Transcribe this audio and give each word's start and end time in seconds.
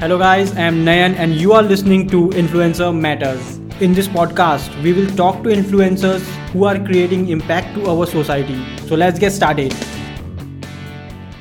Hello, 0.00 0.16
guys, 0.16 0.52
I 0.54 0.60
am 0.60 0.84
Nayan, 0.84 1.16
and 1.16 1.34
you 1.34 1.52
are 1.52 1.62
listening 1.62 2.06
to 2.10 2.28
Influencer 2.40 2.96
Matters. 2.96 3.56
In 3.80 3.94
this 3.94 4.06
podcast, 4.06 4.80
we 4.80 4.92
will 4.92 5.08
talk 5.16 5.42
to 5.42 5.48
influencers 5.48 6.20
who 6.52 6.66
are 6.66 6.78
creating 6.78 7.30
impact 7.30 7.74
to 7.74 7.90
our 7.90 8.06
society. 8.06 8.58
So, 8.86 8.94
let's 8.94 9.18
get 9.18 9.32
started. 9.32 9.74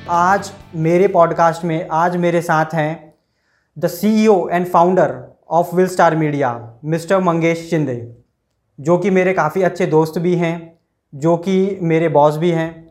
आज 0.10 0.52
मेरे 0.76 1.08
podcast 1.08 1.66
में 1.66 1.88
आज 1.92 2.18
मेरे 2.18 2.42
साथ 2.42 2.74
हैं 2.74 3.14
the 3.78 3.88
CEO 3.88 4.50
and 4.50 4.68
founder 4.68 5.16
of 5.50 5.76
will 5.76 5.88
star 5.88 6.16
media 6.16 6.52
mister 6.86 7.20
Mangesh 7.20 7.70
Shinde 7.70 8.00
जो 8.80 8.98
कि 8.98 9.10
मेरे 9.10 9.34
काफ़ी 9.34 9.62
अच्छे 9.62 9.86
दोस्त 9.86 10.20
भी 10.20 10.36
हैं 10.36 10.56
जो 11.14 11.38
कि 11.38 11.78
मेरे 11.94 12.10
बॉस 12.10 12.38
भी 12.38 12.52
हैं 12.52 12.87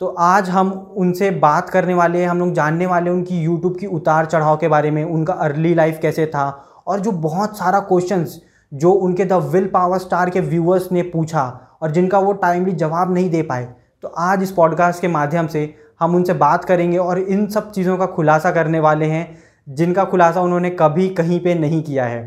तो 0.00 0.06
आज 0.06 0.48
हम 0.50 0.70
उनसे 0.96 1.30
बात 1.32 1.70
करने 1.70 1.94
वाले 1.94 2.20
हैं, 2.20 2.28
हम 2.28 2.38
लोग 2.38 2.52
जानने 2.52 2.86
वाले 2.86 3.10
हैं 3.10 3.16
उनकी 3.16 3.38
यूट्यूब 3.40 3.76
की 3.78 3.86
उतार 3.88 4.26
चढ़ाव 4.26 4.56
के 4.56 4.68
बारे 4.68 4.90
में, 4.90 5.02
उनका 5.04 5.32
अर्ली 5.32 5.74
लाइफ 5.74 5.98
कैसे 6.02 6.26
था 6.26 6.48
और 6.86 7.00
जो 7.00 7.12
बहुत 7.12 7.56
सारा 7.58 7.78
क्वेश्चंस 7.80 8.40
जो 8.72 8.90
उनके 8.90 9.24
द 9.24 9.32
विल 9.52 9.66
पावर 9.66 9.98
स्टार 9.98 10.30
के 10.30 10.40
व्यूअर्स 10.40 10.90
ने 10.92 11.02
पूछा 11.04 11.44
और 11.82 11.90
जिनका 11.90 12.18
वो 12.18 12.32
टाइमली 12.32 12.72
जवाब 12.72 13.14
नहीं 13.14 13.30
दे 13.30 13.42
पाए। 13.42 13.64
तो 14.02 14.08
आज 14.08 14.42
इस 14.42 14.50
पॉडकास्ट 14.52 15.00
के 15.00 15.08
माध्यम 15.08 15.46
से 15.46 15.74
हम 16.00 16.14
उनसे 16.16 16.32
बात 16.34 16.64
करेंगे 16.64 16.98
और 16.98 17.18
इन 17.18 17.46
सब 17.46 17.70
चीज़ों 17.72 17.96
का 17.98 18.06
खुलासा 18.06 18.50
करने 18.50 18.80
वाले 18.80 19.06
हैं, 19.06 19.38
जिनका 19.68 20.04
खुलासा 20.04 20.40
उन्होंने 20.40 20.70
कभी 20.70 21.08
कहीं 21.10 21.40
पे 21.40 21.54
नहीं 21.54 21.82
किया 21.82 22.04
है। 22.04 22.20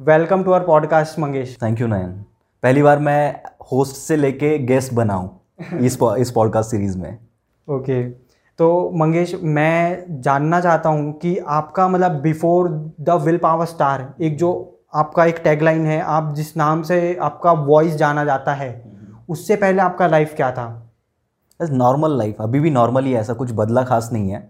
Welcome 0.00 0.42
to 0.42 0.52
our 0.52 0.66
podcast 0.66 1.18
Mangesh. 1.18 1.56
Thank 1.62 1.80
you 1.80 1.86
Nayan 1.86 2.12
पहली 2.62 2.82
बार 2.82 2.98
मैं 2.98 3.40
होस्ट 3.72 3.96
से 3.96 4.16
लेके 4.16 4.58
गेस्ट 4.58 4.94
बनाऊँ 4.94 5.28
इस 5.58 5.98
इस 6.18 6.30
पॉडकास्ट 6.30 6.70
सीरीज़ 6.70 6.98
में। 6.98 7.18
ओके 7.68 8.02
तो 8.58 8.90
मंगेश 8.94 9.34
मैं 9.42 10.20
जानना 10.20 10.60
चाहता 10.60 10.88
हूँ 10.88 11.12
कि 11.12 11.36
आपका 11.38 11.88
मतलब 11.88 12.20
before 12.20 12.68
the 13.00 13.10
will 13.24 13.36
power 13.36 13.66
star 13.66 14.14
एक 14.20 14.36
जो 14.38 14.50
आपका 14.94 15.24
एक 15.24 15.40
टैगलाइन 15.44 15.86
है 15.86 16.00
आप 16.00 16.32
जिस 16.34 16.56
नाम 16.56 16.82
से 16.82 17.16
आपका 17.22 17.52
वॉइस 17.52 17.94
जाना 17.94 18.24
जाता 18.24 18.54
है 18.54 18.70
उससे 19.28 19.56
पहले 19.56 19.82
आपका 19.82 20.06
लाइफ 20.06 20.34
क्या 20.36 20.50
था? 20.52 20.66
नॉर्मल 21.60 22.16
लाइफ 22.18 22.40
अभी 22.40 22.60
भी 22.60 22.70
नॉर्मल 22.70 23.04
ही 23.04 23.14
ऐसा 23.14 23.32
कुछ 23.32 23.52
बदला 23.52 23.82
खास 23.82 24.10
नहीं 24.12 24.30
है। 24.30 24.40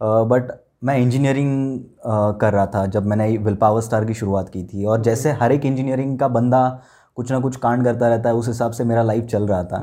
बट 0.00 0.50
uh, 0.50 0.56
मैं 0.84 0.96
इंजीनियरिंग 0.98 1.80
uh, 1.80 2.40
कर 2.40 2.52
रहा 2.52 2.66
था 2.66 2.84
जब 2.86 3.06
मैंने 3.06 3.36
विल 3.36 3.54
पावर 3.54 3.80
स्टार 3.80 4.04
की 4.04 4.14
शुरुआत 4.14 4.48
की 4.48 4.64
थी। 4.64 4.84
और 4.84 5.02
जैसे 5.02 5.32
हर 5.32 5.52
एक 5.52 5.64
इंजीनियरिंग 5.66 6.18
का 6.18 6.28
बंदा 6.28 6.80
कुछ 7.16 7.32
ना 7.32 7.38
कुछ 7.40 7.56
कांड 7.56 7.84
करता 7.84 8.08
रहता 8.08 8.28
है 8.28 8.34
उस 8.34 8.48
हिसाब 8.48 8.72
से 8.72 8.84
मेरा 8.84 9.02
लाइफ 9.02 9.24
चल 9.26 9.46
रहा 9.46 9.64
था। 9.64 9.80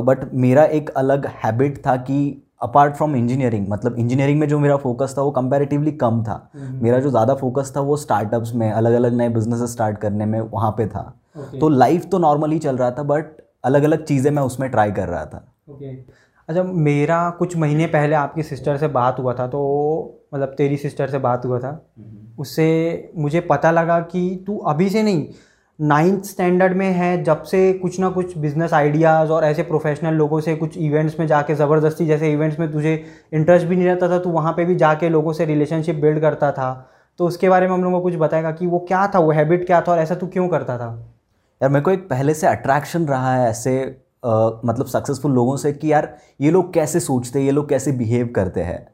बट 0.00 0.20
uh, 0.20 0.34
मेरा 0.34 0.64
एक 0.64 0.90
अलग 0.90 1.26
हैबिट 1.44 1.78
था 1.86 1.96
कि 1.98 2.46
अपार्ट 2.62 2.96
फ्रॉम 2.96 3.14
इंजीनियरिंग 3.16 3.68
मतलब 3.68 3.98
इंजीनियरिंग 3.98 4.40
में 4.40 4.46
जो 4.48 4.58
मेरा 4.58 4.76
फोकस 4.76 5.14
था 5.18 5.22
वो 5.22 5.30
कंपैरेटिवली 5.30 5.92
कम 5.92 6.22
था। 6.24 6.50
मेरा 6.54 6.98
जो 7.00 7.10
ज़्यादा 7.10 7.34
फोकस 7.34 7.72
था 7.76 7.80
वो 7.80 7.96
स्टार्टअप्स 7.96 8.54
में 8.54 8.70
अलग 8.70 8.92
अलग 8.92 9.14
नए 9.14 9.28
बिज़नेस 9.28 9.62
स्टार्ट 9.72 9.98
करने 9.98 10.26
में 10.26 10.40
वहाँ 10.40 10.70
पे 10.70 10.86
था। 10.86 11.04
Okay. 11.38 11.60
तो 11.60 11.68
लाइफ 11.68 12.06
तो 12.10 12.18
नॉर्मली 12.18 12.58
चल 12.58 12.76
रहा 12.76 12.90
था 12.90 13.02
बट 13.02 13.24
अलग 13.64 13.82
अलग 13.82 14.04
चीज़ें 14.04 14.30
मैं 14.30 14.42
उसमें 14.42 14.68
ट्राई 14.70 14.92
कर 14.92 15.08
रहा 15.08 15.24
था। 15.24 15.44
Okay. 15.70 15.94
अच्छा 16.48 16.62
मेरा 16.62 17.28
कुछ 17.30 17.56
महीने 17.56 17.86
पहले 17.86 18.14
आपकी 18.14 18.42
सिस्टर 18.42 18.76
से 18.76 18.88
बात 18.90 19.18
हुआ 19.18 19.34
था 19.34 19.46
तो 19.46 19.60
मतलब 20.34 20.54
तेरी 20.58 20.76
सिस्टर 20.76 21.10
से 21.10 21.18
बात 21.18 21.46
हुआ 21.46 21.58
था। 21.58 21.70
उससे 22.38 22.68
मुझे 23.16 23.40
पता 23.40 23.70
लगा 23.70 24.00
कि 24.00 24.44
तू 24.46 24.56
अभी 24.68 24.88
से 24.90 25.02
नहीं 25.02 25.26
नाइन्थ 25.80 26.24
स्टैंडर्ड 26.24 26.76
में 26.76 26.90
है 26.92 27.22
जब 27.24 27.42
से 27.42 27.72
कुछ 27.72 27.98
ना 28.00 28.08
कुछ 28.10 28.36
बिज़नेस 28.38 28.72
आइडियाज़ 28.72 29.30
और 29.32 29.44
ऐसे 29.44 29.62
प्रोफेशनल 29.62 30.14
लोगों 30.14 30.40
से 30.40 30.54
कुछ 30.56 30.76
इवेंट्स 30.78 31.18
में 31.20 31.26
जाके 31.26 31.54
ज़बरदस्ती 31.54 32.06
जैसे 32.06 32.32
इवेंट्स 32.32 32.58
में 32.58 32.70
तुझे 32.72 32.92
इंटरेस्ट 33.34 33.66
भी 33.66 33.76
नहीं 33.76 33.86
रहता 33.86 34.08
था 34.08 34.18
तो 34.18 34.30
वहाँ 34.30 34.52
पे 34.52 34.64
भी 34.64 34.74
जाके 34.76 35.08
लोगों 35.08 35.32
से 35.32 35.44
रिलेशनशिप 35.44 35.96
बिल्ड 35.96 36.20
करता 36.20 36.50
था। 36.52 36.72
तो 37.20 37.26
उसके 37.26 37.48
बारे 37.48 37.66
में 37.68 37.74
हम 37.74 37.84
लोगों 37.84 37.98
को 37.98 38.02
कुछ 38.02 38.16
बताएगा 38.16 38.50
कि 38.50 38.66
वो 38.66 38.78
क्या 38.88 39.06
था 39.14 39.18
वो 39.18 39.30
हैबिट 39.32 39.66
क्या 39.66 39.80
था 39.80 39.92
और 39.92 39.98
ऐसा 39.98 40.14
तू 40.14 40.26
क्यों 40.26 40.48
करता 40.48 40.78
था? 40.78 40.90
यार 41.60 41.70
मेरे 41.70 41.84
को 41.84 41.90
एक 41.90 42.08
पहले 42.10 42.34
से 42.34 42.46
अट्रैक्शन 42.46 43.06
रहा 43.06 43.34
है 43.34 43.48
ऐसे 43.50 43.80
आ, 44.24 44.50
मतलब 44.64 44.86
सक्सेसफुल 44.86 45.32
लोगों 45.32 45.56
से 45.56 45.72
कि 45.72 45.92
यार 45.92 46.14
ये 46.40 46.50
लोग 46.50 46.72
कैसे 46.74 47.00
सोचते 47.00 47.38
हैं 47.38 47.46
ये 47.46 47.52
लोग 47.52 47.68
कैसे 47.68 47.92
बिहेव 47.92 48.32
करते 48.36 48.60
हैं। 48.60 48.86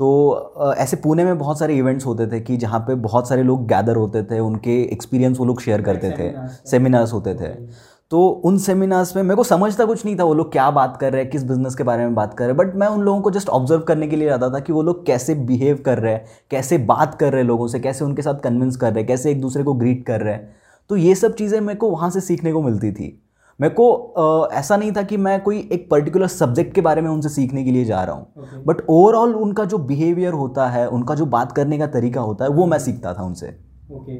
तो 0.00 0.74
ऐसे 0.78 0.96
पुणे 0.96 1.24
में 1.24 1.38
बहुत 1.38 1.58
सारे 1.58 1.74
इवेंट्स 1.76 2.06
होते 2.06 2.26
थे 2.26 2.40
कि 2.40 2.56
जहाँ 2.56 2.78
पे 2.80 2.94
बहुत 2.96 3.28
सारे 3.28 3.42
लोग 3.42 3.66
गैदर 3.68 3.96
होते 3.96 4.22
थे 4.22 4.38
उनके 4.40 4.80
एक्सपीरियंस 4.82 5.38
वो 5.38 5.44
लोग 5.44 5.60
शेयर 5.60 5.82
करते 5.82 6.10
थे 6.10 6.30
सेमिनार्स 6.70 7.12
होते 7.12 7.34
थे। 7.34 7.48
तो 8.10 8.26
उन 8.44 8.56
सेमिनार्स 8.58 9.14
में 9.16 9.22
मेरे 9.22 9.36
को 9.36 9.44
समझता 9.44 9.84
कुछ 9.84 10.04
नहीं 10.04 10.18
था 10.18 10.24
वो 10.24 10.34
लोग 10.34 10.50
क्या 10.52 10.70
बात 10.70 10.96
कर 11.00 11.12
रहे 11.12 11.22
हैं 11.22 11.30
किस 11.30 11.44
बिज़नेस 11.44 11.74
के 11.74 11.82
बारे 11.82 12.04
में 12.04 12.14
बात 12.14 12.34
कर 12.34 12.44
रहे 12.44 12.52
हैं 12.52 12.56
बट 12.56 12.74
मैं 12.76 12.86
उन 12.86 13.02
लोगों 13.02 13.20
को 13.20 13.30
जस्ट 13.30 13.48
ऑब्ज़र्व 13.48 13.80
करने 13.80 14.08
के 14.08 14.16
लिए 14.16 14.28
आता 14.28 14.48
था 14.50 14.58
कि 14.58 14.72
वो 14.72 14.82
लोग 14.82 15.04
कैसे 15.06 15.34
बिहेव 15.34 15.82
कर 15.84 15.98
रहे 15.98 16.12
हैं 16.12 16.24
कैसे 16.50 16.78
बात 16.78 17.14
कर 17.14 17.32
रहे 17.32 17.40
हैं 17.40 17.48
लोगों 17.48 17.66
से 17.68 17.80
कैसे 17.80 18.04
उनके 18.04 18.22
साथ 18.22 18.40
कन्विंस 18.40 18.76
कर 18.76 18.92
रहे 18.92 18.98
हैं 18.98 19.06
कैसे 19.06 19.30
एक 19.30 19.40
दूसरे 19.40 19.62
को 19.62 19.74
ग्रीट 19.74 20.04
कर 20.06 20.20
रहे 20.20 20.34
हैं। 20.34 20.54
तो 20.90 20.96
ये 20.96 21.14
सब 21.14 21.34
चीज़ें 21.34 21.60
मेरे 21.60 21.78
को 21.78 21.90
वहाँ 21.90 22.10
से 22.10 22.20
सीखने 22.20 22.52
को 22.52 22.62
मिलती 22.62 22.92
थी। 22.92 23.16
मेरे 23.60 23.74
को 23.74 24.48
ऐसा 24.52 24.76
नहीं 24.76 24.92
था 24.92 25.02
कि 25.02 25.16
मैं 25.16 25.40
कोई 25.42 25.58
एक 25.72 25.88
पर्टिकुलर 25.90 26.26
सब्जेक्ट 26.28 26.74
के 26.74 26.80
बारे 26.80 27.02
में 27.02 27.08
उनसे 27.10 27.28
सीखने 27.28 27.64
के 27.64 27.70
लिए 27.70 27.84
जा 27.84 28.02
रहा 28.04 28.14
हूँ। 28.14 28.62
बट 28.66 28.80
ओवरऑल 28.90 29.34
उनका 29.36 29.64
जो 29.64 29.78
बिहेवियर 29.80 30.32
होता 30.32 30.68
है 30.68 30.86
उनका 30.88 31.14
जो 31.14 31.26
बात 31.28 31.52
करने 31.52 31.78
का 31.78 31.86
तरीका 31.88 32.20
होता 32.20 32.44
है 32.44 32.50
वो 32.50 32.66
मैं 32.66 32.78
सीखता 32.78 33.14
था 33.14 33.22
उनसे। 33.22 33.48
ओके 33.92 34.16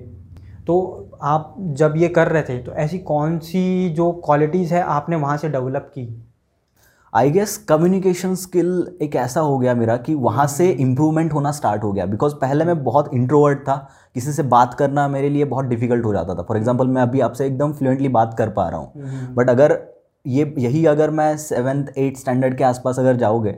तो 0.67 1.19
आप 1.25 1.55
जब 1.59 1.95
ये 1.97 2.09
कर 2.09 2.29
रहे 2.29 2.43
थे 2.43 2.59
तो 2.59 2.73
ऐसी 2.75 2.99
कौन 2.99 3.39
सी 3.39 3.89
जो 3.91 4.11
क्वालिटीज़ 4.25 4.75
है 4.75 4.83
आपने 4.83 5.17
वहाँ 5.17 5.37
से 5.37 5.49
डेवलप 5.49 5.91
की? 5.95 6.05
आई 7.13 7.31
गेस 7.31 7.57
कम्युनिकेशन 7.69 8.35
स्किल 8.35 8.99
एक 9.03 9.15
ऐसा 9.17 9.41
हो 9.41 9.57
गया 9.59 9.75
मेरा 9.75 9.97
कि 9.99 10.15
वहाँ 10.17 10.47
से 10.47 10.69
इम्प्रूवमेंट 10.71 11.33
होना 11.33 11.53
स्टार्ट 11.53 11.85
हो 11.85 11.93
गया। 11.93 12.05
बिकॉज़ 12.07 12.35
पहले 12.35 12.65
मैं 12.65 12.83
बहुत 12.85 13.09
इंट्रोवर्ट 13.15 13.59
था 13.61 13.77
किसी 14.15 14.33
से 14.33 14.43
बात 14.45 14.75
करना 14.75 15.07
मेरे 15.09 15.29
लिए 15.29 15.45
बहुत 15.45 15.65
डिफ़िकल्ट 15.65 16.05
हो 16.05 16.13
जाता 16.13 16.35
था। 16.35 16.43
फॉर 16.43 16.57
एग्ज़ाम्पल 16.57 16.87
मैं 16.87 17.03
अभी 17.03 17.21
आपसे 17.21 17.47
एकदम 17.47 17.73
फ्लुएंटली 17.73 18.09
बात 18.11 18.35
कर 18.39 18.49
पा 18.51 18.69
रहा 18.69 18.81
हूँ। 18.81 19.35
बट 19.35 19.51
अगर 19.51 19.79
ये 20.25 20.55
यही 20.59 20.85
अगर 20.87 21.11
मैं 21.11 21.37
सेवन्थ 21.39 21.93
एट्थ 21.99 22.21
स्टैंडर्ड 22.21 22.57
के 22.59 22.65
आसपास 22.65 22.99
अगर 22.99 23.17
जाओगे 23.17 23.53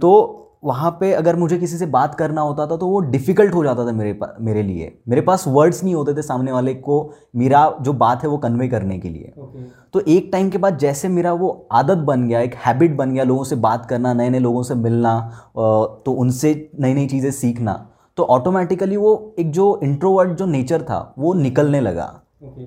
तो 0.00 0.47
वहाँ 0.62 0.90
पे 0.90 1.12
अगर 1.12 1.36
मुझे 1.36 1.58
किसी 1.58 1.76
से 1.78 1.86
बात 1.86 2.14
करना 2.14 2.40
होता 2.40 2.66
था 2.66 2.76
तो 2.76 2.86
वो 2.86 3.00
डिफ़िकल्ट 3.00 3.54
हो 3.54 3.62
जाता 3.64 3.86
था 3.86 3.92
मेरे 3.92 4.12
पास 4.12 4.36
मेरे 4.40 4.62
लिए। 4.62 4.92
मेरे 5.08 5.22
पास 5.22 5.44
वर्ड्स 5.48 5.82
नहीं 5.84 5.94
होते 5.94 6.14
थे 6.14 6.22
सामने 6.22 6.52
वाले 6.52 6.74
को 6.74 6.98
मेरा 7.36 7.60
जो 7.80 7.92
बात 7.94 8.22
है 8.22 8.28
वो 8.28 8.38
कन्वे 8.38 8.68
करने 8.68 8.98
के 8.98 9.08
लिए। 9.08 9.32
Okay. 9.38 9.62
तो 9.92 10.00
एक 10.00 10.28
टाइम 10.32 10.50
के 10.50 10.58
बाद 10.58 10.78
जैसे 10.78 11.08
मेरा 11.08 11.32
वो 11.32 11.68
आदत 11.72 11.98
बन 12.06 12.26
गया 12.28 12.40
एक 12.40 12.54
हैबिट 12.66 12.96
बन 12.96 13.12
गया 13.14 13.24
लोगों 13.24 13.44
से 13.44 13.56
बात 13.58 13.86
करना 13.86 14.12
नए 14.14 14.30
नए 14.30 14.38
लोगों 14.38 14.62
से 14.62 14.74
मिलना 14.76 15.20
तो 15.56 16.12
उनसे 16.12 16.70
नई 16.80 16.94
नई 16.94 17.06
चीज़ें 17.06 17.30
सीखना 17.30 17.74
तो 18.16 18.24
ऑटोमेटिकली 18.26 18.96
वो 18.96 19.34
एक 19.38 19.50
जो 19.50 19.78
इंट्रोवर्ट 19.82 20.30
जो 20.30 20.46
नेचर 20.46 20.82
था 20.82 21.14
वो 21.18 21.34
निकलने 21.34 21.80
लगा। 21.80 22.08
Okay. 22.42 22.66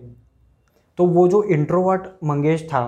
तो 0.97 1.05
वो 1.07 1.27
जो 1.27 1.43
इंट्रोवर्ट 1.43 2.07
मंगेश 2.23 2.63
था 2.63 2.81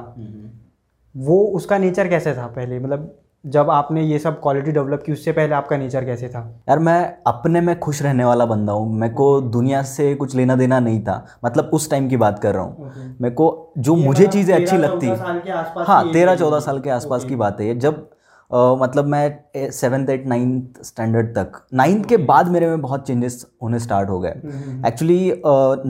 वो 1.16 1.44
उसका 1.56 1.78
नेचर 1.78 2.08
कैसे 2.08 2.34
था 2.34 2.47
पहले? 2.47 2.80
मतलब 2.80 3.13
जब 3.46 3.70
आपने 3.70 4.02
ये 4.04 4.20
सब 4.20 4.40
क्वालिटी 4.42 4.72
डेवलप 4.72 5.04
की 5.06 5.12
उससे 5.12 5.31
पहले 5.31 5.56
आपका 5.56 5.78
नेचर 5.78 6.06
कैसे 6.06 6.28
था? 6.30 6.40
यार 6.70 6.80
मैं 6.80 7.16
अपने 7.28 7.62
में 7.62 7.80
खुश 7.80 8.02
रहने 8.02 8.26
वाला 8.26 8.46
बंदा 8.46 8.74
हूँ। 8.74 8.94
मेरे 8.94 9.14
को 9.14 9.42
दुनिया 9.42 9.81
से 9.84 10.14
कुछ 10.16 10.36
लेना 10.36 10.56
देना 10.56 10.80
नहीं 10.80 11.02
था। 11.04 11.26
मतलब 11.46 11.70
उस 11.74 11.90
टाइम 11.92 12.08
की 12.09 12.18
बात 12.18 12.40
कर 12.40 12.54
रहा 12.54 12.64
हूँ। 12.64 13.16
मेरे 13.22 13.36
को 13.36 13.74
जो 13.78 13.96
मुझे 13.96 14.24
मतलब 14.24 14.31
चीज़ें 14.31 14.56
अच्छी 14.56 14.78
लगती 14.78 15.08
हाँ 15.84 16.12
तेरह 16.12 16.36
चौदह 16.36 16.59
साल 16.59 16.80
के 16.80 16.90
आसपास 16.90 17.26
की 17.26 17.36
बात 17.36 17.62
है। 17.62 17.68
ये 17.68 17.76
जब 17.76 18.09
Uh, 18.52 18.78
मतलब 18.80 19.06
मैं 19.06 19.70
सेवन्थ 19.72 20.10
एट 20.10 20.25
नाइन्थ 20.28 20.81
स्टैंडर्ड 20.86 21.28
तक 21.36 21.52
नाइन्थ 21.74 22.06
के 22.06 22.18
बाद 22.24 22.48
मेरे 22.48 22.68
में 22.68 22.81
बहुत 22.81 23.06
चेंजेस 23.08 23.46
होने 23.64 23.80
स्टार्ट 23.80 24.10
हो 24.10 24.20
गए। 24.20 24.31
एक्चुअली 24.88 25.42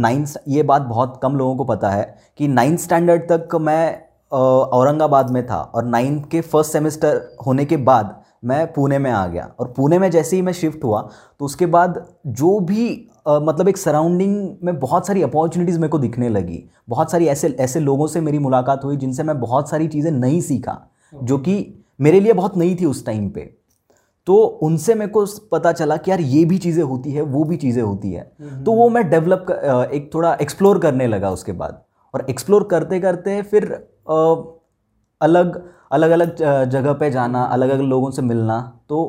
नाइन्थ 0.02 0.38
ये 0.48 0.64
बात 0.64 0.82
बहुत 0.82 1.20
कम 1.24 1.36
लोगों 1.36 1.56
को 1.56 1.64
पता 1.66 1.90
है 1.90 2.04
कि 2.38 2.48
नाइन्थ 2.48 2.80
स्टैंडर्ड 2.80 3.28
तक 3.32 3.56
मैं 3.62 4.02
औरंगाबाद 4.34 5.30
में 5.32 5.46
था 5.48 5.62
और 5.66 5.86
नाइन्थ 5.86 6.28
के 6.30 6.42
फ़र्स्ट 6.42 6.72
सेमेस्टर 6.72 7.22
होने 7.46 7.66
के 7.66 7.78
बाद 7.80 8.22
मैं 8.46 8.66
पुणे 8.74 8.98
में 9.00 9.10
आ 9.12 9.26
गया। 9.28 9.44
और 9.60 9.68
पुणे 9.78 10.00
में 10.00 10.10
जैसे 10.12 10.36
ही 10.36 10.42
मैं 10.42 10.54
शिफ्ट 10.54 10.84
हुआ 10.84 11.02
तो 11.40 11.46
उसके 11.46 11.66
बाद 11.68 12.06
जो 12.28 12.60
भी 12.62 13.10
आ, 13.28 13.40
मतलब 13.40 13.68
एक 13.68 13.78
सराउंडिंग 13.78 14.58
में 14.64 14.80
बहुत 14.80 15.08
सारी 15.08 15.22
अपॉर्चुनिटीज़ 15.22 15.80
मेरे 15.80 15.90
को 15.90 16.00
दिखने 16.00 16.30
लगी। 16.30 16.64
बहुत 16.90 17.12
सारी 17.12 17.28
ऐसे 17.28 17.56
ऐसे 17.60 17.80
लोगों 17.80 18.08
से 18.08 18.22
मेरी 18.22 18.40
मुलाकात 18.40 18.84
हुई 18.84 18.98
जिनसे 18.98 19.24
मैं 19.24 19.40
बहुत 19.40 19.70
सारी 19.70 19.88
चीज़ें 19.88 20.12
नहीं 20.12 20.42
सीखा 20.42 20.78
जो 21.14 21.38
कि 21.38 21.56
मेरे 22.00 22.20
लिए 22.20 22.34
बहुत 22.34 22.58
नई 22.58 22.76
थी 22.76 22.86
उस 22.86 23.06
टाइम 23.06 23.30
पे। 23.30 23.42
तो 24.28 24.36
उनसे 24.64 24.96
मेरे 24.96 25.12
को 25.12 25.26
पता 25.52 25.72
चला 25.72 25.98
कि 25.98 26.12
यार 26.12 26.22
ये 26.22 26.44
भी 26.46 26.58
चीज़ें 26.58 26.84
होती 26.84 27.12
है 27.12 27.22
वो 27.22 27.44
भी 27.44 27.58
चीज़ें 27.58 27.82
होती 27.84 28.12
है। 28.12 28.24
तो 28.66 28.72
वो 28.72 28.90
मैं 28.90 29.10
डेवलप 29.10 29.90
एक 29.94 30.14
थोड़ा 30.14 30.34
एक्सप्लोर 30.42 30.80
करने 30.80 31.08
लगा 31.08 31.32
उसके 31.32 31.52
बाद। 31.54 31.82
और 32.14 32.26
एक्सप्लोर 32.30 32.64
करते 32.72 33.00
करते 33.00 33.42
फिर 33.42 33.66
अलग 34.08 35.62
अलग 35.92 36.12
अलग 36.12 36.36
जगह 36.66 36.94
पे 36.94 37.10
जाना 37.12 37.44
अलग 37.44 37.70
अलग 37.70 37.82
लोगों 37.82 38.12
से 38.12 38.22
मिलना 38.22 38.60
तो 38.90 39.00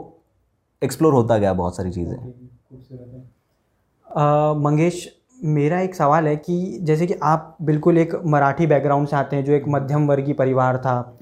एक्सप्लोर 0.83 1.13
होता 1.15 1.39
गया 1.39 1.53
बहुत 1.53 1.77
सारी 1.77 1.91
चीज़ें। 1.91 2.17
मंगेश, 4.57 5.09
मेरा 5.45 5.81
एक 5.81 5.95
सवाल 5.95 6.27
है 6.27 6.37
कि 6.37 6.79
जैसे 6.83 7.07
कि 7.07 7.15
आप 7.23 7.57
बिल्कुल 7.63 7.99
एक 7.99 8.15
मराठी 8.27 8.67
बैकग्राउंड 8.67 9.09
से 9.09 9.17
आते 9.17 9.37
हैं, 9.37 9.45
जो 9.45 9.53
एक 9.53 9.65
मध्यम 9.69 10.07
वर्गीय 10.09 10.35
परिवार 10.35 10.79
था, 10.79 11.19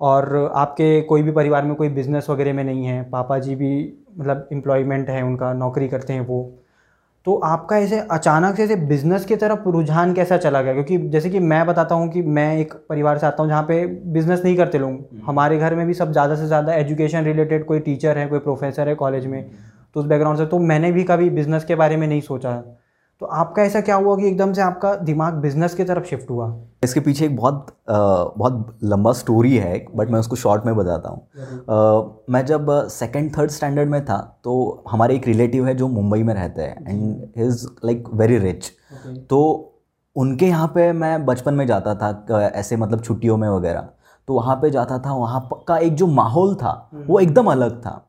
और 0.00 0.52
आपके 0.54 1.00
कोई 1.02 1.22
भी 1.22 1.32
परिवार 1.32 1.64
में 1.64 1.74
कोई 1.76 1.88
बिज़नेस 1.88 2.30
वगैरह 2.30 2.52
में 2.54 2.64
नहीं 2.64 2.84
है, 2.84 3.02
पापा 3.10 3.38
जी 3.38 3.54
भी 3.54 3.72
मतलब 4.18 4.48
एम्प्लॉयमेंट 4.52 5.10
है 5.10 5.22
उनका, 5.22 5.52
नौकरी 5.52 5.88
करते 5.88 6.12
हैं 6.12 6.20
वो 6.20 6.42
तो 7.30 7.34
आपका 7.44 7.76
ऐसे 7.78 7.98
अचानक 8.10 8.56
से 8.56 8.62
ऐसे 8.62 8.76
बिज़नेस 8.76 9.24
की 9.24 9.36
तरफ़ 9.36 9.68
रुझान 9.68 10.12
कैसा 10.14 10.36
चला 10.36 10.62
गया? 10.62 10.72
क्योंकि 10.72 10.96
जैसे 11.10 11.30
कि 11.30 11.38
मैं 11.40 11.64
बताता 11.66 11.94
हूँ 11.94 12.08
कि 12.12 12.22
मैं 12.22 12.46
एक 12.58 12.72
परिवार 12.88 13.18
से 13.18 13.26
आता 13.26 13.42
हूँ 13.42 13.50
जहाँ 13.50 13.62
पे 13.62 13.86
बिज़नेस 13.86 14.42
नहीं 14.44 14.56
करते 14.56 14.78
लोग। 14.78 14.90
हम्म। 14.90 15.22
हमारे 15.26 15.58
घर 15.58 15.74
में 15.74 15.86
भी 15.86 15.94
सब 15.94 16.12
ज़्यादा 16.12 16.36
से 16.36 16.46
ज़्यादा 16.46 16.74
एजुकेशन 16.74 17.24
रिलेटेड 17.24 17.64
कोई 17.66 17.80
टीचर 17.80 18.18
है 18.18 18.26
कोई 18.26 18.38
प्रोफेसर 18.38 18.88
है 18.88 18.94
कॉलेज 18.94 19.26
में 19.26 19.42
तो 19.94 20.00
उस 20.00 20.06
बैकग्राउंड 20.06 20.38
से 20.38 20.46
तो 20.46 20.58
मैंने 20.58 20.92
भी 20.92 21.04
कभी 21.04 21.30
बिज़नेस 21.30 21.64
के 21.64 21.74
बारे 21.74 21.96
में 21.96 22.06
नहीं 22.06 22.20
सोचा। 22.20 22.62
तो 23.20 23.26
आपका 23.26 23.62
ऐसा 23.62 23.80
क्या 23.80 23.96
हुआ 23.96 24.16
कि 24.16 24.26
एकदम 24.26 24.52
से 24.52 24.60
आपका 24.62 24.94
दिमाग 24.96 25.34
बिज़नेस 25.40 25.74
की 25.74 25.84
तरफ़ 25.84 26.04
शिफ्ट 26.04 26.30
हुआ? 26.30 26.46
इसके 26.84 27.00
पीछे 27.00 27.24
एक 27.24 27.36
बहुत 27.36 27.66
आ, 27.90 27.94
बहुत 27.94 28.78
लंबा 28.84 29.12
स्टोरी 29.12 29.56
है 29.56 29.86
बट 29.96 30.10
मैं 30.10 30.20
उसको 30.20 30.36
शॉर्ट 30.36 30.66
में 30.66 30.74
बताता 30.76 31.08
हूँ। 31.08 32.24
मैं 32.30 32.44
जब 32.46 32.70
सेकंड 32.90 33.36
थर्ड 33.36 33.50
स्टैंडर्ड 33.50 33.90
में 33.90 34.04
था 34.04 34.18
तो 34.44 34.82
हमारे 34.90 35.14
एक 35.14 35.26
रिलेटिव 35.26 35.66
है 35.66 35.74
जो 35.74 35.88
मुंबई 35.88 36.22
में 36.22 36.34
रहते 36.34 36.62
हैं 36.62 36.84
and 36.88 37.40
is 37.46 37.66
like 37.84 38.08
very 38.14 38.38
rich 38.38 38.70
तो 39.30 39.40
उनके 40.16 40.46
यहाँ 40.46 40.66
पे 40.74 40.90
मैं 40.92 41.24
बचपन 41.26 41.54
में 41.54 41.66
जाता 41.66 41.94
था 41.94 42.42
ऐसे 42.44 42.76
मतलब 42.76 43.02
छुट्टियों 43.02 43.36
में 43.36 43.48
वगैरह। 43.48 43.88
तो 44.28 44.34
वहाँ 44.34 44.56
पे 44.56 44.70
जाता 44.70 44.98
था 44.98 45.14
वहाँ 45.14 45.48
का 45.68 45.76
एक 45.78 45.94
जो 45.94 46.06
माहौल 46.06 46.54
था 46.54 46.72
वो 46.92 47.18
हम्म। 47.18 47.20
एकदम 47.20 47.50
अलग 47.52 47.80
था। 47.80 48.00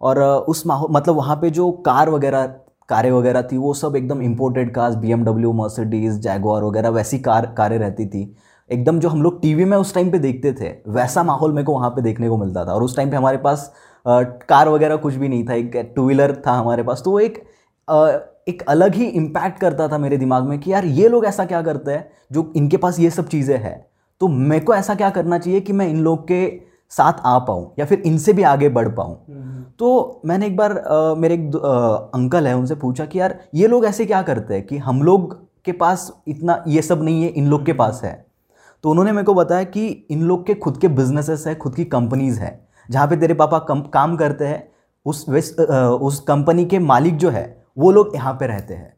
और 0.00 0.20
उस 0.22 0.66
माहौल 0.66 0.88
मतलब 0.92 1.16
वहाँ 1.16 1.36
पे 1.36 1.50
जो 1.50 1.70
कार 1.86 2.10
वगैरह 2.10 2.46
कारें 2.88 3.10
वगैरह 3.10 3.42
थी 3.42 3.56
वो 3.56 3.72
सब 3.74 3.96
एकदम 3.96 4.22
imported 4.22 4.74
cars 4.74 4.94
BMW 5.12 5.52
Mercedes 5.52 6.18
Jaguar 6.20 6.62
वगैरह 6.64 6.88
वैसी 6.90 7.18
कार 7.20 7.46
कारें 7.56 7.78
रहती 7.78 8.06
थी। 8.06 8.34
एकदम 8.70 8.98
जो 9.00 9.08
हम 9.08 9.22
लोग 9.22 9.40
टीवी 9.42 9.64
में 9.64 9.76
उस 9.76 9.94
टाइम 9.94 10.10
पे 10.10 10.18
देखते 10.18 10.52
थे 10.52 10.68
वैसा 10.88 11.22
माहौल 11.22 11.52
मेरे 11.52 11.64
को 11.64 11.72
वहाँ 11.72 11.90
पे 11.90 12.02
देखने 12.02 12.28
को 12.28 12.36
मिलता 12.36 12.64
था। 12.64 12.74
और 12.74 12.82
उस 12.82 12.96
टाइम 12.96 13.10
पे 13.10 13.16
हमारे 13.16 13.38
पास 13.38 13.72
आ, 14.06 14.22
कार 14.22 14.68
वगैरह 14.68 14.96
कुछ 14.96 15.14
भी 15.14 15.28
नहीं 15.28 15.44
था 15.48 15.54
एक 15.54 15.92
टू 15.96 16.04
व्हीलर 16.06 16.34
था 16.46 16.52
हमारे 16.52 16.82
पास 16.82 17.02
तो 17.04 17.10
वो 17.10 17.18
एक 17.20 17.42
आ, 17.88 18.08
एक 18.48 18.62
अलग 18.68 18.94
ही 18.94 19.06
इम्पैक्ट 19.06 19.58
करता 19.60 19.86
था 19.88 19.98
मेरे 19.98 20.16
दिमाग 20.16 20.44
में 20.44 20.58
कि 20.60 20.72
यार 20.72 20.84
ये 20.84 21.08
लोग 21.08 21.24
ऐसा 21.26 21.44
क्या 21.44 21.62
करते 21.62 21.92
हैं 21.92 22.08
जो 22.32 22.52
इनके 22.56 22.76
पास 22.76 22.98
ये 23.00 23.10
सब 23.10 23.28
चीज़ें 23.28 23.56
हैं। 23.58 23.76
तो 24.20 24.28
मेरे 24.28 24.64
को 24.64 24.74
ऐसा 24.74 24.94
क्या 24.94 25.10
करना 25.10 25.38
चाहिए 25.38 25.60
कि 25.60 25.72
मैं 25.72 25.88
इन 25.88 26.00
लोग 26.00 26.26
के 26.28 26.44
साथ 26.92 27.20
आ 27.24 27.38
पाऊँ 27.38 27.72
या 27.78 27.84
फिर 27.84 28.02
इनसे 28.06 28.32
भी 28.32 28.42
आगे 28.42 28.68
बढ़ 28.68 28.88
पाऊँ। 28.88 29.14
हम्म। 29.28 29.62
तो 29.78 30.20
मैंने 30.24 30.46
एक 30.46 30.56
बार 30.56 30.78
आ, 30.78 31.14
मेरे 31.14 31.34
एक 31.34 31.56
आ, 31.56 31.68
अंकल 32.14 32.46
है 32.46 32.56
उनसे 32.56 32.74
पूछा 32.74 33.04
कि 33.04 33.20
यार 33.20 33.38
ये 33.54 33.66
लोग 33.66 33.84
ऐसे 33.84 34.06
क्या 34.06 34.22
करते 34.22 34.54
हैं 34.54 34.66
कि 34.66 34.78
हम 34.78 35.02
लोग 35.02 35.34
के 35.64 35.72
पास 35.72 36.12
इतना 36.28 36.62
ये 36.68 36.82
सब 36.82 37.02
नहीं 37.02 37.22
है 37.22 37.28
इन 37.28 37.46
लोग 37.46 37.64
के 37.66 37.72
पास 37.72 38.00
है। 38.04 38.14
तो 38.84 38.90
उन्होंने 38.90 39.12
मेरे 39.12 39.24
को 39.24 39.34
बताया 39.34 39.64
कि 39.64 39.86
इन 40.10 40.22
लोग 40.22 40.46
के 40.46 40.54
खुद 40.54 40.76
के 40.76 40.88
बिजनेसेस 40.88 41.46
हैं 41.46 41.58
खुद 41.58 41.74
की 41.74 41.84
कंपनीज़ 41.84 42.40
हैं। 42.40 42.58
जहाँ 42.88 43.06
पे 43.08 43.16
तेरे 43.16 43.34
पापा 43.34 43.58
कम, 43.58 43.80
काम 43.82 44.16
करते 44.16 44.46
हैं 44.46 44.68
उस 45.06 45.24
वेस्ट 45.28 45.60
उस 45.60 46.20
कंपनी 46.20 46.64
के 46.64 46.78
मालिक 46.78 47.16
जो 47.16 47.30
है 47.30 47.64
वो 47.78 47.90
लोग 47.90 48.14
यहाँ 48.14 48.32
पे 48.34 48.46
रहते 48.46 48.74
हैं। 48.74 48.92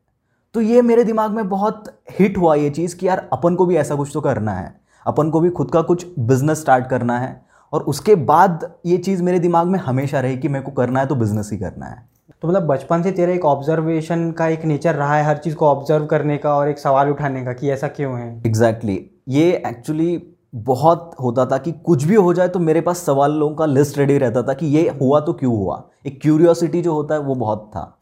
तो 0.54 0.60
ये 0.60 0.82
मेरे 0.82 1.04
दिमाग 1.04 1.30
में 1.30 1.48
बहुत 1.48 1.84
हिट 2.18 2.38
हुआ 2.38 2.54
ये 2.54 2.70
चीज़ 2.70 2.96
कि 2.96 3.08
यार 3.08 3.28
अपन 3.32 3.54
को 3.54 3.66
भी 3.66 3.76
ऐसा 3.76 3.94
कुछ 3.94 4.10
तो 4.14 4.20
करना 4.20 4.52
है। 4.52 4.74
अपन 5.06 5.30
को 5.30 5.40
भी 5.40 5.50
खुद 5.50 5.70
का 5.70 5.82
कुछ 5.82 6.06
बिज़नेस 6.18 6.60
स्टार्ट 6.60 6.86
करना 6.86 7.18
है। 7.18 7.42
और 7.74 7.82
उसके 7.82 8.14
बाद 8.14 8.68
ये 8.86 8.96
चीज़ 8.98 9.22
मेरे 9.22 9.38
दिमाग 9.38 9.66
में 9.66 9.78
हमेशा 9.78 10.20
रही 10.20 10.36
कि 10.36 10.48
मेरे 10.48 10.64
को 10.64 10.70
करना 10.72 11.00
है 11.00 11.06
तो 11.06 11.14
बिज़नेस 11.14 11.48
ही 11.52 11.58
करना 11.58 11.86
है। 11.86 11.96
तो 12.42 12.48
मतलब 12.48 12.62
बचपन 12.62 13.02
से 13.02 13.10
तेरा 13.12 13.32
एक 13.32 13.44
ऑब्जर्वेशन 13.44 14.30
का 14.32 14.48
एक 14.48 14.64
नेचर 14.64 14.94
रहा 14.94 15.16
है 15.16 15.24
हर 15.24 15.36
चीज़ 15.36 15.54
को 15.54 15.66
ऑब्ज़र्व 15.66 16.06
करने 16.06 16.36
का 16.38 16.54
और 16.54 16.68
एक 16.68 16.78
सवाल 16.78 17.10
उठाने 17.10 17.44
का 17.44 17.52
कि 17.52 17.70
ऐसा 17.70 17.88
क्यों 17.88 18.18
है? 18.18 18.42
Exactly 18.46 18.94
exactly. 18.94 19.34
ये 19.34 19.62
एक्चुअली 19.66 20.22
बहुत 20.54 21.14
होता 21.20 21.46
था 21.46 21.58
कि 21.58 21.72
कुछ 21.72 22.04
भी 22.04 22.14
हो 22.14 22.34
जाए 22.34 22.48
तो 22.48 22.58
मेरे 22.58 22.80
पास 22.80 22.98
सवालों 22.98 23.50
का 23.54 23.66
लिस्ट 23.66 23.98
रेडी 23.98 24.18
रहता 24.18 24.42
था 24.42 24.52
कि 24.52 24.66
ये 24.66 24.88
हुआ 25.00 25.20
तो 25.20 25.32
क्यों 25.32 25.56
हुआ? 25.56 25.82
एक 26.06 26.20
क्यूरियोसिटी 26.22 26.82
जो 26.82 26.92
होता 26.92 27.14
है 27.14 27.20
वो 27.20 27.34
बहुत 27.34 27.70
था। 27.76 27.96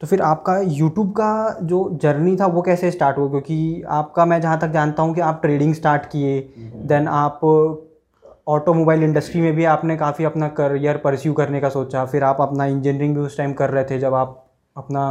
तो 0.00 0.06
फिर 0.06 0.20
आपका 0.22 0.58
यूट्यूब 0.60 1.10
का 1.10 1.58
जो 1.62 1.98
जर्नी 2.02 2.36
था 2.36 2.46
वो 2.46 2.62
कैसे 2.62 2.90
स्टार्ट 2.90 3.18
हुआ? 3.18 3.28
क्योंकि 3.28 3.82
आपका 3.88 4.24
मैं 4.24 4.40
जहाँ 4.40 4.58
तक 4.60 4.68
जानता 4.68 5.02
हूँ 5.02 5.14
कि 5.14 5.20
आप 5.20 5.40
ट्रेडिंग 5.42 5.74
स्टार्ट 5.74 6.06
किए 6.06 6.40
देन 6.84 7.08
आप 7.08 7.40
ऑटोमोबाइल 8.46 9.02
इंडस्ट्री 9.02 9.40
में 9.40 9.54
भी 9.54 9.64
आपने 9.64 9.96
काफ़ी 9.96 10.24
अपना 10.24 10.48
करियर 10.48 10.96
परस्यू 10.96 11.32
करने 11.32 11.60
का 11.60 11.68
सोचा। 11.68 12.04
फिर 12.04 12.24
आप 12.24 12.40
अपना 12.40 12.66
इंजीनियरिंग 12.66 13.14
भी 13.14 13.20
उस 13.20 13.36
टाइम 13.36 13.52
कर 13.52 13.70
रहे 13.70 13.84
थे 13.84 13.98
जब 13.98 14.14
आप 14.14 14.44
अपना 14.76 15.04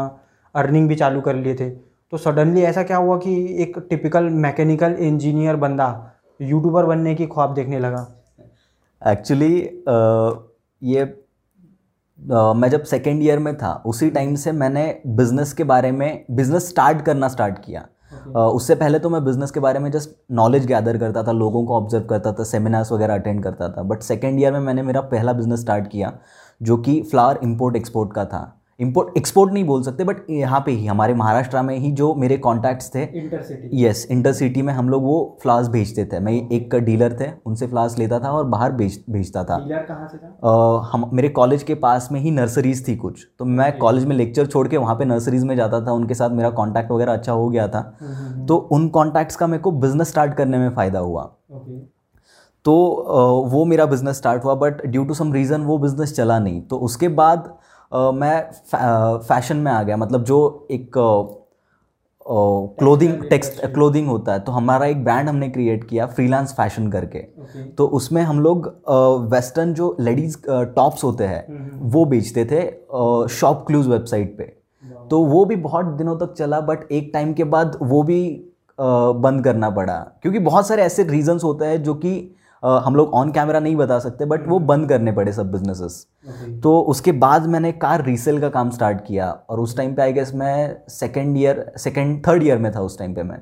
अर्निंग 0.56 0.88
भी 0.88 0.96
चालू 0.96 1.22
कर 1.22 1.36
लिए 1.36 1.56
थे। 1.56 1.70
तो 1.70 2.18
सडनली 2.18 2.62
ऐसा 2.62 2.84
क्या 2.84 2.98
हुआ 2.98 3.18
कि 3.18 3.36
एक 3.64 3.78
टिपिकल 3.90 4.30
मैकेनिकल 4.46 4.94
इंजीनियर 5.00 5.56
बंदा 5.56 5.88
यूट्यूबर 6.40 6.86
बनने 6.86 7.16
की 7.16 7.26
ख्वाब 7.26 7.54
देखने 7.54 7.80
लगा? 7.80 8.08
एक्चुअली 9.02 9.54
ये 10.82 11.02
आ, 12.20 12.54
मैं 12.54 12.70
जब 12.70 12.84
सेकेंड 12.84 13.24
ईयर 13.24 13.40
में 13.40 13.56
था 13.58 13.74
उसी 13.86 14.10
टाइम 14.10 14.36
से 14.36 14.52
मैंने 14.52 14.84
बिज़नेस 15.08 15.52
के 15.54 15.64
बारे 15.64 15.92
में 15.92 16.26
बिज़नेस 16.32 16.68
स्टार्ट 16.70 17.02
करना 17.02 17.28
स्टार्ट 17.28 17.58
किया। 17.60 17.86
उससे 18.12 18.76
पहले 18.76 19.00
तो 19.00 19.10
मैं 19.10 19.24
बिज़नेस 19.26 19.52
के 19.52 19.60
बारे 19.60 19.80
में 19.80 19.90
जस्ट 19.92 20.10
नॉलेज 20.32 20.66
गैदर 20.68 20.98
करता 20.98 21.24
था, 21.24 21.32
लोगों 21.32 21.66
को 21.66 21.76
ऑब्ज़र्व 21.76 22.04
करता 22.06 22.32
था 22.34 22.44
सेमिनार्स 22.44 22.92
वगैरह 22.92 23.16
अटेंड 23.16 23.44
करता 23.44 23.70
था. 23.70 23.84
बट 23.84 24.02
सेकेंड 24.04 24.40
ईयर 24.40 24.54
में 24.54 24.60
मैंने 24.60 24.82
मेरा 24.84 25.02
पहला 25.04 25.34
बिज़नेस 25.34 25.60
स्टार्ट 25.62 25.88
किया, 25.88 26.14
जो 26.62 26.78
कि 26.78 27.02
फ्लावर 27.02 27.40
इम्पोर्ट 27.44 27.76
एक्सपोर्ट 27.76 28.14
का 28.14 28.26
था. 28.26 28.62
इम्पोर्ट 28.80 29.18
एक्सपोर्ट 29.18 29.54
नहीं 29.54 29.64
बोल 29.64 29.84
सकते 29.84 30.04
बट 30.04 30.18
यहाँ 30.30 30.60
पे 30.66 30.72
ही 30.72 30.86
हमारे 30.88 31.14
महाराष्ट्र 31.14 31.62
में 31.62 31.78
ही 31.78 31.92
जो 31.92 32.14
मेरे 32.16 32.38
कॉन्टैक्ट्स 32.38 32.90
थे 32.96 33.04
इंटरसिटी 33.04 33.84
यस 33.84 34.06
इंटरसिटी 34.12 34.62
में 34.62 34.74
हम 34.74 34.90
लोग 34.90 35.04
वो 35.04 35.38
फ्लावर्स 35.44 35.68
भेजते 35.70 36.06
थे। 36.06 36.20
मैं 36.20 36.34
एक 36.34 36.76
डीलर 36.76 37.18
थे 37.22 37.30
उनसे 37.46 37.68
फ्लावर्स 37.68 37.98
लेता 38.00 38.20
था 38.20 38.32
और 38.32 38.46
बाहर 38.46 38.72
भेज 38.72 39.04
भेजता 39.10 39.44
था। 39.44 39.58
डीलर 39.60 39.84
कहाँ 39.84 40.08
से 40.08 40.18
था? 40.18 40.28
आ, 40.46 40.90
हम 40.92 41.10
मेरे 41.14 41.30
कॉलेज 41.30 41.64
के 41.64 41.76
पास 41.76 42.10
में 42.12 42.20
ही 42.20 42.32
नर्सरीज 42.32 42.88
थी 42.88 42.96
कुछ। 42.98 43.26
तो 43.40 43.46
मैं 43.46 43.72
कॉलेज 43.78 44.06
में 44.06 44.16
लेक्चर 44.16 44.46
छोड़ 44.46 44.68
के 44.68 44.78
वहाँ 44.78 44.96
पे 44.96 45.06
नर्सरीज 45.06 45.44
में 45.44 45.56
जाता 45.56 45.82
था 45.86 45.92
उनके 45.92 46.14
साथ 46.14 46.30
मेरा 46.32 46.50
कॉन्टैक्ट 46.52 46.92
वगैरह 46.92 47.14
अच्छा 47.14 47.32
हो 47.32 47.50
गया 47.50 47.68
था। 47.68 47.80
हम्म, 48.02 48.14
हम्म, 48.14 48.28
हम्म। 48.28 48.46
तो 48.46 48.56
उन 48.58 48.88
कॉन्टैक्ट्स 48.90 49.36
का 49.36 49.48
मेरे 49.48 49.64
को 49.64 49.72
बिज़नेस 49.72 50.10
स्टार्ट 50.10 50.34
करने 50.34 50.58
में 50.58 50.70
फ़ायदा 50.70 51.00
हुआ। 51.00 51.24
तो 52.66 52.74
वो 53.52 53.64
मेरा 53.66 53.86
बिज़नेस 53.86 54.18
स्टार्ट 54.18 54.44
हुआ 54.44 54.54
but 54.56 54.86
due 54.86 55.04
to 55.06 55.14
some 55.14 55.34
reason 55.34 55.64
वो 55.64 55.78
बिज़नेस 55.78 56.16
चला 56.16 56.40
नहीं। 56.40 56.62
तो 56.62 56.78
उसके 56.80 57.08
बाद 57.20 57.54
मैं 57.96 58.42
फ़ैशन 59.20 59.58
में 59.58 59.72
आ 59.72 59.82
गया 59.84 59.98
मतलब 59.98 60.24
जो 60.24 60.68
एक 60.72 60.92
क्लोथिंग 62.80 63.24
टेक्स्ट 63.30 63.66
क्लोथिंग 63.66 64.08
होता 64.08 64.34
है 64.34 64.40
तो 64.40 64.52
हमारा 64.52 64.86
एक 64.86 65.04
ब्रांड 65.04 65.30
हमने 65.30 65.50
क्रिएट 65.50 65.84
किया 65.84 66.06
फ्रीलांस 66.06 66.54
फ़ैशन 66.54 66.88
करके। 66.92 67.20
Okay. 67.20 67.66
तो 67.78 67.88
उसमें 67.88 68.22
हम 68.22 68.40
लोग 68.40 68.68
वेस्टर्न 69.32 69.74
जो 69.74 69.96
लेडीज़ 70.00 70.38
टॉप्स 70.48 71.04
होते 71.04 71.24
हैं 71.24 71.46
हम्म, 71.48 71.64
हम्म। 71.64 71.90
वो 71.92 72.06
बेचते 72.06 72.46
थे 72.46 72.62
शॉप 73.36 73.64
क्लूज 73.68 73.88
वेबसाइट 73.88 74.38
पे। 74.38 74.44
तो 75.10 75.24
वो 75.26 75.46
भी 75.46 75.56
बहुत 75.56 75.86
दिनों 75.98 76.18
तक 76.18 76.34
चला 76.34 76.60
बट 76.62 76.92
एक 76.92 77.10
टाइम 77.14 77.34
के 77.34 77.44
बाद 77.46 77.78
वो 77.82 78.02
भी 78.04 78.22
बंद 78.80 79.44
करना 79.44 79.70
पड़ा। 79.70 79.98
क्योंकि 80.22 80.40
बहुत 80.40 80.68
सारे 80.68 80.84
ऐसे 80.84 81.04
रीजंस 81.04 81.44
होते 81.44 81.66
हैं 81.66 81.84
जो 81.84 81.94
कि 81.96 82.36
हम 82.66 82.96
लोग 82.96 83.14
ऑन 83.14 83.32
कैमरा 83.32 83.60
नहीं 83.60 83.76
बता 83.76 84.00
सकते 84.00 84.26
बट 84.26 84.48
वो 84.48 84.60
बंद 84.60 84.90
करने 84.90 85.12
पड़े 85.12 85.34
सब 85.34 85.52
बिजनेसेस 85.52 86.06
तो 86.64 86.80
उसके 86.82 87.12
बाद 87.12 87.46
मैंने 87.46 87.72
कार 87.72 88.06
रीसेल 88.06 88.40
का 88.42 88.50
काम 88.50 88.70
स्टार्ट 88.70 89.06
किया 89.08 89.30
और 89.50 89.60
उस 89.60 89.78
टाइम 89.78 89.96
पे 89.96 90.02
आई 90.02 90.14
गेस 90.14 90.34
मैं 90.36 90.78
second 90.90 91.38
year 91.38 91.74
second 91.78 92.28
third 92.28 92.44
year 92.44 92.58
में 92.58 92.72
था 92.76 92.82
उस 92.82 93.00
टाइम 93.00 93.14
पे 93.16 93.24
मैं. 93.24 93.42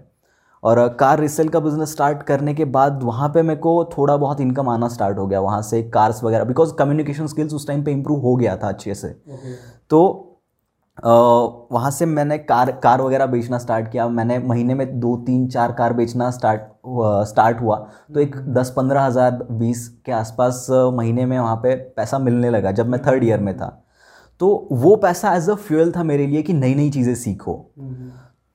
और 0.64 0.88
कार 0.88 1.20
रीसेल 1.20 1.50
का 1.50 1.60
बिज़नेस 1.60 1.92
स्टार्ट 1.92 2.24
करने 2.24 2.54
के 2.54 2.66
बाद 2.66 3.04
वहाँ 3.04 3.30
पे 3.30 3.42
मेरे 3.42 3.60
को 3.60 3.84
थोड़ा 3.98 4.18
बहुत 4.18 4.42
इनकम 4.42 4.70
आना 4.70 4.88
स्टार्ट 4.88 5.18
हो 5.18 5.28
गया. 5.28 5.40
वहाँ 5.40 5.62
से 5.62 5.84
कार्स 5.84 6.24
वगैरह 6.24 6.44
बिकॉज़ 6.44 6.74
कम्युनिकेशन 6.74 7.28
स्किल्स 7.28 7.54
उस 7.54 7.68
टाइम 7.68 7.84
पे 7.84 7.92
इम्प्रूव 7.92 8.20
हो 8.20 8.36
गया 8.36 8.56
था 8.58 8.68
अच्छे 8.68 8.96
से. 8.96 9.08
Okay. 9.08 9.56
तो 9.90 10.30
वहाँ 11.04 11.90
से 11.92 12.06
मैंने 12.06 12.38
कार 12.40 12.72
कार 12.84 13.02
वगैरह 13.02 13.26
बेचना 13.28 13.58
स्टार्ट 13.58 13.92
किया। 13.92 14.08
मैंने 14.10 14.38
महीने 14.40 14.74
में 14.74 15.00
दो, 15.00 15.16
तीन, 15.18 15.48
चार 15.48 15.72
कार 15.74 15.94
बेचना 15.94 16.30
स्टार्ट 16.32 16.62
स्टार्ट 17.28 17.62
हुआ। 17.62 17.78
तो 18.14 18.20
एक 18.20 18.36
दस, 18.50 18.74
पंद्रह 18.78 19.02
हज़ार, 19.02 19.32
बीस 19.52 19.88
के 20.06 20.12
आसपास 20.12 20.66
महीने 20.72 21.26
में 21.26 21.38
वहाँ 21.40 21.56
पे 21.56 21.76
पैसा 21.76 22.20
मिलने 22.20 22.50
लगा 22.50 22.72
जब 22.72 22.88
मैं 22.88 23.02
थर्ड 23.04 23.24
ईयर 23.24 23.40
में 23.40 23.56
था। 23.58 23.80
तो 24.42 24.68
वो 24.74 24.96
पैसा 24.98 25.34
एज 25.36 25.50
अ 25.50 25.56
फ्यूल 25.58 25.92
था 25.92 26.04
मेरे 26.04 26.28
लिए 26.28 26.42
कि 26.42 26.54
नई 26.54 26.76
नई 26.76 26.90
चीज़ें 26.92 27.14
सीखो। 27.16 27.54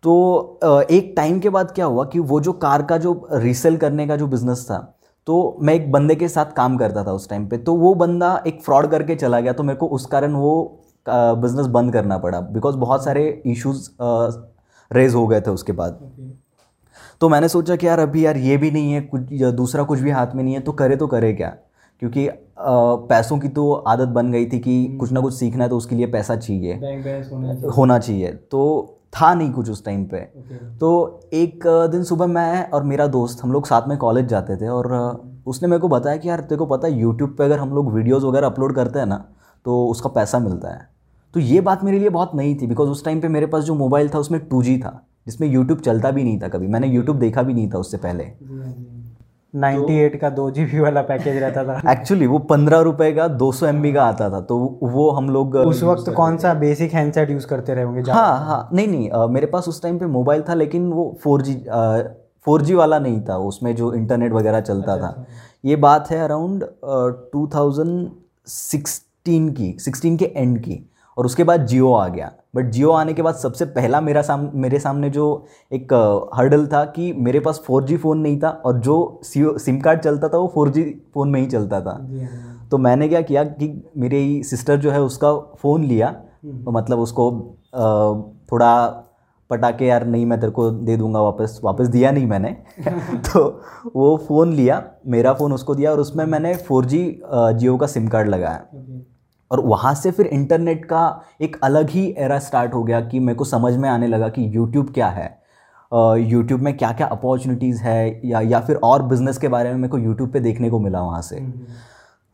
तो 0.04 0.86
एक 0.90 1.12
टाइम 1.16 1.38
के 1.40 1.48
बाद 1.50 1.70
क्या 1.72 1.84
हुआ 1.86 2.04
कि 2.04 2.18
वो 2.20 2.40
जो 2.40 2.52
कार 2.54 2.82
का 2.82 2.98
जो 2.98 3.28
रीसेल 3.32 3.76
करने 3.76 4.06
का 4.06 4.16
जो 4.16 4.26
बिज़नेस 4.26 4.66
था 4.66 4.78
तो 5.26 5.56
मैं 5.60 5.74
एक 5.74 5.90
बंदे 5.92 6.14
के 6.14 6.28
साथ 6.28 6.52
काम 6.56 6.76
करता 6.78 7.04
था 7.04 7.12
उस 7.12 7.28
टाइम 7.28 7.46
पे। 7.48 7.56
तो 7.58 7.74
वो 7.76 7.94
बंदा 7.96 8.30
एक 8.46 8.62
फ्रॉड 8.64 8.86
करके 8.90 9.14
चला 9.16 9.40
गया 9.40 9.52
तो 9.52 9.62
मेरे 9.62 9.78
को 9.78 9.86
उस 9.88 10.06
कारण 10.06 10.34
वो 10.34 10.84
बिज़नेस 11.08 11.66
बंद 11.68 11.92
करना 11.92 12.18
पड़ा 12.18 12.40
बिकॉज़ 12.40 12.76
बहुत 12.76 13.04
सारे 13.04 13.26
इश्यूज़ 13.46 13.88
रेज 14.90 15.14
हो 15.14 15.26
गए 15.26 15.40
थे 15.40 15.50
उसके 15.50 15.72
बाद। 15.72 15.98
तो 17.20 17.28
मैंने 17.28 17.48
सोचा 17.48 17.76
कि 17.76 17.86
यार 17.86 17.98
अभी 17.98 18.24
यार 18.26 18.36
ये 18.36 18.56
भी 18.56 18.70
नहीं 18.70 18.92
है 18.92 19.00
कुछ 19.02 19.42
दूसरा 19.54 19.82
कुछ 19.84 20.00
भी 20.00 20.10
हाथ 20.10 20.34
में 20.34 20.42
नहीं 20.44 20.54
है 20.54 20.60
तो 20.60 20.72
करे 20.72 20.96
तो 20.96 21.06
करे 21.06 21.32
क्या? 21.32 21.48
क्योंकि 22.02 22.26
आ, 22.28 22.34
पैसों 22.58 23.38
की 23.38 23.48
तो 23.48 23.72
आदत 23.72 24.08
बन 24.08 24.30
गई 24.32 24.46
थी 24.46 24.58
कि 24.58 24.84
हम्म। 24.86 24.98
कुछ 24.98 25.12
ना 25.12 25.20
कुछ 25.20 25.34
सीखना 25.34 25.64
है 25.64 25.70
तो 25.70 25.76
उसके 25.76 25.96
लिए 25.96 26.06
पैसा 26.06 26.36
चाहिए। 26.36 26.74
होना 27.76 27.98
चाहिए। 27.98 28.32
तो 28.32 28.94
था 29.16 29.32
नहीं 29.34 29.52
कुछ 29.52 29.70
उस 29.70 29.84
टाइम 29.84 30.04
पे। 30.04 30.18
तो 30.80 31.20
एक 31.32 31.66
दिन 31.92 32.02
सुबह 32.04 32.26
मैं 32.26 32.70
और 32.70 32.82
मेरा 32.82 33.06
दोस्त 33.06 33.42
हम 33.42 33.52
लोग 33.52 33.66
साथ 33.66 33.88
में 33.88 33.96
कॉलेज 33.98 34.26
जाते 34.26 34.56
थे 34.56 34.68
और 34.68 34.92
उसने 35.46 35.68
मेरे 35.68 35.80
को 35.80 35.88
बताया 35.88 36.16
कि 36.16 36.28
यार 36.28 36.40
तेरे 36.40 36.56
को 36.56 36.66
पता 36.66 36.88
है 36.88 36.98
यूट्यूब 37.00 37.34
पे 37.38 37.44
अगर 37.44 37.58
हम 37.58 37.74
लोग 37.74 37.92
वीडियोज़ 37.92 38.26
वगैरह 38.26 38.46
अपलोड 38.46 38.74
करते 38.74 38.98
हैं 38.98 39.06
ना 39.06 39.24
तो 39.66 39.84
उसका 39.86 40.08
पैसा 40.10 40.38
मिलता 40.38 40.74
है। 40.74 40.86
तो 41.34 41.40
ये 41.40 41.60
बात 41.60 41.84
मेरे 41.84 41.98
लिए 41.98 42.08
बहुत 42.08 42.34
नई 42.34 42.54
थी 42.54 42.66
बिकॉज़ 42.66 42.88
उस 42.90 43.04
टाइम 43.04 43.20
पे 43.20 43.28
मेरे 43.28 43.46
पास 43.46 43.64
जो 43.64 43.74
मोबाइल 43.74 44.08
था 44.08 44.18
उसमें 44.18 44.40
टू 44.40 44.62
था 44.62 45.00
जिसमें 45.26 45.48
यूट्यूब 45.48 45.80
चलता 45.80 46.10
भी 46.10 46.24
नहीं 46.24 46.40
था 46.40 46.48
कभी। 46.48 46.66
मैंने 46.66 46.86
यूट्यूब 46.88 47.18
देखा 47.18 47.42
भी 47.42 47.54
नहीं 47.54 47.70
था 47.70 47.78
उससे 47.78 47.96
पहले। 47.96 48.24
98 49.54 50.16
का 50.20 50.30
दो 50.30 50.50
जी 50.50 50.78
वाला 50.80 51.02
पैकेज 51.02 51.36
रहता 51.36 51.64
था। 51.64 51.92
एक्चुअली 51.92 52.26
वो 52.26 52.38
पंद्रह 52.48 52.80
रुपए 52.80 53.10
का 53.12 53.28
दो 53.28 53.50
सौ 53.52 53.66
एम 53.66 53.82
का 53.94 54.04
आता 54.04 54.28
था 54.30 54.40
तो 54.40 54.58
वो 54.84 55.10
हम 55.10 55.30
लोग 55.30 55.54
उस 55.56 55.82
वक्त 55.82 56.10
कौन 56.16 56.36
सा 56.38 56.52
बेसिक 56.54 56.92
हैंडसेट 56.94 57.30
यूज़ 57.30 57.46
करते 57.46 57.74
रहे 57.74 57.84
होंगे? 57.84 58.10
हाँ 58.10 58.38
हाँ 58.46 58.68
नहीं 58.72 58.88
नहीं 58.88 59.10
आ, 59.10 59.26
मेरे 59.26 59.46
पास 59.46 59.68
उस 59.68 59.82
टाइम 59.82 59.98
पे 59.98 60.06
मोबाइल 60.06 60.42
था 60.48 60.54
लेकिन 60.54 60.90
वो 60.92 61.16
फोर 61.22 61.42
जी 61.42 61.54
फोर 62.46 62.62
जी 62.62 62.74
वाला 62.74 62.98
नहीं 62.98 63.20
था 63.20 63.36
उसमें 63.46 63.74
जो 63.76 63.92
इंटरनेट 63.94 64.32
वगैरह 64.32 64.60
चलता 64.60 64.92
अच्छा, 64.92 65.06
था। 65.06 65.08
अच्छा। 65.10 65.68
ये 65.68 65.76
बात 65.76 66.10
है 66.10 66.18
अराउंड 66.24 66.64
टू 67.32 67.46
थाउज़ेंड 67.54 68.10
सिक्सटीन 68.46 69.48
की 69.52 69.74
सिक्सटीन 69.80 70.16
के 70.16 70.32
एंड 70.36 70.58
की। 70.58 70.84
और 71.18 71.26
उसके 71.26 71.44
बाद 71.44 71.66
जियो 71.66 71.92
आ 71.92 72.06
गया। 72.08 72.30
बट 72.56 72.70
जियो 72.70 72.90
आने 72.90 73.12
के 73.12 73.22
बाद 73.22 73.34
सबसे 73.34 73.64
पहला 73.64 74.00
मेरा 74.00 74.22
साम 74.22 74.50
मेरे 74.54 74.78
सामने 74.78 75.10
जो 75.10 75.24
एक 75.72 75.92
हर्डल 76.34 76.66
था 76.66 76.84
कि 76.84 77.12
मेरे 77.12 77.40
पास 77.40 77.62
फोर 77.66 77.84
जी 77.84 77.96
फ़ोन 77.96 78.18
नहीं 78.18 78.38
था 78.40 78.48
और 78.48 78.78
जो 78.78 79.20
सिम 79.24 79.80
कार्ड 79.80 80.00
चलता 80.00 80.28
था 80.28 80.38
वो 80.38 80.50
फोर 80.54 80.68
जी 80.68 80.82
फ़ोन 81.14 81.28
में 81.28 81.40
ही 81.40 81.46
चलता 81.46 81.80
था। 81.80 81.90
हाँ। 81.90 82.68
तो 82.70 82.78
मैंने 82.78 83.08
क्या 83.08 83.20
किया 83.22 83.44
कि 83.44 83.68
मेरी 83.96 84.42
सिस्टर 84.44 84.76
जो 84.76 84.90
है 84.90 85.00
उसका 85.02 85.32
फ़ोन 85.58 85.84
लिया। 85.84 86.08
हम्म। 86.44 86.64
तो 86.64 86.70
मतलब 86.70 86.98
उसको 86.98 87.30
थोड़ा 88.52 88.74
पटाके 89.50 89.86
यार 89.86 90.06
नहीं 90.06 90.26
मैं 90.26 90.38
तेरे 90.40 90.52
को 90.52 90.70
दे 90.70 90.96
दूँगा 90.96 91.20
वापस। 91.20 91.60
वापस 91.64 91.86
दिया 91.86 92.10
नहीं 92.10 92.26
मैंने। 92.26 92.50
तो 93.28 93.62
वो 93.96 94.16
फ़ोन 94.28 94.52
लिया 94.52 94.82
मेरा 95.06 95.32
फ़ोन 95.32 95.52
उसको 95.52 95.74
दिया 95.74 95.90
और 95.92 96.00
उसमें 96.00 96.24
मैंने 96.24 96.54
फोर 96.56 96.84
जी 96.84 97.00
जियो 97.32 97.76
का 97.76 97.86
सिम 97.86 98.08
कार्ड 98.08 98.28
लगाया। 98.28 98.64
और 99.50 99.60
वहाँ 99.60 99.94
से 99.94 100.10
फिर 100.10 100.26
इंटरनेट 100.26 100.84
का 100.84 101.02
एक 101.42 101.56
अलग 101.62 101.90
ही 101.90 102.04
एरा 102.18 102.38
स्टार्ट 102.38 102.74
हो 102.74 102.82
गया 102.84 103.00
कि 103.00 103.20
मेरे 103.20 103.36
को 103.36 103.44
समझ 103.44 103.76
में 103.76 103.88
आने 103.88 104.06
लगा 104.06 104.28
कि 104.28 104.50
यूट्यूब 104.56 104.92
क्या 104.94 105.08
है। 105.08 105.26
यूट्यूब 106.20 106.60
में 106.60 106.76
क्या 106.76 106.92
क्या 106.92 107.06
अपॉर्चुनिटीज़ 107.06 107.82
है 107.82 108.28
या 108.28 108.40
या 108.40 108.60
फिर 108.60 108.76
और 108.76 109.02
बिज़नेस 109.02 109.38
के 109.38 109.48
बारे 109.48 109.70
में 109.70 109.76
मेरे 109.76 109.88
को 109.88 109.98
यूट्यूब 109.98 110.32
पे 110.32 110.40
देखने 110.40 110.70
को 110.70 110.78
मिला 110.78 111.02
वहाँ 111.02 111.22
से। 111.22 111.36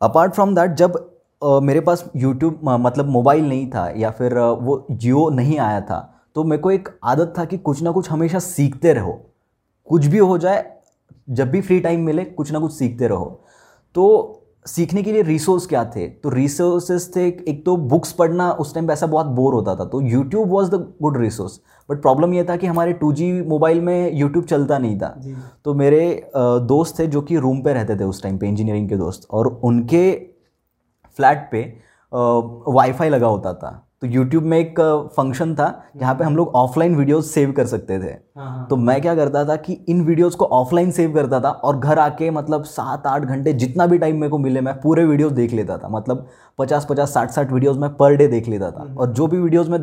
अपार्ट 0.01 0.33
फ्रॉम 0.33 0.55
दैट 0.55 0.71
जब 0.71 0.93
uh, 1.41 1.61
मेरे 1.61 1.79
पास 1.79 2.03
यूट्यूब 2.15 2.59
मतलब 2.63 3.09
मोबाइल 3.09 3.47
नहीं 3.49 3.69
था 3.69 3.87
या 3.97 4.11
फिर 4.11 4.33
uh, 4.33 4.57
वो 4.61 4.85
जियो 4.91 5.29
नहीं 5.29 5.57
आया 5.59 5.81
था 5.81 5.99
तो 6.35 6.43
मेरे 6.43 6.61
को 6.61 6.71
एक 6.71 6.89
आदत 7.03 7.33
था 7.37 7.45
कि 7.45 7.57
कुछ 7.57 7.81
ना 7.83 7.91
कुछ 7.91 8.09
हमेशा 8.11 8.39
सीखते 8.39 8.93
रहो। 8.93 9.19
कुछ 9.87 10.05
भी 10.05 10.17
हो 10.17 10.37
जाए 10.37 10.63
जब 11.29 11.49
भी 11.51 11.61
फ्री 11.61 11.79
टाइम 11.79 12.01
मिले 12.05 12.23
कुछ 12.25 12.51
ना 12.51 12.59
कुछ 12.59 12.73
सीखते 12.73 13.07
रहो। 13.07 13.25
तो 13.95 14.05
सीखने 14.65 15.03
के 15.03 15.11
लिए 15.11 15.21
रिसोर्स 15.21 15.65
क्या 15.67 15.83
थे? 15.85 16.07
तो 16.07 16.29
रिसोर्सेज 16.29 17.15
थे 17.15 17.27
एक 17.27 17.61
तो 17.65 17.75
बुक्स 17.77 18.11
पढ़ना 18.11 18.51
उस 18.51 18.73
टाइम 18.73 18.87
पैसा 18.87 18.93
ऐसा 18.95 19.07
बहुत 19.07 19.25
बोर 19.25 19.53
होता 19.53 19.75
था। 19.75 19.85
तो 19.85 20.01
YouTube 20.01 20.49
was 20.49 20.69
the 20.71 20.75
good 21.01 21.17
resource 21.17 21.59
but 21.89 22.01
problem 22.01 22.33
यह 22.33 22.45
था 22.49 22.55
कि 22.55 22.67
हमारे 22.67 22.93
टू 22.93 23.11
मोबाइल 23.49 23.81
में 23.81 24.13
यूट्यूब 24.13 24.45
चलता 24.45 24.77
नहीं 24.77 24.97
था। 24.99 25.09
तो 25.65 25.73
मेरे 25.73 26.31
दोस्त 26.35 26.99
थे 26.99 27.07
जो 27.07 27.21
कि 27.21 27.37
रूम 27.37 27.61
पे 27.61 27.73
रहते 27.73 27.95
थे 27.95 28.03
उस 28.03 28.23
टाइम 28.23 28.37
पे 28.37 28.47
इंजीनियरिंग 28.47 28.89
के 28.89 28.95
दोस्त 28.95 29.27
और 29.31 29.47
उनके 29.63 30.11
फ्लैट 31.17 31.47
पे 31.51 31.61
वाईफाई 32.73 33.09
लगा 33.09 33.27
होता 33.27 33.53
था। 33.53 33.81
तो 34.05 34.11
यूट्यूब 34.11 34.43
में 34.43 34.57
एक 34.57 34.79
फ़ंक्शन 35.15 35.53
था 35.55 35.67
जहाँ 35.97 36.13
पे 36.15 36.23
हम 36.23 36.35
लोग 36.35 36.55
ऑफलाइन 36.55 36.95
वीडियोस 36.95 37.33
सेव 37.33 37.51
कर 37.51 37.65
सकते 37.67 37.97
थे 37.99 38.11
हाँ, 38.37 38.47
हाँ। 38.47 38.65
तो 38.69 38.75
मैं 38.77 39.01
क्या 39.01 39.15
करता 39.15 39.43
था 39.45 39.55
कि 39.57 39.73
इन 39.89 40.01
वीडियोस 40.01 40.35
को 40.35 40.45
ऑफलाइन 40.53 40.91
सेव 40.91 41.13
करता 41.13 41.39
था 41.39 41.49
और 41.49 41.79
घर 41.79 41.99
आके 41.99 42.29
मतलब 42.31 42.63
सात 42.65 43.07
आठ 43.07 43.21
घंटे 43.23 43.53
जितना 43.55 43.85
भी 43.87 43.97
टाइम 43.97 44.15
मेरे 44.15 44.29
को 44.29 44.37
मिले 44.37 44.61
मैं 44.61 44.73
पूरे 44.81 45.05
वीडियोस 45.05 45.31
देख 45.31 45.53
लेता 45.53 45.77
था 45.77 45.89
मतलब 45.89 46.27
पचास 46.59 46.85
पचास 46.89 47.13
साठ 47.13 47.31
साठ 47.31 47.51
वीडियोस 47.51 47.77
मैं 47.77 47.89
पर 47.95 48.15
डे 48.15 48.27
देख 48.27 48.47
लेता 48.47 48.71
था 48.71 48.81
हम्म। 48.81 48.97
और 48.97 49.13
जो 49.13 49.27
भी 49.27 49.37
वीडियोस 49.39 49.69
में 49.69 49.79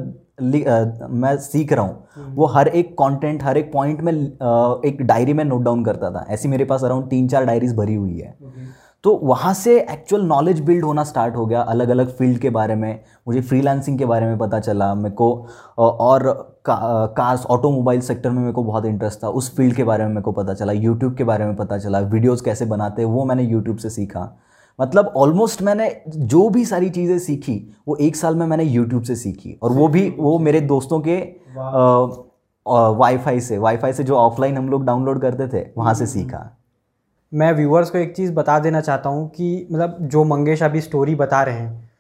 आ, 0.67 1.09
मैं 1.11 1.37
सीख 1.41 1.73
रहा 1.73 1.85
हूँ 1.85 2.05
हम्म। 2.15 2.35
वो 2.35 2.47
हर 2.49 2.69
एक 2.71 2.93
कंटेंट 2.95 3.43
हर 3.43 3.59
एक 3.59 3.73
पॉइंट 3.73 4.01
में 4.01 4.13
एक 4.13 5.03
डायरी 5.03 5.33
में 5.33 5.45
नोट 5.45 5.63
डाउन 5.63 5.85
करता 5.85 6.11
था 6.11 6.27
ऐसी 6.31 6.49
मेरे 6.49 6.65
पास 6.65 6.85
अराउंड 6.85 7.11
तीन 7.11 7.29
चार 7.29 7.45
डायरीज 7.45 7.75
भरी 7.77 7.95
हुई 7.95 8.19
है 8.19 8.37
तो 9.05 9.15
वहाँ 9.23 9.53
से 9.55 9.79
एक्चुअल 9.81 10.23
नॉलेज 10.23 10.61
बिल्ड 10.61 10.85
होना 10.85 11.05
स्टार्ट 11.05 11.37
हो 11.37 11.47
गया 11.47 11.61
अलग 11.63 11.89
अलग 11.89 12.11
फ़ील्ड 12.17 12.39
के 12.39 12.51
बारे 12.51 12.75
में। 12.75 13.01
मुझे 13.29 13.41
फ्रीलांसिंग 13.41 13.99
के 13.99 14.05
बारे 14.05 14.27
में 14.27 14.37
पता 14.39 14.61
चला 14.61 14.95
मेरे 14.95 15.15
को 15.15 15.31
और 15.79 16.23
का, 16.65 17.07
कार्स 17.17 17.47
ऑटोमोबाइल 17.47 18.01
सेक्टर 18.01 18.31
में 18.31 18.41
मेरे 18.41 18.53
को 18.53 18.65
बहुत 18.65 18.85
इंटरेस्ट 18.87 19.23
था। 19.25 19.29
उस 19.31 19.55
फ़ील्ड 19.57 19.77
के 19.77 19.85
बारे 19.85 20.05
में 20.05 20.11
मेरे 20.11 20.23
को 20.23 20.33
पता 20.33 20.55
चला 20.55 20.73
यूट्यूब 20.73 21.17
के 21.17 21.25
बारे 21.25 21.47
में 21.47 21.57
पता 21.57 21.79
चला 21.79 21.99
वीडियोज़ 22.01 22.45
कैसे 22.45 22.65
बनाते 22.67 23.03
हैं 23.03 23.09
वो 23.09 23.25
मैंने 23.25 23.43
यूट्यूब 23.43 23.77
से 23.77 23.91
सीखा। 23.91 24.29
मतलब 24.79 25.13
ऑलमोस्ट 25.17 25.63
मैंने 25.63 25.91
जो 26.09 26.49
भी 26.51 26.65
सारी 26.65 26.91
चीज़ें 26.91 27.19
सीखी 27.19 27.57
वो 27.89 27.97
एक 27.99 28.17
साल 28.17 28.37
में 28.37 28.47
मैंने 28.47 28.65
यूट्यूब 28.65 29.03
से 29.03 29.17
सीखी। 29.17 29.59
और 29.63 29.73
वो 29.73 29.89
भी 29.89 30.09
वो 30.19 30.39
मेरे 30.39 30.61
दोस्तों 30.63 31.01
के 31.01 31.21
वाईफाई 32.67 33.41
से 33.41 33.59
वाईफाई 33.59 33.93
से 33.93 34.05
जो 34.05 34.17
ऑफलाइन 34.17 34.57
हम 34.57 34.69
लोग 34.69 34.85
डाउनलोड 34.85 35.21
करते 35.23 35.49
थे 35.49 35.67
वहाँ 35.77 35.95
से 35.95 36.07
सीखा। 36.07 36.51
मैं 37.33 37.53
व्यूअर्स 37.53 37.91
को 37.91 37.99
एक 37.99 38.15
चीज़ 38.17 38.33
बता 38.33 38.59
देना 38.59 38.81
चाहता 38.81 39.09
हूँ 39.09 39.29
कि 39.31 39.69
मतलब 39.73 39.97
जो 40.03 40.25
मंगेश 40.25 40.63
अभी 40.63 40.81
स्टोरी 40.81 41.15
बता 41.15 41.43
रहे 41.43 41.55
हैं 41.55 41.91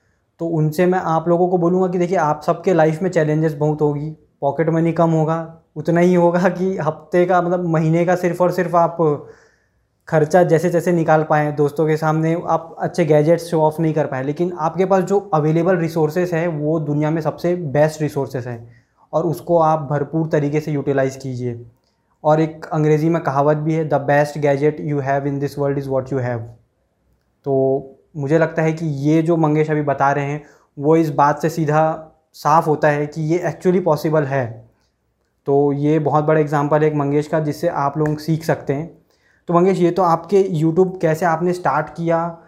तो 0.40 0.46
उनसे 0.48 0.86
मैं 0.86 0.98
आप 0.98 1.28
लोगों 1.28 1.48
को 1.48 1.58
बोलूँगा 1.58 1.88
कि 1.88 1.98
देखिए, 1.98 2.16
आप 2.16 2.42
सबके 2.42 2.74
लाइफ 2.74 3.02
में 3.02 3.10
चैलेंजेस 3.10 3.54
बहुत 3.54 3.80
होगी 3.82 4.10
पॉकेट 4.40 4.68
मनी 4.70 4.92
कम 4.92 5.10
होगा, 5.10 5.62
उतना 5.76 6.00
ही 6.00 6.14
होगा 6.14 6.48
कि 6.58 6.76
हफ़्ते 6.78 7.24
का 7.26 7.40
मतलब 7.42 7.66
महीने 7.68 8.04
का 8.04 8.16
सिर्फ़ 8.16 8.42
और 8.42 8.52
सिर्फ़ 8.52 8.76
आप 8.76 8.96
खर्चा 10.08 10.42
जैसे 10.42 10.70
जैसे 10.70 10.92
निकाल 10.92 11.22
पाएँ, 11.24 11.52
दोस्तों 11.52 11.86
के 11.86 11.96
सामने 11.96 12.34
आप 12.48 12.76
अच्छे 12.80 13.04
गैजेट्स 13.04 13.44
शो 13.44 13.60
ऑफ़ 13.62 13.80
नहीं 13.82 13.94
कर 13.94 14.06
पाए। 14.06 14.22
लेकिन 14.24 14.52
आपके 14.60 14.84
पास 14.84 15.04
जो 15.04 15.18
अवेलेबल 15.34 15.76
रिसोर्सेज 15.76 16.34
है, 16.34 16.46
वो 16.46 16.78
दुनिया 16.80 17.10
में 17.10 17.20
सबसे 17.22 17.54
बेस्ट 17.56 18.02
रिसोर्सेज 18.02 18.46
हैं 18.46 18.58
और 19.12 19.26
उसको 19.26 19.58
आप 19.58 19.88
भरपूर 19.90 20.28
तरीके 20.28 20.60
से 20.60 20.72
यूटिलाइज़ 20.72 21.18
कीजिए। 21.18 21.54
और 22.24 22.40
एक 22.40 22.66
अंग्रेज़ी 22.72 23.08
में 23.08 23.22
कहावत 23.22 23.56
भी 23.56 23.74
है 23.74 23.88
the 23.88 23.94
best 23.94 24.38
gadget 24.38 24.80
you 24.80 25.00
have 25.00 25.26
in 25.26 25.38
this 25.38 25.58
world 25.58 25.78
is 25.78 25.88
what 25.88 26.12
you 26.12 26.18
have 26.18 26.38
तो 27.46 27.88
मुझे 28.16 28.38
लगता 28.38 28.62
है 28.62 28.72
कि 28.72 28.86
ये 28.86 29.22
जो 29.22 29.36
मंगेश 29.36 29.70
अभी 29.70 29.82
बता 29.82 30.10
रहे 30.12 30.24
हैं, 30.24 30.42
वो 30.78 30.96
इस 30.96 31.10
बात 31.10 31.42
से 31.42 31.48
सीधा 31.48 31.82
साफ़ 32.34 32.66
होता 32.66 32.88
है 32.88 33.06
कि 33.06 33.22
ये 33.22 33.38
एक्चुअली 33.48 33.80
पॉसिबल 33.80 34.24
है। 34.24 34.70
तो 35.46 35.72
ये 35.72 35.98
बहुत 35.98 36.24
बड़ा 36.24 36.40
एग्जांपल 36.40 36.82
है 36.82 36.86
एक 36.86 36.94
मंगेश 36.94 37.28
का, 37.28 37.40
जिससे 37.40 37.68
आप 37.68 37.98
लोग 37.98 38.18
सीख 38.18 38.44
सकते 38.44 38.72
हैं। 38.72 38.86
तो 39.48 39.54
मंगेश, 39.54 39.78
ये 39.78 39.90
तो 39.90 40.02
आपके 40.02 40.40
यूट्यूब 40.50 40.98
कैसे 41.02 41.26
आपने 41.26 41.52
स्टार्ट 41.52 41.88
किया? 41.88 42.41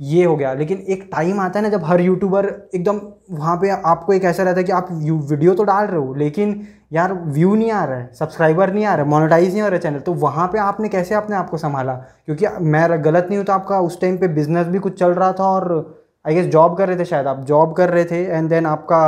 ये 0.00 0.24
हो 0.24 0.36
गया। 0.36 0.52
लेकिन 0.54 0.78
एक 0.88 1.08
टाइम 1.12 1.40
आता 1.40 1.58
है 1.58 1.62
ना 1.62 1.68
जब 1.68 1.84
हर 1.84 2.00
यूट्यूबर 2.00 2.46
एकदम 2.74 3.00
वहाँ 3.30 3.56
पे 3.56 3.68
आपको 3.70 4.12
एक 4.12 4.24
ऐसा 4.24 4.42
रहता 4.42 4.58
है 4.58 4.64
कि 4.64 4.72
आप 4.72 4.88
वीडियो 4.92 5.54
तो 5.54 5.64
डाल 5.64 5.86
रहे 5.86 6.00
हो, 6.00 6.14
लेकिन 6.14 6.66
यार 6.92 7.12
व्यू 7.14 7.54
नहीं 7.54 7.70
आ 7.72 7.84
रहा 7.84 7.96
है 7.98 8.10
सब्सक्राइबर 8.14 8.72
नहीं 8.72 8.84
आ 8.84 8.94
रहा 8.94 9.04
है 9.04 9.10
मोनेटाइज 9.10 9.52
नहीं 9.52 9.62
हो 9.62 9.68
रहा 9.68 9.76
है 9.76 9.82
चैनल 9.82 9.98
तो 10.00 10.12
वहाँ 10.16 10.46
पे 10.52 10.58
आपने 10.58 10.88
कैसे 10.88 11.14
अपने 11.14 11.36
आप 11.36 11.50
को 11.50 11.56
संभाला? 11.56 11.94
क्योंकि 12.26 12.46
मैं 12.62 13.04
गलत 13.04 13.26
नहीं 13.28 13.38
हूँ 13.38 13.46
तो 13.46 13.52
आपका 13.52 13.80
उस 13.80 14.00
टाइम 14.00 14.16
पे 14.18 14.28
बिज़नेस 14.28 14.66
भी 14.66 14.78
कुछ 14.78 14.98
चल 15.00 15.10
रहा 15.10 15.32
था 15.32 15.44
और 15.44 15.98
आई 16.26 16.34
गेस 16.34 16.46
जॉब 16.46 16.76
कर 16.78 16.88
रहे 16.88 16.98
थे 16.98 17.04
शायद 17.04 17.26
आप 17.26 17.44
जॉब 17.44 17.72
कर 17.72 17.90
रहे 17.90 18.04
थे 18.04 18.22
एंड 18.24 18.48
देन 18.48 18.66
आपका 18.66 19.02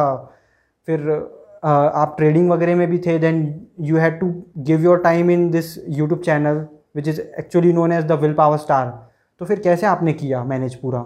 फिर 0.88 1.10
आप 1.64 2.14
ट्रेडिंग 2.18 2.50
वगैरह 2.50 2.76
में 2.76 2.88
भी 2.90 2.98
थे 2.98 3.18
then 3.18 3.40
you 3.80 3.96
had 3.96 4.18
to 4.20 4.32
give 4.58 4.80
your 4.80 4.98
time 4.98 5.30
in 5.30 5.50
this 5.50 5.76
YouTube 5.88 6.20
channel 6.20 6.66
which 6.96 7.08
is 7.08 7.20
actually 7.20 7.72
known 7.72 7.92
as 7.92 8.04
the 8.04 8.12
will 8.22 8.32
power 8.34 8.56
star 8.56 9.11
तो 9.42 9.46
फिर 9.46 9.58
कैसे 9.58 9.86
आपने 9.86 10.12
किया 10.12 10.42
मैनेज 10.44 10.74
पूरा? 10.74 10.98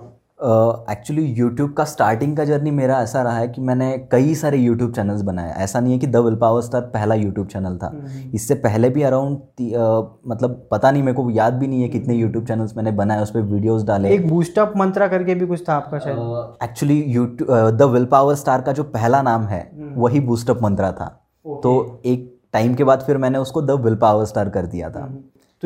एक्चुअली 0.93 1.23
uh, 1.23 1.39
यूट्यूब 1.39 1.73
का 1.73 1.85
स्टार्टिंग 1.85 2.37
का 2.37 2.45
जर्नी 2.45 2.71
मेरा 2.71 2.99
ऐसा 3.03 3.23
रहा 3.23 3.39
है 3.39 3.47
कि 3.49 3.61
मैंने 3.61 3.87
कई 4.13 4.35
सारे 4.35 4.59
यूट्यूब 4.59 4.93
चैनल्स 4.93 5.23
बनाए। 5.23 5.53
ऐसा 5.57 5.81
नहीं 5.81 5.93
है 5.93 5.99
कि 5.99 6.07
द 6.07 6.17
विल 6.17 6.35
पावर 6.37 6.63
स्टार 6.63 6.81
पहला 6.95 7.15
यूट्यूब 7.15 7.47
चैनल 7.47 7.77
था। 7.77 7.87
हम्म। 7.87 8.31
इससे 8.35 8.55
पहले 8.55 8.91
भी 8.91 9.03
अराउंड 9.03 9.37
uh, 9.37 10.05
मतलब 10.27 10.67
पता 10.71 10.91
नहीं 10.91 11.03
मेरे 11.03 11.17
को 11.17 11.31
याद 11.31 11.55
भी 11.55 11.67
नहीं 11.67 11.83
है 11.83 11.89
कितने 11.89 12.15
यूट्यूब 12.15 12.47
चैनल्स 12.47 12.77
मैंने 12.77 12.93
बनाए 12.93 13.23
उस 13.23 13.31
पर 13.31 13.41
वीडियोस 13.43 13.85
डाले। 13.85 14.11
एक 14.15 14.29
बूस्टअप 14.29 14.73
मंत्रा 14.77 15.09
करके 15.09 15.35
भी 15.35 15.47
कुछ 15.47 15.69
था 15.69 15.75
आपका 15.75 15.99
शायद? 15.99 16.19
Actually 16.63 17.03
YouTube 17.03 17.71
the 17.71 17.91
will 17.93 18.05
power 18.07 18.35
star 18.35 18.63
का 18.63 18.73
जो 18.73 18.85
पहला 18.91 19.23
नाम 19.23 19.47
है 19.47 19.63
हम्म। 19.73 20.01
वही 20.01 20.21
बूस्टअप 20.21 20.63
मंत्रा 20.63 20.93
था। 20.93 21.07
तो 21.47 21.73
एक 22.05 22.33
टाइम 22.53 22.75
के 22.75 22.85
बाद 22.85 23.01
फिर 23.01 23.17
मैंने 23.17 23.39
उसको 23.39 23.63
द 23.63 23.81
विल 23.81 23.97
पावर 23.97 24.25
स्टार 24.25 24.49
कर 24.49 24.67
दिया 24.67 24.91
था। 24.91 25.05
हम्म। 25.05 25.19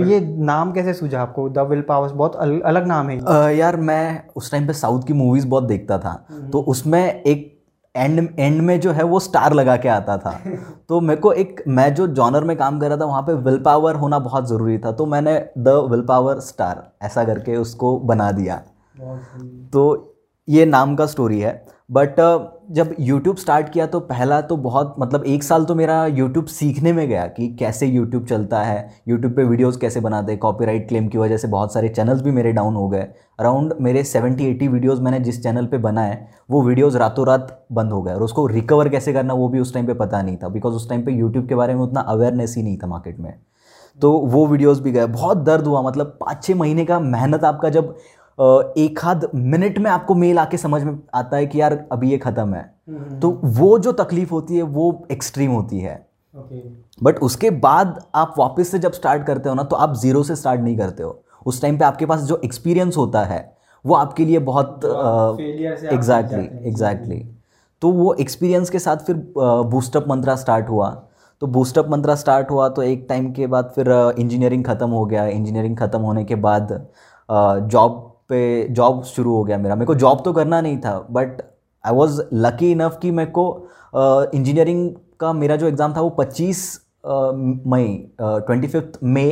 तो 0.03 0.11
ये 0.11 0.21
नाम 0.21 0.73
कैसे 0.73 0.95
सूझा 0.95 1.23
आपको? 1.23 1.49
द 1.49 1.59
विल 1.59 1.83
पावर्स 1.83 2.13
बहुत 2.13 2.37
अल, 2.37 2.61
अलग 2.61 2.87
नाम 2.87 3.09
है 3.09 3.21
आ, 3.29 3.49
यार 3.49 3.77
मैं 3.77 4.25
उस 4.37 4.51
टाइम 4.51 4.67
पे 4.67 4.73
साउथ 4.73 5.03
की 5.03 5.13
मूवीज़ 5.13 5.47
बहुत 5.49 5.65
देखता 5.65 5.99
था। 5.99 6.27
हम्म। 6.31 6.51
तो 6.51 6.61
उसमें 6.61 7.23
एक 7.23 7.61
एंड 7.97 8.29
एंड 8.39 8.61
में 8.61 8.81
जो 8.81 8.93
है 8.93 9.03
वो 9.03 9.21
स्टार 9.21 9.53
लगा 9.53 9.77
के 9.77 9.89
आता 9.89 10.19
था। 10.19 10.41
तो 10.89 11.01
मेरे 11.01 11.21
को 11.21 11.33
एक 11.33 11.63
मैं 11.69 11.95
जो 11.95 12.07
जॉनर 12.07 12.45
में 12.45 12.57
काम 12.57 12.81
कर 12.81 12.89
रहा 12.89 12.97
था 12.97 13.05
वहाँ 13.05 13.23
पे 13.23 13.35
विल 13.35 13.59
पावर 13.59 13.95
होना 13.95 14.19
बहुत 14.19 14.49
ज़रूरी 14.49 14.79
था। 14.79 14.93
तो 14.93 15.07
मैंने 15.07 15.49
द 15.59 15.69
विल 15.69 16.03
पावर 16.03 16.41
स्टार 16.41 16.93
ऐसा 17.03 17.25
करके 17.25 17.57
उसको 17.57 17.99
बना 17.99 18.33
दिया। 18.33 18.63
तो 19.73 20.07
ये 20.49 20.67
नाम 20.67 20.97
का 20.97 21.07
स्टोरी 21.07 21.41
है। 21.41 21.67
बट 21.91 22.21
uh, 22.21 22.41
जब 22.71 22.95
यूट्यूब 23.01 23.37
स्टार्ट 23.37 23.69
किया 23.69 23.87
तो 23.87 24.01
पहला 24.01 24.41
तो 24.41 24.57
बहुत 24.57 24.95
मतलब 24.99 25.25
एक 25.25 25.43
साल 25.43 25.65
तो 25.65 25.75
मेरा 25.75 26.07
यूट्यूब 26.07 26.47
सीखने 26.47 26.93
में 26.93 27.09
गया 27.09 27.27
कि 27.27 27.49
कैसे 27.55 27.87
यूट्यूब 27.87 28.27
चलता 28.27 28.61
है 28.61 28.91
यूट्यूब 29.09 29.33
पे 29.33 29.45
वीडियोस 29.45 29.77
कैसे 29.77 30.01
बनाते 30.01 30.33
हैं 30.33 30.39
कॉपीराइट 30.39 30.89
क्लेम 30.89 31.09
की 31.09 31.19
वजह 31.19 31.37
से 31.37 31.49
बहुत 31.49 31.75
सारे 31.75 31.89
चैनल्स 31.89 32.23
भी 32.23 32.31
मेरे 32.31 32.53
डाउन 32.53 32.75
हो 32.75 32.89
गए। 32.89 33.03
अराउंड 33.41 33.75
मेरे 33.81 34.05
70 34.05 34.41
80 34.41 34.69
वीडियोस 34.69 35.01
मैंने 35.01 35.21
जिस 35.21 35.43
चैनल 35.43 35.67
पे 35.67 35.79
बनाए 35.79 36.27
वो 36.51 36.63
वीडियोस 36.63 36.97
रातों 36.97 37.27
रात 37.27 37.67
बंद 37.73 37.93
हो 37.93 38.03
गए। 38.03 38.15
और 38.15 38.23
उसको 38.23 38.47
रिकवर 38.47 38.89
कैसे 38.89 39.13
करना 39.13 39.35
वो 39.35 39.49
भी 39.49 39.61
उस 39.61 39.75
टाइम 39.75 39.87
पर 39.87 39.95
पता 39.95 40.23
नहीं 40.23 40.37
था 40.37 40.49
बिकॉज़ 40.49 40.75
उस 40.75 40.89
टाइम 40.89 41.03
पर 41.03 41.11
यूट्यूब 41.11 41.49
के 41.49 41.55
बारे 41.55 41.75
में 41.75 41.83
उतना 41.83 42.01
अवेयरनेस 42.01 42.55
ही 42.57 42.63
नहीं 42.63 42.79
था 42.79 42.87
मार्केट 42.87 43.21
में। 43.21 43.35
तो 44.03 44.13
वो 44.13 44.47
वीडियोज़ 44.47 44.83
भी 44.83 44.93
गए। 44.93 45.07
बहुत 45.07 45.39
दर्द 45.39 45.65
हुआ 45.65 45.83
मतलब 45.83 46.07
पाँच 46.21 46.45
छः 46.45 46.55
महीने 46.55 46.85
का 46.85 47.01
मेहनत 47.01 47.45
आपका 47.45 47.69
जब 47.69 47.95
एक 48.41 49.01
आध 49.05 49.29
मिनट 49.35 49.79
में 49.79 49.91
आपको 49.91 50.15
मेल 50.15 50.39
आके 50.39 50.57
समझ 50.57 50.83
में 50.83 50.99
आता 51.15 51.37
है 51.37 51.47
कि 51.47 51.61
यार 51.61 51.73
अभी 51.93 52.11
ये 52.11 52.19
ख़त्म 52.19 52.55
है। 52.55 52.63
हम्म। 52.89 53.19
तो 53.21 53.31
वो 53.45 53.79
जो 53.79 53.93
तकलीफ़ 53.95 54.31
होती 54.31 54.57
है 54.57 54.63
वो 54.63 55.07
एक्सट्रीम 55.13 55.51
होती 55.51 55.81
है। 55.81 55.95
But 56.35 57.15
okay. 57.15 57.23
उसके 57.23 57.51
बाद 57.51 58.01
आप 58.15 58.35
वापस 58.39 58.71
से 58.71 58.79
जब 58.79 58.93
स्टार्ट 58.93 59.27
करते 59.27 59.49
हो 59.49 59.55
ना 59.55 59.63
तो 59.63 59.77
आप 59.77 59.95
ज़ीरो 59.97 60.23
से 60.23 60.37
स्टार्ट 60.37 60.61
नहीं 60.61 60.77
करते 60.79 61.03
हो। 61.03 61.23
उस 61.47 61.61
टाइम 61.63 61.79
पे 61.79 61.85
आपके 61.85 62.07
पास 62.07 62.21
जो 62.23 62.41
एक्सपीरियंस 62.45 62.97
होता 62.97 63.23
है 63.25 63.41
वो 63.85 63.95
आपके 63.95 64.25
लिए 64.25 64.39
बहुत 64.41 64.85
एग्जैक्टली 65.93 66.69
एग्जैक्टली 66.69 67.19
तो 67.83 67.91
वो 67.93 68.13
एक्सपीरियंस 68.21 68.71
के 68.71 68.79
साथ 68.79 68.97
फिर 69.07 69.17
बूस्टअप 69.37 70.09
मंत्रा 70.09 70.37
स्टार्ट 70.37 70.69
हुआ। 70.69 70.91
तो 71.43 71.47
बूस्टअप 71.49 71.89
मंत्रा 71.91 72.15
स्टार्ट 72.15 72.51
हुआ 72.51 72.69
तो 72.69 72.83
एक 72.83 73.07
टाइम 73.09 73.31
के 73.33 73.47
बाद 73.47 73.73
फिर 73.75 73.91
इंजीनियरिंग 74.19 74.65
ख़त्म 74.65 74.89
हो 74.91 75.05
गया। 75.05 75.27
इंजीनियरिंग 75.29 75.77
ख़त्म 75.77 76.01
होने 76.01 76.25
के 76.25 76.35
बाद 76.37 76.73
जॉब 77.29 78.07
पे 78.31 78.41
जॉब 78.73 79.03
शुरू 79.07 79.35
हो 79.35 79.45
गया 79.45 79.59
मेरा 79.59 79.75
मेरे 79.75 79.87
को 79.87 79.95
जॉब 79.97 80.23
तो 80.25 80.33
करना 80.33 80.61
नहीं 80.61 80.79
था 80.79 80.99
but 81.11 81.43
I 81.85 81.95
was 81.95 82.21
lucky 82.37 82.71
enough 82.71 82.99
कि 83.03 83.11
मेरे 83.13 83.31
को 83.31 83.47
इंजीनियरिंग 83.95 84.91
का 85.21 85.33
मेरा 85.35 85.57
जो 85.57 85.69
एग्ज़ाम 85.69 85.95
था 85.97 86.01
वो 86.01 86.17
25 86.21 86.65
uh, 87.05 87.33
मई 87.67 87.87
ट्वेंटी 88.21 88.69
फिफ्थ 88.69 88.99
मई 89.05 89.31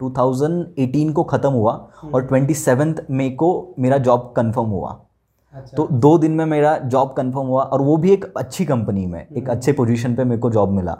2018 0.00 1.12
को 1.12 1.22
ख़त्म 1.24 1.50
हुआ 1.50 1.72
हम्म। 1.94 2.14
और 2.14 2.26
ट्वेंटी 2.26 2.54
सेवन्थ 2.56 3.04
मई 3.10 3.30
को 3.30 3.50
मेरा 3.78 3.98
जॉब 4.00 4.32
कंफर्म 4.36 4.68
हुआ 4.68 4.90
अच्छा। 5.54 5.76
तो 5.76 5.86
दो 5.98 6.16
दिन 6.18 6.32
में 6.32 6.44
मेरा 6.46 6.76
जॉब 6.86 7.12
कंफर्म 7.16 7.46
हुआ 7.46 7.62
और 7.64 7.82
वो 7.82 7.96
भी 7.96 8.12
एक 8.12 8.24
अच्छी 8.36 8.64
कंपनी 8.64 9.06
में 9.06 9.20
एक 9.20 9.36
हम्म। 9.38 9.50
अच्छे 9.50 9.72
पोजीशन 9.72 10.14
पे 10.14 10.24
मेरे 10.24 10.40
को 10.40 10.50
जॉब 10.50 10.72
मिला 10.72 10.96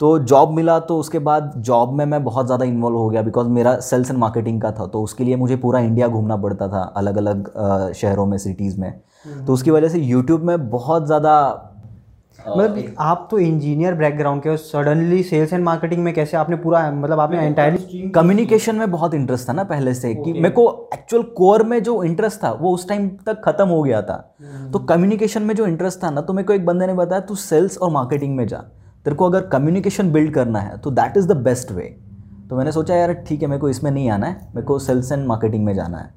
तो 0.00 0.18
जॉब 0.20 0.50
मिला 0.50 0.78
तो 0.80 0.98
उसके 0.98 1.18
बाद 1.20 1.52
जॉब 1.58 1.92
में 1.92 2.04
मैं 2.04 2.22
बहुत 2.24 2.46
ज़्यादा 2.46 2.64
इन्वॉल्व 2.64 2.96
हो 2.96 3.08
गया 3.08 3.22
बिकॉज़ 3.22 3.48
मेरा 3.48 3.78
सेल्स 3.80 4.10
एंड 4.10 4.18
मार्केटिंग 4.18 4.60
का 4.60 4.70
था 4.72 4.86
तो 4.86 5.02
उसके 5.02 5.24
लिए 5.24 5.36
मुझे 5.36 5.56
पूरा 5.56 5.80
इंडिया 5.80 6.08
घूमना 6.08 6.36
पड़ता 6.36 6.68
था 6.68 6.82
अलग 6.96 7.16
अलग 7.16 7.50
शहरों 7.94 8.26
में 8.26 8.36
सिटीज़ 8.38 8.80
में 8.80 8.88
हम्म। 8.88 9.44
तो 9.46 9.52
उसकी 9.52 9.70
वजह 9.70 9.88
से 9.88 9.98
यूट्यूब 9.98 10.42
में 10.42 10.70
बहुत 10.70 11.06
ज़्यादा 11.06 11.36
मतलब 12.38 12.94
आप 13.00 13.26
तो 13.30 13.38
इंजीनियर 13.38 13.94
बैकग्राउंड 13.94 14.42
के 14.42 14.56
सडनली 14.56 15.22
सेल्स 15.22 15.52
एंड 15.52 15.64
मार्केटिंग 15.64 16.02
में 16.04 16.12
कैसे 16.14 16.36
आपने 16.36 16.56
पूरा 16.56 16.90
मतलब 16.92 17.20
आपने 17.20 17.38
एंटायरली 17.38 18.08
कम्युनिकेशन 18.10 18.76
में 18.76 18.90
बहुत 18.90 19.14
इंटरेस्ट 19.14 19.48
था 19.48 19.52
ना 19.52 19.64
पहले 19.66 19.94
से 19.94 20.14
कि 20.14 20.32
मेरे 20.32 20.50
को 20.50 20.66
एक्चुअल 20.94 21.22
कोर 21.36 21.62
में 21.64 21.82
जो 21.82 22.02
इंटरेस्ट 22.04 22.42
था 22.44 22.52
वो 22.60 22.74
उस 22.74 22.88
टाइम 22.88 23.08
तक 23.26 23.42
खत्म 23.44 23.68
हो 23.68 23.82
गया 23.82 24.02
था 24.02 24.18
हम्म। 24.42 24.70
तो 24.70 24.78
कम्युनिकेशन 24.86 25.42
में 25.42 25.54
जो 25.54 25.66
इंटरेस्ट 25.66 26.02
था 26.04 26.10
ना 26.10 26.20
तो 26.20 26.32
मेरे 26.32 26.46
को 26.46 26.52
एक 26.52 26.66
बंदे 26.66 26.86
ने 26.86 26.94
बताया 26.94 27.20
तू 27.22 27.34
सेल्स 27.40 27.78
और 27.78 27.90
मार्केटिंग 27.90 28.36
में 28.36 28.46
जा 28.46 28.64
तेरे 29.06 29.16
को 29.16 29.26
अगर 29.26 29.46
कम्युनिकेशन 29.46 30.12
बिल्ड 30.12 30.34
करना 30.34 30.58
है 30.58 30.76
तो 30.78 30.90
that 30.90 31.16
is 31.16 31.28
the 31.28 31.36
best 31.36 31.72
way 31.72 31.96
तो 32.50 32.56
मैंने 32.56 32.72
सोचा 32.72 32.94
यार 32.94 33.12
ठीक 33.28 33.42
है 33.42 33.48
मेरे 33.48 33.60
को 33.60 33.68
इसमें 33.68 33.90
नहीं 33.90 34.08
आना 34.10 34.26
है 34.26 34.48
मेरे 34.54 34.66
को 34.66 34.78
सेल्स 34.78 35.12
एंड 35.12 35.26
मार्केटिंग 35.26 35.64
में 35.64 35.74
जाना 35.74 35.98
है. 35.98 36.08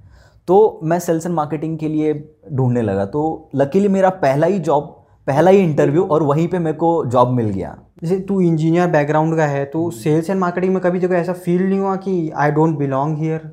तो 0.47 0.79
मैं 0.83 0.97
सेल्स 0.99 1.25
एंड 1.25 1.35
मार्केटिंग 1.35 1.77
के 1.77 1.87
लिए 1.87 2.13
ढूँढने 2.53 2.81
लगा। 2.81 3.05
तो 3.05 3.49
लकीली 3.55 3.87
मेरा 3.87 4.09
पहला 4.23 4.47
ही 4.47 4.59
जॉब 4.59 4.83
पहला 5.27 5.51
ही 5.51 5.57
इंटरव्यू 5.57 6.03
और 6.05 6.23
वहीं 6.23 6.47
पे 6.47 6.59
मेरे 6.59 6.77
को 6.77 6.89
जॉब 7.05 7.29
मिल 7.31 7.49
गया। 7.49 7.75
जैसे 8.03 8.19
तू 8.19 8.39
इंजीनियर 8.41 8.87
बैकग्राउंड 8.87 9.35
का 9.37 9.45
है 9.45 9.63
तो 9.65 9.89
सेल्स 9.91 10.29
एंड 10.29 10.39
मार्केटिंग 10.39 10.73
में 10.73 10.81
कभी 10.83 10.99
जगह 10.99 11.17
ऐसा 11.17 11.33
फील 11.33 11.63
नहीं 11.63 11.79
हुआ 11.79 11.95
कि 11.95 12.29
आई 12.29 12.51
डोंट 12.51 12.77
बिलोंग 12.77 13.17
हियर 13.17 13.49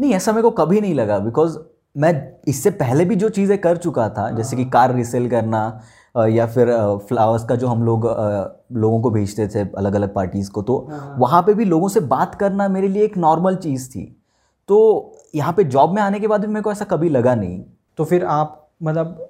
नहीं 0.00 0.12
ऐसा 0.14 0.32
मेरे 0.32 0.42
को 0.42 0.50
कभी 0.50 0.80
नहीं 0.80 0.94
लगा 0.94 1.18
बिकॉज़ 1.18 1.58
मैं 1.96 2.12
इससे 2.48 2.70
पहले 2.70 3.04
भी 3.04 3.16
जो 3.16 3.28
चीज़ें 3.28 3.56
कर 3.58 3.76
चुका 3.76 4.08
था 4.08 4.30
जैसे 4.30 4.56
कि 4.56 4.64
कार 4.64 4.94
रिसेल 4.94 5.28
करना 5.30 5.62
या 6.14 6.46
फिर 6.46 6.70
फ्लावर्स 7.08 7.44
का 7.44 7.56
जो 7.56 7.66
हम 7.66 7.82
लोग 7.84 8.06
लोगों 8.72 9.00
को 9.00 9.10
भेजते 9.10 9.46
थे 9.48 9.60
अलग 9.78 9.94
अलग 9.94 10.14
पार्टीज़ 10.14 10.50
को 10.50 10.62
तो 10.62 10.78
हाँ। 10.90 11.16
वहाँ 11.18 11.42
पे 11.42 11.54
भी 11.54 11.64
लोगों 11.64 11.88
से 11.88 12.00
बात 12.08 12.34
करना 12.34 12.68
मेरे 12.68 12.88
लिए 12.88 13.04
एक 13.04 13.16
नॉर्मल 13.18 13.56
चीज़ 13.56 13.88
थी 13.90 14.04
तो 14.68 14.78
यहाँ 15.34 15.52
पे 15.52 15.64
जॉब 15.66 15.94
में 15.94 16.02
आने 16.02 16.20
के 16.20 16.26
बाद 16.26 16.40
भी 16.40 16.46
मेरे 16.46 16.62
को 16.62 16.72
ऐसा 16.72 16.84
कभी 16.86 17.08
लगा 17.08 17.34
नहीं 17.34 17.62
तो 17.98 18.04
फिर 18.04 18.24
आप 18.24 18.56
मतलब 18.82 19.28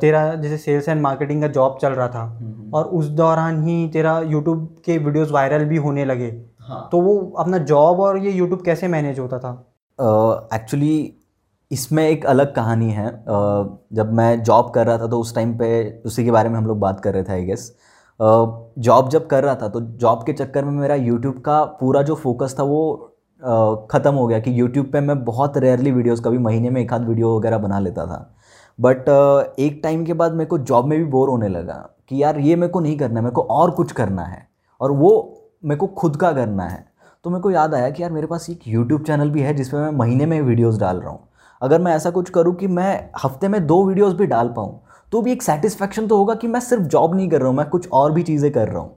तेरा 0.00 0.34
जैसे 0.34 0.56
सेल्स 0.56 0.88
एंड 0.88 1.00
मार्केटिंग 1.02 1.42
का 1.42 1.48
जॉब 1.48 1.78
चल 1.82 1.92
रहा 1.92 2.08
था 2.08 2.22
हम्म, 2.22 2.52
हम्म। 2.52 2.74
और 2.74 2.84
उस 2.84 3.06
दौरान 3.14 3.62
ही 3.62 3.88
तेरा 3.88 4.18
यूट्यूब 4.20 4.66
के 4.84 4.96
वीडियोस 4.98 5.30
वायरल 5.30 5.64
भी 5.64 5.76
होने 5.76 6.04
लगे 6.04 6.32
हाँ। 6.60 6.88
तो 6.92 7.00
वो 7.00 7.18
अपना 7.38 7.58
जॉब 7.64 8.00
और 8.00 8.18
ये 8.18 8.30
यूट्यूब 8.30 8.62
कैसे 8.62 8.88
मैनेज 8.88 9.18
होता 9.18 9.38
था 9.38 9.52
एक्चुअली 10.54 10.94
uh, 11.06 11.21
इसमें 11.72 12.02
एक 12.04 12.26
अलग 12.26 12.54
कहानी 12.54 12.90
है। 12.90 13.06
जब 13.92 14.12
मैं 14.12 14.42
जॉब 14.42 14.70
कर 14.70 14.86
रहा 14.86 14.98
था 14.98 15.06
तो 15.06 15.20
उस 15.20 15.34
टाइम 15.34 15.56
पे 15.58 15.68
उसी 16.06 16.24
के 16.24 16.30
बारे 16.30 16.48
में 16.48 16.56
हम 16.56 16.66
लोग 16.66 16.78
बात 16.80 17.00
कर 17.00 17.14
रहे 17.14 17.22
थे 17.22 17.32
आई 17.32 17.44
गेस 17.44 17.72
जॉब 18.20 19.08
जब 19.10 19.26
कर 19.26 19.42
रहा 19.44 19.54
था 19.54 19.68
तो 19.68 19.80
जॉब 19.80 20.22
के 20.26 20.32
चक्कर 20.34 20.64
में 20.64 20.72
मेरा 20.72 20.94
यूट्यूब 20.96 21.40
का 21.40 21.62
पूरा 21.80 22.02
जो 22.02 22.14
फोकस 22.16 22.56
था 22.58 22.62
वो 22.64 22.82
ख़त्म 23.92 24.14
हो 24.14 24.26
गया 24.26 24.38
कि 24.40 24.60
यूट्यूब 24.60 24.86
पे 24.92 25.00
मैं 25.00 25.24
बहुत 25.24 25.56
रेयरली 25.58 25.90
वीडियोस 25.92 26.20
कभी 26.24 26.38
महीने 26.40 26.70
में 26.70 26.80
एक 26.80 26.92
आध 26.92 27.08
वीडियो 27.08 27.36
वगैरह 27.36 27.58
बना 27.58 27.78
लेता 27.78 28.06
था। 28.06 28.18
बट 28.78 29.08
एक 29.60 29.80
टाइम 29.82 30.04
के 30.04 30.12
बाद 30.12 30.32
मेरे 30.32 30.48
को 30.48 30.58
जॉब 30.60 30.86
में 30.86 30.98
भी 30.98 31.04
बोर 31.06 31.28
होने 31.28 31.48
लगा 31.48 31.74
कि 32.08 32.22
यार 32.22 32.38
ये 32.40 32.56
मेरे 32.56 32.72
को 32.72 32.80
नहीं 32.80 32.96
करना 32.98 33.18
है, 33.18 33.24
मेरे 33.24 33.34
को 33.34 33.42
और 33.42 33.70
कुछ 33.72 33.92
करना 33.92 34.22
है 34.24 34.46
और 34.80 34.92
वो 34.92 35.10
मेरे 35.64 35.78
को 35.78 35.86
खुद 35.88 36.16
का 36.16 36.32
करना 36.32 36.64
है। 36.64 36.84
तो 37.24 37.30
मेरे 37.30 37.42
को 37.42 37.50
याद 37.50 37.74
आया 37.74 37.90
कि 37.90 38.02
यार 38.02 38.12
मेरे 38.12 38.26
पास 38.26 38.48
एक 38.50 38.68
यूट्यूब 38.68 39.04
चैनल 39.04 39.30
भी 39.30 39.40
है 39.42 39.54
जिसमें 39.54 39.80
मैं 39.80 39.90
महीने 39.98 40.26
में 40.26 40.40
वीडियोज़ 40.42 40.80
डाल 40.80 40.96
रहा 40.96 41.10
हूँ। 41.10 41.28
अगर 41.62 41.80
मैं 41.80 41.94
ऐसा 41.94 42.10
कुछ 42.10 42.30
करूँ 42.30 42.54
कि 42.54 42.66
मैं 42.68 43.10
हफ़्ते 43.24 43.48
में 43.48 43.66
दो 43.66 43.84
वीडियोज़ 43.86 44.14
भी 44.16 44.26
डाल 44.26 44.48
पाऊँ 44.48 44.80
तो 45.12 45.20
भी 45.22 45.32
एक 45.32 45.42
सेटिस्फैक्शन 45.42 46.06
तो 46.06 46.16
होगा 46.16 46.34
कि 46.34 46.48
मैं 46.48 46.60
सिर्फ़ 46.60 46.82
जॉब 46.84 47.14
नहीं 47.14 47.28
कर 47.28 47.38
रहा 47.38 47.48
हूँ 47.48 47.56
मैं 47.56 47.68
कुछ 47.68 47.88
और 47.92 48.12
भी 48.12 48.22
चीज़ें 48.22 48.50
कर 48.52 48.68
रहा 48.68 48.80
हूँ। 48.80 48.96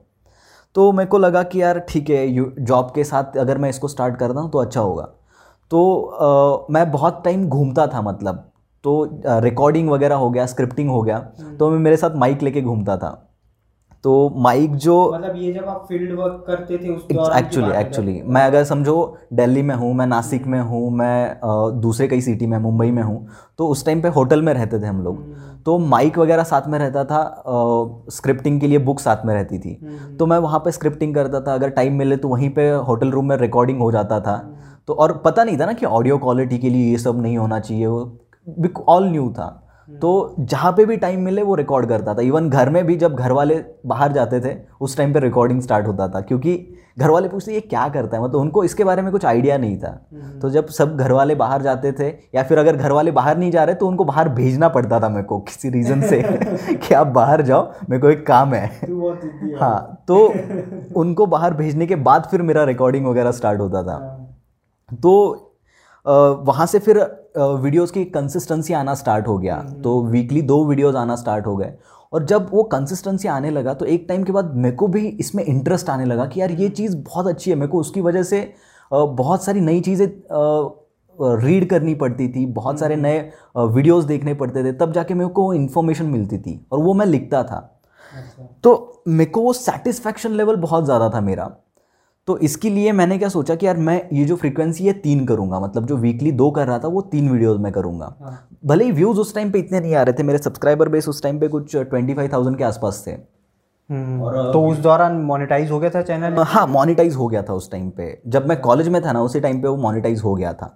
तो 0.76 0.90
मेरे 0.92 1.08
को 1.08 1.18
लगा 1.18 1.42
कि 1.42 1.60
यार 1.62 1.78
ठीक 1.88 2.10
है 2.10 2.26
जॉब 2.60 2.90
के 2.94 3.04
साथ 3.04 3.36
अगर 3.38 3.58
मैं 3.58 3.68
इसको 3.70 3.88
स्टार्ट 3.88 4.16
करता 4.16 4.40
हूँ 4.40 4.50
तो 4.50 4.58
अच्छा 4.58 4.80
होगा। 4.80 5.02
तो 5.70 6.00
आ, 6.00 6.72
मैं 6.72 6.90
बहुत 6.90 7.20
टाइम 7.24 7.48
घूमता 7.48 7.86
था 7.86 8.02
मतलब 8.02 8.50
तो 8.84 9.20
रिकॉर्डिंग 9.26 9.88
वगैरह 9.90 10.16
हो 10.16 10.30
गया 10.30 10.46
स्क्रिप्टिंग 10.46 10.90
हो 10.90 11.02
गया 11.02 11.16
हम्म। 11.40 11.56
तो 11.56 11.70
मैं 11.70 11.78
मेरे 11.78 11.96
साथ 11.96 12.16
माइक 12.16 12.42
लेके 12.42 12.62
घूमता 12.62 12.96
था। 12.96 13.10
तो 14.06 14.28
माइक 14.36 14.74
जो 14.76 14.94
मतलब 15.14 15.36
ये 15.36 15.52
जब 15.52 15.64
आप 15.68 15.86
फ़ील्ड 15.88 16.12
वर्क 16.18 16.44
करते 16.46 16.76
थे 16.78 16.90
उस 16.90 17.30
एक्चुअली 17.36 17.70
एक्चुअली 17.76 18.20
मैं 18.26 18.42
अगर 18.42 18.64
समझो 18.64 18.94
दिल्ली 19.32 19.62
में 19.62 19.74
हूँ 19.74 19.92
मैं 19.94 20.06
नासिक 20.06 20.46
में 20.46 20.60
हूँ 20.60 20.90
मैं 20.90 21.40
दूसरे 21.80 22.08
कई 22.08 22.20
सिटी 22.20 22.46
में 22.46 22.56
मुंबई 22.58 22.90
में 22.90 23.02
हूँ 23.02 23.16
तो 23.58 23.68
उस 23.68 23.84
टाइम 23.86 24.02
पे 24.02 24.08
होटल 24.08 24.42
में 24.42 24.52
रहते 24.54 24.80
थे 24.80 24.86
हम 24.86 25.02
लोग 25.02 25.16
हम्म। 25.16 25.56
तो 25.62 25.78
माइक 25.86 26.18
वगैरह 26.18 26.42
साथ 26.42 26.68
में 26.68 26.78
रहता 26.78 27.04
था 27.04 27.20
स्क्रिप्टिंग 28.12 28.60
के 28.60 28.66
लिए 28.66 28.78
बुक 28.84 29.00
साथ 29.00 29.26
में 29.26 29.34
रहती 29.34 29.58
थी 29.58 29.78
हम्म। 29.82 30.16
तो 30.16 30.26
मैं 30.26 30.38
वहाँ 30.38 30.58
पे 30.58 30.72
स्क्रिप्टिंग 30.72 31.14
करता 31.14 31.40
था 31.40 31.54
अगर 31.54 31.70
टाइम 31.72 31.98
मिले 31.98 32.16
तो 32.16 32.28
वहीं 32.28 32.50
पे 32.50 32.70
होटल 32.86 33.10
रूम 33.10 33.28
में 33.28 33.36
रिकॉर्डिंग 33.36 33.80
हो 33.80 33.92
जाता 33.92 34.20
था 34.20 34.36
हम्म। 34.36 34.74
तो 34.88 34.94
और 34.94 35.20
पता 35.24 35.44
नहीं 35.44 35.58
था 35.58 35.66
ना 35.66 35.72
कि 35.72 35.86
ऑडियो 35.94 36.18
क्वालिटी 36.18 36.58
के 36.58 36.70
लिए 36.70 36.90
ये 36.90 36.98
सब 37.00 37.22
नहीं 37.22 37.38
होना 37.38 37.60
चाहिए 37.60 37.86
वो 37.86 38.84
ऑल 38.88 39.08
न्यू 39.08 39.28
था 39.30 39.52
तो 39.88 40.34
जहाँ 40.38 40.72
पे 40.72 40.84
भी 40.84 40.96
टाइम 40.96 41.20
मिले 41.20 41.42
वो 41.42 41.54
रिकॉर्ड 41.54 41.88
करता 41.88 42.14
था। 42.14 42.22
इवन 42.22 42.48
घर 42.50 42.70
में 42.70 42.84
भी 42.86 42.96
जब 42.96 43.14
घर 43.14 43.32
वाले 43.32 43.64
बाहर 43.86 44.12
जाते 44.12 44.40
थे 44.40 44.56
उस 44.80 44.96
टाइम 44.96 45.12
पे 45.14 45.20
रिकॉर्डिंग 45.20 45.60
स्टार्ट 45.62 45.86
होता 45.86 46.08
था। 46.08 46.20
क्योंकि 46.20 46.72
घर 46.98 47.10
वाले 47.10 47.28
पूछते 47.28 47.52
ये 47.52 47.60
क्या 47.60 47.88
करता 47.88 48.16
है? 48.16 48.22
मतलब 48.22 48.40
उनको 48.40 48.64
इसके 48.64 48.84
बारे 48.84 49.02
में 49.02 49.10
कुछ 49.12 49.24
आइडिया 49.24 49.58
नहीं 49.58 49.78
था। 49.78 49.88
हम्म। 50.14 50.40
तो 50.40 50.50
जब 50.50 50.66
सब 50.66 50.96
घर 50.96 51.12
वाले 51.12 51.34
बाहर 51.34 51.62
जाते 51.62 51.92
थे 51.92 52.08
या 52.34 52.42
फिर 52.42 52.58
अगर 52.58 52.76
घर 52.76 52.92
वाले 52.92 53.10
बाहर 53.10 53.38
नहीं 53.38 53.50
जा 53.50 53.64
रहे 53.64 53.74
तो 53.74 53.88
उनको 53.88 54.04
बाहर 54.04 54.28
भेजना 54.28 54.68
पड़ता 54.68 55.00
था 55.00 55.08
मेरे 55.08 55.22
को 55.22 55.38
किसी 55.40 55.70
रीज़न 55.70 56.02
से 56.02 56.22
कि 56.74 56.94
आप 56.94 57.06
बाहर 57.06 57.42
जाओ 57.42 57.72
मेरे 57.90 58.00
को 58.02 58.10
एक 58.10 58.26
काम 58.26 58.54
है। 58.54 58.66
हाँ। 59.60 60.04
तो 60.08 60.34
उनको 61.00 61.26
बाहर 61.26 61.54
भेजने 61.54 61.86
के 61.86 61.96
बाद 61.96 62.28
फिर 62.30 62.42
मेरा 62.42 62.64
रिकॉर्डिंग 62.64 63.06
वगैरह 63.06 63.30
स्टार्ट 63.30 63.60
होता 63.60 63.82
था। 63.82 63.92
हाँ। 63.92 64.96
तो 65.02 65.45
वहाँ 66.06 66.66
से 66.66 66.78
फिर 66.78 66.98
वीडियोस 67.38 67.90
की 67.90 68.04
कंसिस्टेंसी 68.06 68.74
आना 68.74 68.94
स्टार्ट 68.94 69.28
हो 69.28 69.36
गया। 69.38 69.56
हम्म। 69.56 69.82
तो 69.82 70.00
वीकली 70.04 70.42
दो 70.42 70.64
वीडियोस 70.64 70.94
आना 70.94 71.16
स्टार्ट 71.16 71.46
हो 71.46 71.56
गए। 71.56 71.72
और 72.12 72.24
जब 72.24 72.48
वो 72.50 72.62
कंसिस्टेंसी 72.64 73.28
आने 73.28 73.50
लगा 73.50 73.74
तो 73.74 73.84
एक 73.86 74.04
टाइम 74.08 74.24
के 74.24 74.32
बाद 74.32 74.54
मेरे 74.56 74.76
को 74.76 74.86
भी 74.88 75.06
इसमें 75.20 75.42
इंटरेस्ट 75.44 75.90
आने 75.90 76.04
लगा 76.04 76.26
कि 76.26 76.40
यार 76.40 76.50
ये 76.52 76.68
चीज़ 76.70 76.96
बहुत 76.98 77.26
अच्छी 77.26 77.50
है। 77.50 77.56
मेरे 77.56 77.68
को 77.68 77.80
उसकी 77.80 78.00
वजह 78.00 78.22
से 78.22 78.52
बहुत 78.90 79.44
सारी 79.44 79.60
नई 79.60 79.80
चीज़ें 79.80 80.06
रीड 81.38 81.68
करनी 81.70 81.94
पड़ती 81.94 82.28
थी। 82.28 82.46
बहुत 82.54 82.78
सारे 82.80 82.94
हम्म। 82.94 83.06
नए 83.06 83.30
वीडियोस 83.58 84.04
देखने 84.04 84.34
पड़ते 84.34 84.64
थे। 84.64 84.72
तब 84.74 84.92
जाके 84.92 85.14
मेरे 85.14 85.30
को 85.30 85.52
इन्फॉर्मेशन 85.54 86.06
मिलती 86.06 86.38
थी। 86.38 86.60
और 86.72 86.78
वो 86.78 86.94
मैं 86.94 87.06
लिखता 87.06 87.42
था। 87.42 87.58
अच्छा। 88.12 88.48
तो 88.64 89.02
मेरे 89.08 89.30
को 89.30 89.40
वो 89.40 89.52
सेटिस्फैक्शन 89.52 90.32
लेवल 90.32 90.56
बहुत 90.56 90.84
ज़्यादा 90.84 91.08
था 91.10 91.20
मेरा। 91.20 91.50
तो 92.28 92.36
इसके 92.38 92.70
लिए 92.70 92.92
मैंने 92.92 93.18
क्या 93.18 93.28
सोचा 93.28 93.54
कि 93.54 93.66
यार 93.66 93.76
मैं 93.78 94.00
ये 94.12 94.24
जो 94.24 94.36
फ्रीक्वेंसी 94.36 94.86
है 94.86 94.92
तीन 95.00 95.24
करूँगा 95.26 95.60
मतलब 95.60 95.86
जो 95.86 95.96
वीकली 95.96 96.32
दो 96.32 96.50
कर 96.50 96.66
रहा 96.66 96.78
था 96.78 96.88
वो 96.88 97.02
तीन 97.02 97.28
वीडियोज़ 97.30 97.58
में 97.58 97.70
करूँगा। 97.72 98.14
हाँ। 98.20 98.48
भले 98.66 98.84
ही 98.84 98.92
व्यूज़ 98.92 99.18
उस 99.20 99.34
टाइम 99.34 99.50
पे 99.50 99.58
इतने 99.58 99.80
नहीं 99.80 99.94
आ 99.94 100.02
रहे 100.02 100.18
थे 100.18 100.22
मेरे 100.22 100.38
सब्सक्राइबर 100.38 100.88
बेस 100.88 101.08
उस 101.08 101.22
टाइम 101.22 101.38
पे 101.40 101.48
कुछ 101.48 101.76
ट्वेंटी 101.76 102.14
फाइव 102.14 102.32
थाउज़ेंड 102.32 102.56
के 102.58 102.64
आसपास 102.64 103.02
थे। 103.06 103.10
हम्म, 103.10 104.52
तो 104.52 104.66
उस 104.68 104.78
दौरान 104.78 105.16
मोनेटाइज 105.22 105.70
हो 105.70 105.78
गया 105.80 105.90
था 105.90 106.02
चैनल 106.02 106.38
हाँ 106.38 106.66
मोनेटाइज 106.66 107.14
हो 107.14 107.26
गया 107.28 107.42
था 107.42 107.54
उस 107.54 107.70
टाइम 107.70 107.90
पे। 107.90 108.22
जब 108.26 108.48
मैं 108.48 108.60
कॉलेज 108.60 108.88
में 108.88 109.00
था 109.04 109.12
ना 109.12 109.22
उसी 109.22 109.40
टाइम 109.40 109.60
पे 109.62 109.68
वो 109.68 109.76
मोनेटाइज 109.76 110.22
हो 110.22 110.34
गया 110.34 110.52
था। 110.52 110.66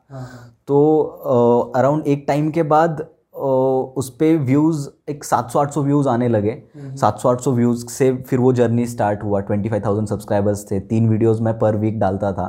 तो 0.68 1.72
अराउंड 1.76 2.06
एक 2.06 2.24
टाइम 2.28 2.50
के 2.50 2.62
बाद 2.64 3.06
उस 3.40 4.08
पर 4.12 4.36
व्यूज़ 4.38 4.88
एक 5.10 5.24
सात 5.24 5.50
सौ 5.50 5.58
आठ 5.58 5.70
सौ 5.72 5.82
व्यूज़ 5.82 6.08
आने 6.08 6.28
लगे। 6.28 6.62
सात 6.96 7.18
सौ 7.18 7.28
आठ 7.28 7.40
सौ 7.40 7.52
व्यूज़ 7.52 7.86
से 7.88 8.12
फिर 8.22 8.38
वो 8.38 8.52
जर्नी 8.52 8.86
स्टार्ट 8.86 9.22
हुआ। 9.24 9.40
25,000 9.42 10.06
सब्सक्राइबर्स 10.06 10.64
थे। 10.70 10.80
तीन 10.80 11.08
वीडियोस 11.08 11.40
मैं 11.40 11.58
पर 11.58 11.76
वीक 11.76 11.98
डालता 12.00 12.32
था। 12.32 12.48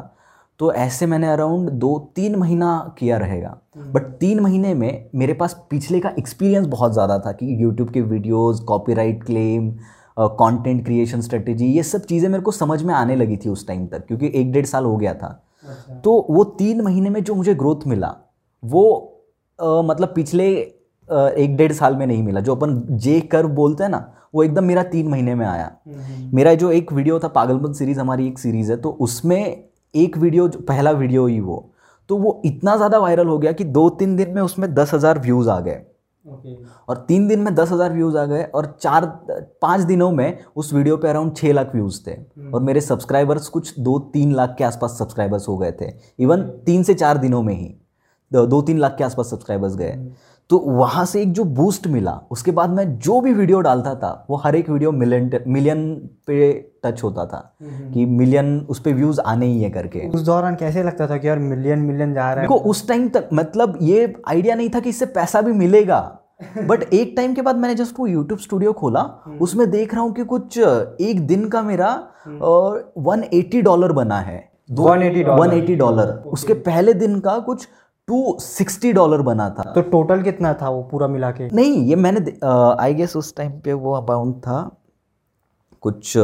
तो 0.60 0.72
ऐसे 0.74 1.06
मैंने 1.06 1.28
अराउंड 1.28 1.70
दो 1.70 1.98
तीन 2.16 2.36
महीना 2.36 2.96
किया 3.00 3.18
रहेगा। 3.18 3.58
बट 3.94 4.12
तीन 4.20 4.40
महीने 4.40 4.74
में 4.74 5.10
मेरे 5.16 5.34
पास 5.34 5.56
पिछले 5.70 6.00
का 6.00 6.10
एक्सपीरियंस 6.20 6.68
बहुत 6.68 6.94
ज़्यादा 6.94 7.18
था 7.20 7.32
कि 7.32 7.56
यूट्यूब 7.64 7.90
के 7.90 8.02
videos 8.02 8.64
copyright 8.64 9.24
claim 9.24 9.72
content 10.18 10.84
creation 10.86 11.22
strategy 11.22 11.66
ये 11.68 11.84
सब 11.84 12.02
चीज़ें 12.02 12.28
मेरे 12.30 12.44
को 12.44 12.52
समझ 12.52 12.82
में 12.84 12.94
आने 12.94 13.16
लगी 13.16 13.38
थी 13.38 13.50
उस 13.50 13.68
टाइम 13.68 13.86
तक 13.88 14.06
क्योंकि 14.08 14.32
एक 14.36 14.52
डेढ़ 14.52 14.66
साल 14.66 14.86
हो 14.86 14.96
गया 14.98 15.14
था। 15.14 15.28
अच्छा। 15.66 15.94
तो 15.96 16.14
वो 16.30 16.44
तीन 16.60 16.82
महीने 16.82 17.10
में 17.10 17.24
जो 17.24 17.36
मुझे 17.36 17.54
ग्रोथ 17.56 17.88
मिला 17.88 18.16
वो 18.64 18.84
आ, 19.60 19.82
मतलब 19.82 20.14
पिछले 20.16 20.52
एक 21.12 21.56
डेढ़ 21.58 21.72
साल 21.72 21.96
में 21.96 22.06
नहीं 22.08 22.24
मिला। 22.24 22.40
जो 22.40 22.56
अपन 22.56 22.82
जे 22.98 23.20
कर 23.32 23.46
बोलते 23.54 23.84
हैं 23.84 23.90
ना 23.92 24.12
वो 24.36 24.44
एकदम 24.44 24.64
मेरा 24.64 24.84
तीन 24.86 25.08
महीने 25.08 25.36
में 25.36 25.46
आया। 25.46 25.72
मेरा 26.34 26.54
जो 26.56 26.72
एक 26.72 26.92
वीडियो 26.94 27.20
था 27.20 27.28
पागलपन 27.30 27.74
सीरीज़ 27.74 28.00
हमारी 28.00 28.28
एक 28.28 28.40
सीरीज़ 28.40 28.72
है 28.72 28.78
तो 28.78 28.90
उसमें 29.02 29.42
एक 29.94 30.18
वीडियो 30.18 30.48
पहला 30.68 30.92
वीडियो 30.94 31.26
ही 31.28 31.40
वो। 31.40 31.68
तो 32.10 32.18
वो 32.18 32.42
इतना 32.46 32.76
ज़्यादा 32.76 32.98
वायरल 33.00 33.28
हो 33.28 33.38
गया 33.40 33.52
कि 33.52 33.64
दो 33.66 33.90
तीन 33.92 34.16
दिन 34.16 34.30
में 34.30 34.42
उसमें 34.42 34.74
दस 34.74 34.94
हज़ार 34.94 35.20
व्यूज़ 35.20 35.50
आ 35.50 35.60
गए। 35.60 35.82
Okay. 36.26 36.56
और 36.90 36.98
तीन 37.08 37.28
दिन 37.28 37.40
में 37.40 37.54
दस 37.56 37.72
हज़ार 37.72 37.94
व्यूज़ 37.94 38.18
आ 38.18 38.26
गए 38.26 38.44
और 38.46 38.66
चार 38.82 39.06
पाँच 39.62 39.82
दिनों 39.82 40.12
में 40.12 40.40
उस 40.56 40.74
वीडियो 40.74 40.98
पे 40.98 41.08
अराउंड 41.10 41.36
छः 41.36 41.54
लाख 41.54 41.72
व्यूज़ 41.76 42.00
थे। 42.00 42.12
hmm. 42.12 42.54
और 42.54 42.62
मेरे 42.62 42.82
सब्सक्राइबर्स 42.82 43.48
कुछ 43.50 43.80
दो 43.80 43.98
तीन 44.14 44.34
लाख 44.36 44.56
के 44.58 44.64
आसपास 44.64 44.98
सब्सक्राइबर्स 45.00 45.48
हो 45.48 45.58
गए 45.58 45.72
थे। 45.72 45.92
इवन 46.20 46.42
तीन 46.66 46.84
से 46.84 46.94
चार 46.94 47.18
दिनों 47.18 47.42
में 47.44 47.54
ही 47.54 47.74
दो 48.32 48.62
तीन 48.62 48.78
लाख 48.80 48.96
के 48.98 49.04
आसपास 49.04 49.30
सब्सक्राइबर्स 49.30 49.76
गए। 49.76 49.92
hmm. 49.92 50.31
तो 50.52 50.58
वहाँ 50.58 51.06
से 51.06 51.22
एक 51.22 51.32
जो 51.34 51.44
बूस्ट 51.44 51.88
मिला 51.88 52.12
उसके 52.32 52.52
बाद 52.52 52.70
मैं 52.70 53.00
जो 53.00 53.20
भी 53.22 53.34
वीडियो 53.34 53.60
डालता 53.62 53.96
था 53.96 54.26
वो 54.30 54.36
हर 54.36 54.56
एक 54.56 54.70
वीडियो 54.70 54.92
मिलियन 54.92 55.40
मिलियन 55.48 55.96
पे 56.28 56.52
टच 56.86 57.04
होता 57.04 57.26
था 57.26 57.58
कि 57.64 58.06
मिलियन 58.06 58.60
उस 58.70 58.80
पर 58.80 58.94
व्यूज़ 58.94 59.22
आने 59.22 59.46
ही 59.46 59.62
है 59.64 59.70
करके। 59.70 60.08
उस 60.10 60.22
दौरान 60.22 60.56
कैसे 60.56 60.84
लगता 60.84 61.08
था 61.08 61.18
कि 61.18 61.28
यार 61.28 61.40
मिलियन 61.40 61.80
मिलियन 61.80 62.14
जा 62.14 62.34
रहा 62.34 62.42
है? 62.42 62.48
उस 62.48 62.88
टाइम 62.88 63.10
तक 63.10 63.30
मतलब 63.34 63.78
ये 63.82 64.14
आइडिया 64.28 64.56
नहीं 64.56 64.70
था 64.70 64.80
कि 64.80 64.90
इससे 64.90 65.06
पैसा 65.06 65.42
भी 65.42 65.54
मिलेगा। 65.54 66.00
बट 66.68 66.84
एक 66.84 67.14
टाइम 67.18 67.34
के 67.34 67.42
बाद 67.42 67.56
मैंने 67.56 67.76
जस्ट 67.76 68.00
वो 68.00 68.08
यूट्यूब 68.08 68.40
स्टूडियो 68.40 68.74
खोला 68.74 69.02
उसमें 69.42 69.72
देख 69.72 69.94
रहा 69.94 70.04
हूँ 70.04 70.14
कि 70.14 70.24
कुछ 70.24 70.58
एक 70.58 71.28
दिन 71.28 71.48
का 71.50 71.62
मेरा 71.62 72.08
वन 72.98 73.24
एटी 73.34 73.62
डॉलर 73.62 73.92
बना 73.92 74.20
है। 74.20 74.52
वन 75.40 75.54
एटी 75.54 75.76
डॉलर 75.76 76.08
उसके 76.26 76.54
पहले 76.54 76.94
दिन 76.94 77.20
का 77.20 77.40
कुछ 77.40 77.68
टू 78.12 78.38
सिक्सटी 78.42 78.94
डॉलर 78.94 79.22
बना 79.24 79.50
था। 79.50 79.72
तो 79.72 79.82
टोटल 79.90 80.22
कितना 80.22 80.54
था 80.62 80.70
वो 80.70 80.82
पूरा 80.92 81.08
मिला 81.10 81.32
के? 81.32 81.50
नहीं 81.54 81.84
ये 81.86 81.96
मैंने 81.98 82.38
आई 82.80 82.94
गेस 82.94 83.16
उस 83.16 83.36
टाइम 83.36 83.60
पे 83.60 83.74
वो 83.76 83.94
अमाउंट 83.96 84.38
था 84.40 84.60
कुछ 85.84 86.18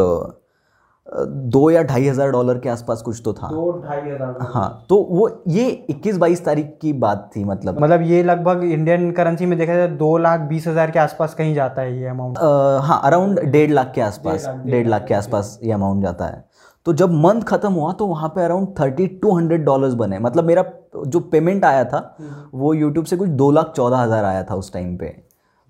दो 1.47 1.69
या 1.69 1.81
ढाई 1.83 2.07
हज़ार 2.07 2.31
डॉलर 2.31 2.57
के 2.59 2.69
आसपास 2.69 3.01
कुछ 3.01 3.21
तो 3.25 3.33
था। 3.33 3.47
दो 3.49 3.71
ढाई 3.83 3.99
हज़ार 4.01 4.47
हाँ 4.53 4.85
तो 4.89 4.95
वो 5.11 5.29
ये 5.49 5.67
इक्कीस 5.89 6.17
बाईस 6.17 6.43
तारीख 6.45 6.77
की 6.81 6.91
बात 6.95 7.29
थी 7.35 7.43
मतलब। 7.43 7.79
मतलब 7.81 8.01
ये 8.03 8.21
लगभग 8.23 8.63
इंडियन 8.63 9.11
करेंसी 9.11 9.45
में 9.45 9.57
देखा 9.59 9.75
जाए 9.75 9.87
दो 9.97 10.17
लाख 10.17 10.39
बीस 10.49 10.67
हज़ार 10.67 10.91
के 10.91 10.99
आसपास 10.99 11.33
कहीं 11.33 11.53
जाता 11.55 11.81
है 11.81 11.97
ये 11.99 12.07
अमाउंट 12.07 12.37
हाँ 12.83 12.99
अराउंड 13.03 13.39
डेढ़ 13.41 13.71
लाख 13.71 13.91
के 13.95 14.01
आसपास 14.01 14.47
डेढ़ 14.65 14.87
लाख 14.87 15.05
के 15.07 15.13
आसपास 15.13 15.59
ये 15.63 15.71
अमाउंट 15.73 16.03
जाता 16.03 16.25
है। 16.25 16.45
तो 16.87 16.93
जब 16.93 17.13
मंथ 17.13 17.41
खत्म 17.43 17.71
हुआ 17.73 17.91
तो 17.93 18.05
वहाँ 18.07 18.27
पे 18.29 18.43
around 18.43 18.67
thirty 18.79 19.05
two 19.21 19.31
hundred 19.37 19.63
dollars 19.65 19.93
बने। 19.93 20.19
मतलब 20.19 20.43
मेरा 20.43 20.63
जो 20.97 21.19
पेमेंट 21.21 21.65
आया 21.65 21.83
था 21.85 21.97
हम्म। 22.19 22.59
वो 22.59 22.73
यूट्यूब 22.73 23.05
से 23.05 23.17
कुछ 23.17 23.29
दो 23.31 23.49
लाख 23.51 23.73
चौदह 23.75 23.97
हज़ार 23.97 24.25
आया 24.25 24.43
था 24.43 24.55
उस 24.55 24.71
टाइम 24.73 24.95
पे। 24.97 25.07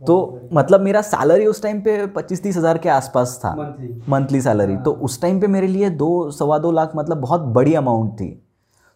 तो 0.02 0.18
मतलब 0.54 0.82
मेरा 0.82 1.02
सैलरी 1.04 1.46
उस 1.46 1.62
टाइम 1.62 1.80
पे 1.82 2.06
पच्चीस 2.08 2.44
तीस 2.44 2.58
हज़ार 2.58 2.78
के 2.78 2.90
आसपास 2.90 3.40
था। 3.46 3.54
मंथली 4.10 4.42
सैलरी 4.42 4.76
तो 4.78 4.92
हाँ। 4.94 5.02
उस 5.02 5.22
टाइम 5.22 5.40
पे 5.42 5.48
मेरे 5.48 5.68
लिए 5.68 5.90
दो 5.92 6.10
सवा 6.32 6.58
दो 6.58 6.72
लाख 6.72 6.92
मतलब 6.96 7.22
बहुत 7.22 7.42
बड़ी 7.54 7.74
अमाउंट 7.76 8.12
थी। 8.14 8.30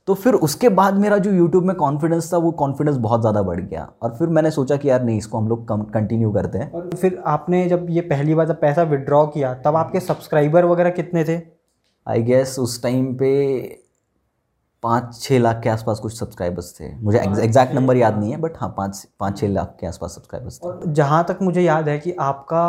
तो 0.07 0.13
फिर 0.15 0.33
उसके 0.35 0.69
बाद 0.71 0.97
मेरा 0.97 1.17
जो 1.17 1.31
यूट्यूब 1.31 1.63
में 1.63 1.75
कॉन्फिडेंस 1.75 2.31
था 2.33 2.37
वो 2.37 2.51
कॉन्फिडेंस 2.59 2.97
बहुत 2.97 3.21
ज़्यादा 3.21 3.41
बढ़ 3.41 3.59
गया। 3.61 3.87
और 4.01 4.13
फिर 4.15 4.27
मैंने 4.29 4.51
सोचा 4.51 4.75
कि 4.75 4.89
यार 4.89 5.03
नहीं 5.03 5.17
इसको 5.17 5.37
हम 5.37 5.47
लोग 5.47 5.71
कंटिन्यू 5.93 6.31
करते 6.31 6.57
हैं। 6.57 6.71
और 6.71 6.89
फिर 6.95 7.21
आपने 7.27 7.67
जब 7.69 7.87
ये 7.89 8.01
पहली 8.11 8.35
बार 8.35 8.47
जब 8.47 8.61
पैसा 8.61 8.83
विड्रॉ 8.85 9.25
किया 9.27 9.53
तब 9.65 9.75
आपके 9.75 9.99
सब्सक्राइबर 9.99 10.65
वगैरह 10.65 10.89
कितने 10.91 11.23
थे? 11.23 11.39
आई 12.07 12.21
गेस 12.23 12.57
उस 12.59 12.81
टाइम 12.83 13.13
पे 13.15 13.29
पाँच 14.83 15.19
छः 15.21 15.39
लाख 15.39 15.59
के 15.63 15.69
आसपास 15.69 15.99
कुछ 15.99 16.13
सब्सक्राइबर्स 16.13 16.73
थे। 16.79 16.91
मुझे 16.97 17.19
एग्जैक्ट 17.19 17.73
नंबर 17.75 17.97
याद 17.97 18.17
नहीं 18.19 18.31
है 18.31 18.37
बट 18.41 18.53
हाँ 18.57 18.73
पाँच 18.77 19.05
पाँच 19.19 19.39
छः 19.39 19.47
लाख 19.49 19.75
के 19.79 19.87
आसपास 19.87 20.15
सब्सक्राइबर्स 20.15 20.59
थे। 20.59 20.91
जहाँ 20.93 21.23
तक 21.29 21.39
मुझे 21.41 21.61
याद 21.61 21.89
है 21.89 21.97
कि 21.99 22.11
आपका 22.21 22.67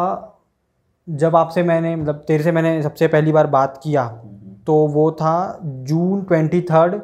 जब 1.09 1.37
आपसे 1.37 1.63
मैंने 1.63 1.95
मतलब 1.97 2.25
तेरे 2.29 2.45
से 2.45 2.53
मैंने 2.53 2.83
सबसे 2.83 3.09
पहली 3.09 3.33
बार 3.33 3.47
बात 3.49 3.81
किया 3.83 4.07
तो 4.67 4.75
वो 4.89 5.11
था 5.13 5.59
जून 5.63 6.23
ट्वेंटी 6.25 6.61
थर्ड 6.63 7.01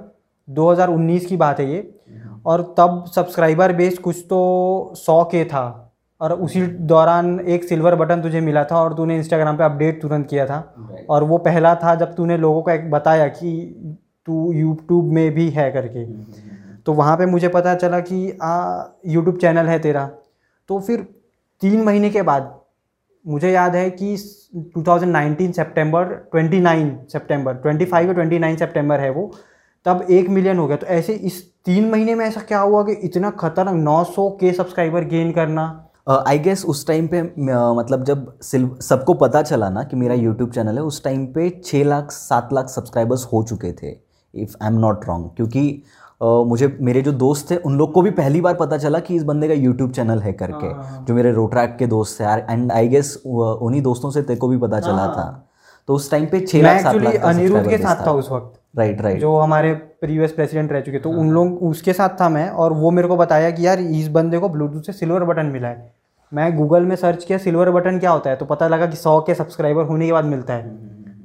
दो 0.49 0.71
हज़ार 0.71 0.89
उन्नीस 0.91 1.27
की 1.27 1.37
बात 1.37 1.61
है 1.61 1.71
ये। 1.71 1.81
और 2.47 2.63
तब 2.79 3.05
सब्सक्राइबर 3.15 3.73
बेस 3.73 3.99
कुछ 3.99 4.25
तो 4.29 4.93
सौ 4.97 5.23
के 5.25 5.45
था। 5.45 5.88
और 6.21 6.33
उसी 6.33 6.63
दौरान 6.63 7.41
एक 7.41 7.65
सिल्वर 7.65 7.95
बटन 7.95 8.23
तुझे 8.23 8.41
मिला 8.41 8.65
था 8.65 8.77
और 8.77 8.95
तूने 8.95 9.17
इंस्टाग्राम 9.17 9.57
पे 9.57 9.65
अपडेट 9.65 10.03
तुरंत 10.03 10.29
किया 10.29 10.47
था। 10.47 10.75
और 11.11 11.25
वो 11.25 11.39
पहला 11.39 11.75
था 11.75 11.95
जब 11.95 12.15
तूने 12.15 12.37
लोगों 12.37 12.63
को 12.63 12.71
एक 12.71 12.91
बताया 12.91 13.29
कि 13.29 13.51
तू 14.27 14.53
यूट्यूब 14.53 15.05
में 15.05 15.31
भी 15.35 15.51
है 15.51 15.71
करके। 15.71 16.05
तो 16.87 16.93
वहाँ 16.93 17.17
पे 17.17 17.27
मुझे 17.27 17.49
पता 17.49 17.75
चला 17.75 18.01
कि 18.01 18.39
आ 18.43 18.83
यूट्यूब 19.07 19.37
चैनल 19.37 19.67
है 19.67 19.79
तेरा। 19.79 20.11
तो 20.69 20.81
फिर 20.81 21.07
तीन 21.61 21.83
महीने 21.83 22.11
के 22.11 22.23
बाद 22.23 22.61
मुझे 23.27 23.51
याद 23.51 23.77
है 23.77 23.91
कि 23.91 24.17
2019 24.79 25.53
सितंबर 25.53 26.31
29 26.35 26.93
सितंबर 27.13 27.55
25 27.55 28.07
या 28.07 28.13
29 28.15 28.59
सितंबर 28.59 29.01
है 29.01 29.11
वो 29.11 29.33
तब 29.87 30.07
एक 30.11 30.29
मिलियन 30.29 30.59
हो 30.59 30.67
गया। 30.67 30.77
तो 30.77 30.87
ऐसे 30.87 31.13
इस 31.13 31.43
तीन 31.65 31.91
महीने 31.91 32.15
में 32.15 32.25
ऐसा 32.27 32.41
क्या 32.41 32.59
हुआ 32.59 32.83
कि 32.83 32.93
इतना 32.93 33.31
खतरनाक 33.31 33.75
900 33.75 34.31
के 34.31 34.53
सब्सक्राइबर 34.53 35.05
गेन 35.05 35.33
करना 35.33 35.88
आई 36.11 36.39
uh, 36.39 36.45
गेस 36.45 36.65
उस 36.65 36.87
टाइम 36.87 37.07
पे 37.07 37.21
uh, 37.23 37.77
मतलब 37.79 38.05
जब 38.05 38.39
सबको 38.81 39.15
पता 39.15 39.43
चला 39.43 39.69
ना 39.71 39.83
कि 39.83 39.97
मेरा 39.97 40.15
यूट्यूब 40.15 40.51
चैनल 40.51 40.77
है 40.77 40.83
उस 40.83 41.03
टाइम 41.05 41.27
पे 41.27 41.49
छः 41.65 41.85
लाख 41.85 42.13
सात 42.13 42.53
लाख 42.53 42.69
सब्सक्राइबर्स 42.69 43.25
हो 43.33 43.43
चुके 43.43 43.73
थे 43.73 43.91
if 44.35 44.57
I 44.63 44.69
am 44.69 44.79
not 44.79 45.05
wrong 45.09 45.31
क्योंकि 45.37 45.83
uh, 46.23 46.47
मुझे 46.47 46.77
मेरे 46.81 47.03
जो 47.03 47.13
दोस्त 47.13 47.51
थे 47.51 47.57
उन 47.57 47.77
लोग 47.79 47.93
को 47.93 48.03
भी 48.03 48.11
पहली 48.11 48.41
बार 48.41 48.55
पता 48.55 48.79
चला 48.79 48.99
कि 48.99 49.17
इस 49.17 49.23
बंदे 49.23 49.49
का 49.49 49.55
यूट्यूब 49.55 49.93
चैनल 49.93 50.21
है 50.21 50.33
करके 50.33 50.67
हाँ, 50.67 50.75
हाँ, 50.75 50.85
हाँ। 50.85 51.05
जो 51.09 51.15
मेरे 51.15 51.33
रोट्रैक 51.33 51.77
के 51.79 51.87
दोस्त 51.87 52.21
थे 52.21 52.25
एंड 52.53 52.73
आई 52.73 52.89
गेस 52.89 53.17
उन्हीं 53.27 53.83
दोस्तों 53.83 54.11
से 54.11 54.23
तेरे 54.23 54.41
को 54.41 54.49
भी 54.49 54.59
पता 54.59 54.81
चला 54.81 55.07
था। 55.09 55.45
तो 55.89 55.95
उस 55.95 56.11
टाइम 56.11 56.27
पे 56.27 56.41
छः 56.41 56.63
लाख 56.63 56.81
सात 56.83 56.97
लाख 56.97 57.15
अनिरुद्ध 57.15 57.69
के 57.69 57.79
साथ 57.79 58.07
था। 58.07 58.13
उस 58.13 58.31
वक्त। 58.33 58.79
राइट 58.79 59.01
राइट 59.01 59.21
जो 59.21 59.37
हमारे 59.37 59.73
प्रीवियस 59.75 60.33
प्रेसिडेंट 60.33 60.73
रह 60.73 60.81
चुके 60.81 60.99
तो 60.99 61.11
उन 61.11 61.31
लोग 61.31 61.63
उसके 61.63 61.93
साथ 61.93 62.21
था 62.21 62.29
मैं 62.29 62.49
और 62.51 62.73
वो 62.73 62.91
मेरे 62.91 63.09
को 63.09 63.17
बताया 63.17 63.51
कि 63.51 63.67
यार 63.67 63.81
इस 63.81 64.09
बंदे 64.09 64.39
को 64.39 64.49
ब्लूटूथ 64.49 64.83
से 64.83 64.93
सिल्वर 64.93 65.25
बटन 65.25 65.47
मिला 65.47 65.69
है। 65.69 65.98
मैं 66.33 66.57
गूगल 66.57 66.83
में 66.83 66.95
सर्च 66.97 67.25
किया 67.25 67.39
सिल्वर 67.39 67.71
बटन 67.71 67.99
क्या 67.99 68.11
होता 68.11 68.31
है? 68.31 68.37
तो 68.37 68.45
पता 68.47 68.69
लगा 68.69 68.87
कि 68.87 68.97
सौ 68.97 69.21
के 69.21 69.35
सब्सक्राइबर 69.35 69.85
होने 69.85 70.07
के 70.07 70.13
बाद 70.13 70.25
मिलता 70.27 70.55
है। 70.55 70.77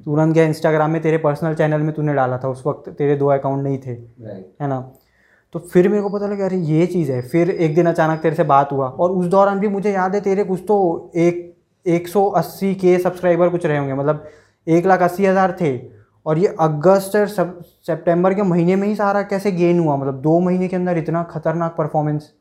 तुरंत 0.03 0.33
गया 0.35 0.43
इंस्टाग्राम 0.45 0.91
में 0.91 1.01
तेरे 1.01 1.17
पर्सनल 1.17 1.53
चैनल 1.55 1.81
में 1.81 1.93
तूने 1.95 2.13
डाला 2.13 2.37
था 2.37 2.49
उस 2.49 2.63
वक्त 2.67 2.89
तेरे 2.89 3.15
दो 3.15 3.27
अकाउंट 3.29 3.63
नहीं 3.63 3.77
थे। 3.77 3.91
है 4.61 4.67
ना? 4.67 4.79
तो 5.55 5.59
फिर 5.63 5.89
मेरे 5.89 6.01
को 6.01 6.09
पता 6.09 6.27
लगा 6.27 6.45
अरे 6.45 6.57
ये 6.57 6.85
चीज़ 6.85 7.11
है। 7.11 7.21
फिर 7.23 7.49
एक 7.49 7.75
दिन 7.75 7.85
अचानक 7.85 8.19
तेरे 8.19 8.35
से 8.35 8.43
बात 8.43 8.71
हुआ। 8.71 8.87
और 8.89 9.11
उस 9.11 9.25
दौरान 9.27 9.59
भी 9.59 9.67
मुझे 9.69 9.91
याद 9.91 10.15
है 10.15 10.21
तेरे 10.21 10.43
कुछ 10.43 10.63
तो 10.67 11.11
एक 11.15 11.51
एक 11.85 12.07
सौ 12.07 12.25
अस्सी 12.31 12.73
के 12.75 12.97
सब्सक्राइबर 12.99 13.49
कुछ 13.49 13.65
रहे 13.65 13.77
होंगे। 13.77 13.93
मतलब 13.93 14.23
एक 14.67 14.85
लाख 14.85 15.01
अस्सी 15.01 15.25
हज़ार 15.25 15.55
थे। 15.61 15.77
और 16.25 16.37
ये 16.37 16.55
अगस्त 16.59 17.15
और 17.15 17.27
सितंबर 17.27 18.33
के 18.33 18.43
महीने 18.43 18.75
में 18.75 18.87
ही 18.87 18.95
सारा 18.95 19.21
कैसे 19.23 19.51
गेन 19.51 19.79
हुआ? 19.79 19.95
मतलब 19.95 20.21
दो 20.21 20.39
महीने 20.39 20.67
के 20.67 20.75
अंदर 20.75 20.97
इतना 20.97 21.23
खतरनाक 21.23 21.75
परफॉर्मेंस 21.77 22.31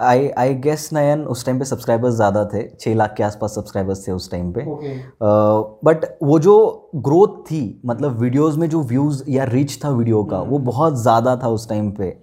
आई 0.00 0.28
आई 0.28 0.54
गेस 0.54 0.88
नयन 0.92 1.24
उस 1.24 1.44
टाइम 1.46 1.58
पे 1.58 1.64
सब्सक्राइबर्स 1.64 2.14
ज़्यादा 2.14 2.44
थे 2.44 2.62
छः 2.80 2.94
लाख 2.94 3.14
के 3.16 3.22
आसपास 3.22 3.54
सब्सक्राइबर्स 3.54 4.06
थे 4.08 4.12
उस 4.12 4.30
टाइम 4.30 4.52
पे 4.52 4.64
बट 4.64 5.96
okay. 5.96 6.10
uh, 6.10 6.16
वो 6.22 6.38
जो 6.38 6.90
ग्रोथ 6.96 7.42
थी 7.42 7.82
मतलब 7.86 8.18
वीडियोस 8.20 8.56
में 8.56 8.68
जो 8.70 8.82
व्यूज़ 8.82 9.22
या 9.28 9.44
रीच 9.44 9.78
था 9.84 9.90
वीडियो 9.90 10.24
का 10.24 10.40
hmm. 10.40 10.50
वो 10.50 10.58
बहुत 10.58 11.02
ज़्यादा 11.02 11.36
था 11.36 11.48
उस 11.48 11.68
टाइम 11.68 11.90
पे 11.90 12.16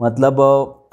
मतलब 0.00 0.40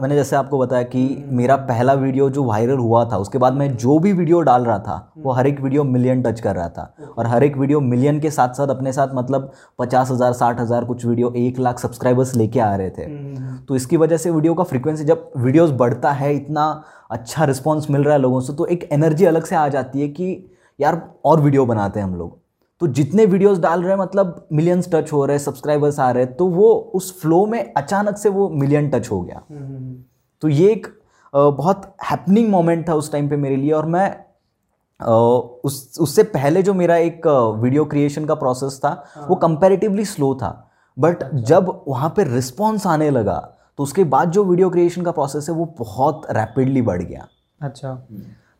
मैंने 0.01 0.15
जैसे 0.15 0.35
आपको 0.35 0.57
बताया 0.59 0.83
कि 0.83 1.01
मेरा 1.31 1.55
पहला 1.67 1.93
वीडियो 1.93 2.29
जो 2.29 2.43
वायरल 2.43 2.77
हुआ 2.77 3.03
था 3.05 3.17
उसके 3.17 3.37
बाद 3.37 3.53
मैं 3.53 3.75
जो 3.77 3.97
भी 3.99 4.11
वीडियो 4.13 4.41
डाल 4.41 4.65
रहा 4.65 4.77
था 4.79 5.13
वो 5.17 5.31
हर 5.31 5.47
एक 5.47 5.59
वीडियो 5.61 5.83
मिलियन 5.85 6.21
टच 6.23 6.39
कर 6.39 6.55
रहा 6.55 6.69
था। 6.69 7.13
और 7.17 7.27
हर 7.27 7.43
एक 7.43 7.57
वीडियो 7.57 7.79
मिलियन 7.81 8.19
के 8.19 8.29
साथ 8.31 8.53
साथ 8.53 8.67
अपने 8.67 8.93
साथ 8.93 9.15
मतलब 9.15 9.51
पचास 9.79 10.11
हज़ार 10.11 10.33
साठ 10.33 10.59
हज़ार 10.59 10.85
कुछ 10.85 11.05
वीडियो 11.05 11.33
एक 11.37 11.59
लाख 11.59 11.79
सब्सक्राइबर्स 11.79 12.35
लेके 12.35 12.59
आ 12.59 12.73
रहे 12.75 12.89
थे। 12.89 13.05
तो 13.65 13.75
इसकी 13.75 13.97
वजह 13.97 14.17
से 14.17 14.31
वीडियो 14.31 14.53
का 14.53 14.63
फ्रिक्वेंसी 14.63 15.03
जब 15.03 15.29
वीडियोज़ 15.37 15.73
बढ़ता 15.73 16.11
है 16.13 16.35
इतना 16.35 16.71
अच्छा 17.11 17.45
रिस्पॉन्स 17.45 17.89
मिल 17.89 18.03
रहा 18.03 18.13
है 18.13 18.21
लोगों 18.21 18.39
से 18.41 18.53
तो 18.53 18.65
एक 18.67 18.87
एनर्जी 18.91 19.25
अलग 19.25 19.45
से 19.45 19.55
आ 19.55 19.67
जाती 19.69 20.01
है 20.01 20.07
कि 20.09 20.35
यार 20.79 21.01
और 21.25 21.41
वीडियो 21.41 21.65
बनाते 21.65 21.99
हैं 21.99 22.07
हम 22.07 22.15
लोग। 22.15 22.37
तो 22.81 22.87
जितने 22.89 23.25
वीडियोस 23.25 23.59
डाल 23.59 23.81
रहे 23.81 23.91
हैं 23.91 23.99
मतलब 23.99 24.47
मिलियंस 24.51 24.89
टच 24.93 25.11
हो 25.13 25.25
रहे 25.25 25.37
हैं 25.37 25.43
सब्सक्राइबर्स 25.43 25.99
आ 25.99 26.09
रहे 26.11 26.23
हैं 26.23 26.33
तो 26.35 26.47
वो 26.47 26.71
उस 26.95 27.19
फ्लो 27.21 27.45
में 27.45 27.73
अचानक 27.73 28.17
से 28.17 28.29
वो 28.29 28.49
मिलियन 28.51 28.89
टच 28.89 29.11
हो 29.11 29.21
गया। 29.21 29.41
तो 30.41 30.47
ये 30.47 30.71
एक 30.71 30.87
बहुत 31.33 31.93
हैपनिंग 32.03 32.49
मोमेंट 32.49 32.87
था 32.89 32.93
उस 32.93 33.11
टाइम 33.11 33.29
पे 33.29 33.35
मेरे 33.37 33.55
लिए 33.55 33.71
और 33.71 33.85
मैं 33.87 34.07
उस 34.99 35.97
उससे 36.01 36.23
पहले 36.29 36.63
जो 36.63 36.73
मेरा 36.73 36.95
एक 36.97 37.27
वीडियो 37.61 37.85
क्रिएशन 37.85 38.25
का 38.25 38.35
प्रोसेस 38.35 38.79
था 38.85 38.91
वो 39.27 39.35
कंपैरेटिवली 39.37 40.05
स्लो 40.05 40.33
था। 40.35 40.49
बट 40.97 41.23
अच्छा। 41.23 41.37
जब 41.39 41.83
वहाँ 41.87 42.09
पे 42.15 42.23
रिस्पॉन्स 42.25 42.87
आने 42.87 43.09
लगा 43.09 43.37
तो 43.79 43.83
उसके 43.83 44.03
बाद 44.05 44.31
जो 44.31 44.43
वीडियो 44.43 44.69
क्रिएशन 44.69 45.01
का 45.01 45.11
प्रोसेस 45.11 45.49
है 45.49 45.55
वो 45.55 45.65
बहुत 45.79 46.27
रैपिडली 46.31 46.81
बढ़ 46.81 47.01
गया। 47.01 47.27
अच्छा। 47.61 47.91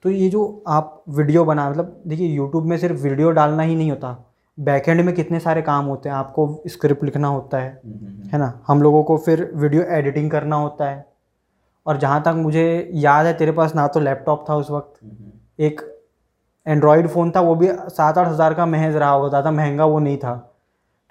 तो 0.05 0.09
ये 0.09 0.29
जो 0.29 0.63
आप 0.67 1.03
वीडियो 1.09 1.43
बना 1.45 1.69
मतलब 1.69 2.01
देखिए 2.07 2.27
यूट्यूब 2.27 2.65
में 2.65 2.77
सिर्फ़ 2.77 3.01
वीडियो 3.01 3.31
डालना 3.31 3.63
ही 3.63 3.75
नहीं 3.75 3.89
होता। 3.91 4.15
बैकएंड 4.57 5.01
में 5.01 5.13
कितने 5.15 5.39
सारे 5.39 5.61
काम 5.61 5.85
होते 5.85 6.09
हैं 6.09 6.15
आपको 6.15 6.63
स्क्रिप्ट 6.67 7.03
लिखना 7.03 7.27
होता 7.27 7.57
है 7.57 7.69
हम्म, 7.69 7.93
हम्म, 7.95 8.07
हम्म। 8.07 8.29
है 8.29 8.39
ना? 8.39 8.61
हम 8.67 8.81
लोगों 8.81 9.03
को 9.03 9.17
फिर 9.17 9.49
वीडियो 9.55 9.83
एडिटिंग 9.97 10.29
करना 10.31 10.55
होता 10.55 10.89
है। 10.89 11.05
और 11.85 11.97
जहाँ 11.97 12.21
तक 12.21 12.33
मुझे 12.37 12.89
याद 12.95 13.25
है 13.25 13.33
तेरे 13.33 13.51
पास 13.51 13.75
ना 13.75 13.87
तो 13.87 13.99
लैपटॉप 13.99 14.45
था 14.49 14.55
उस 14.55 14.69
वक्त। 14.71 14.99
एक 15.59 15.81
एंड्रॉयड 16.65 17.07
फ़ोन 17.07 17.31
था 17.31 17.41
वो 17.41 17.55
भी 17.55 17.67
सात 17.67 18.17
आठ 18.17 18.27
हज़ार 18.27 18.53
का 18.53 18.65
महज 18.65 18.95
रहा 18.95 19.09
होगा 19.09 19.29
ज़्यादा 19.29 19.51
महँगा 19.51 19.85
वो 19.85 19.99
नहीं 19.99 20.17
था। 20.17 20.35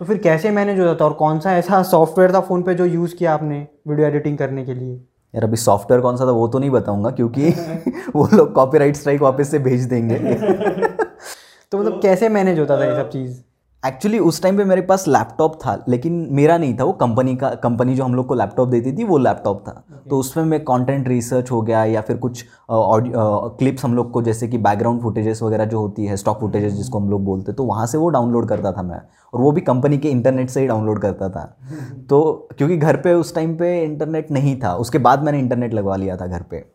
तो 0.01 0.05
फिर 0.05 0.18
कैसे 0.18 0.51
मैनेज 0.51 0.81
होता 0.81 0.94
था 0.94 1.05
और 1.05 1.12
कौन 1.14 1.38
सा 1.40 1.53
ऐसा 1.53 1.83
सॉफ्टवेयर 1.92 2.33
था 2.35 2.40
फ़ोन 2.40 2.62
पे 2.62 2.74
जो 2.74 2.85
यूज़ 2.85 3.14
किया 3.16 3.35
आपने 3.35 3.66
वीडियो 3.88 4.07
एडिटिंग 4.09 4.38
करने 4.38 4.64
के 4.64 4.74
लिए? 4.74 4.96
यार 5.35 5.45
अभी 5.45 5.57
सॉफ्टवेयर 5.57 6.01
कौन 6.03 6.17
सा 6.17 6.27
था 6.27 6.31
वो 6.31 6.49
तो 6.49 6.59
नहीं 6.59 6.71
बताऊँगा 6.71 7.11
क्योंकि 7.11 7.51
वो 8.17 8.29
लोग 8.37 8.53
कॉपीराइट 8.53 8.97
स्ट्राइक 8.97 9.21
वापस 9.23 9.51
से 9.51 9.59
भेज 9.59 9.85
देंगे। 9.85 10.19
तो 11.73 11.79
मतलब 11.79 12.03
कैसे 12.03 12.29
मैनेज 12.29 12.59
होता 12.59 12.81
था 12.81 12.85
ये 12.85 12.97
सब 12.97 13.11
चीज़? 13.11 13.41
एक्चुअली 13.88 14.18
उस 14.18 14.42
टाइम 14.42 14.57
पे 14.57 14.64
मेरे 14.64 14.83
पास 14.83 15.09
लैपटॉप 15.09 15.55
था 15.55 15.85
लेकिन 15.88 16.29
मेरा 16.31 16.59
नहीं 16.59 16.79
था 16.79 16.85
वो 16.85 16.92
कंपनी 16.92 17.37
का 17.37 17.51
कंपनी 17.51 17.94
जो 17.94 18.05
हम 18.05 18.14
लोग 18.14 18.27
को 18.27 18.35
लैपटॉप 18.35 18.68
देती 18.68 18.92
थी 18.92 19.05
वो 19.05 19.18
लैपटॉप 19.18 19.64
था 19.68 19.85
okay. 19.85 20.11
तो 20.11 20.18
उसमें 20.18 20.44
मैं 20.44 20.61
कंटेंट 20.61 21.09
रिसर्च 21.09 21.51
हो 21.51 21.62
गया 21.62 21.85
या 21.85 22.01
फिर 22.01 22.16
कुछ 22.16 22.44
ऑडियो 22.70 23.38
क्लिप्स 23.59 23.85
हम 23.85 23.94
लोग 23.94 24.11
को 24.11 24.22
जैसे 24.22 24.48
कि 24.48 24.59
बैकग्राउंड 24.59 25.03
फुटेजेस 25.03 25.42
वगैरह 25.42 25.64
जो 25.64 25.81
होती 25.81 26.05
है 26.05 26.16
स्टॉक 26.16 26.40
फुटेजेस 26.40 26.72
जिसको 26.72 26.98
हम 26.98 27.11
लोग 27.11 27.24
बोलते 27.24 27.53
तो 27.53 27.64
वहाँ 27.64 27.87
से 27.87 27.98
वो 27.98 28.09
डाउनलोड 28.09 28.48
करता 28.48 28.72
था 28.72 28.83
मैं 28.83 29.01
और 29.35 29.40
वो 29.40 29.53
भी 29.53 29.61
कंपनी 29.61 29.98
के 29.98 30.09
इंटरनेट 30.09 30.51
से 30.51 30.61
ही 30.61 30.66
डाउनलोड 30.66 31.01
करता 31.01 31.29
था 31.29 31.59
तो 32.11 32.48
क्योंकि 32.59 32.77
घर 32.77 32.96
पर 32.96 33.12
उस 33.12 33.35
टाइम 33.35 33.55
पर 33.55 33.64
इंटरनेट 33.64 34.31
नहीं 34.31 34.61
था 34.62 34.74
उसके 34.74 34.98
बाद 34.98 35.22
मैंने 35.22 35.38
इंटरनेट 35.38 35.74
लगवा 35.74 35.96
लिया 35.96 36.16
था 36.16 36.27
घर 36.27 36.42
पर। 36.42 36.72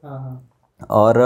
और 0.90 1.18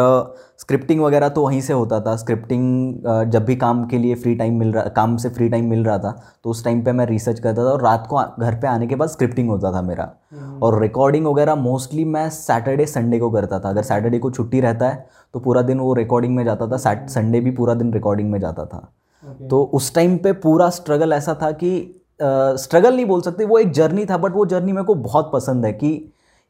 स्क्रिप्टिंग 0.60 1.02
वगैरह 1.02 1.30
तो 1.30 1.42
वहीं 1.42 1.62
से 1.62 1.74
होता 1.74 2.00
था। 2.02 2.16
स्क्रिप्टिंग 2.16 3.30
जब 3.32 3.46
भी 3.46 3.56
काम 3.56 3.86
के 3.88 3.98
लिए 3.98 4.16
फ्री 4.16 4.36
टाइम 4.36 4.58
मिल 4.60 4.72
रहा 4.74 4.84
काम 4.96 5.16
से 5.18 5.30
फ्री 5.30 5.50
टाइम 5.50 5.70
मिल 5.70 5.84
रहा 5.86 5.98
था 5.98 6.12
तो 6.44 6.50
उस 6.50 6.64
टाइम 6.64 6.84
पे 6.84 6.92
मैं 6.92 7.06
रिसर्च 7.06 7.40
करता 7.40 7.66
था 7.66 7.70
और 7.70 7.84
रात 7.84 8.08
को 8.10 8.22
घर 8.40 8.56
पे 8.56 8.68
आने 8.68 8.88
के 8.88 8.96
बाद 8.96 9.10
स्क्रिप्टिंग 9.10 9.50
होता 9.50 9.72
था 9.74 9.82
मेरा। 9.82 10.10
हम्म। 10.32 10.60
और 10.64 10.82
रिकॉर्डिंग 10.82 11.26
वगैरह 11.28 11.56
मोस्टली 11.56 12.06
मैं 12.06 12.30
सैटरडे 12.30 12.86
संडे 12.86 13.20
को 13.20 13.30
करता 13.32 13.60
था। 13.60 13.70
अगर 13.70 13.84
सैटरडे 13.84 14.20
को 14.20 14.32
छुट्टी 14.32 14.62
रहता 14.62 14.90
है 14.90 15.08
तो 15.34 15.40
पूरा 15.40 15.62
दिन 15.62 15.80
वो 15.80 15.94
रिकॉर्डिंग 15.94 16.36
में 16.36 16.44
जाता 16.46 16.68
था। 16.68 16.78
संडे 17.08 17.40
भी 17.40 17.52
पूरा 17.52 17.74
दिन 17.74 17.94
रिकॉर्डिंग 17.94 18.32
में 18.32 18.40
जाता 18.40 18.66
था। 18.66 18.88
तो 19.50 19.64
उस 19.74 19.94
टाइम 19.96 20.18
पर 20.18 20.34
पूरा 20.34 20.70
स्ट्रगल 20.70 21.14
ऐसा 21.14 21.34
था 21.42 21.52
कि 21.52 21.72
स्ट्रगल 22.20 22.96
नहीं 22.96 23.06
बोल 23.06 23.22
सकते 23.22 23.46
वो 23.46 23.58
एक 23.60 23.72
जर्नी 23.72 24.06
था 24.06 24.18
बट 24.18 24.34
वो 24.34 24.46
जर्नी 24.46 24.72
मेरे 24.72 24.86
को 24.86 24.96
बहुत 24.96 25.30
पसंद 25.34 25.66
है 25.66 25.72
कि 25.74 25.90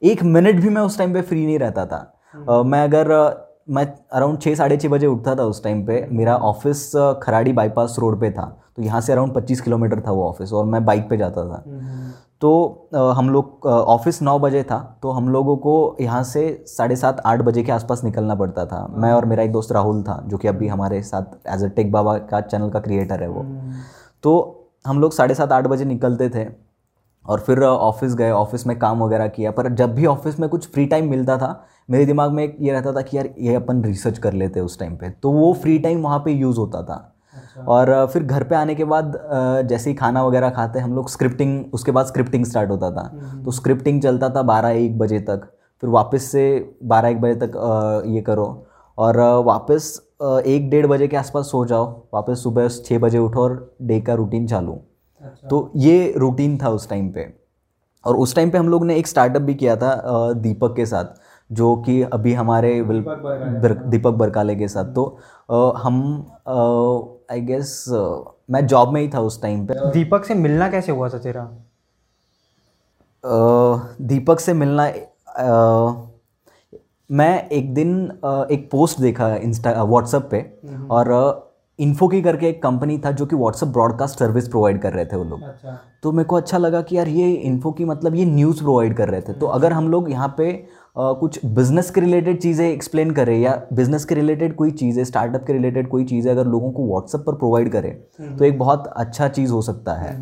एक 0.02 0.24
मिनट 0.24 0.60
भी 0.62 0.70
मैं 0.70 0.82
उस 0.82 0.98
टाइम 0.98 1.14
पर 1.14 1.22
फ्री 1.22 1.46
नहीं 1.46 1.58
रहता 1.60 1.86
था। 1.86 2.17
मैं 2.34 2.84
अगर 2.84 3.10
मैं 3.70 3.86
अराउंड 4.14 4.40
छः 4.42 4.56
साढ़े 4.56 4.78
छः 4.78 4.90
बजे 4.90 5.08
उठता 5.08 5.36
था 5.36 5.44
उस 5.46 5.64
टाइम 5.64 5.86
पे 5.86 6.08
मेरा 6.12 6.36
ऑफ़िस 6.46 6.92
खराड़ी 7.24 7.54
बाईपास 7.54 7.96
रोड 8.00 8.20
पे 8.22 8.30
था 8.32 8.46
तो 8.76 8.82
यहाँ 8.82 9.02
से 9.02 9.14
अराउंड 9.14 9.34
पच्चीस 9.34 9.62
किलोमीटर 9.62 10.02
था 10.02 10.12
वो 10.12 10.28
ऑफ़िस 10.28 10.54
और 10.54 10.66
मैं 10.66 10.84
बाइक 10.86 11.10
पे 11.10 11.18
जाता 11.18 11.44
था। 11.46 11.64
तो 12.42 13.14
हम 13.18 13.30
लोग 13.30 13.66
ऑफ़िस 13.66 14.22
नौ 14.22 14.38
बजे 14.40 14.62
था 14.64 14.78
तो 15.02 15.12
हम 15.12 15.30
लोगों 15.30 15.56
को 15.58 15.76
यहाँ 16.02 16.24
से 16.24 16.44
साढ़े 16.68 16.96
सात 16.96 17.22
आठ 17.26 17.42
बजे 17.42 17.64
के 17.64 17.72
आसपास 17.72 18.04
निकलना 18.04 18.36
पड़ता 18.36 18.66
था। 18.66 18.86
मैं 18.92 19.12
और 19.14 19.26
मेरा 19.26 19.44
एक 19.44 19.52
दोस्त 19.52 19.72
राहुल 19.72 20.02
था 20.04 20.22
जो 20.28 20.38
कि 20.38 20.48
अभी 20.48 20.68
हमारे 20.68 21.02
साथ 21.04 21.50
एज 21.56 21.64
अ 21.64 21.68
टेक 21.76 21.92
बाबा 21.92 22.18
का 22.30 22.42
चैनल 22.42 22.70
का 22.70 22.80
क्रिएटर 22.80 23.24
है 23.24 23.30
वो। 23.30 23.46
तो 24.24 24.36
हम 24.86 25.00
लोग 25.02 25.14
साढ़े 25.14 25.36
सात 25.36 25.52
आठ 25.52 25.68
बजे 25.68 25.86
निकलते 25.86 26.30
थे 26.30 26.46
और 27.28 27.40
फिर 27.40 27.64
ऑफ़िस 27.64 28.16
गए 28.16 28.32
ऑफ़िस 28.32 28.66
में 28.68 28.78
काम 28.80 29.04
वगैरह 29.04 29.28
किया। 29.28 29.52
पर 29.52 29.74
जब 29.74 29.94
भी 29.96 30.06
ऑफ़िस 30.06 30.40
में 30.40 30.48
कुछ 30.50 30.68
फ्री 30.72 30.86
टाइम 30.86 31.10
मिलता 31.10 31.38
था 31.38 31.68
मेरे 31.90 32.06
दिमाग 32.06 32.32
में 32.32 32.44
ये 32.44 32.72
रहता 32.72 32.92
था 32.94 33.02
कि 33.02 33.18
यार 33.18 33.30
ये 33.40 33.56
अपन 33.56 33.84
रिसर्च 33.84 34.18
कर 34.18 34.34
लेते 34.34 34.60
उस 34.60 34.80
टाइम 34.80 34.96
पे। 34.96 35.10
तो 35.12 35.32
वो 35.32 35.54
फ्री 35.54 35.78
टाइम 35.80 36.02
वहाँ 36.02 36.20
पे 36.20 36.32
यूज़ 36.32 36.58
होता 36.58 36.82
था। 36.84 36.96
अच्छा। 37.34 37.64
और 37.64 38.08
फिर 38.14 38.24
घर 38.24 38.44
पे 38.44 38.56
आने 38.56 38.76
के 38.76 38.84
बाद 38.86 39.20
जैसे 39.70 39.90
ही 39.90 39.96
खाना 39.96 40.24
वगैरह 40.26 40.50
खाते 40.50 40.80
हम 40.80 40.96
लोग 40.96 41.10
स्क्रिप्टिंग 41.10 41.74
उसके 41.74 41.92
बाद 41.92 42.06
स्क्रिप्टिंग 42.06 42.46
स्टार्ट 42.46 42.70
होता 42.70 42.92
था। 42.92 43.10
हम्म। 43.14 43.44
तो 43.44 43.52
स्क्रिप्टिंग 43.52 44.02
चलता 44.02 44.30
था 44.30 44.42
बारह 44.44 44.70
एक 44.70 44.98
बजे 44.98 45.20
तक। 45.20 45.48
फिर 45.84 45.90
वापस 45.90 46.24
से 46.24 46.44
बारह 46.84 47.10
एक 47.10 47.22
बजे 47.22 47.36
तक 47.36 48.04
ये 48.08 48.22
करो। 48.22 48.66
और 48.98 49.18
वापस 49.46 49.94
एक 50.22 50.70
डेढ़ 50.70 50.86
बजे 50.88 51.08
के 51.08 51.18
आसपास 51.18 51.46
सो 51.46 51.66
जाओ। 51.66 51.86
वापस 52.14 52.44
सुबह 52.44 52.68
छः 52.68 53.00
बजे 53.00 53.18
उठो 53.18 53.42
और 53.42 53.76
डे 53.82 54.00
का 54.02 54.14
रूटीन 54.14 54.48
चालू। 54.48 54.80
अच्छा। 55.22 55.48
तो 55.48 55.72
ये 55.76 56.14
रूटीन 56.18 56.58
था 56.58 56.70
उस 56.70 56.90
टाइम 56.90 57.10
पे। 57.12 57.34
और 58.06 58.16
उस 58.16 58.36
टाइम 58.36 58.50
पे 58.50 58.58
हम 58.58 58.70
लोग 58.70 58.86
ने 58.86 58.96
एक 58.96 59.08
स्टार्टअप 59.08 59.42
भी 59.42 59.56
किया 59.56 59.76
था 59.76 60.34
दीपक 60.34 60.76
के 60.76 60.86
साथ 60.86 61.06
जो 61.52 61.76
कि 61.78 62.02
अभी 62.04 62.34
हमारे 62.34 62.74
दीपक 62.84 64.14
बरकाले 64.14 64.56
के 64.56 64.68
साथ। 64.68 64.94
तो 64.96 65.18
आ, 65.52 65.72
हम 65.78 66.26
आई 67.32 67.42
गेस 67.42 67.86
मैं 68.52 68.66
जॉब 68.68 68.94
में 68.94 69.02
ही 69.02 69.10
था 69.14 69.20
उस 69.20 69.42
टाइम 69.42 69.66
पे। 69.68 69.74
दीपक 69.92 70.26
से 70.26 70.36
मिलना 70.36 70.70
कैसे 70.70 70.92
हुआ 70.92 71.10
था 71.10 71.18
तेरा? 71.18 71.50
दीपक 74.02 74.40
से 74.40 74.54
मिलना 74.54 74.84
आ, 74.84 75.94
मैं 77.10 77.50
एक 77.50 77.74
दिन 77.74 77.90
एक 78.52 78.68
पोस्ट 78.72 79.00
देखा 79.00 79.36
इंस्टा 79.36 79.84
व्हाट्सएप 79.84 80.28
पे। 80.32 80.38
हम्म। 80.38 80.88
और 80.92 81.47
इन्फो 81.80 82.08
की 82.08 82.22
करके 82.22 82.48
एक 82.50 82.62
कंपनी 82.64 82.98
था 82.98 83.12
जो 83.12 83.26
कि 83.26 83.36
व्हाट्सअप 83.36 83.70
ब्रॉडकास्ट 83.70 84.20
सर्विस 84.20 84.48
प्रोवाइड 84.48 84.82
कर 84.82 84.94
रहे 84.94 85.06
थे 85.06 85.18
वो 85.18 85.24
लोग। 85.24 85.44
अच्छा। 85.44 85.78
तो 86.04 86.12
मेरे 86.12 86.28
को 86.28 86.36
अच्छा 86.36 86.58
लगा 86.58 86.82
कि 86.82 86.98
यार 86.98 87.08
ये 87.08 87.32
इन्फो 87.32 87.72
की 87.72 87.86
मतलब 87.86 88.16
ये 88.16 88.26
न्यूज़ 88.26 88.62
प्रोवाइड 88.64 88.96
कर 88.98 89.10
रहे 89.10 89.22
थे। 89.22 89.34
तो 89.34 89.46
अगर 89.48 89.74
हम 89.74 89.90
लोग 89.90 90.12
यहाँ 90.12 90.34
पे 90.38 90.52
आ, 90.98 91.12
कुछ 91.14 91.40
बिज़नेस 91.46 91.90
के 91.92 92.02
रिलेटेड 92.02 92.40
चीज़ें 92.42 92.68
एक्सप्लेन 92.68 93.12
करें 93.12 93.38
या 93.40 93.52
बिज़नेस 93.74 94.06
के 94.06 94.16
रिलेटेड 94.16 94.56
कोई 94.56 94.72
चीज़ें 94.72 95.04
स्टार्टअप 95.04 95.44
के 95.48 95.54
रिलेटेड 95.54 95.90
कोई 95.90 96.06
चीज़ें 96.06 96.32
अगर 96.32 96.46
लोगों 96.46 96.72
को 96.72 96.88
व्हाट्सअप 96.88 97.24
पर 97.26 97.36
प्रोवाइड 97.36 97.72
करें 97.72 98.38
तो 98.38 98.46
एक 98.46 98.58
बहुत 98.60 98.88
अच्छा 98.88 99.28
चीज़ 99.30 99.52
हो 99.52 99.62
सकता 99.62 99.94
है। 99.94 100.16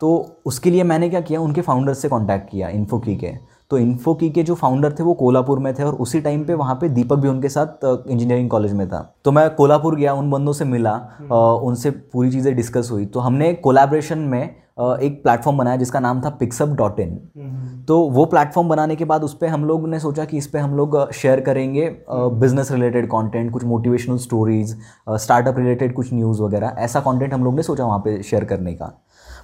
तो 0.00 0.40
उसके 0.46 0.70
लिए 0.70 0.82
मैंने 0.84 1.08
क्या 1.10 1.20
किया 1.20 1.40
उनके 1.40 1.60
फाउंडर्स 1.60 1.98
से 1.98 2.08
कॉन्टैक्ट 2.08 2.50
किया 2.50 2.68
इन्फो 2.70 2.98
की 2.98 3.16
के। 3.16 3.32
तो 3.70 3.78
इन्फो 3.78 4.14
की 4.14 4.30
के 4.30 4.42
जो 4.42 4.54
फाउंडर 4.54 4.92
थे 4.92 5.02
वो 5.02 5.14
कोल्हापुर 5.14 5.58
में 5.58 5.72
थे 5.74 5.82
और 5.82 5.94
उसी 5.96 6.20
टाइम 6.20 6.44
पे 6.44 6.54
वहाँ 6.54 6.74
पे 6.74 6.88
दीपक 6.90 7.16
भी 7.16 7.28
उनके 7.28 7.48
साथ 7.48 7.84
इंजीनियरिंग 7.84 8.48
कॉलेज 8.50 8.72
में 8.72 8.88
था। 8.88 9.00
तो 9.24 9.32
मैं 9.32 9.48
कोल्हापुर 9.54 9.96
गया 9.96 10.14
उन 10.14 10.30
बंदों 10.30 10.52
से 10.52 10.64
मिला 10.66 10.94
हम्म। 11.18 11.34
उनसे 11.66 11.90
पूरी 11.90 12.30
चीज़ें 12.30 12.54
डिस्कस 12.56 12.88
हुई। 12.92 13.06
तो 13.06 13.20
हमने 13.20 13.52
कोलाब्रेशन 13.54 14.18
में 14.18 14.42
एक 14.80 15.22
प्लेटफॉर्म 15.22 15.58
बनाया 15.58 15.76
जिसका 15.76 16.00
नाम 16.00 16.20
था 16.20 16.30
पिक्सअप 16.30 16.68
डॉट 16.76 17.00
इन 17.00 17.84
तो 17.88 17.98
वो 18.10 18.24
प्लेटफॉर्म 18.26 18.68
बनाने 18.68 18.96
के 18.96 19.04
बाद 19.04 19.24
उस 19.24 19.34
पर 19.36 19.46
हम 19.46 19.64
लोग 19.64 19.88
ने 19.88 19.98
सोचा 20.00 20.24
कि 20.24 20.36
इस 20.38 20.46
पर 20.46 20.58
हम 20.58 20.76
लोग 20.76 20.96
शेयर 21.12 21.40
करेंगे 21.40 21.88
बिज़नेस 22.10 22.70
रिलेटेड 22.72 23.06
कंटेंट 23.06 23.50
कुछ 23.52 23.64
मोटिवेशनल 23.64 24.16
स्टोरीज 24.18 24.76
स्टार्टअप 25.10 25.58
रिलेटेड 25.58 25.94
कुछ 25.94 26.12
न्यूज़ 26.14 26.42
वगैरह। 26.42 26.74
ऐसा 26.78 27.00
कंटेंट 27.00 27.34
हम 27.34 27.44
लोग 27.44 27.56
ने 27.56 27.62
सोचा 27.62 27.84
वहाँ 27.84 27.98
पे 27.98 28.22
शेयर 28.22 28.44
करने 28.44 28.72
का। 28.74 28.92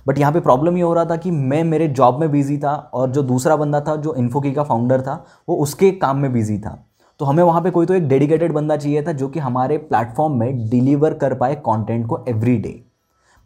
बट 0.06 0.18
यहाँ 0.18 0.32
पे 0.32 0.40
प्रॉब्लम 0.40 0.76
ये 0.76 0.82
हो 0.82 0.92
रहा 0.94 1.04
था 1.04 1.16
कि 1.16 1.30
मैं 1.30 1.62
मेरे 1.64 1.88
जॉब 1.90 2.20
में 2.20 2.30
बिज़ी 2.30 2.58
था 2.58 2.74
और 2.94 3.10
जो 3.10 3.22
दूसरा 3.22 3.56
बंदा 3.56 3.80
था 3.80 3.96
जो 3.96 4.14
इन्फोकी 4.14 4.52
का 4.52 4.62
फाउंडर 4.64 5.00
था 5.02 5.24
वो 5.48 5.56
उसके 5.56 5.90
काम 5.92 6.18
में 6.18 6.32
बिज़ी 6.32 6.58
था। 6.58 6.78
तो 7.20 7.24
हमें 7.24 7.42
वहाँ 7.42 7.60
पे 7.62 7.70
कोई 7.70 7.86
तो 7.86 7.94
एक 7.94 8.08
डेडिकेटेड 8.08 8.52
बंदा 8.52 8.76
चाहिए 8.76 9.02
था 9.02 9.12
जो 9.12 9.28
कि 9.28 9.38
हमारे 9.38 9.78
प्लेटफॉर्म 9.78 10.38
में 10.38 10.68
डिलीवर 10.68 11.14
कर 11.14 11.34
पाए 11.34 11.54
कंटेंट 11.66 12.06
को 12.06 12.24
एवरी 12.28 12.56
डे 12.56 12.80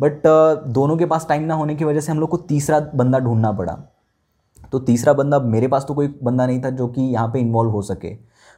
बट 0.01 0.23
दोनों 0.69 0.97
के 0.97 1.07
पास 1.07 1.27
टाइम 1.29 1.43
ना 1.43 1.55
होने 1.55 1.75
की 1.77 1.85
वजह 1.85 2.01
से 2.01 2.13
हम 2.13 2.21
लोग 2.21 2.29
को 2.31 2.37
तीसरा 2.37 2.81
बंदा 2.95 3.19
ढूंढना 3.19 3.53
पड़ा। 3.53 3.79
तो 4.73 4.79
तीसरा 4.81 5.13
बंदा 5.13 5.39
मेरे 5.41 5.69
पास 5.69 5.85
तो 5.89 5.95
कोई 5.95 6.09
बंदा 6.23 6.47
नहीं 6.47 6.61
था 6.63 6.71
जो 6.71 6.87
कि 6.89 7.03
यहाँ 7.03 7.29
पे 7.29 7.41
इन्वॉल्व 7.41 7.71
हो 7.71 7.83
सके। 7.83 8.17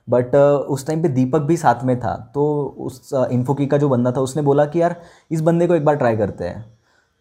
बट 0.09 0.27
uh, 0.27 0.67
उस 0.67 0.87
टाइम 0.87 1.03
पे 1.03 1.09
दीपक 1.09 1.41
भी 1.41 1.57
साथ 1.57 1.85
में 1.85 1.99
था। 2.01 2.15
तो 2.35 2.62
उस 2.79 3.11
इन्फोकी 3.15 3.65
uh, 3.65 3.71
का 3.71 3.79
जो 3.79 3.88
बंदा 3.88 4.12
था 4.12 4.21
उसने 4.21 4.43
बोला 4.43 4.65
कि 4.67 4.81
यार 4.81 5.01
इस 5.31 5.41
बंदे 5.41 5.67
को 5.67 5.75
एक 5.75 5.85
बार 5.85 5.97
ट्राई 5.97 6.17
करते 6.17 6.45
हैं। 6.45 6.65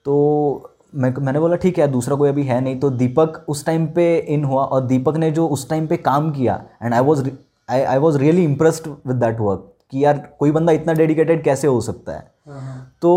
तो 0.05 0.73
मैं, 0.95 1.13
मैंने 1.19 1.39
बोला, 1.39 1.55
ठीक 1.55 1.79
है, 1.79 1.87
दूसरा 1.87 2.15
कोई 2.15 2.29
अभी 2.29 2.43
है 2.43 2.59
नहीं। 2.61 2.79
तो 2.79 2.89
दीपक 2.89 3.43
उस 3.47 3.65
टाइम 3.65 3.87
पे 3.87 4.05
इन 4.29 4.43
हुआ 4.43 4.63
और 4.63 4.85
दीपक 4.87 5.17
ने 5.17 5.31
जो 5.31 5.47
उस 5.47 5.69
टाइम 5.69 5.87
पे 5.87 5.97
काम 5.97 6.31
किया 6.31 6.63
and 6.83 6.93
I 6.93 7.01
was 7.01 7.29
I 7.69 7.81
I 7.81 7.97
was 7.97 8.17
really 8.17 8.43
impressed 8.43 8.87
with 9.07 9.15
that 9.15 9.39
work 9.39 9.70
कि 9.91 10.03
यार 10.05 10.27
कोई 10.39 10.51
बंदा 10.51 10.71
इतना 10.73 10.93
डेडिकेटेड 10.93 11.43
कैसे 11.43 11.67
हो 11.67 11.81
सकता 11.81 12.11
है? 12.11 12.29
तो 13.01 13.11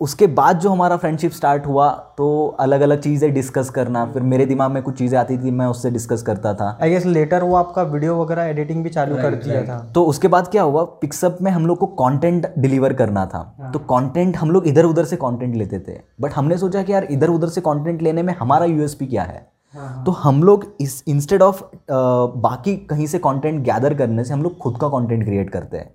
उसके 0.00 0.26
बाद 0.28 0.58
जो 0.58 0.70
हमारा 0.70 0.96
फ्रेंडशिप 0.96 1.32
स्टार्ट 1.32 1.66
हुआ 1.66 1.88
तो 2.18 2.26
अलग 2.60 2.80
अलग 2.80 3.00
चीज़ें 3.00 3.32
डिस्कस 3.34 3.70
करना 3.70 4.04
फिर 4.12 4.22
मेरे 4.24 4.46
दिमाग 4.46 4.70
में 4.70 4.82
कुछ 4.82 4.96
चीज़ें 4.98 5.18
आती 5.18 5.36
थी 5.38 5.50
मैं 5.50 5.66
उससे 5.66 5.90
डिस्कस 5.90 6.22
करता 6.22 6.52
था। 6.54 6.78
आई 6.82 6.90
गेस 6.90 7.06
लेटर 7.06 7.42
वो 7.42 7.56
आपका 7.56 7.82
वीडियो 7.84 8.16
वगैरह 8.16 8.44
एडिटिंग 8.44 8.82
भी 8.84 8.90
चालू 8.90 9.16
कर 9.16 9.34
दिया 9.34 9.62
था। 9.64 9.78
तो 9.94 10.04
उसके 10.04 10.28
बाद 10.28 10.48
क्या 10.48 10.62
हुआ 10.62 10.84
पिक्सअप 11.02 11.38
में 11.42 11.50
हम 11.50 11.66
लोग 11.66 11.78
को 11.78 11.86
कंटेंट 11.86 12.46
डिलीवर 12.58 12.92
करना 12.92 13.26
था। 13.26 13.42
हाँ। 13.58 13.72
तो 13.72 13.78
कंटेंट 13.78 14.36
हम 14.36 14.50
लोग 14.50 14.66
इधर 14.68 14.84
उधर 14.84 15.04
से 15.04 15.16
कंटेंट 15.16 15.54
लेते 15.56 15.78
थे। 15.78 15.98
बट 16.20 16.32
हमने 16.32 16.58
सोचा 16.58 16.82
कि 16.82 16.92
यार 16.92 17.06
इधर 17.10 17.30
उधर 17.30 17.48
से 17.48 17.60
कंटेंट 17.60 18.02
लेने 18.02 18.22
में 18.22 18.34
हमारा 18.40 18.66
यूएसपी 18.66 19.06
क्या 19.06 19.22
है? 19.22 19.46
हाँ, 19.74 19.88
हाँ। 19.88 20.04
तो 20.04 20.12
हम 20.12 20.42
लोग 20.42 20.64
इस 20.80 21.02
इंस्टेड 21.08 21.42
ऑफ़ 21.42 21.62
बाकी 21.90 22.76
कहीं 22.86 23.06
से 23.06 23.18
कंटेंट 23.18 23.62
गैदर 23.64 23.94
करने 23.94 24.24
से 24.24 24.32
हम 24.34 24.42
लोग 24.42 24.58
खुद 24.58 24.78
का 24.80 24.88
कंटेंट 24.88 25.24
क्रिएट 25.24 25.50
करते 25.50 25.76
हैं। 25.76 25.94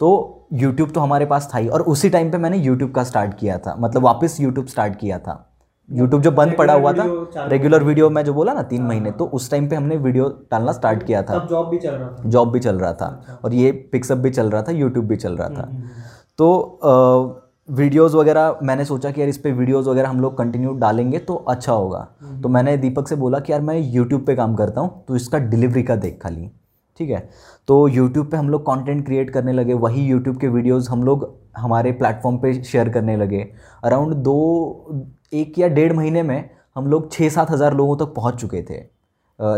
तो 0.00 0.48
यूट्यूब 0.52 0.90
तो 0.90 1.00
हमारे 1.00 1.26
पास 1.26 1.50
था 1.54 1.58
ही 1.58 1.68
और 1.68 1.82
उसी 1.82 2.08
टाइम 2.10 2.30
पे 2.30 2.38
मैंने 2.38 2.56
यूट्यूब 2.58 2.90
का 2.90 3.04
स्टार्ट 3.04 3.34
किया 3.34 3.58
था। 3.58 3.74
मतलब 3.78 4.02
वापस 4.02 4.36
यूट्यूब 4.40 4.66
स्टार्ट 4.66 4.96
किया 4.96 5.18
था। 5.18 5.42
यूट्यूब 5.88 6.22
जो 6.22 6.30
बंद 6.32 6.54
पड़ा 6.58 6.74
हुआ 6.74 6.92
था 6.92 7.46
रेगुलर 7.48 7.82
वीडियो 7.82 8.08
मैं 8.10 8.24
जो 8.24 8.34
बोला 8.34 8.52
ना 8.52 8.62
तीन 8.62 8.80
हाँ, 8.80 8.88
महीने 8.88 9.10
तो 9.10 9.24
उस 9.24 9.50
टाइम 9.50 9.68
पे 9.68 9.76
हमने 9.76 9.96
वीडियो 9.96 10.28
डालना 10.50 10.72
स्टार्ट 10.72 11.02
किया 11.02 11.22
था। 11.22 11.38
जॉब 11.50 11.68
भी 11.68 11.78
चल 11.78 11.90
रहा 11.90 12.08
था। 12.08 12.28
जॉब 12.28 12.52
भी 12.52 12.60
चल 12.60 12.78
रहा 12.78 12.92
था 12.92 13.06
अच्छा। 13.06 13.38
और 13.44 13.54
ये 13.54 13.70
पिक्सअप 13.92 14.18
भी 14.18 14.30
चल 14.30 14.50
रहा 14.50 14.62
था 14.62 14.72
यूट्यूब 14.72 15.06
भी 15.06 15.16
चल 15.16 15.36
रहा 15.36 15.48
था। 15.48 15.62
हम्म, 15.62 15.76
हम्म, 15.76 15.82
हम्म। 15.82 16.02
तो 16.38 17.42
वीडियोस 17.68 18.14
वगैरह 18.14 18.58
मैंने 18.62 18.84
सोचा 18.84 19.10
कि 19.10 19.20
यार 19.20 19.28
इस 19.28 19.38
पर 19.38 19.52
वीडियोस 19.52 19.86
वगैरह 19.86 20.08
हम 20.08 20.20
लोग 20.20 20.36
कंटिन्यू 20.38 20.72
डालेंगे 20.74 21.18
तो 21.18 21.34
अच्छा 21.48 21.72
होगा। 21.72 22.06
तो 22.42 22.48
मैंने 22.48 22.76
दीपक 22.76 23.08
से 23.08 23.16
बोला 23.16 23.38
कि 23.38 23.52
यार 23.52 23.60
मैं 23.60 23.78
यूट्यूब 23.78 24.24
पे 24.26 24.34
काम 24.36 24.54
करता 24.54 24.80
हूँ 24.80 25.04
तो 25.08 25.16
इसका 25.16 25.38
डिलीवरी 25.38 25.82
का 25.82 25.96
देख 25.96 26.18
खाली। 26.22 26.50
ठीक 26.98 27.10
है? 27.10 27.28
तो 27.68 27.86
यूट्यूब 27.88 28.30
पे 28.30 28.36
हम 28.36 28.48
लोग 28.50 28.62
कंटेंट 28.62 29.04
क्रिएट 29.06 29.30
करने 29.30 29.52
लगे, 29.52 29.74
वही 29.74 30.06
यूट्यूब 30.06 30.36
के 30.36 30.48
वीडियोस 30.48 30.88
हम 30.90 31.02
लोग 31.04 31.32
हमारे 31.56 31.92
प्लेटफॉर्म 31.92 32.38
पे 32.38 32.52
शेयर 32.54 32.88
करने 32.88 33.16
लगे। 33.16 33.46
अराउंड 33.84 34.14
दो, 34.14 35.06
एक 35.32 35.58
या 35.58 35.68
डेढ़ 35.68 35.92
महीने 35.92 36.22
में 36.22 36.50
हम 36.76 36.86
लोग 36.86 37.10
छः 37.12 37.28
सात 37.28 37.50
हज़ार 37.50 37.74
लोगों 37.74 37.96
तक 37.96 38.14
पहुँच 38.14 38.40
चुके 38.40 38.62
थे। 38.62 38.80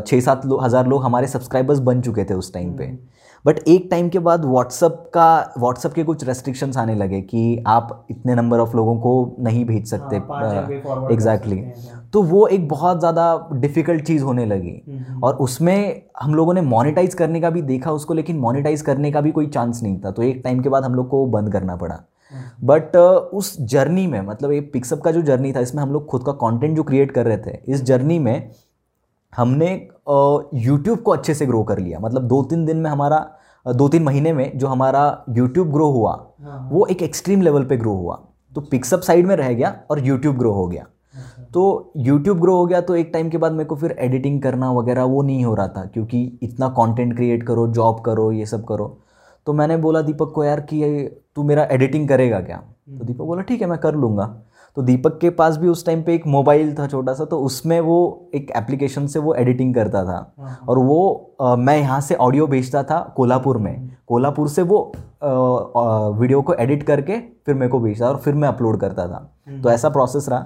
छः 0.01 0.21
सात 0.21 0.43
हज़ार 0.63 0.87
लोग 0.87 1.03
हमारे 1.05 1.27
सब्सक्राइबर्स 1.27 1.79
बन 1.81 2.01
चुके 2.03 2.25
थे 2.25 2.35
उस 2.35 2.53
टाइम 2.55 2.77
पे। 2.77 2.87
बट 3.49 3.59
एक 3.69 3.87
टाइम 3.91 4.09
के 4.09 4.19
बाद 4.19 4.45
व्हाट्सअप 4.45 5.11
का 5.15 5.29
व्हाट्सअप 5.59 5.93
के 5.93 6.03
कुछ 6.05 6.25
रेस्ट्रिक्शंस 6.25 6.77
आने 6.77 6.95
लगे 6.95 7.21
कि 7.21 7.43
आप 7.67 8.07
इतने 8.11 8.35
नंबर 8.35 8.59
ऑफ़ 8.59 8.77
लोगों 8.77 8.97
को 8.97 9.13
नहीं 9.41 9.65
भेज 9.65 9.87
सकते 9.87 10.17
एग्जैक्टली 11.13 11.59
हाँ, 11.59 12.09
तो 12.13 12.23
वो 12.23 12.47
एक 12.47 12.69
बहुत 12.69 12.99
ज़्यादा 12.99 13.49
डिफ़िकल्ट 13.53 14.05
चीज़ 14.05 14.23
होने 14.23 14.45
लगी। 14.47 14.83
हम्म। 14.89 15.23
और 15.25 15.37
उसमें 15.37 16.03
हम 16.23 16.35
लोगों 16.35 16.55
ने 16.55 16.61
मोनेटाइज 16.61 17.15
करने 17.15 17.41
का 17.41 17.51
भी 17.51 17.63
देखा 17.63 17.93
उसको 17.93 18.15
लेकिन 18.15 18.39
मोनेटाइज 18.39 18.83
करने 18.83 19.13
का 19.13 19.21
भी 19.21 19.31
कोई 19.31 19.47
चांस 19.47 19.83
नहीं 19.83 19.99
था। 20.01 20.11
तो 20.11 20.23
एक 20.23 20.41
टाइम 20.45 20.61
के 20.61 20.69
बाद 20.69 20.85
हम 20.85 20.95
लोग 20.95 21.09
को 21.09 21.25
बंद 21.27 21.53
करना 21.53 21.77
पड़ा। 21.77 22.01
बट 22.65 22.97
uh, 22.97 23.19
उस 23.33 23.57
जर्नी 23.63 24.07
में 24.07 24.21
मतलब 24.21 24.53
ये 24.53 24.61
पिक्सअप 24.73 25.01
का 25.01 25.11
जो 25.13 25.23
जर्नी 25.23 25.53
था 25.53 25.61
इसमें 25.61 25.83
हम 25.83 25.93
लोग 25.93 26.07
खुद 26.07 26.23
का 26.23 26.33
कंटेंट 26.41 26.77
जो 26.77 26.83
क्रिएट 26.83 27.13
कर 27.13 27.27
रहे 27.27 27.39
थे 27.47 27.59
इस 27.69 27.83
जर्नी 27.85 28.19
में 28.19 28.51
हमने 29.33 29.71
यूट्यूब 30.57 30.99
को 30.99 31.13
अच्छे 31.13 31.35
से 31.35 31.47
ग्रो 31.47 31.63
कर 31.65 31.79
लिया। 31.79 31.99
मतलब 31.99 32.29
दो 32.29 32.43
तीन 32.43 32.65
दिन 32.65 32.77
में 32.77 32.91
हमारा 32.91 33.19
दो 33.69 33.89
तीन 33.89 34.03
महीने 34.03 34.33
में 34.33 34.59
जो 34.59 34.67
हमारा 34.67 35.03
यूट्यूब 35.29 35.73
ग्रो 35.73 35.91
हुआ 35.91 36.13
हाँ। 36.43 36.69
वो 36.73 36.87
एक 36.87 37.03
एक्सट्रीम 37.03 37.43
लेवल 37.43 37.65
पे 37.65 37.77
ग्रो 37.77 37.95
हुआ 37.95 38.19
तो 38.53 38.61
पिक्सअप 38.61 39.01
साइड 39.01 39.27
में 39.27 39.35
रह 39.37 39.53
गया 39.53 39.75
और 39.91 40.05
यूट्यूब 40.07 40.37
ग्रो 40.39 40.53
हो 40.53 40.67
गया 40.67 40.87
अच्छा। 41.15 41.43
तो 41.55 41.93
यूट्यूब 41.97 42.41
ग्रो 42.41 42.57
हो 42.57 42.67
गया 42.67 42.81
तो 42.81 42.97
एक 42.97 43.11
टाइम 43.13 43.31
के 43.31 43.39
बाद 43.39 43.53
मेरे 43.53 43.65
को 43.65 43.77
फिर 43.77 43.97
एडिटिंग 44.01 44.41
करना 44.43 44.71
वगैरह 44.73 45.05
वो 45.05 45.23
नहीं 45.23 45.45
हो 45.45 45.55
रहा 45.55 45.69
था 45.69 45.85
क्योंकि 45.85 46.23
इतना 46.43 46.69
कंटेंट 46.79 47.15
क्रिएट 47.17 47.47
करो 47.47 47.67
जॉब 47.73 48.01
करो 48.01 48.31
ये 48.33 48.47
सब 48.47 48.65
करो 48.65 48.97
तो 49.47 49.53
मैंने 49.53 49.77
बोला 49.77 50.01
दीपक 50.03 50.33
को 50.35 50.45
यार 50.45 50.61
कि 50.63 51.09
तू 51.37 51.43
मेरा 51.43 51.69
एडिटिंग 51.71 52.09
करेगा 52.09 52.41
क्या 52.41 52.57
तो 52.57 52.93
हम्म। 52.93 53.07
दीपक 53.07 53.25
बोला 53.25 53.43
ठीक 53.43 53.63
है 53.63 53.69
मैं 53.69 53.79
कर 53.79 53.95
लूँगा 53.95 54.35
तो 54.79 54.83
दीपक 54.83 55.17
के 55.21 55.31
पास 55.31 55.57
भी 55.57 55.69
उस 55.69 55.85
टाइम 55.87 56.03
पे 56.03 56.15
एक 56.15 56.27
मोबाइल 56.27 56.73
था 56.75 56.87
छोटा 56.87 57.13
सा 57.13 57.25
तो 57.25 57.39
उसमें 57.41 57.79
वो 57.81 57.97
एक 58.35 58.51
एप्लीकेशन 58.57 59.07
से 59.07 59.19
वो 59.19 59.35
एडिटिंग 59.35 59.75
करता 59.75 60.03
था 60.05 60.19
हाँ। 60.39 60.59
और 60.69 60.79
वो 60.79 61.35
आ, 61.41 61.57
मैं 61.57 61.77
यहाँ 61.79 62.01
से 62.01 62.15
ऑडियो 62.17 62.47
भेजता 62.47 62.83
था 62.83 63.01
कोल्हापुर 63.17 63.59
में 63.59 63.75
हम्म। 63.77 63.91
कोल्हापुर 64.07 64.49
से 64.49 64.63
वो 64.63 64.81
आ, 65.23 65.27
आ, 65.27 66.09
वीडियो 66.11 66.43
को 66.43 66.55
एडिट 66.57 66.83
करके 66.83 67.19
फिर 67.47 67.55
मेरे 67.55 67.71
को 67.71 67.81
भेजता 67.81 68.09
और 68.09 68.17
फिर 68.19 68.35
मैं 68.35 68.49
अपलोड 68.49 68.81
करता 68.81 69.07
था 69.07 69.29
हम्म। 69.49 69.61
तो 69.63 69.71
ऐसा 69.71 69.89
प्रोसेस 69.89 70.29
रहा 70.29 70.39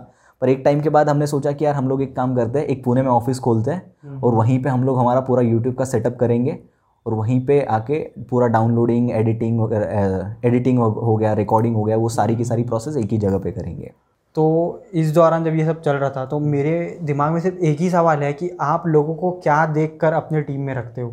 पर 0.43 0.49
एक 0.49 0.63
टाइम 0.65 0.81
के 0.81 0.89
बाद 0.89 1.09
हमने 1.09 1.27
सोचा 1.27 1.53
कि 1.53 1.65
यार 1.65 1.75
हम 1.75 1.89
लोग 1.89 2.03
एक 2.03 2.17
काम 2.17 2.35
करते 2.37 2.59
हैं 2.59 2.67
एक 2.67 2.85
पुणे 2.85 3.03
में 3.03 3.11
ऑफ़िस 3.11 3.39
खोलते 3.39 3.71
हैं 3.71 3.83
हम्म। 4.05 4.21
और 4.21 4.35
वहीं 4.35 4.63
पे 4.63 4.69
हम 4.69 4.85
लोग 4.85 4.99
हमारा 4.99 5.21
पूरा 5.21 5.43
यूट्यूब 5.43 5.75
का 5.75 5.85
सेटअप 5.85 6.17
करेंगे 6.19 6.59
और 7.07 7.15
वहीं 7.15 7.45
पे 7.47 7.61
आके 7.71 7.99
पूरा 8.31 8.47
डाउनलोडिंग 8.49 9.11
एडिटिंग 9.11 9.61
वगैरह 9.61 10.35
एडिटिंग 10.45 10.79
हो 10.79 11.17
गया 11.17 11.33
रिकॉर्डिंग 11.35 11.77
हो 11.77 11.85
गया 11.85 11.97
वो 11.97 12.09
सारी 12.09 12.37
की 12.37 12.45
सारी 12.45 12.63
प्रोसेस 12.65 12.97
एक 12.97 13.11
ही 13.11 13.19
जगह 13.19 13.39
पे 13.39 13.51
करेंगे 13.51 13.93
तो 14.35 14.85
इस 14.95 15.13
दौरान 15.15 15.45
जब 15.45 15.55
ये 15.55 15.65
सब 15.65 15.81
चल 15.81 15.97
रहा 15.97 16.11
था 16.11 16.25
तो 16.27 16.39
मेरे 16.39 16.99
दिमाग 17.03 17.33
में 17.33 17.41
सिर्फ़ 17.41 17.57
एक 17.57 17.81
ही 17.81 17.91
सवाल 17.91 18.23
है 18.23 18.33
कि 18.33 18.51
आप 18.61 18.87
लोगों 18.87 19.15
को 19.15 19.31
क्या 19.43 19.65
देख 19.67 19.99
कर 20.01 20.13
अपने 20.13 20.41
टीम 20.43 20.61
में 20.61 20.75
रखते 20.75 21.01
हो? 21.01 21.13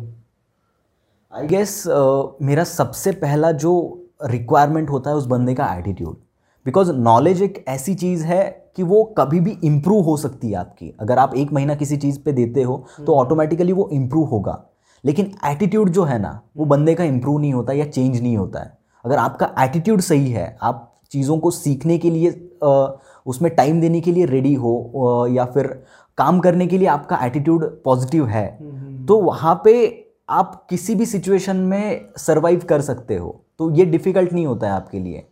आई 1.32 1.46
गेस 1.46 1.82
uh, 1.88 2.30
मेरा 2.42 2.64
सबसे 2.64 3.12
पहला 3.12 3.52
जो 3.52 3.72
रिक्वायरमेंट 4.24 4.90
होता 4.90 5.10
है 5.10 5.16
उस 5.16 5.26
बंदे 5.26 5.54
का 5.54 5.74
एटीट्यूड 5.74 6.16
बिकॉज़ 6.66 6.92
नॉलेज 6.92 7.42
एक 7.42 7.64
ऐसी 7.68 7.94
चीज़ 7.94 8.24
है 8.24 8.42
कि 8.76 8.82
वो 8.82 9.02
कभी 9.18 9.40
भी 9.40 9.56
इम्प्रूव 9.64 10.04
हो 10.04 10.16
सकती 10.16 10.50
है 10.50 10.56
आपकी. 10.56 10.94
अगर 11.00 11.18
आप 11.18 11.34
एक 11.34 11.52
महीना 11.52 11.74
किसी 11.74 11.96
चीज़ 11.96 12.18
पे 12.24 12.32
देते 12.32 12.62
हो 12.62 12.84
तो 13.06 13.14
ऑटोमेटिकली 13.14 13.72
वो 13.72 13.88
इम्प्रूव 13.92 14.26
होगा. 14.26 14.62
लेकिन 15.04 15.32
एटीट्यूड 15.46 15.90
जो 15.90 16.04
है 16.04 16.18
ना 16.18 16.40
वो 16.56 16.64
बंदे 16.64 16.94
का 16.94 17.04
इम्प्रूव 17.04 17.38
नहीं 17.40 17.52
होता 17.54 17.72
या 17.72 17.84
चेंज 17.86 18.20
नहीं 18.22 18.36
होता 18.36 18.60
है. 18.60 18.78
अगर 19.04 19.16
आपका 19.16 19.54
एटीट्यूड 19.58 20.00
सही 20.00 20.30
है 20.30 20.56
आप 20.62 20.86
चीज़ों 21.12 21.38
को 21.38 21.50
सीखने 21.50 21.98
के 21.98 22.10
लिए 22.10 22.30
उसमें 23.26 23.54
टाइम 23.54 23.80
देने 23.80 24.00
के 24.00 24.12
लिए 24.12 24.26
रेडी 24.26 24.54
हो 24.54 25.26
या 25.30 25.44
फिर 25.44 25.66
काम 26.18 26.38
करने 26.40 26.66
के 26.66 26.78
लिए 26.78 26.88
आपका 26.88 27.18
एटीट्यूड 27.24 27.64
पॉजिटिव 27.84 28.26
है 28.26 28.46
हम्म, 28.50 28.70
हम्म, 28.70 28.86
हम्म। 28.86 29.06
तो 29.06 29.20
वहाँ 29.20 29.60
पे 29.64 29.74
आप 30.28 30.66
किसी 30.70 30.94
भी 30.94 31.06
सिचुएशन 31.06 31.56
में 31.56 32.06
सरवाइव 32.18 32.64
कर 32.68 32.80
सकते 32.80 33.16
हो। 33.16 33.40
तो 33.58 33.70
ये 33.70 33.84
डिफ़िकल्ट 33.84 34.32
नहीं 34.32 34.46
होता 34.46 34.66
है 34.66 34.72
आपके 34.72 34.98
लिए। 34.98 35.26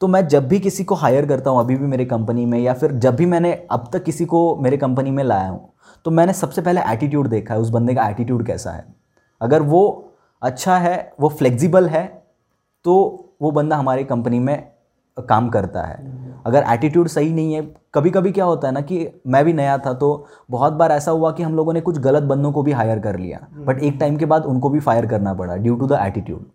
तो 0.00 0.08
मैं 0.08 0.26
जब 0.28 0.46
भी 0.48 0.58
किसी 0.60 0.84
को 0.84 0.94
हायर 0.94 1.26
करता 1.26 1.50
हूँ 1.50 1.60
अभी 1.60 1.76
भी 1.76 1.86
मेरे 1.86 2.04
कंपनी 2.04 2.44
में 2.46 2.58
या 2.58 2.74
फिर 2.74 2.92
जब 2.94 3.16
भी 3.16 3.26
मैंने 3.26 3.52
अब 3.70 3.88
तक 3.92 4.04
किसी 4.04 4.24
को 4.24 4.56
मेरे 4.56 4.76
कंपनी 4.76 5.10
में 5.10 5.22
लाया 5.24 5.48
हूँ 5.48 5.68
तो 6.04 6.10
मैंने 6.10 6.32
सबसे 6.32 6.62
पहले 6.62 6.80
एटीट्यूड 6.92 7.28
देखा 7.28 7.54
है 7.54 7.60
उस 7.60 7.70
बंदे 7.70 7.94
का 7.94 8.08
एटीट्यूड 8.08 8.46
कैसा 8.46 8.70
है। 8.70 8.84
अगर 9.40 9.62
वो 9.62 9.82
अच्छा 10.42 10.76
है 10.78 11.12
वो 11.20 11.28
फ्लेक्सिबल 11.28 11.88
है 11.88 12.06
तो 12.84 12.94
वो 13.42 13.50
बंदा 13.50 13.76
हमारी 13.76 14.04
कंपनी 14.04 14.38
में 14.38 14.70
काम 15.16 15.48
करता 15.48 15.82
है। 15.82 15.96
अगर 16.46 16.64
एटीट्यूड 16.72 17.08
सही 17.08 17.32
नहीं 17.32 17.54
है 17.54 17.62
कभी 17.94 18.10
कभी 18.10 18.32
क्या 18.32 18.44
होता 18.44 18.68
है 18.68 18.74
ना 18.74 18.80
कि 18.80 19.08
मैं 19.26 19.44
भी 19.44 19.52
नया 19.52 19.78
था 19.78 19.92
तो 19.92 20.26
बहुत 20.50 20.72
बार 20.72 20.92
ऐसा 20.92 21.10
हुआ 21.10 21.32
कि 21.32 21.42
हम 21.42 21.56
लोगों 21.56 21.72
ने 21.72 21.80
कुछ 21.80 21.98
गलत 21.98 22.22
बंदों 22.22 22.52
को 22.52 22.62
भी 22.62 22.72
हायर 22.72 22.98
कर 22.98 23.18
लिया 23.18 23.46
बट 23.58 23.82
एक 23.82 23.96
टाइम 24.00 24.16
के 24.16 24.26
बाद 24.26 24.44
उनको 24.44 24.70
भी 24.70 24.80
फायर 24.80 25.06
करना 25.06 25.34
पड़ा 25.34 25.56
ड्यू 25.56 25.76
टू 25.76 25.86
द 25.86 25.98
एटीट्यूड 26.02 26.46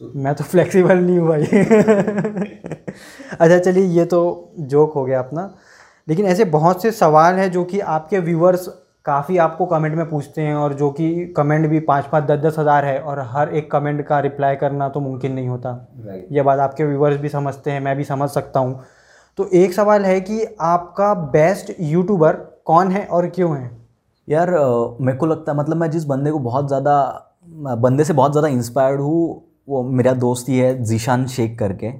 मैं 0.00 0.34
तो 0.34 0.44
फ्लेक्सिबल 0.44 0.98
नहीं 0.98 1.18
हूँ 1.18 1.28
भाई। 1.28 1.44
अच्छा 3.40 3.58
चलिए 3.58 3.84
ये 3.84 4.04
तो 4.04 4.18
जोक 4.58 4.92
हो 4.94 5.04
गया 5.04 5.18
अपना। 5.18 5.50
लेकिन 6.08 6.26
ऐसे 6.26 6.44
बहुत 6.44 6.82
से 6.82 6.90
सवाल 6.92 7.34
हैं 7.34 7.50
जो 7.50 7.64
कि 7.64 7.80
आपके 7.80 8.18
व्यूवर्स 8.18 8.66
काफ़ी 9.06 9.36
आपको 9.38 9.66
कमेंट 9.66 9.94
में 9.94 10.08
पूछते 10.10 10.42
हैं 10.42 10.54
और 10.54 10.72
जो 10.74 10.90
कि 10.90 11.34
कमेंट 11.36 11.66
भी 11.66 11.80
पाँच 11.80 12.04
पाँच 12.04 12.24
दस 12.24 12.38
दस 12.38 12.58
हज़ार 12.58 12.84
है 12.84 12.98
और 13.00 13.20
हर 13.30 13.48
एक 13.48 13.70
कमेंट 13.70 14.06
का 14.06 14.20
रिप्लाई 14.20 14.56
करना 14.56 14.88
तो 14.88 15.00
मुमकिन 15.00 15.32
नहीं 15.32 15.48
होता। 15.48 15.70
Right. 16.06 16.32
ये 16.32 16.42
बात 16.42 16.58
आपके 16.58 16.84
व्यूवर्स 16.84 17.20
भी 17.20 17.28
समझते 17.28 17.70
हैं 17.70 17.80
मैं 17.80 17.96
भी 17.96 18.04
समझ 18.04 18.28
सकता 18.30 18.60
हूँ। 18.60 18.80
तो 19.38 19.48
एक 19.54 19.72
सवाल 19.72 20.04
है 20.04 20.20
कि 20.20 20.44
आपका 20.60 21.12
बेस्ट 21.32 21.72
यूट्यूबर 21.80 22.32
कौन 22.66 22.90
है 22.90 23.04
और 23.06 23.26
क्यों 23.28 23.56
है? 23.56 23.70
यार 24.28 24.50
मेरे 25.00 25.18
को 25.18 25.26
लगता 25.26 25.52
है 25.52 25.58
मतलब 25.58 25.76
मैं 25.76 25.90
जिस 25.90 26.04
बंदे 26.04 26.30
को 26.30 26.38
बहुत 26.38 26.66
ज़्यादा 26.68 26.94
बंदे 27.76 28.04
से 28.04 28.12
बहुत 28.12 28.32
ज़्यादा 28.32 28.48
इंस्पायर्ड 28.48 29.00
हूँ 29.00 29.42
वो 29.68 29.82
मेरा 29.82 30.12
दोस्त 30.14 30.48
ही 30.48 30.58
है 30.58 30.82
जीशान 30.84 31.26
शेख 31.26 31.58
करके 31.58 31.92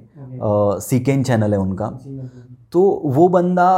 सीकेन 0.81 1.23
चैनल 1.23 1.53
है 1.53 1.59
उनका। 1.59 1.87
तो 2.71 2.81
वो 3.05 3.27
बंदा 3.29 3.69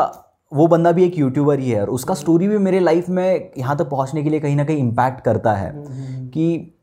वो 0.52 0.68
बंदा 0.68 0.92
भी 0.92 1.04
एक 1.04 1.18
यूट्यूबर 1.18 1.60
ही 1.60 1.70
है 1.72 1.82
और 1.82 1.90
उसका 1.90 2.14
स्टोरी 2.14 2.48
भी 2.48 2.58
मेरे 2.58 2.80
लाइफ 2.80 3.10
में 3.10 3.52
यहाँ 3.58 3.78
तक 3.78 3.90
पहुँचने 3.90 4.24
के 4.24 4.30
लिए 4.30 4.40
कहीं 4.40 4.56
ना 4.56 4.64
कहीं 4.66 4.78
इम्पैक्ट 4.78 5.22
करता 5.22 5.54
है 5.54 5.70
हम्म, 5.70 5.88
हम्म, 5.88 6.04
हम्म। 6.06 6.28
कि 6.28 6.76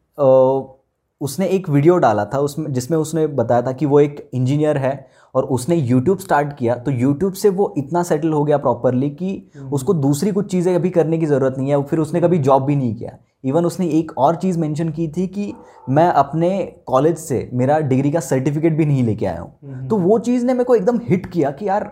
उसने 1.20 1.46
एक 1.48 1.68
वीडियो 1.68 1.96
डाला 1.98 2.24
था 2.24 2.38
उसमें 2.38 2.72
जिसमें 2.72 2.98
उसने 2.98 3.26
बताया 3.26 3.62
था 3.62 3.72
कि 3.72 3.86
वो 3.86 4.00
एक 4.00 4.28
इंजीनियर 4.34 4.78
है 4.78 4.94
और 5.36 5.44
उसने 5.46 5.76
यूट्यूब 5.76 6.18
स्टार्ट 6.18 6.56
किया 6.58 6.74
तो 6.76 6.90
यूट्यूब 6.90 7.32
से 7.34 7.48
वो 7.50 7.72
इतना 7.78 8.02
सेटल 8.02 8.32
हो 8.32 8.42
गया 8.44 8.56
प्रॉपरली 8.58 9.10
कि 9.12 9.30
उसको 9.72 9.94
दूसरी 9.94 10.30
कुछ 10.32 10.50
चीज़ें 10.50 10.74
अभी 10.74 10.90
करने 10.90 11.18
की 11.18 11.26
ज़रूरत 11.26 11.54
नहीं 11.58 11.70
है 11.70 11.82
फिर 11.84 11.98
उसने 11.98 12.20
कभी 12.20 12.38
जॉब 12.38 12.62
भी 12.62 12.76
नहीं 12.76 12.94
किया। 12.94 13.16
इवन 13.44 13.66
उसने 13.66 13.86
एक 13.88 14.12
और 14.18 14.36
चीज़ 14.36 14.58
मेंशन 14.58 14.88
की 14.90 15.08
थी 15.08 15.26
कि 15.26 15.52
मैं 15.88 16.08
अपने 16.14 16.50
कॉलेज 16.86 17.18
से 17.18 17.48
मेरा 17.52 17.78
डिग्री 17.90 18.10
का 18.10 18.20
सर्टिफिकेट 18.20 18.76
भी 18.76 18.86
नहीं 18.86 19.02
लेके 19.04 19.26
आया 19.26 19.40
हूँ। 19.40 19.88
तो 19.88 19.96
वो 19.98 20.18
चीज़ 20.20 20.46
ने 20.46 20.52
मेरे 20.52 20.64
को 20.64 20.74
एकदम 20.74 21.00
हिट 21.08 21.26
किया 21.26 21.50
कि 21.50 21.68
यार 21.68 21.90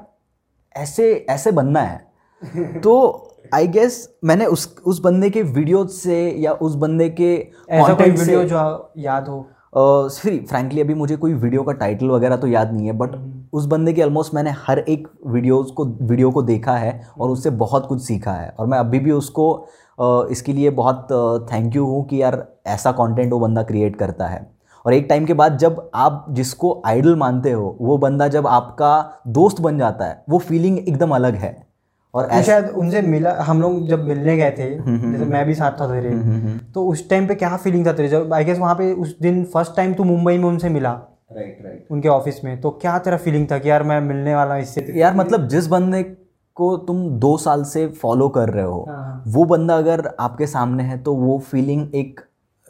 ऐसे 0.75 1.13
ऐसे 1.31 1.53
बनना 1.53 1.81
है। 1.81 2.03
तो 2.81 2.95
आई 3.55 3.67
गेस 3.69 4.09
मैंने 4.25 4.47
उस 4.47 4.75
उस 4.85 5.01
बंदे 5.01 5.31
के 5.31 5.43
वीडियो 5.43 5.87
से 5.87 6.19
या 6.39 6.53
उस 6.53 6.75
बंदे 6.77 7.09
के 7.11 7.37
कोई 7.71 8.11
वीडियो 8.11 8.45
जो 8.45 8.93
याद 8.99 9.29
हो? 9.29 9.47
फिर 9.77 10.45
फ्रैंकली 10.49 10.81
अभी 10.81 10.95
मुझे 10.95 11.17
कोई 11.17 11.33
वीडियो 11.35 11.63
का 11.63 11.73
टाइटल 11.73 12.07
वगैरह 12.07 12.37
तो 12.37 12.47
याद 12.47 12.73
नहीं 12.73 12.87
है 12.87 12.93
बट 12.93 13.15
हम्म। 13.15 13.34
उस 13.55 13.67
बंदे 13.67 13.93
के 13.93 14.03
ऑलमोस्ट 14.03 14.35
मैंने 14.35 14.51
हर 14.59 14.79
एक 14.79 15.09
वीडियोस 15.27 15.71
को 15.71 15.85
वीडियो 15.85 16.31
को 16.31 16.43
देखा 16.43 16.77
है 16.77 17.01
और 17.19 17.31
उससे 17.31 17.51
बहुत 17.59 17.87
कुछ 17.87 18.03
सीखा 18.03 18.33
है। 18.33 18.49
और 18.51 18.67
मैं 18.67 18.79
अभी 18.79 18.99
भी 18.99 19.11
उसको 19.13 19.47
इसके 20.31 20.53
लिए 20.53 20.71
बहुत 20.73 21.07
थैंक 21.53 21.77
यू 21.77 21.85
हूँ 21.87 22.05
कि 22.09 22.23
यार 22.23 22.45
ऐसा 22.67 22.93
कंटेंट 22.93 23.33
वो 23.33 23.39
बंदा 23.41 23.63
क्रिएट 23.63 23.97
करता 23.97 24.27
है। 24.27 24.47
और 24.85 24.95
एक 24.95 25.07
टाइम 25.09 25.27
के 25.27 25.35
बाद 25.35 25.59
जब 25.59 25.91
आप 25.95 26.27
जिसको 26.31 26.81
आइडल 26.87 27.17
मानते 27.17 27.53
हो 27.53 27.77
वो 27.81 27.99
बंदा 27.99 28.29
जब 28.29 28.47
आपका 28.47 29.21
दोस्त 29.31 29.61
बन 29.61 29.79
जाता 29.79 30.05
है 30.05 30.23
वो 30.29 30.39
फीलिंग 30.41 30.79
एकदम 30.79 31.15
अलग 31.15 31.35
है। 31.37 31.57
और 32.15 32.29
शायद 32.43 32.69
उनसे 32.79 33.01
मिला 33.03 33.37
हम 33.43 33.61
लोग 33.63 33.87
जब 33.89 34.05
मिलने 34.05 34.37
गए 34.37 34.51
थे 34.59 34.63
हम्म, 34.65 34.97
हम्म, 34.97 35.13
जैसे 35.13 35.25
मैं 35.25 35.47
भी 35.47 35.55
साथ 35.55 35.81
था 35.81 35.87
तेरे 35.89 36.11
हम्म, 36.11 36.59
तो 36.75 36.87
उस 36.89 37.09
टाइम 37.11 37.27
पे 37.29 37.35
क्या 37.35 37.57
फीलिंग 37.57 37.87
था 37.87 37.93
तेरे? 37.93 38.09
जब 38.09 38.35
आई 38.35 38.45
गेस 38.45 38.59
वहाँ 38.59 38.75
पे 38.75 38.93
उस 38.95 39.19
दिन 39.21 39.45
फ़र्स्ट 39.45 39.77
टाइम 39.77 39.95
तू 39.95 40.05
मुंबई 40.05 40.39
में 40.39 40.45
उनसे 40.45 40.69
मिला 40.71 40.93
राइट 41.35 41.59
राइट 41.65 41.87
उनके 41.91 42.09
ऑफ़िस 42.09 42.43
में। 42.45 42.61
तो 42.61 42.71
क्या 42.73 42.99
तेरा 42.99 43.17
फीलिंग 43.19 43.47
था 43.51 43.59
कि 43.59 43.71
यार 43.71 43.83
मैं 43.83 44.01
मिलने 44.03 44.35
वाला 44.35 44.57
इससे? 44.57 44.87
यार 44.97 45.15
मतलब 45.15 45.49
जिस 45.49 45.67
बंदे 45.67 46.03
को 46.57 46.77
तुम 46.79 47.09
दो 47.21 47.37
साल 47.39 47.65
से 47.65 47.87
फॉलो 47.93 48.29
कर 48.29 48.49
रहे 48.49 48.65
हो 48.65 48.85
हाँ, 48.89 48.97
हाँ। 48.97 49.23
वो 49.27 49.45
बंदा 49.45 49.77
अगर 49.77 50.09
आपके 50.21 50.47
सामने 50.47 50.83
है 50.83 51.03
तो 51.03 51.15
वो 51.15 51.39
फीलिंग 51.41 51.95
एक 51.95 52.21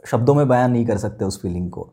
शब्दों 0.04 0.34
में 0.34 0.46
बयान 0.48 0.70
नहीं 0.70 0.86
कर 0.86 0.98
सकते 0.98 1.24
उस 1.24 1.40
फीलिंग 1.42 1.70
को। 1.70 1.92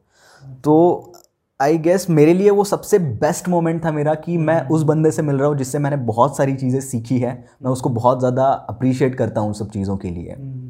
तो 0.63 1.13
आई 1.59 1.77
गेस 1.77 2.09
मेरे 2.09 2.33
लिए 2.33 2.49
वो 2.49 2.63
सबसे 2.63 2.99
बेस्ट 2.99 3.49
मोमेंट 3.49 3.83
था 3.85 3.91
मेरा 3.91 4.13
कि 4.15 4.37
मैं 4.37 4.55
हम्म। 4.55 4.73
उस 4.75 4.83
बंदे 4.83 5.11
से 5.11 5.21
मिल 5.21 5.35
रहा 5.35 5.47
हूँ 5.47 5.57
जिससे 5.57 5.79
मैंने 5.79 5.97
बहुत 6.05 6.37
सारी 6.37 6.53
चीज़ें 6.55 6.79
सीखी 6.81 7.17
है। 7.19 7.33
मैं 7.63 7.71
उसको 7.71 7.89
बहुत 7.89 8.19
ज़्यादा 8.19 8.45
अप्रिशिएट 8.69 9.15
करता 9.15 9.41
हूँ 9.41 9.53
सब 9.53 9.69
चीज़ों 9.71 9.97
के 9.97 10.09
लिए। 10.09 10.31
हम्म। 10.31 10.69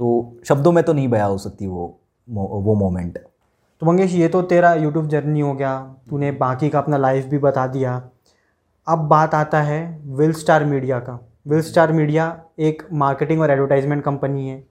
तो 0.00 0.40
शब्दों 0.44 0.72
में 0.72 0.82
तो 0.84 0.92
नहीं 0.92 1.08
बया 1.08 1.24
हो 1.24 1.38
सकती 1.38 1.66
वो 1.66 1.96
वो 2.28 2.74
मोमेंट 2.74 3.18
तो 3.80 3.86
मंगेश, 3.86 4.14
ये 4.14 4.28
तो 4.28 4.40
तेरा 4.42 4.72
यूट्यूब 4.74 5.06
जर्नी 5.08 5.40
हो 5.40 5.52
गया। 5.54 5.78
तूने 6.10 6.30
बाकी 6.30 6.68
का 6.68 6.78
अपना 6.78 6.96
लाइफ 6.96 7.26
भी 7.26 7.38
बता 7.38 7.66
दिया। 7.66 7.92
अब 8.86 8.98
बात 8.98 9.34
आता 9.34 9.60
है 9.62 9.80
विल 10.06 10.32
स्टार 10.32 10.64
मीडिया 10.64 10.98
का। 10.98 11.18
विल 11.48 11.60
स्टार 11.60 11.92
मीडिया 11.92 12.42
एक 12.58 12.82
मार्केटिंग 12.92 13.40
और 13.40 13.50
एडवर्टाइजमेंट 13.50 14.02
कंपनी 14.04 14.48
है। 14.48 14.62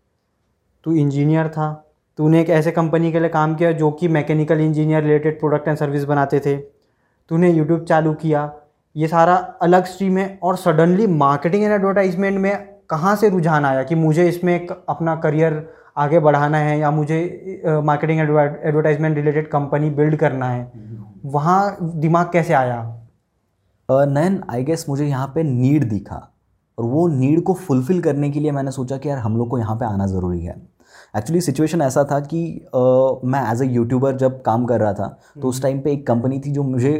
तू 0.85 0.91
इंजीनियर 0.91 1.47
था। 1.47 1.71
तूने 2.17 2.41
एक 2.41 2.49
ऐसे 2.49 2.71
कंपनी 2.71 3.11
के 3.11 3.19
लिए 3.19 3.29
काम 3.29 3.55
किया 3.55 3.71
जो 3.71 3.91
कि 3.91 4.07
mechanical 4.07 4.59
engineer 4.59 5.03
related 5.03 5.39
product 5.39 5.67
and 5.67 5.77
service 5.77 6.03
बनाते 6.03 6.39
थे। 6.39 6.55
तूने 7.31 7.51
यूट्यूब 7.51 7.83
चालू 7.85 8.13
किया। 8.13 8.51
ये 8.95 9.07
सारा 9.07 9.35
अलग 9.61 9.85
स्ट्रीम 9.85 10.17
है 10.17 10.39
और 10.43 10.55
सडनली 10.57 11.07
मार्केटिंग 11.07 11.63
एंड 11.63 11.73
एडवर्टाइजमेंट 11.73 12.39
में 12.39 12.55
कहाँ 12.89 13.15
से 13.15 13.29
रुझान 13.29 13.65
आया 13.65 13.83
कि 13.83 13.95
मुझे 13.95 14.27
इसमें 14.27 14.67
अपना 14.67 15.15
करियर 15.15 15.53
आगे 15.99 16.19
बढ़ाना 16.19 16.57
है 16.57 16.77
या 16.79 16.91
मुझे 16.91 17.19
marketing 17.83 18.19
advertisement 18.19 19.15
related 19.15 19.47
company 19.47 19.89
build 19.91 20.15
करना 20.15 20.49
है 20.49 20.71
वहाँ 21.27 21.77
दिमाग 21.81 22.31
कैसे 22.33 22.53
आया 22.53 22.81
नयन 23.89 24.41
आई 24.49 24.63
गेस 24.63 24.85
मुझे 24.89 25.05
यहाँ 25.05 25.27
पे 25.35 25.43
नीड 25.43 25.89
दिखा 25.89 26.15
और 26.77 26.85
वो 26.85 27.07
नीड 27.09 27.41
को 27.43 27.53
फुलफ़िल 27.59 28.01
करने 28.01 28.29
के 28.31 28.39
लिए 28.39 28.51
मैंने 28.51 28.71
सोचा 28.71 28.97
कि 28.97 29.09
यार 29.09 29.17
हम 29.17 29.37
लोग 29.37 29.49
को 29.49 29.57
यहाँ 29.57 29.75
पे 29.75 29.85
आना 29.85 30.05
ज़रूरी 30.07 30.39
है 30.41 30.55
एक्चुअली 31.17 31.41
सिचुएशन 31.41 31.81
ऐसा 31.81 32.03
था 32.03 32.19
कि 32.21 32.41
uh, 32.75 33.25
मैं 33.25 33.41
एज 33.51 33.61
ए 33.61 33.65
यूट्यूबर 33.67 34.15
जब 34.15 34.41
काम 34.41 34.65
कर 34.65 34.79
रहा 34.79 34.93
था 34.93 35.07
तो 35.41 35.47
उस 35.47 35.61
टाइम 35.61 35.73
हम्म। 35.73 35.83
पे 35.83 35.91
एक 35.91 36.05
कंपनी 36.07 36.39
थी 36.39 36.51
जो 36.51 36.63
मुझे 36.63 36.91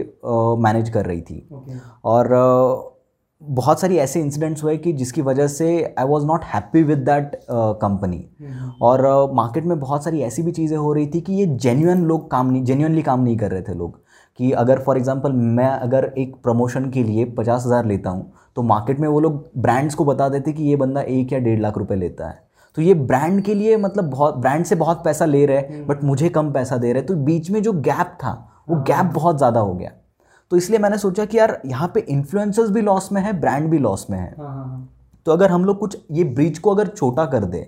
मैनेज 0.60 0.88
uh, 0.88 0.93
कर 0.93 1.06
रही 1.06 1.22
थी 1.22 1.47
okay. 1.54 1.78
और 2.06 2.28
uh, 2.28 2.99
बहुत 3.42 3.80
सारी 3.80 3.98
ऐसे 3.98 4.20
इंसिडेंट्स 4.20 4.64
हुए 4.64 4.76
कि 4.78 4.92
जिसकी 4.94 5.22
वजह 5.22 5.48
से 5.48 5.68
I 6.00 6.06
was 6.06 6.26
not 6.26 6.44
happy 6.44 6.82
with 6.84 6.98
that 7.00 7.36
company 7.52 8.18
और 8.82 9.02
मार्केट 9.34 9.64
uh, 9.64 9.70
में 9.70 9.80
बहुत 9.80 10.04
सारी 10.04 10.22
ऐसी 10.22 10.44
भी 10.44 10.52
चीज़ें 10.52 10.78
हो 10.78 10.92
रही 10.94 11.08
थी 11.08 11.22
कि 11.22 11.34
ये 11.34 11.46
जेन्यून 11.46 12.04
लोग 12.06 12.30
काम 12.32 12.52
नहीं 12.52 12.64
जेन्यूनली 12.64 13.02
काम 13.02 13.24
नहीं 13.24 13.38
कर 13.38 13.52
रहे 13.52 13.62
थे 13.62 13.74
लोग। 13.74 13.98
कि 14.40 14.52
अगर 14.54 14.80
फॉर 14.80 14.98
एग्जांपल 14.98 15.32
मैं 15.32 15.70
अगर 15.70 16.12
एक 16.18 16.36
प्रमोशन 16.44 16.90
के 16.90 17.04
लिए 17.04 17.26
पचास 17.38 17.66
हज़ार 17.66 17.86
लेता 17.86 18.10
हूँ 18.10 18.32
तो 18.56 18.62
मार्केट 18.64 19.00
में 19.00 19.08
वो 19.08 19.20
लोग 19.20 19.50
ब्रांड्स 19.58 19.96
को 19.96 20.06
बता 20.06 20.28
देते 20.30 20.54
कि 20.54 20.64
ये 20.64 20.76
बंदा 20.76 21.02
एक 21.02 21.34
या 21.34 21.40
डेढ़ 21.40 21.60
लाख 21.60 21.78
रुपए 21.78 21.96
लेता 21.96 22.28
है। 22.30 22.40
तो 22.78 22.82
ये 22.82 22.94
ब्रांड 22.94 23.42
के 23.44 23.54
लिए 23.56 23.78
मतलब 23.78 24.10
बहुत 24.10 24.36
ब्रांड 24.38 24.66
से 24.66 24.76
बहुत 24.76 25.02
पैसा 25.06 25.26
ले 25.26 25.46
रहे 25.46 25.58
हैं 25.58 25.86
बट 25.88 25.98
हम्म। 25.98 26.08
मुझे 26.08 26.30
कम 26.30 26.52
पैसा 26.52 26.78
दे 26.78 26.94
रहे। 26.94 27.04
तो 27.04 27.16
बीच 27.16 27.50
में 27.52 27.62
जो 27.64 27.74
गैप 27.74 28.18
था 28.24 28.32
वो 28.70 28.76
गैप 28.78 28.96
हाँ। 28.96 29.12
बहुत 29.14 29.38
ज़्यादा 29.38 29.60
हो 29.60 29.74
गया। 29.74 29.92
तो 30.52 30.58
इसलिए 30.58 30.80
मैंने 30.80 30.97
सोचा 30.97 31.26
कि 31.26 31.38
यार 31.38 31.60
यहाँ 31.66 31.91
पे 31.93 32.06
इन्फ्लुएंसर्स 32.10 32.70
भी 32.72 32.82
लॉस 32.82 33.12
में 33.12 33.22
है 33.22 33.39
ब्रांड 33.41 33.70
भी 33.70 33.80
लॉस 33.80 34.06
में 34.10 34.18
है। 34.18 34.34
हाँ, 34.38 34.47
हाँ, 34.47 34.89
तो 35.26 35.32
अगर 35.32 35.52
हम 35.52 35.66
लोग 35.66 35.80
कुछ 35.80 35.97
ये 36.12 36.24
ब्रिज 36.26 36.60
को 36.60 36.74
अगर 36.76 36.88
छोटा 36.88 37.26
कर 37.28 37.43
दे 37.45 37.62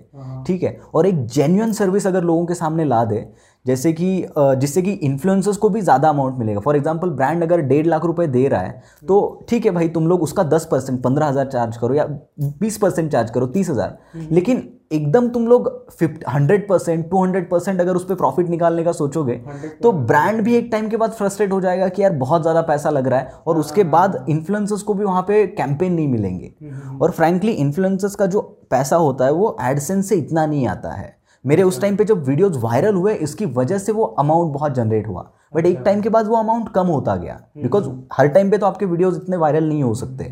ठीक 0.46 0.62
है 0.62 0.78
और 0.94 1.06
एक 1.06 1.24
जेन्यून 1.28 1.72
सर्विस 1.72 2.06
अगर 2.06 2.24
लोगों 2.24 2.46
के 2.46 2.54
सामने 2.54 2.84
ला 2.84 3.04
दे 3.04 3.26
जैसे 3.66 3.92
कि 3.92 4.26
जिससे 4.36 4.82
कि 4.82 4.92
इन्फ्लुएंसर्स 4.92 5.56
को 5.56 5.68
भी 5.68 5.80
ज़्यादा 5.80 6.08
अमाउंट 6.08 6.38
मिलेगा। 6.38 6.60
फॉर 6.60 6.76
एग्जांपल 6.76 7.10
ब्रांड 7.10 7.42
अगर 7.42 7.60
डेढ़ 7.62 7.86
लाख 7.86 8.04
रुपए 8.04 8.26
दे 8.28 8.46
रहा 8.48 8.60
है 8.60 8.82
तो 9.08 9.44
ठीक 9.48 9.66
है 9.66 9.70
भाई 9.72 9.88
तुम 9.88 10.08
लोग 10.08 10.22
उसका 10.22 10.42
दस 10.44 10.66
परसेंट 10.70 11.02
पंद्रह 11.02 11.26
हज़ार 11.26 11.46
चार्ज 11.46 11.76
करो 11.76 11.94
या 11.94 12.06
बीस 12.40 12.78
परसेंट 12.78 13.10
चार्ज 13.12 13.30
करो 13.30 13.46
तीस 13.48 13.70
हज़ार। 13.70 13.96
हम्म। 14.14 14.26
लेकिन 14.30 14.68
एकदम 14.92 15.28
तुम 15.28 15.46
लोग 15.46 15.68
fifty 15.90 16.24
hundred 16.28 16.66
percent 16.68 17.08
two 17.10 17.22
hundred 17.22 17.48
percent 17.50 17.80
अगर 17.80 17.96
उस 17.96 18.04
पर 18.04 18.14
प्रॉफिट 18.14 18.48
निकालने 18.48 18.84
का 18.84 18.92
सोचोगे 18.92 19.34
तो 19.82 19.92
ब्रांड 20.04 20.40
भी 20.40 20.56
एक 20.56 20.68
टाइम 20.72 20.88
के 20.88 20.96
बाद 20.96 21.12
फ्रस्ट्रेट 21.12 21.52
हो 21.52 21.60
जाएगा 21.60 21.88
कि 21.88 22.02
यार 22.02 22.12
बहुत 22.18 22.42
ज़्यादा 22.42 22.62
पैसा 22.62 22.90
लग 22.90 23.06
रहा 23.06 23.18
है 23.18 23.32
और 23.46 23.58
उसके 23.58 23.82
हाँ। 23.82 23.90
बाद 23.90 24.24
इन्फ्लुएंसर्स 24.28 24.82
को 24.82 24.94
भी 24.94 25.04
वहाँ 25.04 25.22
पे 25.22 25.46
कैंपेन 25.48 25.92
नहीं 25.92 26.08
मिलेंगे 26.08 26.52
हम्म। 26.62 26.98
और 26.98 27.10
फ्रेंकली 27.10 27.52
इन्फ्लुएंसर्स 27.52 28.14
का 28.14 28.26
जो 28.26 28.40
पैसा 28.70 28.96
होता 28.98 29.24
है 29.24 29.32
वो 29.32 29.56
एडसेंस 29.62 30.08
से 30.08 30.16
इतना 30.16 30.46
नहीं 30.46 30.66
आता 30.68 30.92
है 30.92 31.16
मेरे 31.44 31.62
उस 31.62 31.80
टाइम 31.80 31.96
पे 31.96 32.04
जब 32.04 32.24
वीडियोज़ 32.24 32.58
वायरल 32.58 32.94
हुए 32.94 33.14
इसकी 33.20 33.46
वजह 33.54 33.78
से 33.78 33.92
वो 33.92 34.04
अमाउंट 34.18 34.52
बहुत 34.52 34.74
जनरेट 34.74 35.08
हुआ 35.08 35.30
बट 35.54 35.66
एक 35.66 35.76
टाइम 35.76 35.96
अच्छा। 35.96 36.02
के 36.02 36.08
बाद 36.08 36.26
वो 36.26 36.36
अमाउंट 36.36 36.68
कम 36.74 36.86
होता 36.86 37.16
गया 37.16 37.40
बिकॉज़ 37.56 37.84
हम्म। 37.84 38.02
हर 38.12 38.28
टाइम 38.28 38.50
पे 38.50 38.58
तो 38.58 38.66
आपके 38.66 38.86
वीडियोज़ 38.86 39.16
इतने 39.16 39.36
वायरल 39.36 39.68
नहीं 39.68 39.82
हो 39.82 39.94
सकते 39.94 40.24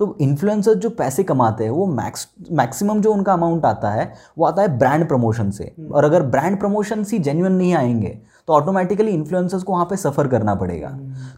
तो 0.00 0.16
इन्फ्लुएंसर 0.20 0.74
जो 0.74 0.90
पैसे 0.92 1.22
कमाते 1.22 1.64
हैं 1.64 1.70
वो 1.70 1.86
मैक्स 1.88 2.26
मैक्सिमम 2.52 3.00
जो 3.00 3.12
उनका 3.12 3.32
अमाउंट 3.32 3.64
आता 3.66 3.90
है 3.90 4.12
वो 4.38 4.46
आता 4.46 4.62
है 4.62 4.76
ब्रांड 4.78 5.06
प्रमोशन 5.08 5.50
से। 5.50 5.64
हम्म। 5.78 5.92
और 5.92 6.04
अगर 6.04 6.22
ब्रांड 6.24 6.58
प्रमोशन 6.60 7.04
ही 7.12 7.18
जेन्यून 7.20 7.52
नहीं 7.52 7.74
आएँगे 7.74 8.18
तो 8.48 8.52
ऑटोमेटिकली 8.52 9.10
इन्फ्लुएंसर्स 9.10 9.62
को 9.62 9.72
वहाँ 9.72 9.84
पे 9.84 9.96
सफ़र 9.96 10.28
करना 10.28 10.54
पड़ेगा। 10.54 10.88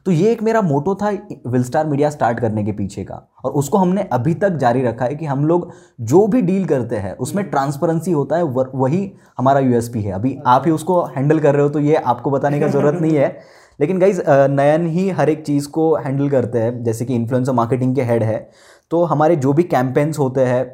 तो 0.07 0.11
ये 0.11 0.31
एक 0.33 0.43
मेरा 0.43 0.61
मोटो 0.63 0.95
था 0.95 1.11
विलस्टार 1.47 1.87
मीडिया 1.87 2.11
स्टार्ट 2.11 2.41
करने 2.41 2.65
के 2.65 2.73
पीछे 2.73 3.05
का। 3.05 3.21
और 3.45 3.53
उसको 3.53 3.79
हमने 3.79 4.03
अभी 4.13 4.35
तक 4.35 4.57
जारी 4.57 4.83
रखा 4.83 5.05
है 5.05 5.15
कि 5.15 5.27
हम 5.27 5.45
लोग 5.47 5.71
जो 6.03 6.27
भी 6.27 6.43
डील 6.43 6.65
करते 6.67 6.97
हैं 6.97 7.17
उसमें 7.17 7.45
ट्रांसपेरेंसी 7.51 8.13
होता 8.13 8.37
है 8.37 8.43
वही 8.45 9.11
हमारा 9.39 9.61
यूएसपी 9.61 10.03
है। 10.03 10.13
अभी 10.13 10.37
आप 10.47 10.63
ही 10.67 10.73
उसको 10.73 11.03
हैंडल 11.07 11.39
कर 11.39 11.55
रहे 11.55 11.63
हो 11.63 11.69
तो 11.69 11.81
ये 11.81 11.95
आपको 11.97 12.31
बताने 12.31 12.61
का 12.61 12.69
ज़रूरत 12.69 13.01
नहीं 13.01 13.17
है। 13.17 13.37
लेकिन 13.79 13.99
गाइज़ 13.99 14.23
नयन 14.29 14.87
ही 14.87 15.09
हर 15.11 15.29
एक 15.29 15.45
चीज़ 15.47 15.69
को 15.69 15.95
हैंडल 15.97 16.31
करते 16.31 16.59
हैं। 16.59 16.83
जैसे 16.85 17.05
कि 17.05 17.15
इन्फ्लुएंसर 17.15 17.53
मार्केटिंग 17.53 17.95
के 17.97 18.03
हेड 18.03 18.23
है 18.23 18.39
तो 18.91 19.05
हमारे 19.05 19.37
जो 19.37 19.53
भी 19.53 19.63
कैंपेन्स 19.65 20.19
होते 20.19 20.41
हैं 20.41 20.65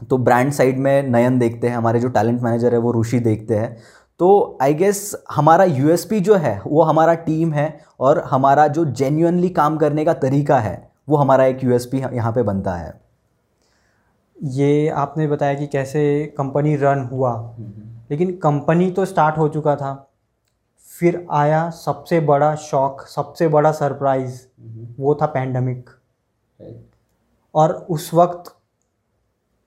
तो 0.00 0.18
ब्रांड 0.18 0.52
साइड 0.52 0.78
में 0.78 1.10
नयन 1.10 1.38
देखते 1.38 1.68
हैं 1.68 1.76
हमारे 1.76 2.00
जो 2.00 2.08
टैलेंट 2.08 2.40
मैनेजर 2.42 2.72
है 2.72 2.78
वो 2.78 3.00
ऋषि 3.00 3.18
देखते 3.20 3.54
हैं। 3.54 3.76
तो 4.20 4.58
आई 4.62 4.74
गेस 4.74 5.14
हमारा 5.30 5.64
यूएसपी 5.64 6.20
जो 6.20 6.34
है 6.34 6.60
वो 6.66 6.82
हमारा 6.82 7.14
टीम 7.22 7.52
है 7.52 7.66
और 8.00 8.18
हमारा 8.24 8.66
जो 8.68 8.84
जेन्यूनली 8.92 9.48
काम 9.50 9.76
करने 9.76 10.04
का 10.04 10.12
तरीका 10.14 10.58
है 10.58 10.76
वो 11.08 11.16
हमारा 11.16 11.44
एक 11.44 11.64
यूएसपी 11.64 11.98
यहाँ 11.98 12.32
पे 12.32 12.42
बनता 12.42 12.74
है। 12.74 12.92
ये 14.36 14.88
आपने 14.88 15.26
बताया 15.26 15.54
कि 15.54 15.66
कैसे 15.66 16.34
कंपनी 16.38 16.74
रन 16.76 17.08
हुआ। 17.12 17.32
लेकिन 18.10 18.30
कंपनी 18.36 18.90
तो 18.90 19.04
स्टार्ट 19.04 19.38
हो 19.38 19.48
चुका 19.48 19.76
था 19.76 19.92
फिर 21.00 21.26
आया 21.32 21.68
सबसे 21.70 22.20
बड़ा 22.20 22.54
शॉक 22.54 23.00
सबसे 23.08 23.48
बड़ा 23.48 23.72
सरप्राइज़ 23.72 24.40
वो 24.98 25.14
था 25.14 25.26
पैंडमिक 25.26 25.90
और 27.54 27.72
उस 27.90 28.12
वक्त 28.14 28.54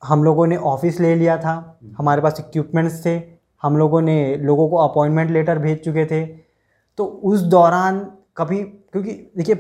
हम 0.04 0.24
लोगों 0.24 0.46
ने 0.48 0.58
ऑफ़िस 0.58 1.00
ले 1.00 1.16
लिया 1.16 1.38
था। 1.38 1.80
हमारे 1.98 2.22
पास 2.22 2.40
इक्विपमेंट्स 2.40 3.06
थे। 3.06 3.22
हम 3.64 3.78
लोगों 3.78 4.02
ने 4.02 4.36
लोगों 4.36 4.70
को 4.70 4.78
अपॉइंटमेंट 4.78 5.32
लेटर 5.32 5.60
भेज 5.60 5.84
चुके 5.86 6.06
थे। 6.06 6.26
तो 6.98 7.06
उस 7.06 7.42
दौरान 7.42 8.00
कभी 8.38 8.64
क्योंकि 8.64 9.12
देखिए 9.38 9.56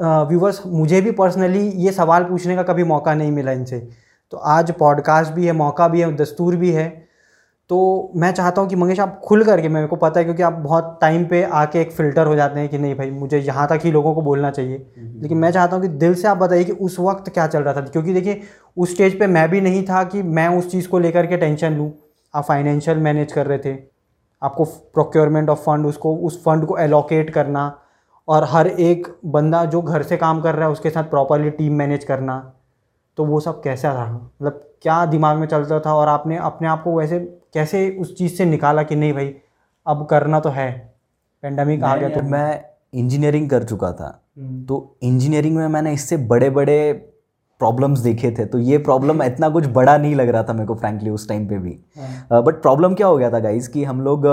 व्यूवर्स 0.00 0.66
मुझे 0.66 1.00
भी 1.00 1.10
पर्सनली 1.10 1.68
ये 1.68 1.92
सवाल 1.92 2.24
पूछने 2.24 2.56
का 2.56 2.62
कभी 2.62 2.84
मौका 2.84 3.14
नहीं 3.14 3.30
मिला 3.32 3.52
इनसे। 3.52 3.88
तो 4.30 4.36
आज 4.36 4.70
पॉडकास्ट 4.70 5.32
भी 5.32 5.46
है 5.46 5.52
मौका 5.52 5.88
भी 5.88 6.00
है 6.00 6.14
दस्तूर 6.16 6.56
भी 6.56 6.72
है। 6.72 7.03
तो 7.70 8.12
मैं 8.16 8.32
चाहता 8.32 8.60
हूँ 8.60 8.68
कि 8.68 8.76
मंगेश 8.76 8.98
आप 9.00 9.20
खुल 9.24 9.44
करके 9.44 9.68
मेरे 9.68 9.86
को 9.86 9.96
पता 9.96 10.20
है 10.20 10.24
क्योंकि 10.24 10.42
आप 10.42 10.52
बहुत 10.52 10.98
टाइम 11.00 11.24
पे 11.26 11.42
आके 11.42 11.80
एक 11.80 11.92
फ़िल्टर 11.92 12.26
हो 12.26 12.34
जाते 12.36 12.60
हैं 12.60 12.68
कि 12.68 12.78
नहीं 12.78 12.94
भाई 12.94 13.10
मुझे 13.10 13.38
यहाँ 13.38 13.66
तक 13.68 13.80
ही 13.84 13.90
लोगों 13.90 14.14
को 14.14 14.22
बोलना 14.22 14.50
चाहिए। 14.50 14.76
हम्म। 14.98 15.22
लेकिन 15.22 15.38
मैं 15.38 15.50
चाहता 15.50 15.76
हूँ 15.76 15.82
कि 15.82 15.88
दिल 15.88 16.14
से 16.14 16.28
आप 16.28 16.36
बताइए 16.36 16.64
कि 16.64 16.72
उस 16.72 16.98
वक्त 17.00 17.28
क्या 17.28 17.46
चल 17.46 17.62
रहा 17.62 17.74
था। 17.74 17.80
क्योंकि 17.80 18.14
देखिए 18.14 18.40
उस 18.76 18.92
स्टेज 18.94 19.18
पे 19.18 19.26
मैं 19.26 19.48
भी 19.50 19.60
नहीं 19.60 19.82
था 19.82 20.02
कि 20.04 20.22
मैं 20.22 20.48
उस 20.48 20.70
चीज़ 20.70 20.88
को 20.88 20.98
लेकर 20.98 21.26
के 21.26 21.36
टेंशन 21.36 21.72
लूँ। 21.72 21.90
आप 22.34 22.44
फाइनेंशियल 22.44 22.98
मैनेज 22.98 23.32
कर 23.32 23.46
रहे 23.46 23.58
थे। 23.58 23.76
आपको 24.42 24.64
प्रोक्योरमेंट 24.64 25.50
ऑफ़ 25.50 25.58
फंड 25.58 25.86
उसको 25.86 26.14
उस 26.16 26.42
फंड 26.44 26.66
को 26.66 26.78
एलोकेट 26.78 27.30
करना 27.30 27.80
और 28.28 28.44
हर 28.44 28.66
एक 28.66 29.06
बंदा 29.26 29.64
जो 29.64 29.80
घर 29.82 30.02
से 30.02 30.16
काम 30.16 30.40
कर 30.40 30.54
रहा 30.54 30.66
है 30.66 30.72
उसके 30.72 30.90
साथ 30.90 31.04
प्रॉपरली 31.04 31.50
टीम 31.50 31.72
मैनेज 31.72 32.04
करना। 32.04 32.38
तो 33.18 33.24
वो 33.24 33.40
सब 33.40 33.62
कैसा 33.62 33.94
था 33.94 34.06
मतलब 34.12 34.60
क्या 34.82 35.04
दिमाग 35.06 35.36
में 35.36 35.46
चलता 35.46 35.80
था 35.80 35.94
और 35.94 36.08
आपने 36.08 36.36
अपने 36.36 36.68
आप 36.68 36.82
को 36.82 36.96
वैसे 36.98 37.18
कैसे 37.54 37.88
उस 38.00 38.16
चीज़ 38.18 38.34
से 38.34 38.44
निकाला 38.44 38.82
कि 38.82 38.96
नहीं 38.96 39.12
भाई 39.12 39.34
अब 39.86 40.06
करना 40.06 40.40
तो 40.40 40.50
है। 40.50 40.70
पेंडेमिक 41.42 41.82
आ 41.84 41.96
गया 41.96 42.08
तो 42.08 42.22
मैं 42.22 42.64
इंजीनियरिंग 42.92 43.48
कर 43.50 43.64
चुका 43.64 43.92
था। 43.92 44.20
हम्म। 44.38 44.64
तो 44.64 44.96
इंजीनियरिंग 45.02 45.56
में 45.56 45.66
मैंने 45.68 45.92
इससे 45.92 46.16
बड़े 46.26 46.50
बड़े 46.50 46.92
प्रॉब्लम्स 47.60 47.98
देखे 48.00 48.30
थे। 48.30 48.44
तो 48.44 48.58
ये 48.60 48.78
प्रॉब्लम 48.80 49.22
इतना 49.22 49.48
कुछ 49.48 49.66
बड़ा 49.72 49.96
नहीं 49.96 50.14
लग 50.16 50.28
रहा 50.28 50.42
था 50.42 50.52
मेरे 50.52 50.66
को 50.66 50.74
फ्रैंकली 50.74 51.10
उस 51.10 51.28
टाइम 51.28 51.46
पे 51.48 51.58
भी। 51.58 51.78
बट। 52.32 52.60
प्रॉब्लम 52.62 52.94
क्या 52.94 53.06
हो 53.06 53.16
गया 53.16 53.30
था 53.30 53.38
गाइज़ 53.40 53.70
कि 53.70 53.84
हम 53.84 54.00
लोग 54.00 54.26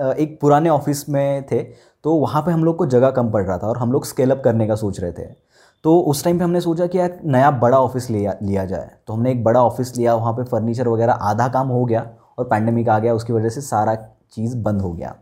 एक 0.00 0.38
पुराने 0.40 0.68
ऑफ़िस 0.68 1.08
में 1.08 1.46
थे 1.46 1.62
तो 2.04 2.14
वहाँ 2.16 2.42
पे 2.42 2.52
हम 2.52 2.64
लोग 2.64 2.76
को 2.76 2.86
जगह 2.86 3.10
कम 3.10 3.30
पड़ 3.30 3.42
रहा 3.44 3.58
था 3.58 3.66
और 3.66 3.78
हम 3.78 3.92
लोग 3.92 4.04
स्केल 4.04 4.30
अप 4.30 4.42
करने 4.44 4.66
का 4.66 4.74
सोच 4.74 5.00
रहे 5.00 5.12
थे। 5.12 5.26
तो 5.84 5.98
उस 6.00 6.22
टाइम 6.24 6.38
पे 6.38 6.44
हमने 6.44 6.60
सोचा 6.60 6.86
कि 6.86 6.98
यार 6.98 7.18
नया 7.24 7.50
बड़ा 7.58 7.78
ऑफ़िस 7.80 8.08
लिया 8.10 8.36
लिया 8.42 8.64
जाए। 8.64 8.90
तो 9.06 9.12
हमने 9.12 9.30
एक 9.30 9.42
बड़ा 9.44 9.62
ऑफ़िस 9.62 9.96
लिया 9.96 10.14
वहाँ 10.14 10.32
पे 10.32 10.44
फर्नीचर 10.44 10.88
वगैरह 10.88 11.12
आधा 11.12 11.48
काम 11.48 11.68
हो 11.68 11.84
गया। 11.84 12.00
और 12.38 12.44
पैंडमिक 12.44 12.88
आ 12.88 12.98
गया 12.98 13.14
उसकी 13.14 13.32
वजह 13.32 13.48
से 13.48 13.60
सारा 13.60 13.94
चीज़ 14.32 14.56
बंद 14.56 14.82
हो 14.82 14.92
गया। 14.92 15.14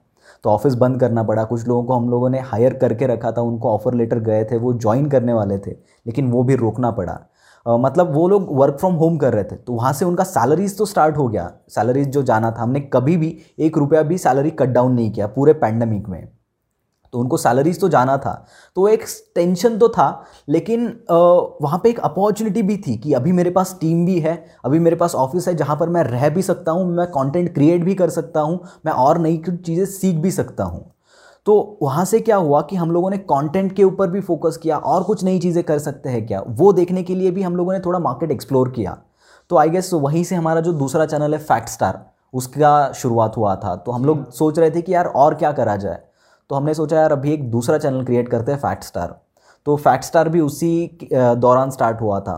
तो 0.44 0.50
ऑफ़िस 0.50 0.74
बंद 0.74 1.00
करना 1.00 1.22
पड़ा। 1.22 1.44
कुछ 1.44 1.66
लोगों 1.68 1.84
को 1.84 1.94
हम 1.94 2.08
लोगों 2.10 2.28
ने 2.30 2.40
हायर 2.42 2.74
करके 2.74 3.06
रखा 3.06 3.32
था 3.32 3.42
उनको 3.42 3.70
ऑफ़र 3.70 3.94
लेटर 3.94 4.18
गए 4.20 4.44
थे 4.44 4.56
वो 4.58 4.72
ज्वाइन 4.74 5.08
करने 5.08 5.32
वाले 5.32 5.58
थे 5.58 5.70
लेकिन 5.70 6.30
वो 6.30 6.42
भी 6.42 6.56
रोकना 6.56 6.90
पड़ा। 6.90 7.18
Uh, 7.66 7.78
मतलब 7.80 8.12
वो 8.14 8.26
लोग 8.28 8.48
वर्क 8.50 8.76
फ्रॉम 8.78 8.94
होम 8.94 9.16
कर 9.16 9.32
रहे 9.34 9.44
थे 9.44 9.56
तो 9.56 9.72
वहाँ 9.72 9.92
से 9.92 10.04
उनका 10.04 10.24
सैलरीज 10.24 10.76
तो 10.78 10.84
स्टार्ट 10.84 11.16
हो 11.16 11.26
गया। 11.28 11.50
सैलरीज 11.68 12.08
जो 12.08 12.22
जाना 12.22 12.50
था 12.50 12.62
हमने 12.62 12.80
कभी 12.92 13.16
भी 13.16 13.36
एक 13.58 13.78
रुपया 13.78 14.02
भी 14.02 14.18
सैलरी 14.18 14.50
कट 14.50 14.68
डाउन 14.68 14.92
नहीं 14.92 15.10
किया 15.12 15.26
पूरे 15.26 15.52
पैंडमिक 15.54 16.08
में। 16.08 16.28
तो 17.16 17.20
उनको 17.20 17.36
सैलरीज 17.36 17.78
तो 17.80 17.88
जाना 17.88 18.16
था। 18.18 18.32
तो 18.76 18.86
एक 18.88 19.04
टेंशन 19.34 19.76
तो 19.78 19.88
था 19.88 20.08
लेकिन 20.48 20.86
वहाँ 21.10 21.78
पे 21.82 21.90
एक 21.90 22.00
अपॉर्चुनिटी 22.00 22.62
भी 22.62 22.76
थी 22.78 22.96
कि 22.96 23.12
अभी 23.14 23.32
मेरे 23.32 23.50
पास 23.50 23.76
टीम 23.80 24.04
भी 24.06 24.18
है 24.20 24.34
अभी 24.64 24.78
मेरे 24.78 24.96
पास 24.96 25.14
ऑफ़िस 25.16 25.46
है 25.48 25.54
जहाँ 25.56 25.76
पर 25.76 25.88
मैं 25.88 26.02
रह 26.04 26.28
भी 26.30 26.42
सकता 26.42 26.72
हूँ 26.72 26.84
मैं 26.88 27.06
कंटेंट 27.08 27.52
क्रिएट 27.54 27.84
भी 27.84 27.94
कर 27.94 28.10
सकता 28.10 28.40
हूँ 28.40 28.60
मैं 28.86 28.92
और 28.94 29.18
नई 29.18 29.36
चीज़ें 29.46 29.84
सीख 29.86 30.16
भी 30.16 30.30
सकता 30.30 30.64
हूँ। 30.64 30.84
तो 31.46 31.78
वहाँ 31.82 32.04
से 32.04 32.20
क्या 32.20 32.36
हुआ 32.38 32.60
कि 32.62 32.76
हम 32.76 32.90
लोगों 32.90 33.10
ने 33.10 33.18
कंटेंट 33.24 33.72
के 33.72 33.84
ऊपर 33.84 34.10
भी 34.10 34.20
फोकस 34.22 34.56
किया 34.56 34.76
और 34.78 35.02
कुछ 35.02 35.24
नई 35.24 35.38
चीज़ें 35.38 35.62
कर 35.64 35.78
सकते 35.78 36.08
हैं 36.08 36.26
क्या? 36.26 36.42
वो 36.48 36.72
देखने 36.72 37.02
के 37.02 37.14
लिए 37.14 37.30
भी 37.30 37.42
हम 37.42 37.56
लोगों 37.56 37.72
ने 37.72 37.78
थोड़ा 37.80 37.98
मार्केट 38.00 38.30
एक्सप्लोर 38.30 38.70
किया। 38.70 38.96
तो 39.50 39.56
आई 39.56 39.70
गेस 39.70 39.92
वहीं 39.94 40.24
से 40.24 40.34
हमारा 40.34 40.60
जो 40.60 40.72
दूसरा 40.74 41.06
चैनल 41.06 41.34
है 41.34 41.38
फैक्ट 41.40 41.68
स्टार 41.68 42.04
उसका 42.34 42.92
शुरुआत 42.92 43.36
हुआ 43.36 43.54
था। 43.56 43.74
तो 43.76 43.92
हम 43.92 44.04
लोग 44.04 44.30
सोच 44.32 44.58
रहे 44.58 44.70
थे 44.70 44.82
कि 44.82 44.94
यार 44.94 45.06
और 45.06 45.34
क्या 45.34 45.52
करा 45.52 45.76
जाए। 45.76 46.00
तो 46.50 46.54
हमने 46.54 46.74
सोचा 46.74 46.96
यार 46.96 47.12
अभी 47.12 47.32
एक 47.32 47.50
दूसरा 47.50 47.78
चैनल 47.78 48.04
क्रिएट 48.04 48.28
करते 48.28 48.52
हैं 48.52 48.58
फैक्ट 48.58 48.84
स्टार 48.84 49.14
तो 49.66 49.76
फैक्ट 49.78 50.04
स्टार 50.04 50.28
भी 50.28 50.40
उसी 50.40 50.98
दौरान 51.12 51.70
स्टार्ट 51.70 52.00
हुआ 52.00 52.20
था। 52.20 52.34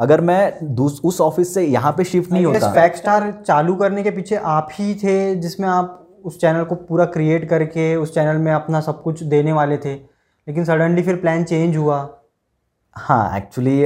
अगर 0.00 0.20
मैं 0.20 0.76
उस 1.04 1.20
ऑफ़िस 1.20 1.54
से 1.54 1.64
यहाँ 1.64 1.92
पे 1.92 2.04
शिफ्ट 2.04 2.32
नहीं 2.32 2.44
होता। 2.46 2.70
फैक्ट 2.72 2.96
स्टार 2.96 3.30
चालू 3.46 3.74
करने 3.76 4.02
के 4.02 4.10
पीछे 4.10 4.36
आप 4.36 4.68
ही 4.72 4.94
थे 4.94 5.34
जिसमें 5.36 5.68
आप 5.68 6.20
उस 6.24 6.40
चैनल 6.40 6.64
को 6.64 6.74
पूरा 6.74 7.04
क्रिएट 7.08 7.48
करके 7.48 7.94
उस 7.96 8.14
चैनल 8.14 8.36
में 8.36 8.52
अपना 8.52 8.80
सब 8.80 9.02
कुछ 9.02 9.22
देने 9.24 9.52
वाले 9.52 9.76
थे। 9.76 9.94
लेकिन 9.94 10.64
सडनली 10.64 11.02
फिर 11.02 11.16
प्लान 11.16 11.44
चेंज 11.44 11.76
हुआ। 11.76 12.08
हाँ 12.96 13.36
एक्चुअली 13.36 13.80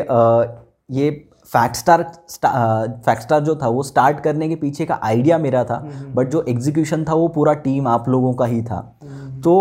ये 0.99 1.11
फैक्ट 1.53 1.77
स्टार 1.77 2.03
फैक्ट 2.29 3.23
स्टार 3.23 3.41
जो 3.41 3.55
था 3.57 3.68
वो 3.68 3.83
स्टार्ट 3.83 4.20
करने 4.20 4.49
के 4.49 4.57
पीछे 4.57 4.85
का 4.87 4.99
आइडिया 5.03 5.39
मेरा 5.39 5.64
था 5.64 5.77
बट 5.77 5.95
हम्म। 5.95 6.25
जो 6.25 6.45
एग्जीक्यूशन 6.49 7.05
था 7.05 7.14
वो 7.14 7.27
पूरा 7.31 7.53
टीम 7.64 7.89
आप 7.89 8.09
लोगों 8.09 8.33
का 8.35 8.45
ही 8.45 8.62
था। 8.62 8.77
हम्म, 9.03 9.32
तो 9.45 9.55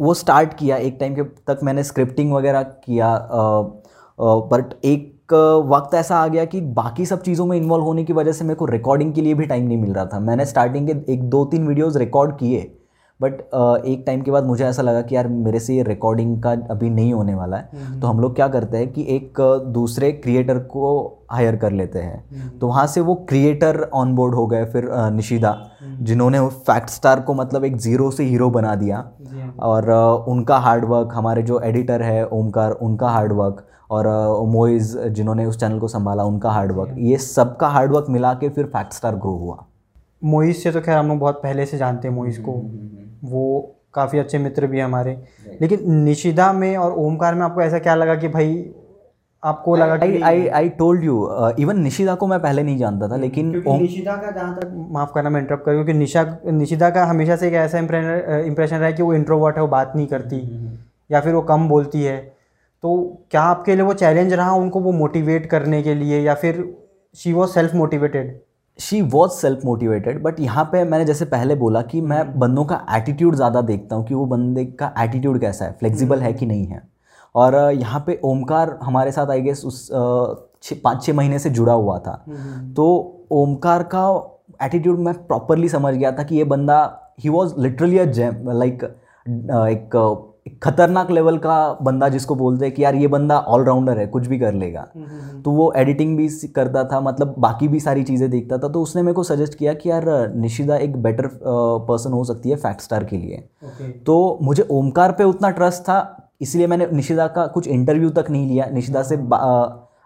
वो 0.00 0.14
स्टार्ट 0.14 0.54
किया 0.54 0.76
एक 0.76 0.96
टाइम 1.00 1.14
के 1.14 1.22
तक 1.22 1.60
मैंने 1.62 1.84
स्क्रिप्टिंग 1.84 2.32
वगैरह 2.32 2.62
किया 2.62 3.16
बट 4.18 4.74
एक 4.84 5.12
वक्त 5.66 5.94
ऐसा 5.94 6.16
आ 6.16 6.26
गया 6.26 6.44
कि 6.44 6.60
बाकी 6.60 7.06
सब 7.06 7.22
चीज़ों 7.22 7.46
में 7.46 7.56
इन्वॉल्व 7.56 7.84
होने 7.84 8.04
की 8.04 8.12
वजह 8.12 8.32
से 8.32 8.44
मेरे 8.44 8.54
को 8.54 8.64
रिकॉर्डिंग 8.64 9.12
के 9.14 9.20
लिए 9.20 9.34
भी 9.34 9.46
टाइम 9.46 9.66
नहीं 9.66 9.78
मिल 9.78 9.92
रहा 9.94 10.04
था। 10.06 10.20
मैंने 10.20 10.44
स्टार्टिंग 10.46 10.88
के 10.88 11.12
एक 11.12 11.22
दो 11.30 11.44
तीन 11.44 11.66
वीडियोज़ 11.68 11.98
रिकॉर्ड 11.98 12.36
किए 12.38 12.60
बट 13.24 13.32
uh, 13.32 13.86
एक 13.86 14.02
टाइम 14.06 14.22
के 14.22 14.30
बाद 14.30 14.44
मुझे 14.44 14.64
ऐसा 14.64 14.82
लगा 14.82 15.02
कि 15.02 15.16
यार 15.16 15.28
मेरे 15.28 15.60
से 15.60 15.74
ये 15.74 15.82
रिकॉर्डिंग 15.84 16.36
का 16.42 16.50
अभी 16.70 16.90
नहीं 16.90 17.12
होने 17.12 17.34
वाला 17.34 17.56
है 17.56 17.68
हम्म। 17.74 18.00
तो 18.00 18.06
हम 18.06 18.20
लोग 18.20 18.34
क्या 18.36 18.48
करते 18.48 18.76
हैं 18.76 18.92
कि 18.92 19.06
एक 19.10 19.40
दूसरे 19.72 20.12
क्रिएटर 20.14 20.58
को 20.68 20.90
हायर 21.30 21.56
कर 21.56 21.72
लेते 21.72 21.98
हैं 21.98 22.24
हम्म। 22.30 22.58
तो 22.58 22.66
वहाँ 22.66 22.86
से 22.86 23.00
वो 23.00 23.14
क्रिएटर 23.28 23.80
ऑन 23.94 24.14
बोर्ड 24.14 24.34
हो 24.34 24.46
गए 24.46 24.64
फिर 24.72 24.88
निशिदा 25.12 25.50
हम्म। 25.80 26.04
जिन्होंने 26.04 26.40
फैक्ट 26.62 26.90
स्टार 26.90 27.20
को 27.20 27.34
मतलब 27.34 27.64
एक 27.64 27.76
ज़ीरो 27.78 28.10
से 28.10 28.24
हीरो 28.24 28.50
बना 28.50 28.74
दिया 28.74 28.96
हाँ। 28.96 29.52
और 29.62 29.90
उनका 30.28 30.58
हार्डवर्क 30.60 31.12
हमारे 31.14 31.42
जो 31.42 31.60
एडिटर 31.64 32.02
है 32.02 32.26
ओमकार 32.28 32.72
उनका 32.82 33.10
हार्डवर्क 33.10 33.66
और 33.90 34.06
मोइज 34.48 34.96
जिन्होंने 35.10 35.44
उस 35.46 35.58
चैनल 35.60 35.78
को 35.78 35.88
संभाला 35.88 36.24
उनका 36.24 36.50
हार्डवर्क 36.50 36.94
ये 36.98 37.18
सब 37.18 37.56
का 37.56 37.68
हार्डवर्क 37.68 38.06
मिला 38.10 38.32
के 38.34 38.48
फिर 38.48 38.66
फैक्ट 38.66 38.92
स्टार 38.92 39.16
ग्रो 39.16 39.36
हुआ 39.36 39.64
मोइज 40.22 40.56
से 40.56 40.70
तो 40.72 40.80
खैर 40.80 40.96
हम 40.96 41.08
लोग 41.08 41.18
बहुत 41.18 41.40
पहले 41.42 41.66
से 41.66 41.78
जानते 41.78 42.08
हैं 42.08 42.14
मोइज 42.14 42.38
को 42.38 42.52
वो 43.24 43.74
काफ़ी 43.94 44.18
अच्छे 44.18 44.38
मित्र 44.38 44.66
भी 44.66 44.78
हैं 44.78 44.84
हमारे। 44.84 45.16
लेकिन 45.60 45.92
निशिदा 45.94 46.52
में 46.52 46.76
और 46.76 46.92
ओमकार 46.98 47.34
में 47.34 47.42
आपको 47.42 47.62
ऐसा 47.62 47.78
क्या 47.78 47.94
लगा 47.94 48.14
कि 48.14 48.28
भाई 48.28 48.64
आपको 49.42 49.74
लगा 49.76 49.96
कि 49.96 50.20
I 50.22 50.46
I 50.48 50.68
told 50.68 51.04
you 51.04 51.16
even 51.60 51.80
निशिदा 51.80 52.14
को 52.14 52.26
मैं 52.26 52.40
पहले 52.42 52.62
नहीं 52.62 52.78
जानता 52.78 53.08
था 53.08 53.16
लेकिन 53.16 53.62
ओम 53.68 53.80
निशिदा 53.80 54.16
का 54.16 54.30
जहाँ 54.30 54.54
तक 54.54 54.70
माफ़ 54.90 55.12
करना 55.14 55.30
मैं 55.30 55.40
इंटरप्ट 55.40 55.64
करूँ 55.64 55.76
क्योंकि 55.76 55.98
निशा 55.98 56.24
निशिदा 56.46 56.90
का 56.90 57.04
हमेशा 57.04 57.36
से 57.36 57.48
एक 57.48 57.54
ऐसा 57.54 57.78
इंप्रेशन 57.78 58.76
रहा 58.76 58.86
है 58.86 58.92
कि 58.92 59.02
वो 59.02 59.14
इंट्रोवर्ट 59.14 59.56
है 59.56 59.62
वो 59.62 59.68
बात 59.68 59.92
नहीं 59.96 60.06
करती 60.06 60.40
हम्म, 60.40 60.54
हम्म, 60.54 60.66
हम्म। 60.66 60.78
या 61.10 61.20
फिर 61.20 61.34
वो 61.34 61.42
कम 61.42 61.68
बोलती 61.68 62.02
है। 62.02 62.16
तो 62.82 62.96
क्या 63.30 63.42
आपके 63.42 63.74
लिए 63.74 63.84
वो 63.84 63.94
चैलेंज 63.94 64.32
रहा 64.32 64.52
उनको 64.52 64.80
वो 64.80 64.92
मोटिवेट 64.92 65.46
करने 65.46 65.82
के 65.82 65.94
लिए 65.94 66.20
या 66.20 66.34
फिर 66.34 66.64
she 67.14 67.32
was 67.32 67.50
self 67.50 67.74
motivated 67.74 68.38
she 68.78 69.00
was 69.02 69.30
self 69.32 69.64
motivated 69.64 70.22
but 70.22 70.40
यहाँ 70.40 70.64
पे 70.72 70.82
मैंने 70.84 71.04
जैसे 71.04 71.24
पहले 71.24 71.54
बोला 71.54 71.82
कि 71.82 72.00
मैं 72.02 72.38
बंदों 72.38 72.64
का 72.64 72.80
एटीट्यूड 72.96 73.34
ज़्यादा 73.34 73.60
देखता 73.62 73.96
हूँ 73.96 74.06
कि 74.06 74.14
वो 74.14 74.24
बंदे 74.26 74.64
का 74.80 74.92
एटीट्यूड 74.98 75.40
कैसा 75.40 75.64
है 75.64 75.72
फ्लेक्सिबल 75.80 76.20
है 76.20 76.32
कि 76.32 76.46
नहीं 76.46 76.66
है। 76.66 76.82
और 77.34 77.54
यहाँ 77.72 78.02
पे 78.06 78.18
ओमकार 78.24 78.78
हमारे 78.82 79.12
साथ 79.12 79.30
आई 79.30 79.40
गेस 79.42 79.64
उस 79.64 79.88
पाँच 80.84 81.02
छः 81.04 81.12
महीने 81.12 81.38
से 81.38 81.50
जुड़ा 81.50 81.72
हुआ 81.72 81.98
था। 81.98 82.24
तो 82.76 82.86
ओमकार 83.32 83.82
का 83.94 84.04
एटीट्यूड 84.62 84.98
मैं 84.98 85.14
प्रॉपरली 85.26 85.68
समझ 85.68 85.94
गया 85.94 86.12
था 86.12 86.22
कि 86.22 86.36
ये 86.36 86.44
बंदा 86.46 86.82
ही 87.20 87.30
was 87.30 87.54
literally 87.60 87.98
a 87.98 88.04
gem 88.12 88.50
like 88.50 88.84
एक 88.84 89.96
खतरनाक 90.62 91.10
लेवल 91.10 91.38
का 91.38 91.56
बंदा 91.82 92.08
जिसको 92.08 92.34
बोलते 92.34 92.64
हैं 92.64 92.74
कि 92.74 92.82
यार 92.84 92.94
ये 92.94 93.06
बंदा 93.08 93.38
ऑलराउंडर 93.38 93.98
है 93.98 94.06
कुछ 94.06 94.26
भी 94.26 94.38
कर 94.38 94.54
लेगा। 94.54 94.86
हम्म, 94.94 95.06
हम्म, 95.06 95.20
हम्म। 95.20 95.40
तो 95.42 95.50
वो 95.50 95.72
एडिटिंग 95.76 96.16
भी 96.16 96.28
करता 96.56 96.84
था 96.84 97.00
मतलब 97.00 97.34
बाकी 97.38 97.68
भी 97.68 97.80
सारी 97.80 98.02
चीज़ें 98.02 98.28
देखता 98.30 98.58
था। 98.58 98.68
तो 98.68 98.82
उसने 98.82 99.02
मेरे 99.02 99.14
को 99.14 99.22
सजेस्ट 99.22 99.54
किया 99.54 99.74
कि 99.74 99.90
यार 99.90 100.04
निशिदा 100.34 100.76
एक 100.76 100.96
बेटर 101.02 101.28
पर्सन 101.88 102.12
हो 102.12 102.24
सकती 102.24 102.50
है 102.50 102.56
फैक्ट 102.56 102.80
स्टार 102.80 103.04
के 103.04 103.16
लिए। 103.16 103.44
तो 104.06 104.38
मुझे 104.42 104.66
ओमकार 104.70 105.12
पे 105.12 105.24
उतना 105.24 105.50
ट्रस्ट 105.50 105.82
था 105.82 105.98
इसलिए 106.40 106.66
मैंने 106.66 106.86
निशिदा 106.92 107.26
का 107.26 107.46
कुछ 107.46 107.68
इंटरव्यू 107.68 108.10
तक 108.10 108.30
नहीं 108.30 108.48
लिया। 108.48 108.66
निशिदा 108.66 109.02
से 109.02 109.16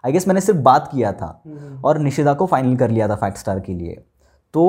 आई 0.03 0.11
गेस 0.11 0.27
मैंने 0.27 0.41
सिर्फ़ 0.41 0.59
बात 0.61 0.89
किया 0.91 1.11
था 1.11 1.41
और 1.85 1.97
निशिदा 1.99 2.33
को 2.33 2.45
फाइनल 2.45 2.75
कर 2.77 2.89
लिया 2.89 3.07
था 3.07 3.15
फैक्ट 3.15 3.37
स्टार 3.37 3.59
के 3.59 3.73
लिए। 3.73 4.03
तो 4.53 4.63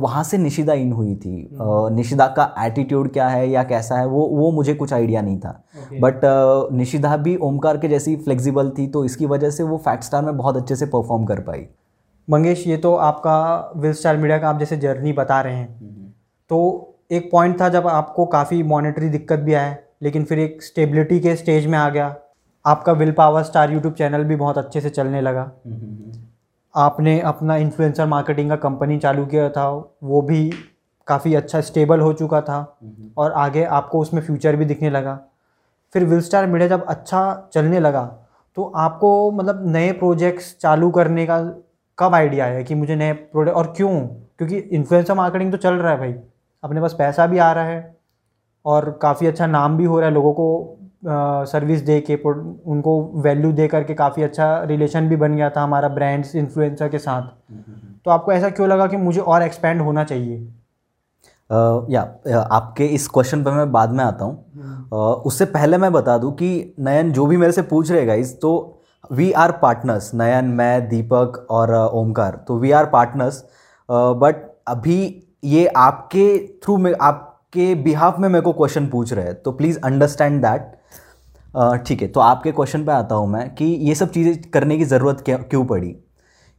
वहाँ 0.00 0.22
से 0.24 0.38
निशिदा 0.38 0.72
इन 0.72 0.92
हुई 0.92 1.14
थी। 1.16 1.36
हम्म। 1.52 1.94
निशिदा 1.94 2.26
का 2.36 2.54
एटीट्यूड 2.58 3.12
क्या 3.12 3.28
है 3.28 3.48
या 3.50 3.62
कैसा 3.62 3.96
है 3.96 4.06
वो 4.06 4.26
वो 4.28 4.50
मुझे 4.52 4.74
कुछ 4.74 4.92
आइडिया 4.92 5.22
नहीं 5.22 5.38
था। 5.38 5.50
बट 6.00 6.20
निशिदा 6.72 7.16
भी 7.16 7.36
ओमकार 7.42 7.78
के 7.78 7.88
जैसी 7.88 8.16
फ्लेक्सिबल 8.16 8.70
थी 8.70 8.86
तो 8.86 9.04
इसकी 9.04 9.26
वजह 9.26 9.50
से 9.50 9.62
वो 9.62 9.76
फैक्ट 9.78 10.04
स्टार 10.04 10.24
में 10.24 10.36
बहुत 10.36 10.56
अच्छे 10.56 10.76
से 10.76 10.86
परफॉर्म 10.86 11.24
कर 11.24 11.40
पाई। 11.40 11.66
मंगेश 12.28 12.66
ये 12.66 12.76
तो 12.76 12.94
आपका 12.96 13.72
विल 13.76 13.92
स्टार 13.92 14.16
मीडिया 14.16 14.38
का 14.38 14.48
आप 14.48 14.58
जैसे 14.58 14.76
जर्नी 14.76 15.12
बता 15.12 15.40
रहे 15.40 15.54
हैं। 15.54 15.68
हम्म। 15.70 16.10
तो 16.50 16.94
एक 17.12 17.30
पॉइंट 17.32 17.60
था 17.60 17.68
जब 17.68 17.86
आपको 17.88 18.26
काफ़ी 18.26 18.62
मॉनेटरी 18.62 19.08
दिक्कत 19.08 19.38
भी 19.38 19.54
आया 19.54 19.76
लेकिन 20.02 20.24
फिर 20.24 20.38
एक 20.38 20.62
स्टेबिलिटी 20.62 21.20
के 21.20 21.34
स्टेज 21.36 21.66
में 21.66 21.78
आ 21.78 21.88
गया। 21.88 22.14
आपका 22.64 22.92
Will 22.92 23.12
Power 23.12 23.42
Star 23.42 23.72
YouTube 23.72 23.94
channel 23.94 24.24
भी 24.24 24.36
बहुत 24.36 24.58
अच्छे 24.58 24.80
से 24.80 24.90
चलने 24.90 25.20
लगा। 25.20 25.50
हम्म, 25.66 26.12
आपने 26.74 27.20
अपना 27.20 27.56
इन्फ्लुएंसर 27.56 28.06
मार्केटिंग 28.06 28.48
का 28.50 28.56
कंपनी 28.56 28.98
चालू 28.98 29.24
किया 29.26 29.48
था 29.50 29.68
वो 30.02 30.22
भी 30.22 30.50
काफ़ी 31.08 31.34
अच्छा 31.34 31.60
स्टेबल 31.60 32.00
हो 32.00 32.12
चुका 32.12 32.40
था 32.40 32.58
और 33.16 33.32
आगे 33.32 33.64
आपको 33.64 34.00
उसमें 34.00 34.20
फ्यूचर 34.22 34.56
भी 34.56 34.64
दिखने 34.64 34.90
लगा। 34.90 35.18
फिर 35.94 36.04
विल 36.04 36.20
स्टार 36.20 36.46
मीडिया 36.46 36.68
जब 36.68 36.84
अच्छा 36.86 37.50
चलने 37.54 37.80
लगा 37.80 38.02
तो 38.56 38.64
आपको 38.76 39.30
मतलब 39.30 39.62
नए 39.66 39.92
प्रोजेक्ट्स 39.92 40.54
चालू 40.60 40.90
करने 40.90 41.26
का 41.26 41.38
कब 41.98 42.14
आइडिया 42.14 42.46
है 42.46 42.64
कि 42.64 42.74
मुझे 42.74 42.96
नए 42.96 43.12
प्रोडक्ट 43.12 43.56
और 43.56 43.72
क्यों? 43.76 44.00
क्योंकि 44.38 44.56
इन्फ्लुएंसर 44.56 45.14
मार्केटिंग 45.14 45.52
तो 45.52 45.58
चल 45.58 45.74
रहा 45.74 45.92
है 45.92 45.98
भाई। 45.98 46.14
अपने 46.62 46.80
पास 46.80 46.94
पैसा 46.94 47.26
भी 47.26 47.38
आ 47.38 47.52
रहा 47.52 47.64
है 47.64 47.96
और 48.64 48.90
काफ़ी 49.02 49.26
अच्छा 49.26 49.46
नाम 49.46 49.76
भी 49.76 49.84
हो 49.84 49.98
रहा 50.00 50.08
है 50.08 50.14
लोगों 50.14 50.32
को 50.32 50.78
सर्विस 51.06 51.80
दे 51.80 52.00
के 52.00 52.14
उनको 52.16 53.00
वैल्यू 53.22 53.52
दे 53.52 53.66
करके 53.68 53.94
काफ़ी 53.94 54.22
अच्छा 54.22 54.46
रिलेशन 54.64 55.08
भी 55.08 55.16
बन 55.16 55.34
गया 55.36 55.50
था 55.50 55.62
हमारा 55.62 55.88
ब्रांड्स 55.90 56.34
इन्फ्लुएंसर 56.36 56.88
के 56.88 56.98
साथ। 56.98 57.22
तो 58.04 58.10
आपको 58.10 58.32
ऐसा 58.32 58.50
क्यों 58.50 58.68
लगा 58.68 58.86
कि 58.86 58.96
मुझे 58.96 59.20
और 59.20 59.42
एक्सपेंड 59.42 59.80
होना 59.80 60.04
चाहिए? 60.04 60.38
या 61.90 62.46
आपके 62.52 62.86
इस 62.86 63.08
क्वेश्चन 63.08 63.42
पर 63.44 63.52
मैं 63.52 63.70
बाद 63.72 63.90
में 63.90 64.04
आता 64.04 64.24
हूँ। 64.24 64.90
उससे 65.26 65.44
पहले 65.46 65.78
मैं 65.78 65.92
बता 65.92 66.16
दूँ 66.18 66.32
कि 66.32 66.74
नयन 66.80 67.12
जो 67.12 67.26
भी 67.26 67.36
मेरे 67.36 67.52
से 67.52 67.62
पूछ 67.64 67.90
रहे 67.90 68.04
गाइस 68.06 68.34
तो 68.40 68.52
वी 69.10 69.30
आर 69.32 69.52
पार्टनर्स 69.52 70.10
नयन, 70.14 70.44
मैं, 70.44 70.88
दीपक 70.88 71.46
और 71.50 71.74
ओमकार। 71.74 72.44
तो 72.48 72.58
वी 72.58 72.70
आर 72.70 72.86
पार्टनर्स 72.86 73.44
बट 73.88 74.36
अभी 74.68 74.98
ये 75.44 75.66
आपके 75.66 76.26
थ्रू 76.64 76.76
में 76.76 76.92
आपके 77.54 77.74
बिहाफ 77.82 78.18
में 78.18 78.28
मेरे 78.28 78.42
को 78.42 78.52
क्वेश्चन 78.52 78.86
पूछ 78.88 79.12
रहे 79.12 79.24
हैं 79.24 79.34
तो 79.42 79.50
प्लीज़ 79.52 79.78
अंडरस्टैंड 79.84 80.40
दैट 80.44 81.84
ठीक 81.86 82.00
है 82.02 82.06
तो 82.08 82.20
आपके 82.20 82.52
क्वेश्चन 82.52 82.84
पे 82.84 82.92
आता 82.92 83.14
हूँ 83.14 83.28
मैं 83.28 83.48
कि 83.54 83.64
ये 83.64 83.94
सब 83.94 84.10
चीज़ें 84.10 84.50
करने 84.50 84.78
की 84.78 84.84
ज़रूरत 84.84 85.22
क्यों 85.28 85.64
पड़ी? 85.64 85.90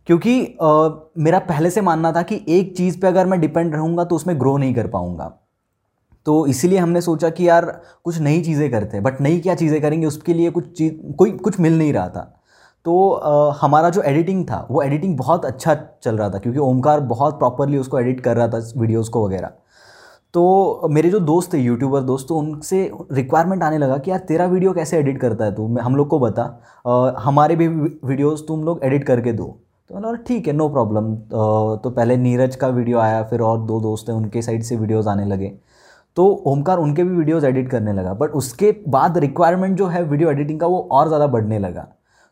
क्योंकि 0.07 0.35
uh, 0.63 0.91
मेरा 1.17 1.39
पहले 1.41 1.69
से 1.69 1.81
मानना 1.81 2.11
था 2.11 2.21
कि 2.21 2.39
एक 2.49 2.75
चीज़ 2.77 2.99
पे 3.01 3.07
अगर 3.07 3.25
मैं 3.25 3.39
डिपेंड 3.41 3.73
रहूँगा 3.75 4.03
तो 4.03 4.15
उसमें 4.15 4.39
ग्रो 4.39 4.55
नहीं 4.57 4.73
कर 4.75 4.87
पाऊँगा। 4.87 5.31
तो 6.25 6.45
इसीलिए 6.47 6.79
हमने 6.79 7.01
सोचा 7.01 7.29
कि 7.29 7.47
यार 7.47 7.65
कुछ 8.05 8.19
नई 8.19 8.41
चीज़ें 8.43 8.69
करते 8.71 8.97
हैं 8.97 9.03
बट 9.03 9.21
नई 9.21 9.39
क्या 9.39 9.55
चीज़ें 9.55 9.81
करेंगे 9.81 10.07
उसके 10.07 10.33
लिए 10.33 10.51
कुछ 10.51 10.71
चीज़ 10.77 10.93
कोई 11.17 11.31
कुछ 11.39 11.59
मिल 11.59 11.77
नहीं 11.77 11.93
रहा 11.93 12.07
था। 12.09 12.31
तो 12.85 13.09
आ, 13.11 13.53
हमारा 13.61 13.89
जो 13.89 14.01
एडिटिंग 14.03 14.45
था 14.45 14.65
वो 14.71 14.81
एडिटिंग 14.83 15.17
बहुत 15.17 15.45
अच्छा 15.45 15.75
चल 16.03 16.17
रहा 16.17 16.29
था 16.29 16.39
क्योंकि 16.39 16.59
ओमकार 16.61 16.99
बहुत 17.13 17.37
प्रॉपरली 17.39 17.77
उसको 17.77 17.99
एडिट 17.99 18.21
कर 18.21 18.37
रहा 18.37 18.47
था 18.47 18.63
वीडियोज़ 18.77 19.09
को 19.11 19.25
वगैरह। 19.27 19.51
तो 20.36 20.88
मेरे 20.91 21.09
जो 21.09 21.19
दोस्त 21.21 21.53
थे 21.53 21.57
यूट्यूबर 21.57 22.01
दोस्त 22.03 22.27
तो 22.29 22.38
उनसे 22.38 22.79
रिक्वायरमेंट 23.11 23.63
आने 23.63 23.77
लगा 23.77 23.97
कि, 23.97 24.11
यार, 24.11 24.19
तेरा 24.21 24.45
वीडियो 24.47 24.73
कैसे 24.73 24.97
एडिट 24.97 25.19
करता 25.19 25.45
है 25.45 25.55
तू? 25.55 25.67
हम 25.79 25.95
लोग 25.95 26.07
को 26.07 26.19
बता। 26.19 27.13
हमारे 27.19 27.55
भी 27.55 27.67
वीडियोस 27.67 28.43
तुम 28.47 28.63
लोग 28.63 28.79
एडिट 28.83 29.03
करके 29.03 29.33
दो। 29.33 29.45
तो 29.89 29.95
मैंने 29.95 30.17
ठीक 30.27 30.47
है 30.47 30.53
नो 30.53 30.67
प्रॉब्लम 30.69 31.15
तो 31.15 31.89
पहले 31.89 32.17
नीरज 32.17 32.55
का 32.55 32.67
वीडियो 32.69 32.99
आया, 32.99 33.23
फिर 33.23 33.41
और 33.41 33.59
दो 33.61 33.79
दोस्त 33.81 34.09
हैं, 34.09 34.15
उनके 34.15 34.41
साइड 34.41 34.63
से 34.63 34.75
वीडियोज़ 34.75 35.09
आने 35.09 35.25
लगे। 35.25 35.51
तो 36.17 36.25
ओमकार, 36.47 36.77
उनके 36.79 37.03
भी 37.03 37.15
वीडियोज़ 37.15 37.45
एडिट 37.45 37.69
करने 37.69 37.93
लगा 37.93 38.13
बट 38.15 38.31
उसके 38.33 38.75
बाद 38.89 39.17
रिक्वायरमेंट 39.17 39.77
जो 39.77 39.88
है 39.88 40.03
वीडियो 40.03 40.31
एडिटिंग 40.31 40.59
का 40.59 40.67
वो 40.67 40.88
और 40.91 41.07
ज़्यादा 41.07 41.27
बढ़ने 41.29 41.59
लगा। 41.59 41.88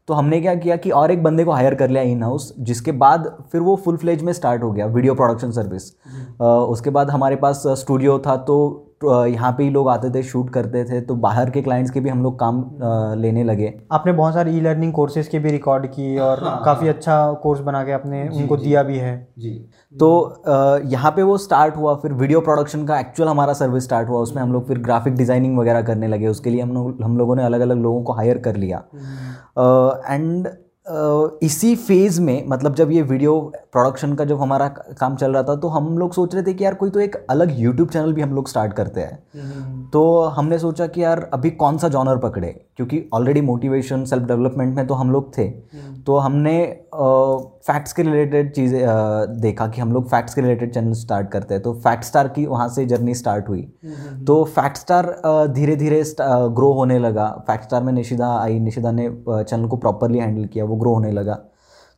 तो 0.08 0.14
हमने 0.14 0.40
क्या 0.42 0.54
किया 0.56 0.76
कि 0.76 0.90
और 0.92 1.12
एक 1.12 1.22
बंदे 1.24 1.44
को 1.44 1.52
हायर 1.52 1.76
कर 1.76 1.90
लिया 1.90 2.02
इन 2.04 2.24
हाउस 2.24 2.54
जिसके 2.60 2.92
बाद 2.98 3.28
फिर 3.52 3.62
वो 3.62 3.76
फुल 3.76 3.98
फ्लेज 3.98 4.24
में 4.24 4.32
स्टार्ट 4.34 4.64
हो 4.64 4.72
गया 4.72 4.86
वीडियो 4.88 5.14
प्रोडक्शन 5.16 5.52
सर्विस 5.52 5.92
उसके 6.42 6.90
बाद 6.90 7.10
हमारे 7.10 7.36
पास 7.36 7.64
स्टूडियो 7.80 8.18
था 8.20 8.36
तो 8.42 8.58
यहाँ 9.06 9.52
पे 9.52 9.64
ही 9.64 9.70
लोग 9.70 9.90
आते 9.90 10.10
थे 10.10 10.24
शूट 10.24 10.50
करते 10.50 10.84
थे 10.86 11.00
तो 11.02 11.16
बाहर 11.18 11.50
के 11.50 11.62
क्लाइंट्स 11.62 11.92
के 11.92 12.00
भी 12.00 12.10
हम 12.10 12.24
लोग 12.24 12.40
काम 12.40 12.64
लेने 13.22 13.44
लगे। 13.44 13.74
आपने 13.92 14.12
बहुत 14.14 14.34
सारे 14.34 14.52
ई 14.52 14.62
लर्निंग 14.62 14.94
कोर्सेज 14.94 15.28
के 15.28 15.40
भी 15.40 15.52
रिकॉर्ड 15.52 15.86
की 15.88 16.18
और 16.20 16.44
हाँ, 16.44 16.62
काफ़ी 16.66 16.88
हाँ, 16.88 16.96
अच्छा 16.96 17.32
कोर्स 17.44 17.60
बना 17.62 17.84
के 17.84 17.92
आपने 17.92 18.28
उनको 18.30 18.58
जी, 18.58 18.64
दिया 18.64 18.84
भी 18.84 18.98
है। 18.98 19.16
जी। 19.40 19.50
तो 19.96 20.44
यहाँ 20.86 21.12
पे 21.12 21.24
वो 21.24 21.38
स्टार्ट 21.40 21.76
हुआ 21.78 21.96
फिर 21.96 22.14
वीडियो 22.14 22.42
प्रोडक्शन 22.42 22.86
का 22.86 23.00
एक्चुअल 23.00 23.30
हमारा 23.30 23.54
सर्विस 23.54 23.84
स्टार्ट 23.84 24.10
हुआ 24.10 24.20
उसमें 24.22 24.42
हम 24.44 24.54
लोग 24.54 24.68
फिर 24.68 24.80
ग्राफिक 24.82 25.16
डिज़ाइनिंग 25.16 25.58
वगैरह 25.58 25.82
करने 25.84 26.08
लगे। 26.08 26.28
उसके 26.28 26.50
लिए 26.50 26.62
हम 26.62 26.74
लोग 26.74 27.04
हम 27.04 27.18
लोगों 27.18 27.36
ने 27.36 27.44
अलग 27.44 27.62
अलग 27.62 27.82
लोगों 27.82 28.04
को 28.04 28.14
हायर 28.14 28.38
कर 28.40 28.56
लिया। 28.56 28.78
And 28.78 30.48
hmm. 30.48 30.56
इसी 30.86 31.76
फ़ेज़ 31.76 32.20
में 32.22 32.48
मतलब 32.48 32.74
जब 32.76 32.92
ये 32.92 33.02
वीडियो 33.02 33.40
प्रोडक्शन 33.72 34.14
का 34.14 34.26
जब 34.26 34.42
हमारा 34.42 34.68
काम 35.00 35.16
चल 35.16 35.34
रहा 35.34 35.44
था 35.44 35.56
तो 35.56 35.68
हम 35.68 35.98
लोग 35.98 36.14
सोच 36.14 36.34
रहे 36.36 36.44
थे 36.44 36.54
कि 36.54 36.64
यार 36.64 36.74
कोई 36.74 36.90
तो 36.90 37.00
एक 37.00 37.16
अलग 37.30 37.60
यूट्यूब 37.60 37.90
चैनल 37.90 38.14
भी 38.14 38.22
हम 38.22 38.34
लोग 38.34 38.50
स्टार्ट 38.50 38.74
करते 38.74 39.02
हैं 39.02 39.18
हम्म। 39.36 39.86
तो 39.88 40.22
हमने 40.30 40.60
सोचा 40.60 40.88
कि 40.88 41.04
यार 41.04 41.30
अभी 41.34 41.50
कौन 41.54 41.78
सा 41.78 41.88
जॉनर 41.88 42.18
पकड़े 42.18 42.48
क्योंकि 42.76 43.04
ऑलरेडी 43.14 43.42
मोटिवेशन 43.42 44.04
सेल्फ 44.06 44.24
डेवलपमेंट 44.24 44.76
में 44.76 44.86
तो 44.88 44.94
हम 44.94 45.12
लोग 45.12 45.38
थे 45.38 45.44
हम्म। 45.44 46.02
तो 46.02 46.18
हमने 46.18 46.56
फैक्ट्स 47.66 47.94
के 47.94 48.04
रिलेटेड 48.04 48.52
चीज़ें 48.54 48.82
देखा 49.42 49.68
कि 49.68 49.82
हम 49.82 49.92
लोग 49.94 50.08
फैक्ट्स 50.10 50.34
के 50.34 50.42
रिलेटेड 50.42 50.74
चैनल 50.74 50.94
स्टार्ट 50.94 51.30
करते 51.32 51.54
हैं 51.54 51.64
तो 51.64 51.74
फैक्ट 51.76 52.04
स्टार 52.04 52.28
की 52.28 52.46
वहाँ 52.46 52.68
से 52.70 52.86
जर्नी 52.86 53.14
स्टार्ट 53.16 53.50
हुई। 53.50 53.62
तो 54.28 54.44
फैक्ट 54.46 54.78
स्टार 54.78 55.06
धीरे 55.54 55.76
धीरे 55.76 56.04
ग्रो 56.20 56.72
होने 56.74 57.00
लगा। 57.00 57.28
फैक्ट 57.48 57.64
स्टार 57.64 57.84
में 57.84 57.92
निशिदा 57.94 58.36
आई 58.38 58.60
निशिदा 58.60 58.92
ने 58.92 59.10
चैनल 59.28 59.68
को 59.68 59.78
प्रॉपरली 59.78 60.20
हैंडल 60.20 60.46
किया 60.46 60.66
वो 60.66 60.76
ग्रो 60.76 60.94
होने 60.94 61.12
लगा। 61.12 61.40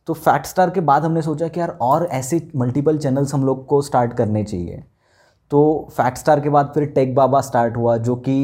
तो 0.08 0.14
फैक्ट 0.14 0.46
स्टार 0.46 0.70
के 0.70 0.80
बाद 0.82 1.04
हमने 1.04 1.22
सोचा 1.22 1.48
कि 1.48 1.60
यार 1.60 1.76
और 1.82 2.04
ऐसे 2.12 2.40
मल्टीपल 2.56 2.98
चैनल्स 2.98 3.34
हम 3.34 3.46
लोग 3.46 3.66
को 3.66 3.80
स्टार्ट 3.82 4.12
करने 4.12 4.44
चाहिए। 4.44 4.82
तो 5.50 5.88
फैक्ट 5.92 6.18
स्टार 6.18 6.40
के 6.40 6.48
बाद 6.48 6.70
फिर 6.74 6.86
टेक 6.86 7.14
बाबा 7.14 7.40
स्टार्ट 7.40 7.76
हुआ 7.76 7.96
जो 7.98 8.16
कि 8.18 8.38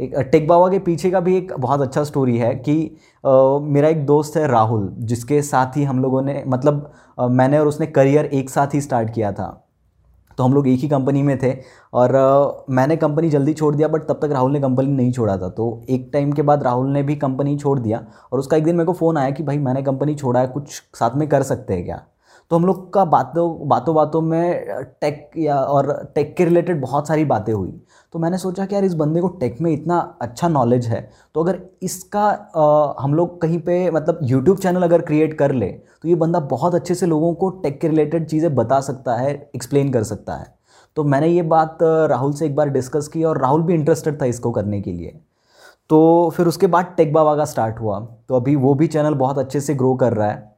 एक 0.00 0.14
टेक 0.32 0.46
बाबा 0.48 0.68
के 0.68 0.78
पीछे 0.78 1.10
का 1.10 1.20
भी 1.20 1.36
एक 1.36 1.52
बहुत 1.58 1.80
अच्छा 1.80 2.02
स्टोरी 2.04 2.36
है 2.38 2.54
कि 2.54 2.74
आ, 3.24 3.58
मेरा 3.58 3.88
एक 3.88 4.04
दोस्त 4.06 4.36
है 4.36 4.46
राहुल 4.48 4.88
जिसके 4.98 5.40
साथ 5.42 5.76
ही 5.76 5.84
हम 5.84 6.02
लोगों 6.02 6.22
ने 6.22 6.42
मतलब 6.46 6.90
आ, 7.20 7.26
मैंने 7.28 7.58
और 7.58 7.68
उसने 7.68 7.86
करियर 7.86 8.24
एक 8.24 8.50
साथ 8.50 8.74
ही 8.74 8.80
स्टार्ट 8.80 9.14
किया 9.14 9.32
था। 9.32 9.64
तो 10.38 10.44
हम 10.44 10.52
लोग 10.54 10.68
एक 10.68 10.80
ही 10.80 10.88
कंपनी 10.88 11.22
में 11.22 11.38
थे 11.38 11.52
और 11.92 12.16
आ, 12.16 12.50
मैंने 12.70 12.96
कंपनी 12.96 13.30
जल्दी 13.30 13.54
छोड़ 13.54 13.74
दिया 13.74 13.88
बट 13.88 14.02
तब 14.02 14.18
तक 14.22 14.32
राहुल 14.32 14.52
ने 14.52 14.60
कंपनी 14.60 14.86
नहीं 14.86 15.12
छोड़ा 15.12 15.36
था। 15.36 15.48
तो 15.48 15.80
एक 15.88 16.08
टाइम 16.12 16.32
के 16.32 16.42
बाद 16.42 16.62
राहुल 16.62 16.90
ने 16.90 17.02
भी 17.02 17.16
कंपनी 17.16 17.56
छोड़ 17.58 17.78
दिया 17.78 18.04
और 18.32 18.38
उसका 18.38 18.56
एक 18.56 18.64
दिन 18.64 18.76
मेरे 18.76 18.86
को 18.86 18.92
फ़ोन 18.92 19.16
आया 19.16 19.30
कि 19.30 19.42
भाई 19.42 19.58
मैंने 19.58 19.82
कंपनी 19.82 20.14
छोड़ा 20.14 20.40
है 20.40 20.46
कुछ 20.46 20.82
साथ 20.94 21.16
में 21.16 21.28
कर 21.28 21.42
सकते 21.42 21.74
हैं 21.74 21.84
क्या? 21.84 22.02
तो 22.50 22.56
हम 22.56 22.64
लोग 22.66 22.92
का 22.92 23.04
बातों 23.06 23.68
बातों 23.68 23.94
बातों 23.94 24.20
में 24.20 24.84
टेक 25.00 25.30
या 25.38 25.56
और 25.56 25.92
टेक 26.14 26.34
के 26.36 26.44
रिलेटेड 26.44 26.80
बहुत 26.80 27.08
सारी 27.08 27.24
बातें 27.24 27.52
हुई। 27.52 27.72
तो 28.14 28.18
मैंने 28.18 28.38
सोचा 28.38 28.66
कि 28.66 28.74
यार 28.74 28.84
इस 28.84 28.94
बंदे 28.94 29.20
को 29.20 29.28
टेक 29.40 29.60
में 29.60 29.70
इतना 29.72 29.98
अच्छा 30.22 30.48
नॉलेज 30.48 30.86
है 30.86 31.00
तो 31.34 31.42
अगर 31.42 31.60
इसका 31.82 32.22
आ, 32.22 32.94
हम 33.02 33.14
लोग 33.14 33.40
कहीं 33.42 33.58
पे 33.60 33.90
मतलब 33.90 34.20
यूट्यूब 34.24 34.58
चैनल 34.58 34.82
अगर 34.82 35.02
क्रिएट 35.02 35.38
कर 35.38 35.52
ले 35.52 35.66
तो 35.66 36.08
ये 36.08 36.14
बंदा 36.16 36.40
बहुत 36.48 36.74
अच्छे 36.74 36.94
से 36.94 37.06
लोगों 37.06 37.34
को 37.34 37.50
टेक 37.62 37.80
के 37.80 37.88
रिलेटेड 37.88 38.26
चीज़ें 38.28 38.54
बता 38.54 38.80
सकता 38.80 39.16
है 39.16 39.32
एक्सप्लेन 39.54 39.92
कर 39.92 40.02
सकता 40.04 40.36
है। 40.36 40.56
तो 40.96 41.04
मैंने 41.04 41.28
ये 41.28 41.42
बात 41.44 41.78
राहुल 41.82 42.32
से 42.32 42.46
एक 42.46 42.56
बार 42.56 42.68
डिस्कस 42.70 43.08
की 43.08 43.24
और 43.24 43.40
राहुल 43.42 43.62
भी 43.62 43.74
इंटरेस्टेड 43.74 44.20
था 44.22 44.26
इसको 44.26 44.50
करने 44.50 44.80
के 44.80 44.92
लिए। 44.92 45.18
तो 45.90 46.32
फिर 46.36 46.46
उसके 46.46 46.66
बाद 46.66 46.94
टेक 46.96 47.12
बाबा 47.12 47.36
का 47.36 47.44
स्टार्ट 47.44 47.80
हुआ। 47.80 47.98
तो 48.28 48.36
अभी 48.36 48.54
वो 48.56 48.74
भी 48.74 48.86
चैनल 48.86 49.14
बहुत 49.16 49.38
अच्छे 49.38 49.60
से 49.60 49.74
ग्रो 49.74 49.94
कर 49.94 50.12
रहा 50.12 50.30
है। 50.30 50.57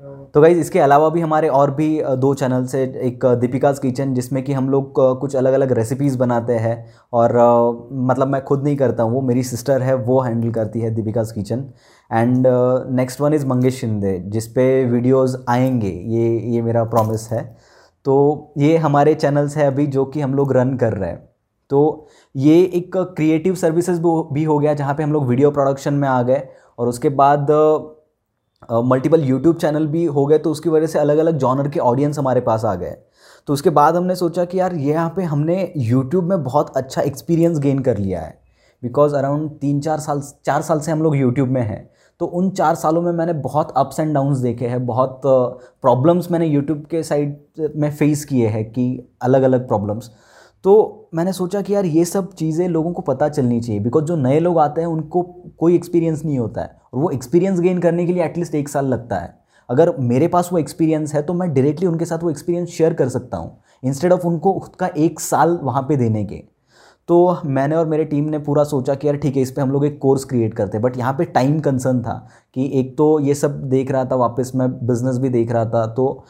तो 0.00 0.40
गाइज़ 0.40 0.58
इसके 0.58 0.78
अलावा 0.80 1.08
भी 1.08 1.20
हमारे 1.20 1.48
और 1.48 1.70
भी 1.70 1.86
दो 2.18 2.32
चैनल्स 2.34 2.74
है 2.74 2.82
एक 3.06 3.24
दीपिकाज 3.40 3.78
किचन 3.78 4.14
जिसमें 4.14 4.42
कि 4.44 4.52
हम 4.52 4.68
लोग 4.70 5.00
कुछ 5.20 5.34
अलग 5.36 5.52
अलग 5.52 5.72
रेसिपीज़ 5.72 6.16
बनाते 6.18 6.54
हैं 6.54 6.74
और 7.12 7.32
मतलब 8.08 8.28
मैं 8.28 8.42
खुद 8.44 8.62
नहीं 8.64 8.76
करता 8.76 9.02
हूँ 9.02 9.12
वो 9.12 9.20
मेरी 9.22 9.42
सिस्टर 9.42 9.82
है, 9.82 9.94
वो 9.94 10.20
हैंडल 10.20 10.50
करती 10.52 10.80
है 10.80 10.90
Deepika's 10.94 11.32
kitchen 11.32 11.64
and 12.10 12.46
next 12.96 13.20
one 13.20 13.34
is 13.34 13.46
Mangesh 13.46 13.80
Shinde 13.80 14.18
जिस 14.26 14.46
पे 14.48 14.84
वीडियोज़ 14.84 15.36
आएँगे, 15.48 15.88
ये 15.88 16.38
ये 16.54 16.62
मेरा 16.62 16.84
प्रॉमिस 16.86 17.30
है. 17.32 17.44
तो 18.06 18.52
ये 18.58 18.76
हमारे 18.78 19.14
चैनल्स 19.14 19.56
है 19.56 19.66
अभी, 19.66 19.86
जो 19.86 20.04
कि 20.04 20.20
हम 20.20 20.34
लोग 20.34 20.52
रन 20.52 20.76
कर 20.76 20.92
रहे 20.92 21.10
हैं. 21.10 21.28
तो 21.70 22.06
ये 22.34 22.60
एक 22.64 22.96
क्रिएटिव 22.96 23.54
सर्विसेज़ 23.56 24.00
भी 24.32 24.44
हो 24.44 24.58
गया, 24.58 24.74
जहाँ 24.74 24.94
पे 24.94 25.02
हम 25.02 25.12
लोग 25.12 25.28
वीडियो 25.28 25.50
प्रोडक्शन 25.50 25.94
में 25.94 26.08
आ 26.08 26.22
गए 26.22 26.42
और 26.78 26.88
उसके 26.88 27.08
बाद 27.08 27.46
मल्टीपल 28.62 29.22
यूट्यूब 29.24 29.56
चैनल 29.56 29.86
भी 29.86 30.04
हो 30.06 30.24
गए 30.26 30.38
तो 30.38 30.50
उसकी 30.50 30.68
वजह 30.68 30.86
से 30.86 30.98
अलग 30.98 31.18
अलग 31.18 31.36
जॉनर 31.38 31.68
के 31.68 31.80
ऑडियंस 31.80 32.18
हमारे 32.18 32.40
पास 32.40 32.64
आ 32.64 32.74
गए। 32.74 32.96
तो 33.48 33.52
उसके 33.52 33.70
बाद 33.70 33.96
हमने 33.96 34.14
सोचा 34.16 34.44
कि 34.44 34.58
यार 34.58 34.74
यहाँ 34.76 35.08
पे 35.16 35.22
हमने 35.22 35.72
यूट्यूब 35.76 36.24
में 36.24 36.42
बहुत 36.44 36.76
अच्छा 36.76 37.02
एक्सपीरियंस 37.02 37.58
गेन 37.58 37.78
कर 37.78 37.98
लिया 37.98 38.20
है। 38.20 38.38
बिकॉज़ 38.82 39.14
अराउंड 39.16 39.50
तीन 39.50 39.80
चार 39.80 39.98
साल 40.00 40.22
चार 40.46 40.62
साल 40.62 40.80
से 40.80 40.92
हम 40.92 41.02
लोग 41.02 41.16
यूट्यूब 41.16 41.48
में 41.48 41.62
हैं। 41.62 41.88
तो 42.20 42.26
उन 42.26 42.50
चार 42.50 42.74
सालों 42.74 43.02
में 43.02 43.12
मैंने 43.12 43.32
बहुत 43.34 43.72
अप्स 43.76 44.00
एंड 44.00 44.14
डाउन्स 44.14 44.38
देखे 44.38 44.66
हैं, 44.66 44.84
बहुत 44.86 45.20
प्रॉब्लम्स 45.24 46.30
मैंने 46.30 46.46
यूट्यूब 46.46 46.84
के 46.90 47.02
साइड 47.02 47.70
में 47.76 47.90
फेस 47.90 48.24
किए 48.24 48.48
हैं 48.48 48.64
कि 48.72 49.14
अलग 49.22 49.42
अलग 49.42 49.66
प्रॉब्लम्स 49.68 50.10
तो 50.64 51.08
मैंने 51.14 51.32
सोचा 51.32 51.60
कि 51.62 51.74
यार 51.74 51.84
ये 51.86 52.04
सब 52.04 52.32
चीज़ें 52.34 52.68
लोगों 52.68 52.92
को 52.92 53.02
पता 53.02 53.28
चलनी 53.28 53.60
चाहिए 53.60 53.80
बिकॉज़ 53.80 54.04
जो 54.04 54.16
नए 54.16 54.38
लोग 54.40 54.58
आते 54.58 54.80
हैं, 54.80 54.88
उनको 54.88 55.22
कोई 55.58 55.74
एक्सपीरियंस 55.74 56.24
नहीं 56.24 56.38
होता 56.38 56.62
है। 56.62 56.78
और 56.94 57.00
वो 57.00 57.10
एक्सपीरियंस 57.10 57.60
गेन 57.60 57.78
करने 57.78 58.06
के 58.06 58.12
लिए 58.12 58.24
एटलीस्ट 58.24 58.54
एक 58.54 58.68
साल 58.68 58.86
लगता 58.86 59.16
है। 59.16 59.38
अगर 59.68 59.96
मेरे 59.98 60.28
पास 60.28 60.48
वो 60.52 60.58
एक्सपीरियंस 60.58 61.14
है 61.14 61.22
तो 61.22 61.34
मैं 61.34 61.52
डायरेक्टली 61.54 61.86
उनके 61.86 62.04
साथ 62.04 62.22
वो 62.22 62.30
एक्सपीरियंस 62.30 62.68
शेयर 62.68 62.94
कर 62.94 63.08
सकता 63.08 63.36
हूँ 63.36 63.58
इंस्टेड 63.82 64.12
ऑफ़ 64.12 64.26
उनको 64.26 64.52
खुद 64.54 64.74
का 64.76 64.86
एक 64.98 65.20
साल 65.20 65.58
वहाँ 65.62 65.82
पर 65.82 65.96
देने 65.96 66.24
के। 66.24 66.42
तो 67.10 67.40
मैंने 67.46 67.74
और 67.74 67.86
मेरे 67.88 68.04
टीम 68.04 68.24
ने 68.24 68.38
पूरा 68.38 68.62
सोचा 68.64 68.94
कि 68.94 69.06
यार 69.06 69.16
ठीक 69.16 69.36
है, 69.36 69.42
इस 69.42 69.50
पर 69.50 69.62
हम 69.62 69.70
लोग 69.70 69.84
एक 69.86 69.98
कोर्स 69.98 70.24
क्रिएट 70.24 70.52
करते 70.54 70.76
हैं। 70.76 70.82
बट 70.82 70.96
यहाँ 70.98 71.12
पे 71.12 71.24
टाइम 71.26 71.58
कंसर्न 71.60 72.00
था 72.02 72.14
कि 72.54 72.70
एक 72.80 72.96
तो 72.98 73.18
ये 73.20 73.34
सब 73.34 73.58
देख 73.70 73.90
रहा 73.92 74.04
था 74.04 74.16
वापस, 74.16 74.52
मैं 74.54 74.70
बिज़नेस 74.86 75.18
भी 75.18 75.28
देख 75.28 75.52
रहा 75.52 75.64
था। 75.64 75.86
तो 75.88 76.24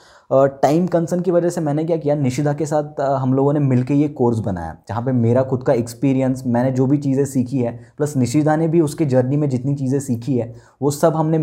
टाइम 0.62 0.87
कंसर्न 0.87 1.20
की 1.20 1.31
वजह 1.31 1.49
से 1.49 1.61
मैंने 1.61 1.85
क्या 1.85 1.97
किया 1.97 2.14
निशिदा 2.14 2.53
के 2.55 2.66
साथ 2.66 3.01
हम 3.01 3.35
लोगों 3.35 3.53
ने 3.53 3.61
मिलकर 3.61 3.95
ये 3.95 4.09
कोर्स 4.11 4.39
बनाया, 4.39 4.76
जहाँ 4.89 5.03
पे 5.03 5.12
मेरा 5.12 5.43
खुद 5.43 5.62
का 5.62 5.72
एक्सपीरियंस 5.74 6.43
मैंने 6.47 6.72
जो 6.72 6.87
भी 6.87 6.99
चीज़ें 6.99 7.24
सीखी 7.26 7.59
है 7.59 7.76
प्लस 7.97 8.16
निशिदा 8.16 8.57
ने 8.57 8.68
भी 8.68 8.81
उसके 8.81 9.07
जर्नी 9.07 9.37
में 9.37 9.49
जितनी 9.49 9.74
चीज़ें 9.76 10.01
सीखी 10.01 10.37
है, 10.37 10.53
वो 10.83 10.91
सब 10.93 11.16
हमने 11.16 11.39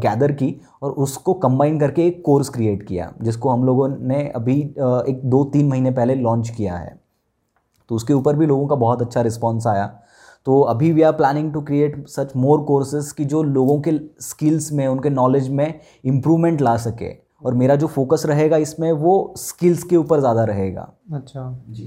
गैदर 0.00 0.32
की 0.32 0.54
और 0.82 0.90
उसको 0.92 1.34
कंबाइन 1.36 1.78
करके 1.80 2.06
एक 2.06 2.22
कोर्स 2.26 2.48
क्रिएट 2.48 2.86
किया, 2.88 3.12
जिसको 3.22 3.50
हम 3.50 3.64
लोगों 3.64 3.88
ने 4.00 4.26
अभी 4.36 4.60
एक 4.60 5.20
दो 5.26 5.44
तीन 5.44 5.68
महीने 5.68 5.90
पहले 5.92 6.14
लॉन्च 6.16 6.48
किया 6.50 6.76
है। 6.76 7.02
तो 7.94 7.96
उसके 7.96 8.12
ऊपर 8.12 8.36
भी 8.36 8.46
लोगों 8.46 8.66
का 8.66 8.74
बहुत 8.76 9.02
अच्छा 9.02 9.20
रिस्पॉन्स 9.20 9.66
आया। 9.66 9.86
तो 10.46 10.60
अभी 10.60 10.90
we 10.92 11.02
are 11.02 11.12
planning 11.12 11.52
to 11.52 11.60
create 11.60 12.08
such 12.08 12.32
more 12.36 12.60
courses 12.60 13.10
कि 13.12 13.24
जो 13.24 13.42
लोगों 13.42 13.80
के 13.80 13.92
स्किल्स 14.20 14.72
में 14.72 14.86
उनके 14.86 15.10
नॉलेज 15.10 15.48
में 15.48 15.80
इम्प्रूवमेंट 16.04 16.60
ला 16.60 16.76
सके। 16.76 17.10
और 17.44 17.54
मेरा 17.54 17.76
जो 17.76 17.86
फोकस 17.86 18.22
रहेगा 18.26 18.56
इसमें 18.56 18.90
वो 18.92 19.34
स्किल्स 19.36 19.82
के 19.82 19.96
ऊपर 19.96 20.20
ज़्यादा 20.20 20.44
रहेगा। 20.44 20.92
अच्छा। 21.12 21.64
जी। 21.70 21.84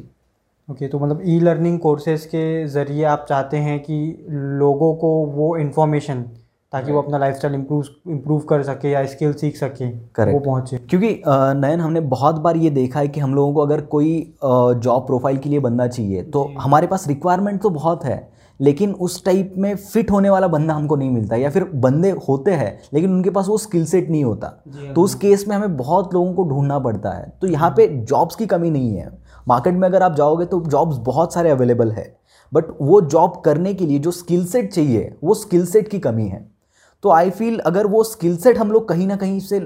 ओके 0.70 0.74
okay, 0.74 0.92
तो 0.92 1.00
मतलब 1.00 1.22
ई 1.26 1.40
लर्निंग 1.40 1.80
कोर्सेज 1.80 2.26
के 2.26 2.68
ज़रिए 2.68 3.04
आप 3.06 3.26
चाहते 3.30 3.58
हैं 3.58 3.80
कि 3.80 4.26
लोगों 4.30 4.94
को 4.96 5.10
वो 5.26 5.56
इन्फॉर्मेशन 5.58 6.24
ताकि 6.74 6.92
वो 6.92 7.02
अपना 7.02 7.18
लाइफस्टाइल 7.18 7.54
इम्प्रूव 7.56 7.86
इम्प्रूव 8.08 8.40
कर 8.40 8.64
सके 8.64 8.90
या 8.90 9.06
स्किल 9.06 9.34
सीख 9.34 9.56
सके 9.56 9.86
वो 10.32 10.40
पहुँचे। 10.40 10.78
क्योंकि 10.80 11.10
नयन 11.28 11.82
हमने 11.82 12.00
बहुत 12.08 12.40
बार 12.42 12.58
ये 12.58 12.70
देखा 12.70 13.00
है 13.00 13.08
कि 13.08 13.20
हम 13.20 13.36
लोगों 13.36 13.54
को 13.54 13.62
अगर 13.62 13.82
कोई 13.92 14.10
जॉब 14.44 15.06
प्रोफ़ाइल 15.08 15.38
के 15.38 15.50
लिए 15.50 15.60
बंदा 15.60 15.88
चाहिए 15.88 16.24
तो 16.24 16.44
हमारे 16.60 16.88
पास 16.88 17.08
रिक्वायरमेंट 17.08 17.62
तो 17.62 17.70
बहुत 17.70 18.04
है 18.06 18.28
लेकिन 18.60 18.94
उस 18.98 19.24
टाइप 19.26 19.54
में 19.58 19.76
फिट 19.76 20.12
होने 20.12 20.30
वाला 20.30 20.48
बंदा 20.48 20.74
हमको 20.74 20.96
नहीं 20.96 21.10
मिलता 21.10 21.36
या 21.36 21.50
फिर 21.50 21.64
बंदे 21.76 22.10
होते 22.28 22.52
हैं 22.54 22.80
लेकिन 22.94 23.12
उनके 23.12 23.30
पास 23.30 23.48
वो 23.48 23.58
स्किल 23.58 23.86
सेट 23.86 24.10
नहीं 24.10 24.24
होता। 24.24 24.48
हाँ। 24.68 24.94
तो 24.94 25.02
उस 25.02 25.16
केस 25.16 25.46
में 25.48 25.56
हमें 25.56 25.78
बहुत 25.78 26.14
लोगों 26.14 26.34
को 26.34 26.44
ढूंढना 26.46 26.80
पड़ता 26.80 27.12
है। 27.12 27.32
तो 27.42 27.48
यहाँ 27.48 27.70
पे 27.78 27.88
जॉब्स 27.88 28.36
की 28.36 28.46
कमी 28.48 28.70
नहीं 28.72 28.96
है। 28.96 29.12
मार्केट 29.48 29.74
में 29.74 29.88
अगर 29.88 30.04
आप 30.04 30.16
जाओगे 30.16 30.46
तो 30.46 30.60
जॉब्स 30.62 30.98
बहुत 31.04 31.34
सारे 31.34 31.50
अवेलेबल 31.50 31.92
है 31.92 32.06
बट 32.52 32.66
वो 32.82 33.02
जॉब 33.04 33.42
करने 33.46 33.74
के 33.74 33.86
लिए 33.86 34.00
जो 34.00 34.12
स्किल 34.12 34.46
सेट 34.46 34.72
चाहिए 34.74 35.16
वो 35.24 35.34
स्किल 35.36 35.66
सेट 35.66 35.88
की 35.88 36.00
कमी 36.00 36.28
है। 36.28 36.46
तो 37.04 37.10
आई 37.10 37.30
फील 37.30 37.58
अगर 37.60 37.88
वो 37.88 38.04
स्किल 38.04 38.38
सेट 38.38 38.58
हम 38.58 38.72
लोग 38.72 38.88
कहीं 38.90 39.08
ना 39.08 39.16
कहीं 39.16 39.40
से 39.40 39.58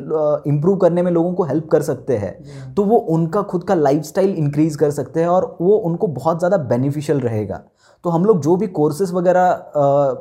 इम्प्रूव 0.50 0.78
करने 0.78 1.02
में 1.02 1.12
लोगों 1.12 1.34
को 1.34 1.44
हेल्प 1.44 1.68
कर 1.72 1.82
सकते 1.82 2.18
हैं 2.18 2.74
तो 2.74 2.84
वो 2.84 2.98
उनका 3.10 3.42
खुद 3.44 3.64
का 3.64 3.76
लाइफ 3.76 4.04
स्टाइल 4.04 4.34
इंक्रीज 4.36 4.76
कर 4.76 4.92
सकते 4.92 5.20
हैं 5.20 5.28
और 5.28 5.56
वो 5.62 5.78
उनको 5.80 6.08
बहुत 6.10 6.40
ज़्यादा 6.40 6.58
बेनिफिशियल 6.58 7.20
रहेगा। 7.20 7.62
तो 8.06 8.10
हम 8.10 8.26
लोग 8.26 8.42
जो 8.42 8.56
भी 8.56 8.68
कोर्सेज 8.70 9.12
वगैरह 9.14 9.72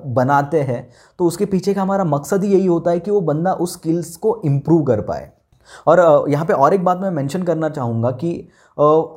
बनाते 0.07 0.61
हैं 0.61 0.89
तो 1.19 1.27
उसके 1.27 1.47
पीछे 1.47 1.75
का 1.75 1.83
हमारा 1.83 2.05
मकसद 2.05 2.45
ही 2.45 2.53
यही 2.53 2.67
होता 2.67 2.91
है 2.91 3.01
कि 3.01 3.11
वो 3.11 3.21
बंदा 3.23 3.53
उस 3.55 3.73
स्किल्स 3.73 4.17
को 4.17 4.41
इम्प्रूव 4.45 4.83
कर 4.83 5.01
पाए। 5.03 5.31
और 5.87 6.31
यहाँ 6.31 6.45
पे 6.47 6.53
और 6.53 6.75
एक 6.75 6.85
बात 6.85 6.99
मैं 6.99 7.11
मेंशन 7.11 7.43
करना 7.43 7.69
चाहूँगा 7.71 8.11
कि 8.13 8.49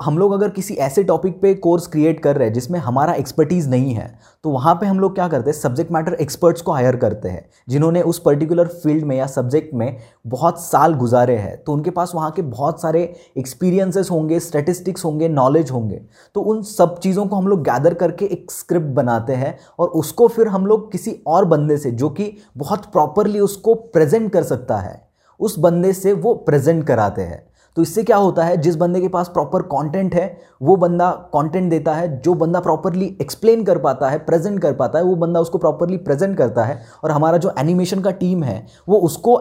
हम 0.04 0.18
लोग 0.18 0.34
अगर 0.34 0.50
किसी 0.50 0.74
ऐसे 0.76 1.04
टॉपिक 1.04 1.40
पे 1.42 1.54
कोर्स 1.56 1.86
क्रिएट 1.88 2.20
कर 2.20 2.36
रहे 2.36 2.48
हैं 2.48 2.54
जिसमें 2.54 2.80
हमारा 2.80 3.14
एक्सपर्टीज़ 3.14 3.70
नहीं 3.70 3.94
है 3.94 4.08
तो 4.44 4.50
वहाँ 4.50 4.74
पे 4.76 4.86
हम 4.86 5.00
लोग 5.00 5.14
क्या 5.16 5.28
करते 5.28 5.50
हैं? 5.50 5.58
सब्जेक्ट 5.58 5.92
मैटर 5.92 6.14
एक्सपर्ट्स 6.14 6.62
को 6.62 6.72
हायर 6.72 6.96
करते 6.96 7.30
हैं, 7.30 7.46
जिन्होंने 7.70 8.02
उस 8.02 8.20
पर्टिकुलर 8.20 8.68
फ़ील्ड 8.68 9.04
में 9.04 9.16
या 9.18 9.28
सब्जेक्ट 9.28 9.74
में 9.74 9.98
बहुत 10.28 10.60
साल 10.62 10.94
गुजारे 10.94 11.36
हैं। 11.36 11.56
तो 11.58 11.74
उनके 11.74 11.90
पास 11.90 12.12
वहाँ 12.16 12.32
के 12.32 12.42
बहुत 12.42 12.82
सारे 12.82 13.04
एक्सपीरियंसेस 13.38 14.12
होंगे 14.12 14.40
स्टेटिस्टिक्स 14.40 15.06
होंगे 15.06 15.30
नॉलेज 15.30 15.72
होंगे। 15.72 16.02
तो 16.36 16.42
उन 16.42 16.62
सब 16.64 17.00
चीज़ों 17.00 17.26
को 17.26 17.36
हम 17.36 17.48
लोग 17.48 17.64
गैदर 17.64 17.94
करके 17.94 18.26
एक 18.26 18.52
स्क्रिप्ट 18.52 18.88
बनाते 18.88 19.34
हैं 19.36 19.58
और 19.80 19.88
उसको 19.90 20.28
फिर 20.28 20.48
हम 20.48 20.68
लोग 20.68 20.92
किसी 20.92 21.16
और 21.28 21.46
बंदे 21.46 21.78
से, 21.78 21.92
जो 21.92 22.10
कि 22.10 22.32
बहुत 22.58 22.86
प्रॉपरली 22.86 23.40
उसको 23.40 23.74
प्रेजेंट 23.74 24.32
कर 24.32 24.44
सकता 24.44 24.78
है, 24.78 25.02
उस 25.40 25.58
बंदे 25.60 25.94
से 25.94 26.14
वो 26.14 26.34
प्रेजेंट 26.36 26.86
कराते 26.88 27.22
हैं। 27.22 27.44
तो 27.78 27.82
इससे 27.82 28.04
क्या 28.04 28.18
होता 28.18 28.44
है, 28.44 28.58
जिस 28.58 28.76
बंदे 28.76 29.00
के 29.02 29.08
पास 29.08 29.28
प्रॉपर 29.28 29.62
कंटेंट 29.62 30.16
है, 30.16 30.26
वो 30.62 30.76
बंदा 30.76 31.10
कंटेंट 31.34 31.70
देता 31.70 31.94
है, 31.94 32.22
जो 32.22 32.34
बंदा 32.34 32.60
प्रॉपरली 32.60 33.06
एक्सप्लेन 33.22 33.64
कर 33.64 33.78
पाता 33.78 34.10
है 34.10 34.18
प्रेजेंट 34.20 34.60
कर 34.62 34.74
पाता 34.74 35.00
है, 35.00 35.06
वो 35.06 35.16
बंदा 35.16 35.40
उसको 35.40 35.58
प्रॉपरली 35.58 35.98
प्रेजेंट 35.98 36.38
करता 36.38 36.64
है 36.64 36.80
और 37.04 37.12
हमारा 37.12 37.38
जो 37.38 37.54
एनिमेशन 37.60 38.02
का 38.02 38.12
टीम 38.12 38.44
है, 38.44 38.66
वो 38.90 38.98
उसको 39.00 39.38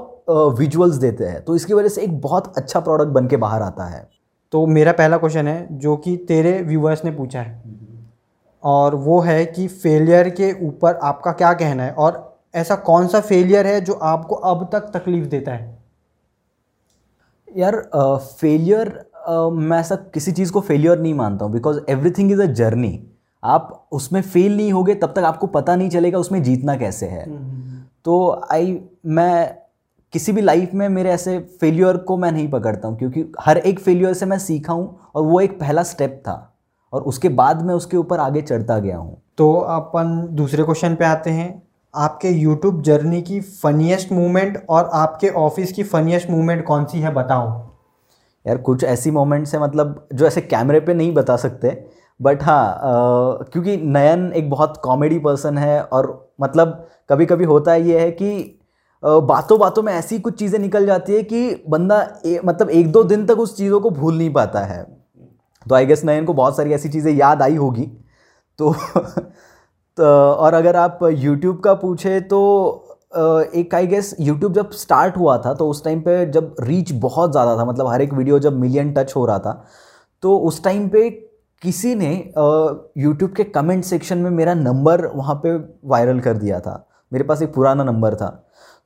विजुअल्स 0.58 0.94
देते 0.94 1.24
हैं। 1.24 1.44
तो 1.44 1.56
इसकी 1.56 1.74
वजह 1.74 1.88
से 1.88 2.02
एक 2.02 2.20
बहुत 2.20 2.52
अच्छा 2.56 2.80
प्रोडक्ट 2.80 3.08
बन 3.08 3.26
के 3.26 3.36
बाहर 3.36 3.62
आता 3.62 3.84
है। 3.84 4.08
तो 4.52 4.66
मेरा 4.66 4.92
पहला 4.92 5.16
क्वेश्चन 5.16 5.48
है, 5.48 5.66
जो 5.72 5.96
कि 5.96 6.16
तेरे 6.28 6.60
व्यूअर्स 6.62 7.04
ने 7.04 7.10
पूछा 7.10 7.40
है। 7.40 7.62
और 8.62 8.94
वो 8.94 9.20
है 9.20 9.44
कि 9.46 9.66
फेलियर 9.68 10.28
के 10.30 10.52
ऊपर 10.66 10.94
आपका 10.94 11.32
क्या 11.32 11.52
कहना 11.52 11.82
है? 11.82 11.92
और 11.92 12.40
ऐसा 12.54 12.74
कौन 12.76 13.06
सा 13.06 13.20
फेलियर 13.20 13.66
है 13.66 13.80
जो 13.80 13.92
आपको 13.92 14.34
अब 14.34 14.68
तक 14.72 14.90
तकलीफ़ 14.94 15.26
देता 15.26 15.52
है? 15.52 15.71
यार 17.56 17.90
फेलियर 18.40 18.88
uh, 19.30 19.52
मैं 19.52 19.78
ऐसा 19.78 19.94
किसी 19.94 20.32
चीज़ 20.32 20.52
को 20.52 20.60
फेलियर 20.60 20.98
नहीं 20.98 21.14
मानता 21.14 21.44
हूँ 21.44 21.52
because 21.52 21.80
everything 21.88 22.32
is 22.32 22.42
a 22.42 22.46
journey 22.46 23.08
आप 23.42 23.88
उसमें 23.92 24.22
फेल 24.22 24.56
नहीं 24.56 24.72
होगे 24.72 24.94
तब 24.94 25.12
तक 25.16 25.18
आपको 25.18 25.46
पता 25.46 25.76
नहीं 25.76 25.90
चलेगा 25.90 26.18
उसमें 26.18 26.42
जीतना 26.42 26.76
कैसे 26.76 27.06
है। 27.06 27.24
हम्म, 27.24 27.38
हम्म, 27.38 27.62
हम्म। 27.62 27.82
तो 28.04 28.42
आई 28.52 28.80
मैं 29.06 29.56
किसी 30.12 30.32
भी 30.32 30.40
लाइफ 30.40 30.74
में 30.74 30.88
मेरे 30.88 31.10
ऐसे 31.10 31.38
फेलियर 31.60 31.96
को 31.96 32.16
मैं 32.16 32.32
नहीं 32.32 32.48
पकड़ता 32.48 32.88
हूँ 32.88 32.98
क्योंकि 32.98 33.32
हर 33.40 33.58
एक 33.58 33.80
फेलियर 33.80 34.14
से 34.14 34.26
मैं 34.26 34.38
सीखा 34.38 34.72
हूँ 34.72 35.00
और 35.14 35.22
वो 35.22 35.40
एक 35.40 35.60
पहला 35.60 35.82
स्टेप 35.82 36.22
था 36.26 36.54
और 36.92 37.02
उसके 37.02 37.28
बाद 37.28 37.62
मैं 37.62 37.74
उसके 37.74 37.96
ऊपर 37.96 38.18
आगे 38.18 38.42
चढ़ता 38.42 38.78
गया 38.78 38.96
हूँ। 38.96 39.22
तो 39.38 39.52
अपन 39.54 40.28
दूसरे 40.30 40.64
क्वेश्चन 40.64 40.94
पे 40.94 41.04
आते 41.04 41.30
हैं। 41.30 41.62
आपके 41.94 42.28
यूट्यूब 42.30 42.82
जर्नी 42.82 43.20
की 43.22 43.40
फ़नीस्ट 43.40 44.12
मोमेंट 44.12 44.64
और 44.70 44.90
आपके 44.94 45.28
ऑफ़िस 45.28 45.72
की 45.72 45.82
फ़नीस्ट 45.82 46.30
मोमेंट 46.30 46.64
कौन 46.66 46.84
सी 46.84 46.98
है 46.98 47.12
बताओ। 47.14 47.48
यार 48.46 48.58
कुछ 48.58 48.84
ऐसी 48.84 49.10
मोमेंट्स 49.10 49.54
हैं 49.54 49.60
मतलब 49.62 50.08
जो 50.14 50.26
ऐसे 50.26 50.40
कैमरे 50.40 50.80
पे 50.80 50.94
नहीं 50.94 51.12
बता 51.14 51.36
सकते 51.36 51.70
बट 52.20 52.42
हाँ 52.42 52.78
क्योंकि 53.52 53.76
नयन 53.76 54.32
एक 54.32 54.50
बहुत 54.50 54.80
कॉमेडी 54.84 55.18
पर्सन 55.18 55.58
है 55.58 55.82
और 55.82 56.34
मतलब 56.40 56.88
कभी 57.10 57.26
कभी 57.26 57.44
होता 57.44 57.74
ये 57.74 58.00
है 58.00 58.10
कि 58.12 58.58
बातों 59.02 59.58
बातों 59.60 59.82
में 59.82 59.92
ऐसी 59.92 60.18
कुछ 60.18 60.38
चीज़ें 60.38 60.58
निकल 60.58 60.86
जाती 60.86 61.14
है 61.14 61.22
कि 61.22 61.64
बंदा 61.68 62.00
ए, 62.26 62.40
मतलब 62.44 62.70
एक 62.70 62.92
दो 62.92 63.02
दिन 63.04 63.26
तक 63.26 63.38
उस 63.38 63.56
चीज़ों 63.56 63.80
को 63.80 63.90
भूल 63.90 64.18
नहीं 64.18 64.32
पाता 64.32 64.60
है। 64.60 64.82
तो 65.66 65.74
आई 65.74 65.86
गेस 65.86 66.04
नयन 66.04 66.24
को 66.24 66.34
बहुत 66.34 66.56
सारी 66.56 66.72
ऐसी 66.72 66.88
चीज़ें 66.88 67.12
याद 67.12 67.42
आई 67.42 67.56
होगी 67.56 67.86
तो 68.58 68.74
तो 69.98 70.04
और 70.04 70.54
अगर 70.54 70.76
आप 70.76 70.98
यूट्यूब 71.12 71.58
का 71.60 71.74
पूछे 71.74 72.20
तो 72.20 72.38
एक 73.54 73.74
आई 73.74 73.86
गेस 73.86 74.14
यूट्यूब 74.20 74.52
जब 74.52 74.70
स्टार्ट 74.70 75.16
हुआ 75.16 75.36
था 75.38 75.52
तो 75.54 75.68
उस 75.68 75.84
टाइम 75.84 76.00
पे 76.00 76.24
जब 76.26 76.54
रीच 76.60 76.92
बहुत 76.92 77.32
ज़्यादा 77.32 77.56
था 77.56 77.64
मतलब 77.64 77.88
हर 77.88 78.02
एक 78.02 78.14
वीडियो 78.14 78.38
जब 78.38 78.58
मिलियन 78.60 78.92
टच 78.92 79.12
हो 79.16 79.24
रहा 79.26 79.38
था 79.38 79.64
तो 80.22 80.36
उस 80.38 80.62
टाइम 80.64 80.88
पे 80.88 81.10
किसी 81.62 81.94
ने 81.94 82.12
यूट्यूब 82.98 83.32
के 83.32 83.44
कमेंट 83.44 83.84
सेक्शन 83.84 84.18
में 84.18 84.30
मेरा 84.30 84.54
नंबर 84.54 85.06
वहाँ 85.06 85.34
पे 85.44 85.56
वायरल 85.88 86.20
कर 86.20 86.36
दिया 86.36 86.60
था। 86.60 86.86
मेरे 87.12 87.24
पास 87.24 87.42
एक 87.42 87.54
पुराना 87.54 87.84
नंबर 87.84 88.14
था। 88.14 88.28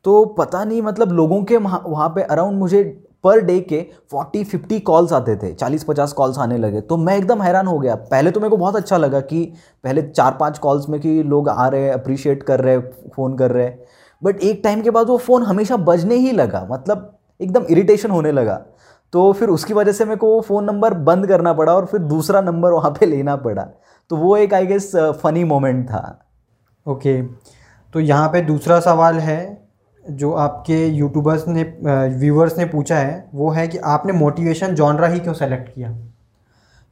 तो 0.05 0.25
पता 0.39 0.65
नहीं 0.65 0.83
मतलब 0.83 1.13
लोगों 1.13 1.43
के 1.45 1.57
वहाँ 1.57 2.09
पे 2.09 2.23
अराउंड 2.23 2.59
मुझे 2.59 2.83
पर 3.27 3.41
डे 3.41 3.61
के 3.61 3.85
40 4.13 4.45
50 4.45 4.81
कॉल्स 4.81 5.13
आते 5.13 5.37
थे 5.37 5.53
40 5.55 5.85
50 5.85 6.13
कॉल्स 6.13 6.39
आने 6.39 6.59
लगे। 6.59 6.81
तो 6.81 6.97
मैं 6.97 7.17
एकदम 7.17 7.43
हैरान 7.43 7.67
हो 7.67 7.79
गया। 7.79 7.95
पहले 7.95 8.31
तो 8.31 8.41
मेरे 8.41 8.51
को 8.51 8.57
बहुत 8.57 8.77
अच्छा 8.77 8.97
लगा 8.97 9.21
कि 9.21 9.53
पहले 9.85 10.03
चार, 10.03 10.37
पाँच 10.41 10.59
कॉल्स 10.59 10.89
में 10.89 11.01
कि 11.01 11.23
लोग 11.23 11.49
आ 11.49 11.69
रहे 11.69 11.83
हैं 11.83 11.93
अप्रिशिएट 11.93 12.43
कर 12.43 12.61
रहे 12.61 12.75
हैं 12.75 13.11
फ़ोन 13.17 13.37
कर 13.37 13.51
रहे। 13.51 13.65
हैं 13.65 13.85
बट 14.23 14.41
एक 14.41 14.61
टाइम 14.65 14.83
के 14.83 14.91
बाद 14.91 15.07
वो 15.07 15.17
फ़ोन 15.19 15.43
हमेशा 15.43 15.77
बजने 15.77 16.15
ही 16.15 16.33
लगा। 16.33 16.67
मतलब 16.71 17.19
एकदम 17.41 17.65
इरिटेशन 17.71 18.11
होने 18.11 18.33
लगा। 18.33 18.55
तो 19.13 19.33
फिर 19.33 19.49
उसकी 19.49 19.75
वजह 19.75 19.93
से 19.93 20.05
मेरे 20.05 20.17
को 20.17 20.35
वो 20.35 20.41
फ़ोन 20.41 20.65
नंबर 20.65 20.95
बंद 20.95 21.27
करना 21.27 21.53
पड़ा 21.53 21.75
और 21.75 21.87
फिर 21.87 22.01
दूसरा 22.01 22.41
नंबर 22.41 22.71
वहाँ 22.71 22.91
पे 22.91 23.07
लेना 23.07 23.37
पड़ा। 23.37 23.69
तो 24.11 24.17
वो 24.17 24.37
एक 24.37 24.55
आई 24.55 24.67
गेस 24.67 24.97
फ़नी 24.97 25.45
मोमेंट 25.45 25.87
था। 25.89 26.23
Okay 26.87 27.23
okay. 27.23 27.35
तो 27.93 28.01
यहाँ 28.01 28.29
पे 28.29 28.41
दूसरा 28.41 28.81
सवाल 28.81 29.15
है 29.15 29.66
जो 30.11 30.33
आपके 30.33 30.87
यूट्यूबर्स 30.87 31.47
ने 31.49 31.63
व्यूवर्स 32.19 32.59
ने 32.59 32.65
पूछा 32.65 32.97
है 32.97 33.29
वो 33.35 33.51
है 33.51 33.67
कि 33.69 33.79
आपने 33.79 34.13
मोटिवेशन 34.13 34.75
जॉनरा 34.75 35.09
ही 35.09 35.21
क्यों 35.21 35.35
सेलेक्ट 35.35 35.75
किया? 35.75 35.91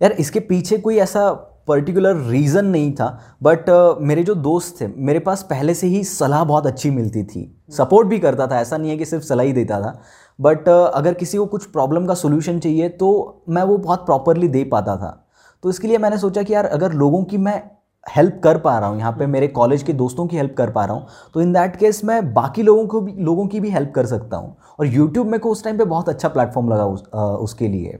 यार 0.00 0.12
इसके 0.12 0.40
पीछे 0.42 0.78
कोई 0.78 0.96
ऐसा 0.98 1.30
पर्टिकुलर 1.68 2.16
रीज़न 2.20 2.66
नहीं 2.66 2.92
था 2.92 3.06
बट 3.42 3.68
uh, 3.70 4.00
मेरे 4.00 4.22
जो 4.24 4.34
दोस्त 4.34 4.80
थे 4.80 4.86
मेरे 4.86 5.18
पास 5.18 5.42
पहले 5.42 5.74
से 5.74 5.86
ही 5.86 6.02
सलाह 6.04 6.44
बहुत 6.44 6.66
अच्छी 6.66 6.90
मिलती 6.90 7.22
थी। 7.24 7.44
सपोर्ट 7.72 8.08
भी 8.08 8.18
करता 8.18 8.46
था 8.46 8.60
ऐसा 8.60 8.76
नहीं 8.76 8.90
है 8.90 8.96
कि 8.98 9.04
सिर्फ़ 9.04 9.24
सलाह 9.24 9.46
ही 9.46 9.52
देता 9.52 9.80
था। 9.80 9.98
बट 10.38 10.68
uh, 10.68 10.90
अगर 10.94 11.14
किसी 11.14 11.38
को 11.38 11.46
कुछ 11.46 11.64
प्रॉब्लम 11.66 12.06
का 12.06 12.14
सोल्यूशन 12.14 12.58
चाहिए 12.58 12.88
तो 12.88 13.42
मैं 13.48 13.62
वो 13.62 13.78
बहुत 13.78 14.04
प्रॉपरली 14.06 14.48
दे 14.48 14.64
पाता 14.64 14.96
था। 14.96 15.20
तो 15.64 15.70
इसके 15.70 15.88
लिए 15.88 15.98
मैंने 15.98 16.18
सोचा 16.18 16.42
कि 16.42 16.54
यार 16.54 16.66
अगर 16.66 16.92
लोगों 16.92 17.22
की 17.24 17.38
मैं 17.38 17.62
हेल्प 18.06 18.40
कर 18.44 18.58
पा 18.58 18.78
रहा 18.78 18.88
हूँ 18.88 18.98
यहाँ 18.98 19.12
पे 19.12 19.26
मेरे 19.26 19.48
कॉलेज 19.50 19.82
के 19.82 19.92
दोस्तों 19.92 20.26
की 20.26 20.36
हेल्प 20.36 20.54
कर 20.58 20.70
पा 20.70 20.84
रहा 20.84 20.96
हूँ 20.96 21.06
तो 21.34 21.40
इन 21.40 21.52
दैट 21.52 21.76
केस 21.76 22.04
मैं 22.04 22.32
बाकी 22.34 22.62
लोगों 22.62 22.86
को 22.86 23.00
भी 23.00 23.12
लोगों 23.20 23.46
की 23.46 23.60
भी 23.60 23.70
हेल्प 23.70 23.92
कर 23.94 24.06
सकता 24.06 24.36
हूँ। 24.36 24.56
और 24.80 24.86
यूट्यूब 24.86 25.26
मेरे 25.26 25.38
को 25.38 25.50
उस 25.50 25.64
टाइम 25.64 25.78
पे 25.78 25.84
बहुत 25.84 26.08
अच्छा 26.08 26.28
प्लेटफॉर्म 26.28 26.72
लगा 26.72 26.86
उस, 26.86 27.04
आ, 27.14 27.22
उसके 27.22 27.68
लिए। 27.68 27.98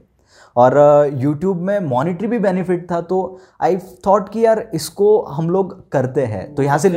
और 0.55 0.77
यूट्यूब 1.13 1.61
में 1.61 1.79
मॉनिटरी 1.81 2.27
भी 2.27 2.37
बेनिफिट 2.39 2.89
था 2.91 2.99
तो 3.01 3.17
आई 3.61 3.77
थॉट 4.05 4.29
कि 4.29 4.45
यार 4.45 4.59
इसको 4.73 5.19
हम 5.29 5.49
लोग 5.49 5.73
करते 5.91 6.25
हैं। 6.25 6.53
तो 6.55 6.63
यहाँ 6.63 6.77
से 6.77 6.89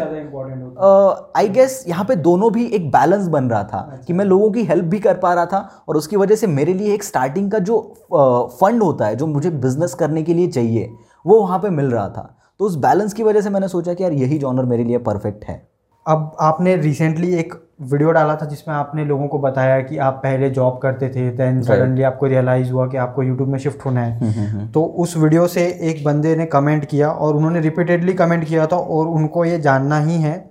आई 1.36 1.48
गेस 1.48 1.84
यहाँ 1.88 2.04
पे 2.04 2.16
दोनों 2.18 2.52
भी 2.52 2.66
एक 2.66 2.90
बैलेंस 2.90 3.26
बन 3.28 3.44
रहा 3.44 3.62
था 3.64 3.78
अच्छा। 3.80 4.04
कि 4.04 4.12
मैं 4.12 4.24
लोगों 4.24 4.50
की 4.50 4.64
हेल्प 4.64 4.84
भी 4.84 4.98
कर 5.00 5.16
पा 5.16 5.34
रहा 5.34 5.46
था 5.46 5.84
और 5.88 5.96
उसकी 5.96 6.16
वजह 6.16 6.36
से 6.36 6.46
मेरे 6.46 6.74
लिए 6.74 6.94
एक 6.94 7.04
स्टार्टिंग 7.04 7.50
का 7.50 7.58
जो 7.60 7.80
फंड 8.12 8.82
होता 8.82 9.06
है 9.06 9.16
जो 9.16 9.26
मुझे 9.26 9.50
बिज़नेस 9.50 9.94
करने 9.94 10.22
के 10.22 10.34
लिए 10.34 10.48
चाहिए 10.48 10.90
वो 11.24 11.40
वहाँ 11.40 11.58
पे 11.58 11.70
मिल 11.70 11.90
रहा 11.90 12.08
था। 12.08 12.34
तो 12.58 12.64
उस 12.64 12.76
बैलेंस 12.76 13.12
की 13.12 13.22
वजह 13.22 13.40
से 13.40 13.50
मैंने 13.50 13.68
सोचा 13.68 13.94
कि 13.94 14.02
यार 14.04 14.12
यही 14.12 14.38
जॉनर 14.38 14.62
मेरे 14.62 14.84
लिए 14.84 14.98
परफेक्ट 14.98 15.44
है। 15.44 15.68
अब 16.06 16.36
आपने 16.40 16.76
रिसेंटली 16.76 17.34
एक 17.34 17.54
वीडियो 17.82 18.10
डाला 18.10 18.36
था 18.36 18.46
जिसमें 18.46 18.74
आपने 18.74 19.04
लोगों 19.04 19.28
को 19.28 19.38
बताया 19.38 19.80
कि 19.80 19.98
आप 19.98 20.14
पहले 20.14 20.50
जॉब 20.50 20.78
करते 20.78 21.08
थे 21.08 21.30
देन 21.30 21.62
सडनली 21.62 22.02
आपको 22.02 22.26
रियलाइज़ 22.26 22.72
हुआ 22.72 22.86
कि 22.86 22.96
आपको 22.96 23.22
यूट्यूब 23.22 23.48
में 23.48 23.58
शिफ्ट 23.58 23.84
होना 23.84 24.00
है। 24.00 24.18
हम्म, 24.20 24.30
हम्म, 24.30 24.58
हम्म। 24.58 24.68
तो 24.68 24.84
उस 24.84 25.16
वीडियो 25.16 25.46
से 25.46 25.66
एक 25.82 26.04
बंदे 26.04 26.36
ने 26.36 26.46
कमेंट 26.46 26.84
किया 26.84 27.10
और 27.10 27.36
उन्होंने 27.36 27.60
रिपीटेडली 27.60 28.12
कमेंट 28.12 28.44
किया 28.44 28.66
था 28.66 28.76
और 28.76 29.06
उनको 29.06 29.44
ये 29.44 29.60
जानना 29.60 29.98
ही 30.00 30.14
है 30.14 30.50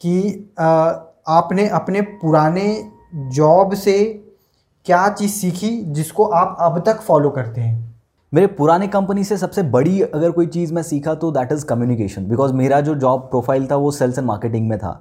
कि 0.00 0.50
आ, 0.58 0.92
आपने 1.28 1.68
अपने 1.68 2.00
पुराने 2.00 2.90
जॉब 3.14 3.74
से 3.74 4.24
क्या 4.84 5.08
चीज़ 5.08 5.30
सीखी 5.30 5.84
जिसको 5.84 6.24
आप 6.24 6.56
अब 6.60 6.82
तक 6.86 7.00
फॉलो 7.00 7.30
करते 7.30 7.60
हैं? 7.60 7.87
मेरे 8.32 8.46
पुराने 8.46 8.86
कंपनी 8.88 9.22
से 9.24 9.36
सबसे 9.36 9.62
बड़ी 9.64 10.00
अगर 10.00 10.30
कोई 10.30 10.46
चीज़ 10.46 10.72
मैं 10.74 10.82
सीखा 10.82 11.14
तो 11.14 11.30
दैट 11.32 11.52
इज़ 11.52 11.64
कम्युनिकेशन 11.66 12.26
बिकॉज़ 12.28 12.52
मेरा 12.52 12.80
जो 12.80 12.94
जॉब 12.94 13.20
प्रोफ़ाइल 13.20 13.66
था 13.66 13.76
वो 13.76 13.90
सेल्स 13.90 14.18
एंड 14.18 14.26
मार्केटिंग 14.26 14.68
में 14.68 14.78
था। 14.78 14.92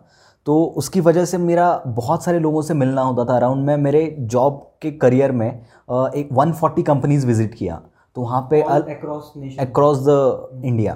तो 0.48 0.64
उसकी 0.78 1.02
वजह 1.02 1.26
से 1.26 1.38
मेरा 1.38 1.66
बहुत 1.88 2.24
सारे 2.24 2.40
लोगों 2.40 2.62
से 2.62 2.74
मिलना 2.74 3.02
होता 3.02 3.26
था। 3.26 3.36
अराउंड 3.36 3.66
मैं 3.66 3.76
मेरे 3.78 4.16
जॉब 4.22 4.62
के 4.82 4.92
करियर 4.94 5.32
में 5.32 5.48
एक 5.48 6.30
140 6.34 6.84
कंपनीज़ 6.84 7.26
विज़िट 7.28 7.54
किया। 7.54 7.82
तो 8.16 8.22
वहाँ 8.22 8.42
पे 8.52 8.62
अक्रॉस 8.62 10.04
द 10.08 10.62
इंडिया 10.66 10.94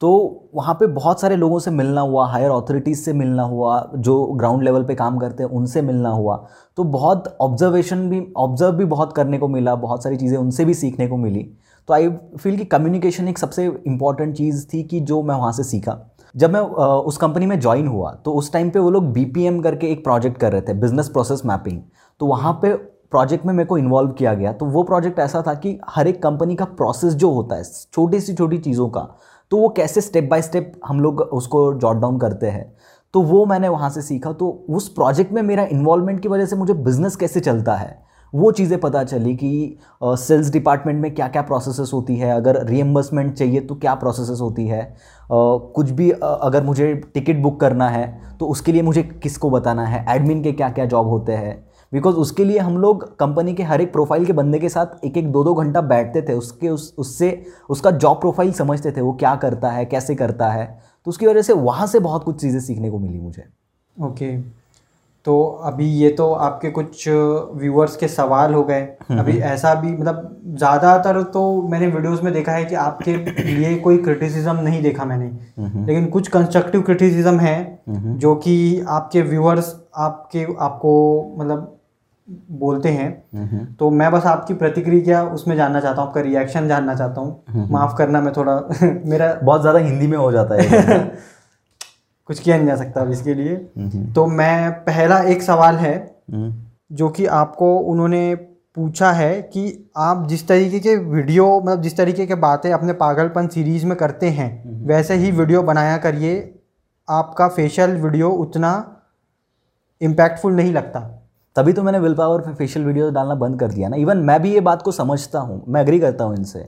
तो 0.00 0.10
वहाँ 0.54 0.74
पे 0.74 0.86
बहुत 0.88 1.20
सारे 1.20 1.36
लोगों 1.36 1.58
से 1.58 1.70
मिलना 1.70 2.00
हुआ 2.00 2.26
हायर 2.26 2.50
अथॉरिटीज़ 2.50 3.00
से 3.00 3.12
मिलना 3.12 3.42
हुआ, 3.42 3.90
जो 3.96 4.24
ग्राउंड 4.32 4.62
लेवल 4.62 4.84
पे 4.84 4.94
काम 4.94 5.18
करते 5.18 5.42
हैं, 5.42 5.50
उनसे 5.50 5.82
मिलना 5.82 6.10
हुआ। 6.10 6.36
तो 6.78 6.84
बहुत 6.84 7.36
ऑब्जर्वेशन 7.40 8.08
भी 8.10 8.22
ऑब्ज़र्व 8.36 8.76
भी 8.76 8.84
बहुत 8.86 9.12
करने 9.12 9.38
को 9.38 9.48
मिला, 9.48 9.74
बहुत 9.76 10.02
सारी 10.02 10.16
चीज़ें 10.16 10.36
उनसे 10.38 10.64
भी 10.64 10.74
सीखने 10.74 11.08
को 11.08 11.16
मिली। 11.16 11.42
तो 11.88 11.94
आई 11.94 12.08
फील 12.38 12.56
कि 12.56 12.64
कम्युनिकेशन 12.66 13.28
एक 13.28 13.38
सबसे 13.38 13.66
इंपॉर्टेंट 13.66 14.36
चीज़ 14.36 14.66
थी 14.66 14.82
कि 14.82 15.00
जो 15.00 15.22
मैं 15.22 15.34
वहाँ 15.34 15.52
से 15.52 15.64
सीखा। 15.64 15.98
जब 16.34 16.52
मैं 16.52 16.60
उस 16.60 17.16
कंपनी 17.16 17.46
में 17.46 17.58
ज्वाइन 17.60 17.86
हुआ 17.86 18.10
तो 18.24 18.32
उस 18.32 18.52
टाइम 18.52 18.70
पे 18.70 18.78
वो 18.78 18.90
लोग 18.90 19.12
बीपीएम 19.12 19.60
करके 19.60 19.90
एक 19.92 20.02
प्रोजेक्ट 20.04 20.38
कर 20.38 20.52
रहे 20.52 20.60
थे 20.62 20.74
बिज़नेस 20.74 21.08
प्रोसेस 21.08 21.42
मैपिंग 21.46 21.80
तो 22.20 22.26
वहाँ 22.26 22.52
पे 22.62 22.72
प्रोजेक्ट 23.10 23.46
में 23.46 23.52
मेरे 23.54 23.66
को 23.66 23.78
इन्वॉल्व 23.78 24.10
किया 24.12 24.34
गया। 24.34 24.52
तो 24.52 24.66
वो 24.66 24.82
प्रोजेक्ट 24.82 25.18
ऐसा 25.18 25.42
था 25.46 25.54
कि 25.54 25.78
हर 25.88 26.08
एक 26.08 26.22
कंपनी 26.22 26.56
का 26.56 26.64
प्रोसेस 26.64 27.14
जो 27.14 27.30
होता 27.30 27.56
है, 27.56 27.62
छोटी 27.92 28.20
सी 28.20 28.34
छोटी 28.34 28.58
चीज़ों 28.58 28.88
का 28.88 29.00
तो 29.52 29.56
वो 29.56 29.68
कैसे 29.68 30.00
स्टेप 30.00 30.28
बाय 30.30 30.42
स्टेप 30.42 30.72
हम 30.86 31.00
लोग 31.00 31.20
उसको 31.20 31.72
जॉट 31.74 31.96
डाउन 31.96 32.18
करते 32.18 32.46
हैं? 32.46 32.72
तो 33.14 33.22
वो 33.22 33.44
मैंने 33.46 33.68
वहाँ 33.68 33.90
से 33.90 34.02
सीखा। 34.02 34.32
तो 34.32 34.48
उस 34.70 34.88
प्रोजेक्ट 34.88 35.32
में 35.32 35.42
मेरा 35.42 35.62
इन्वॉल्वमेंट 35.64 36.20
की 36.20 36.28
वजह 36.28 36.46
से 36.46 36.56
मुझे 36.56 36.74
बिज़नेस 36.74 37.16
कैसे 37.16 37.40
चलता 37.40 37.74
है 37.74 38.06
वो 38.32 38.50
चीज़ें 38.52 38.78
पता 38.80 39.02
चली 39.04 39.34
कि 39.36 39.78
सेल्स 40.02 40.50
डिपार्टमेंट 40.52 41.00
में 41.02 41.14
क्या 41.14 41.28
क्या 41.28 41.42
प्रोसेसेस 41.42 41.90
होती 41.92 42.16
है। 42.16 42.30
अगर 42.30 42.62
रीएम्बर्समेंट 42.66 43.32
चाहिए 43.34 43.60
तो 43.60 43.74
क्या 43.74 43.94
प्रोसेसेस 43.94 44.40
होती 44.40 44.66
है? 44.66 44.82
uh, 44.90 45.60
कुछ 45.74 45.90
भी 45.90 46.10
uh, 46.10 46.18
अगर 46.22 46.64
मुझे 46.64 46.94
टिकट 47.14 47.42
बुक 47.42 47.58
करना 47.60 47.88
है 47.88 48.36
तो 48.40 48.46
उसके 48.46 48.72
लिए 48.72 48.82
मुझे 48.82 49.02
किसको 49.02 49.50
बताना 49.50 49.84
है? 49.84 50.04
एडमिन 50.08 50.42
के 50.42 50.52
क्या 50.52 50.68
क्या 50.68 50.84
जॉब 50.86 51.08
होते 51.08 51.32
हैं? 51.32 51.67
बिकॉज़ 51.92 52.16
उसके 52.16 52.44
लिए 52.44 52.58
हम 52.58 52.76
लोग 52.78 53.04
कंपनी 53.18 53.54
के 53.54 53.62
हर 53.62 53.80
एक 53.80 53.92
प्रोफ़ाइल 53.92 54.24
के 54.26 54.32
बंदे 54.32 54.58
के 54.58 54.68
साथ 54.68 55.04
एक 55.04 55.16
एक 55.16 55.30
दो 55.32 55.44
दो 55.44 55.54
घंटा 55.54 55.80
बैठते 55.82 56.22
थे। 56.22 56.32
उसके 56.32 56.68
उस 56.68 56.94
उससे 56.98 57.30
उसका 57.70 57.90
जॉब 57.92 58.20
प्रोफ़ाइल 58.20 58.52
समझते 58.52 58.92
थे 58.92 59.00
वो 59.00 59.12
क्या 59.14 59.34
करता 59.36 59.70
है 59.70 59.84
कैसे 59.86 60.14
करता 60.14 60.50
है। 60.50 60.66
तो 61.06 61.08
उसकी 61.10 61.26
वजह 61.26 61.42
से 61.42 61.52
वहाँ 61.52 61.86
से 61.86 62.00
बहुत 62.00 62.24
कुछ 62.24 62.40
चीज़ें 62.40 62.60
सीखने 62.60 62.90
को 62.90 62.98
मिली 62.98 63.18
मुझे। 63.18 63.44
Okay 63.96 64.36
okay. 64.36 64.46
तो 65.26 65.42
अभी 65.64 65.86
ये 65.92 66.08
तो 66.10 66.32
आपके 66.32 66.70
कुछ 66.70 67.08
व्यूअर्स 67.08 67.96
के 67.96 68.08
सवाल 68.08 68.54
हो 68.54 68.62
गए। 68.64 68.80
हम्म, 68.80 69.18
अभी 69.20 69.32
हम्म। 69.32 69.42
ऐसा 69.44 69.74
भी 69.74 69.90
मतलब 69.92 70.36
ज़्यादातर 70.48 71.22
तो 71.22 71.40
मैंने 71.62 71.86
वीडियोस 71.86 72.22
में 72.22 72.32
देखा 72.32 72.52
है 72.52 72.64
कि 72.64 72.74
आपके 72.74 73.16
लिए 73.44 73.74
कोई 73.78 73.98
क्रिटिसिज्म 73.98 74.56
नहीं 74.58 74.82
देखा 74.82 75.04
मैंने। 75.04 75.26
हम्म, 75.26 75.84
लेकिन 75.86 76.06
कुछ 76.06 76.28
कंस्ट्रक्टिव 76.28 76.82
क्रिटिसिज्म 76.82 77.38
है 77.38 77.82
जो 77.88 78.34
कि 78.36 78.84
आपके 78.88 79.22
व्यूअर्स 79.22 79.74
आपके 79.96 80.46
आपको 80.60 80.94
मतलब 81.38 81.77
बोलते 82.28 82.88
हैं 82.88 83.74
तो 83.76 83.90
मैं 83.90 84.10
बस 84.12 84.24
आपकी 84.26 84.54
प्रतिक्रिया 84.54 85.22
उसमें 85.24 85.56
जानना 85.56 85.80
चाहता 85.80 86.00
हूँ 86.00 86.08
आपका 86.08 86.20
रिएक्शन 86.20 86.68
जानना 86.68 86.94
चाहता 86.94 87.20
हूँ। 87.20 87.68
माफ़ 87.70 87.96
करना 87.98 88.20
मैं 88.20 88.32
थोड़ा 88.32 88.56
मेरा 88.82 89.32
बहुत 89.34 89.60
ज़्यादा 89.60 89.78
हिंदी 89.78 90.06
में 90.06 90.16
हो 90.18 90.30
जाता 90.32 90.54
है 90.54 91.00
कुछ 92.28 92.40
किया 92.40 92.56
नहीं 92.56 92.66
जा 92.66 92.76
सकता 92.76 93.00
अब 93.00 93.10
इसके 93.10 93.34
लिए। 93.34 93.56
तो 94.14 94.26
मैं 94.26 94.70
पहला 94.84 95.18
एक 95.24 95.42
सवाल 95.42 95.76
है 95.76 95.96
जो 96.92 97.08
कि 97.08 97.26
आपको 97.26 97.76
उन्होंने 97.78 98.34
पूछा 98.76 99.10
है 99.12 99.40
कि 99.42 99.90
आप 99.96 100.26
जिस 100.28 100.46
तरीके 100.48 100.80
के 100.80 100.96
वीडियो 100.96 101.46
मतलब 101.60 101.82
जिस 101.82 101.96
तरीके 101.96 102.26
के 102.26 102.34
बातें 102.34 102.70
अपने 102.72 102.92
पागलपन 102.92 103.46
सीरीज़ 103.46 103.86
में 103.86 103.96
करते 103.96 104.28
हैं 104.30 104.50
वैसे 104.86 105.14
ही 105.14 105.30
वीडियो 105.30 105.62
बनाया 105.62 105.96
करिए। 105.98 106.36
आपका 107.08 107.48
फेशियल 107.48 107.96
वीडियो 107.96 108.30
उतना 108.30 108.72
इम्पैक्टफुल 110.00 110.52
नहीं 110.52 110.72
लगता। 110.72 111.17
तभी 111.58 111.72
तो 111.72 111.82
मैंने 111.82 111.98
विल 111.98 112.14
पावर 112.14 112.40
पे 112.40 112.52
फेशियल 112.54 112.84
वीडियो 112.86 113.10
डालना 113.10 113.34
बंद 113.34 113.58
कर 113.60 113.68
दिया 113.68 113.88
ना। 113.88 113.96
इवन 113.96 114.18
मैं 114.18 114.40
भी 114.42 114.52
ये 114.52 114.60
बात 114.60 114.82
को 114.82 114.92
समझता 114.92 115.38
हूँ 115.40 115.62
मैं 115.68 115.80
अग्री 115.80 115.98
करता 116.00 116.24
हूँ 116.24 116.36
इनसे 116.36 116.60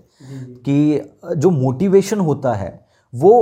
कि 0.65 1.35
जो 1.37 1.51
मोटिवेशन 1.51 2.21
होता 2.21 2.55
है 2.55 2.79
वो 3.13 3.33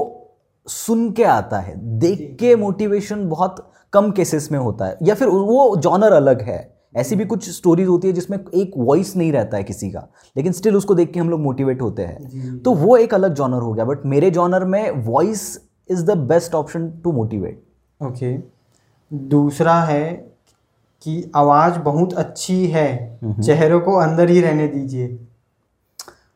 सुन 0.67 1.11
के 1.13 1.25
आता 1.25 1.59
है 1.59 1.75
देख 1.99 2.37
के 2.41 2.55
मोटिवेशन 2.57 3.29
बहुत 3.29 3.65
कम 3.93 4.11
केसेस 4.11 4.51
में 4.53 4.59
होता 4.59 4.87
है। 4.87 4.99
या 5.03 5.15
फिर 5.15 5.29
वो 5.29 5.77
जॉनर 5.79 6.13
अलग 6.13 6.43
है। 6.43 6.59
ऐसी 6.97 7.17
भी 7.17 7.25
कुछ 7.25 7.49
स्टोरीज 7.51 7.89
होती 7.89 8.09
है 8.09 8.15
जिसमें 8.15 8.39
एक 8.39 8.73
वॉइस 8.77 9.17
नहीं 9.17 9.33
रहता 9.33 9.57
है 9.57 9.65
किसी 9.65 9.91
का 9.91 10.07
लेकिन 10.37 10.53
स्टिल 10.53 10.77
उसको 10.77 10.95
देख 10.95 11.13
के 11.13 11.21
हम 11.21 11.31
लोग 11.31 11.41
मोटिवेट 11.41 11.83
होते 11.83 12.03
हैं। 12.03 12.59
तो 12.59 12.75
वो 12.75 12.97
एक 12.97 13.15
अलग 13.15 13.35
जॉनर 13.35 13.63
हो 13.63 13.73
गया 13.73 13.85
बट 13.85 14.07
मेरे 14.07 14.31
जॉनर 14.31 14.65
में 14.67 14.91
voice 15.07 15.43
is 15.91 16.05
the 16.05 16.17
best 16.29 16.55
option 16.55 16.91
to 17.05 17.13
motivate 17.13 17.63
okay 18.01 18.37
दूसरा 19.11 19.81
है 19.83 20.28
कि 21.03 21.31
आवाज़ 21.37 21.79
बहुत 21.79 22.13
अच्छी 22.15 22.67
है। 22.67 22.89
चेहरों 23.43 23.81
को 23.81 23.95
अंदर 24.01 24.31
ही 24.31 24.41
रहने 24.41 24.67
दीजिए। 24.69 25.19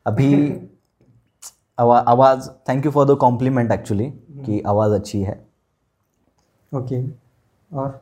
अभी 0.07 0.33
आवाज़ 1.81 2.49
thank 2.69 2.85
you 2.87 2.91
for 2.91 3.07
the 3.07 3.17
compliment 3.21 3.73
actually 3.73 4.11
कि 4.47 4.61
आवाज़ 4.67 4.93
अच्छी 4.93 5.23
है। 5.23 5.41
ओके 6.73 7.03
और 7.71 8.01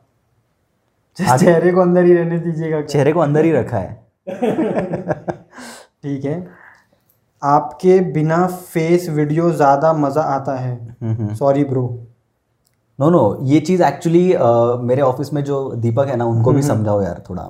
चेहरे 1.37 1.71
को 1.71 1.81
अंदर 1.81 2.05
ही 2.05 2.13
रहने 2.13 2.37
दीजिएगा। 2.39 2.81
चेहरे 2.81 3.13
को 3.13 3.19
अंदर 3.19 3.45
ही 3.45 3.51
रखा 3.51 3.77
है। 3.77 3.93
ठीक 6.03 6.25
है। 6.25 6.35
आपके 7.41 7.99
बिना 8.13 8.45
फेस 8.47 9.09
वीडियो 9.09 9.51
ज़्यादा 9.51 9.93
मज़ा 9.93 10.21
आता 10.21 10.55
है। 10.55 11.35
सॉरी 11.35 11.63
ब्रो 11.63 11.87
नो 13.01 13.09
नो 13.09 13.37
ये 13.43 13.59
चीज़ 13.59 13.83
एक्चुअली 13.83 14.27
मेरे 14.85 15.01
ऑफ़िस 15.01 15.33
में 15.33 15.43
जो 15.43 15.71
दीपक 15.75 16.07
है 16.07 16.15
ना 16.15 16.25
उनको 16.25 16.51
भी 16.51 16.61
समझाओ 16.61 17.01
यार 17.01 17.23
थोड़ा। 17.29 17.43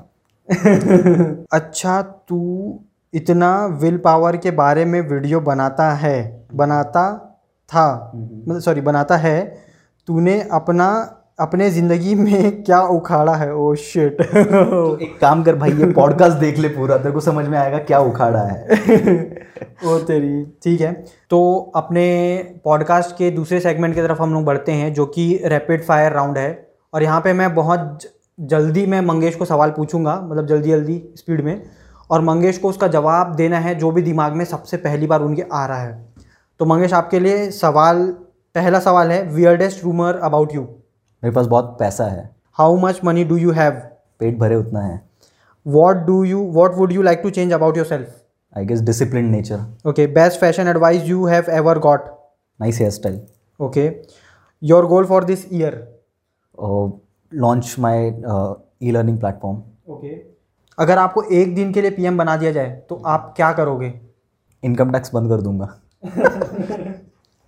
अच्छा 1.54 2.02
तू 2.02 2.40
इतना 3.14 3.66
विल 3.66 3.98
पावर 3.98 4.38
के 4.38 4.52
बारे 4.52 4.86
में 4.86 5.00
वीडियो 5.02 5.40
बनाता 5.40 5.92
है 5.94 6.48
बनाता 6.54 7.04
था 7.70 8.12
मतलब 8.16 8.60
सॉरी 8.60 8.82
बनाता 8.82 9.18
है 9.18 9.62
तूने 10.08 10.42
अपना 10.52 10.88
अपने 11.42 11.70
ज़िंदगी 11.70 12.16
में 12.16 12.64
क्या 12.64 12.80
उखाड़ा 12.82 13.34
है? 13.36 13.54
ओ 13.56 13.74
शिट 13.76 14.22
तो 14.22 14.98
एक 14.98 15.20
काम 15.20 15.44
कर 15.44 15.56
भाई 15.56 15.72
ये 15.72 15.86
पॉडकास्ट 15.92 16.38
देख 16.38 16.58
ले 16.58 16.68
पूरा। 16.68 16.98
तेरे 16.98 17.12
को 17.12 17.20
समझ 17.20 17.48
में 17.48 17.58
आएगा 17.58 17.78
क्या 17.78 18.00
उखाड़ा 18.00 18.40
है। 18.40 18.68
ओ 19.86 19.98
तेरी 19.98 20.44
ठीक 20.64 20.82
है। 20.82 20.92
तो 21.30 21.72
अपने 21.76 22.06
पॉडकास्ट 22.66 23.16
के 23.16 23.30
दूसरे 23.32 23.60
सेगमेंट 23.60 23.96
की 23.96 24.02
तरफ़ 24.02 24.22
हम 24.22 24.34
लोग 24.34 24.44
बढ़ते 24.44 24.72
हैं 24.72 24.94
जो 24.94 25.06
कि 25.06 25.42
रैपिड 25.46 25.84
फायर 25.84 26.12
राउंड 26.12 26.38
है। 26.38 26.68
और 26.94 27.04
यहाँ 27.04 27.22
पे 27.22 27.34
मैं 27.34 27.54
बहुत 27.56 28.00
जल्दी 28.40 28.86
मैं 28.86 29.02
मंगेश 29.02 29.36
को 29.36 29.46
सवाल 29.46 29.70
पूछूँगा 29.70 30.20
मतलब 30.24 30.48
जल्दी 30.48 30.70
जल्दी 30.70 31.02
स्पीड 31.16 31.42
में। 31.42 31.62
और 32.12 32.22
मंगेश 32.22 32.58
को 32.58 32.70
उसका 32.70 32.88
जवाब 32.88 33.36
देना 33.36 33.60
है 33.60 33.76
जो 33.76 33.92
भी 33.92 34.02
दिमाग 34.02 34.34
में 34.34 34.46
सबसे 34.46 34.78
पहली 34.78 35.08
बार 35.08 35.22
उनके 35.22 35.44
आ 35.54 35.66
रहा 35.66 35.82
है। 35.82 36.14
तो 36.60 36.66
मंगेश 36.66 36.94
आपके 36.94 37.20
लिए 37.20 37.50
सवाल 37.52 38.06
पहला 38.56 38.80
सवाल 38.80 39.12
है 39.12 39.24
वियर्डेस्ट 39.24 39.84
रूमर 39.84 40.20
अबाउट 40.24 40.56
यू 40.56 40.68
मेरे 41.24 41.36
पास 41.36 41.46
बहुत 41.48 41.76
पैसा 41.80 42.06
है। 42.06 42.30
How 42.58 42.78
much 42.80 43.00
money 43.06 43.24
do 43.24 43.36
you 43.38 43.52
have 43.52 43.72
पेट 44.20 44.38
भरे 44.40 44.56
उतना 44.56 44.82
है। 44.82 45.02
What 45.66 45.98
do 46.06 46.24
you 46.24 46.40
what 46.54 46.76
would 46.76 46.92
you 46.92 47.02
like 47.02 47.20
to 47.24 47.30
change 47.30 47.54
about 47.54 47.78
yourself 47.86 48.16
I 48.54 48.66
guess 48.66 48.82
discipline 48.82 49.30
nature 49.32 49.90
okay 49.90 50.08
best 50.16 50.40
fashion 50.40 50.68
advice 50.68 51.04
you 51.06 51.26
have 51.26 51.52
ever 51.52 51.80
got 51.80 52.06
nice 52.60 52.80
hair 52.80 52.92
style 52.92 53.22
okay 53.60 53.90
your 54.62 54.86
goal 54.86 55.06
for 55.06 55.24
this 55.24 55.46
year 55.54 55.76
launch 57.32 57.76
my 57.80 58.08
e 58.08 58.92
learning 58.92 59.20
platform 59.20 59.62
okay 59.94 60.16
अगर 60.78 60.98
आपको 60.98 61.24
एक 61.24 61.56
दिन 61.56 61.72
के 61.74 61.82
लिए 61.82 61.92
PM 61.92 62.18
बना 62.18 62.36
दिया 62.38 62.52
जाए 62.52 62.70
तो 62.90 62.96
आप 63.06 63.34
क्या 63.36 63.52
करोगे? 63.54 63.94
इनकम 64.64 64.92
टैक्स 64.92 65.14
बंद 65.14 65.30
कर 65.30 65.42
दूँगा। 65.42 65.68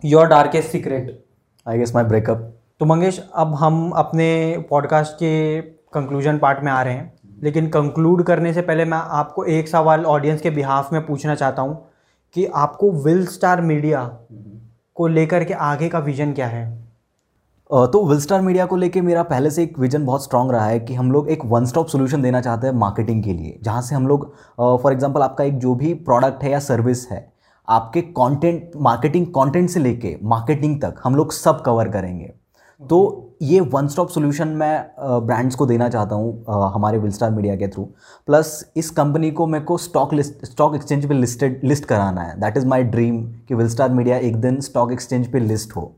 Your 0.04 0.28
darkest 0.28 0.70
secret 0.70 1.24
I 1.66 1.78
guess 1.78 1.96
my 1.96 2.04
breakup 2.04 2.53
तो 2.80 2.86
मंगेश, 2.86 3.20
अब 3.36 3.54
हम 3.56 3.90
अपने 3.92 4.66
पॉडकास्ट 4.70 5.14
के 5.14 5.62
कंक्लूजन 5.62 6.38
पार्ट 6.38 6.64
में 6.64 6.72
आ 6.72 6.82
रहे 6.84 6.94
हैं 6.94 7.14
लेकिन 7.44 7.68
कंक्लूड 7.68 8.24
करने 8.24 8.54
से 8.54 8.62
पहले 8.62 8.86
मैं 8.86 8.98
आपको 8.98 9.44
एक 9.44 9.68
सवाल 9.68 10.06
ऑडियंस 10.06 10.42
के 10.42 10.50
बिहाफ 10.50 10.92
में 10.94 11.06
पूछना 11.06 11.36
चाहता 11.36 11.62
हूँ 11.62 11.76
कि 12.36 12.46
आपको 12.46 12.92
विल 12.92 13.26
स्टार 13.28 13.62
मीडिया 13.62 14.04
को 14.96 15.08
लेकर 15.08 15.44
के 15.44 15.54
आगे 15.54 15.90
का 15.90 16.00
विजन 16.00 16.34
क्या 16.34 16.48
है 16.48 16.66
तो 17.72 18.06
विल 18.06 18.20
स्टार 18.20 18.42
मीडिया 18.42 18.66
को 18.66 18.76
लेके 18.76 19.02
मेरा 19.02 19.24
पहले 19.24 19.52
से 19.52 19.64
एक 19.64 19.80
विजन 19.80 20.06
बहुत 20.06 20.24
स्ट्रांग 20.24 20.52
रहा 20.52 20.66
है 20.66 20.80
कि 20.80 20.94
हम 20.94 21.12
लोग 21.12 21.30
एक 21.30 21.46
वन 21.46 21.66
स्टॉप 21.66 21.88
सोल्यूशन 21.88 22.22
देना 22.22 22.42
चाहते 22.42 22.68
हैं 22.68 22.74
मार्केटिंग 22.74 23.24
के 23.24 23.34
लिए, 23.34 23.60
जहाँ 23.64 23.82
से 23.82 23.96
हम 23.96 24.08
लोग 24.08 24.32
फॉर 24.58 24.94
एग्जांपल 24.94 25.22
आपका 25.22 25.44
एक 25.44 25.58
जो 25.60 25.76
भी 25.76 25.94
प्रोडक्ट 25.94 26.44
है 26.44 26.52
या 26.52 26.60
सर्विस 26.60 27.10
है, 27.12 27.32
आपके 27.68 28.02
कंटेंट 28.02 28.72
मार्केटिंग 28.82 29.26
कंटेंट 29.28 29.70
से 29.70 29.80
लेके 29.80 30.16
मार्केटिंग 30.24 30.82
तक 30.82 31.02
हम 31.04 31.16
लोग 31.16 31.32
सब 31.32 31.62
कवर 31.62 31.90
करेंगे. 31.90 32.34
तो 32.90 33.30
ये 33.42 33.60
वन 33.60 33.88
स्टॉप 33.88 34.10
सोल्यूशन 34.10 34.48
मैं 34.48 35.26
ब्रांड्स 35.26 35.56
को 35.56 35.66
देना 35.66 35.88
चाहता 35.90 36.16
हूँ 36.16 36.72
हमारे 36.74 36.98
विलस्टार 36.98 37.32
मीडिया 37.32 37.56
के 37.56 37.68
थ्रू 37.68 37.84
प्लस 38.28 38.72
इस 38.78 38.90
कंपनी 38.90 39.32
को 39.32 39.48
मेरे 39.48 39.66
को 39.66 39.78
स्टॉक 39.78 40.14
लिस्ट 40.14 40.46
स्टॉक 40.46 40.76
एक्सचेंज 40.76 41.08
पे 41.08 41.14
लिस्टेड 41.14 41.60
लिस्ट 41.64 41.86
कराना 41.86 42.22
है. 42.22 42.40
दैट 42.42 42.58
इज़ 42.58 42.68
माय 42.68 42.84
ड्रीम 42.84 43.24
कि 43.48 43.56
विलस्टार 43.56 43.90
मीडिया 43.90 44.18
एक 44.18 44.36
दिन 44.42 44.60
स्टॉक 44.62 44.92
एक्सचेंज 44.92 45.28
पे 45.32 45.40
लिस्ट 45.40 45.76
हो. 45.76 45.92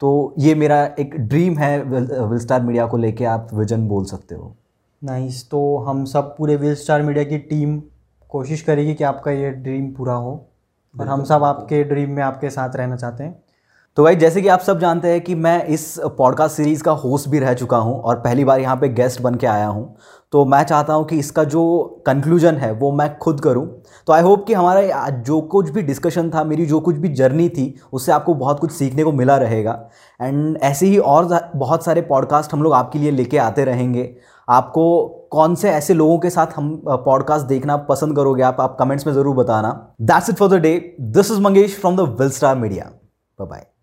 तो 0.00 0.34
ये 0.38 0.54
मेरा 0.54 0.82
एक 0.98 1.14
ड्रीम 1.18 1.58
है 1.58 1.82
विल 1.82 2.38
स्टार 2.38 2.62
मीडिया 2.62 2.86
को 2.86 2.96
लेके 2.96 3.24
आप 3.24 3.48
विजन 3.54 3.86
बोल 3.88 4.04
सकते 4.04 4.34
हो. 4.34 4.54
नाइस 5.02 5.34
nice, 5.34 5.50
तो 5.50 5.76
हम 5.78 6.04
सब 6.04 6.34
पूरे 6.36 6.56
विल 6.56 6.74
स्टार 6.74 7.02
मीडिया 7.02 7.24
की 7.24 7.38
टीम 7.38 7.80
कोशिश 8.30 8.62
करेगी 8.62 8.94
कि 8.94 9.04
आपका 9.04 9.30
ये 9.30 9.50
ड्रीम 9.50 9.90
पूरा 9.92 10.14
हो. 10.14 10.32
और 10.94 11.08
हम 11.08 11.24
सब 11.24 11.44
आपके 11.44 11.82
ड्रीम 11.84 12.10
में 12.10 12.22
आपके 12.22 12.50
साथ 12.50 12.76
रहना 12.76 12.96
चाहते 12.96 13.24
हैं. 13.24 13.43
तो 13.96 14.04
भाई, 14.04 14.16
जैसे 14.16 14.40
कि 14.42 14.48
आप 14.48 14.60
सब 14.60 14.78
जानते 14.78 15.08
हैं 15.08 15.20
कि 15.20 15.34
मैं 15.34 15.64
इस 15.64 15.84
पॉडकास्ट 16.18 16.56
सीरीज़ 16.56 16.82
का 16.82 16.92
होस्ट 16.92 17.28
भी 17.28 17.38
रह 17.38 17.52
चुका 17.54 17.76
हूँ 17.76 18.00
और 18.00 18.16
पहली 18.20 18.44
बार 18.44 18.60
यहाँ 18.60 18.76
पे 18.76 18.88
गेस्ट 18.88 19.20
बन 19.22 19.34
के 19.34 19.46
आया 19.46 19.66
हूँ। 19.66 19.96
तो 20.32 20.44
मैं 20.44 20.62
चाहता 20.62 20.94
हूँ 20.94 21.04
कि 21.04 21.18
इसका 21.18 21.42
जो 21.44 21.62
कंक्लूजन 22.06 22.54
है, 22.54 22.70
वो 22.72 22.90
मैं 22.92 23.16
खुद 23.18 23.40
करूँ। 23.40 23.66
तो 24.06 24.12
आई 24.12 24.22
होप 24.22 24.44
कि 24.46 24.54
हमारा 24.54 25.08
जो 25.08 25.40
कुछ 25.40 25.68
भी 25.70 25.82
डिस्कशन 25.82 26.30
था, 26.30 26.42
मेरी 26.44 26.66
जो 26.66 26.80
कुछ 26.80 26.96
भी 26.96 27.08
जर्नी 27.10 27.48
थी, 27.48 27.74
उससे 27.92 28.12
आपको 28.12 28.34
बहुत 28.34 28.60
कुछ 28.60 28.72
सीखने 28.72 29.04
को 29.04 29.12
मिला 29.12 29.36
रहेगा। 29.36 29.78
एंड 30.20 30.58
ऐसे 30.62 30.86
ही 30.86 30.98
और 30.98 31.28
बहुत 31.56 31.84
सारे 31.84 32.02
पॉडकास्ट 32.02 32.52
हम 32.52 32.62
लोग 32.62 32.72
आपके 32.72 32.98
लिए 32.98 33.10
लेके 33.10 33.38
आते 33.38 33.64
रहेंगे। 33.64 34.08
आपको 34.48 34.86
कौन 35.32 35.54
से 35.54 35.70
ऐसे 35.70 35.94
लोगों 35.94 36.18
के 36.18 36.30
साथ 36.30 36.56
हम 36.56 36.74
पॉडकास्ट 36.86 37.46
देखना 37.46 37.76
पसंद 37.86 38.16
करोगे 38.16 38.42
आप 38.42 38.60
आप 38.60 38.76
कमेंट्स 38.80 39.06
में 39.06 39.12
ज़रूर 39.14 39.36
बताना। 39.36 39.70
That's 40.02 40.30
it 40.30 40.36
for 40.36 40.48
the 40.48 40.60
day 40.62 40.74
this 41.00 41.30
is 41.30 41.40
Mangesh 41.40 41.78
from 41.80 41.96
the 41.96 42.16
Will 42.20 42.30
Star 42.30 42.56
Media 42.56 42.90
bye 43.38 43.73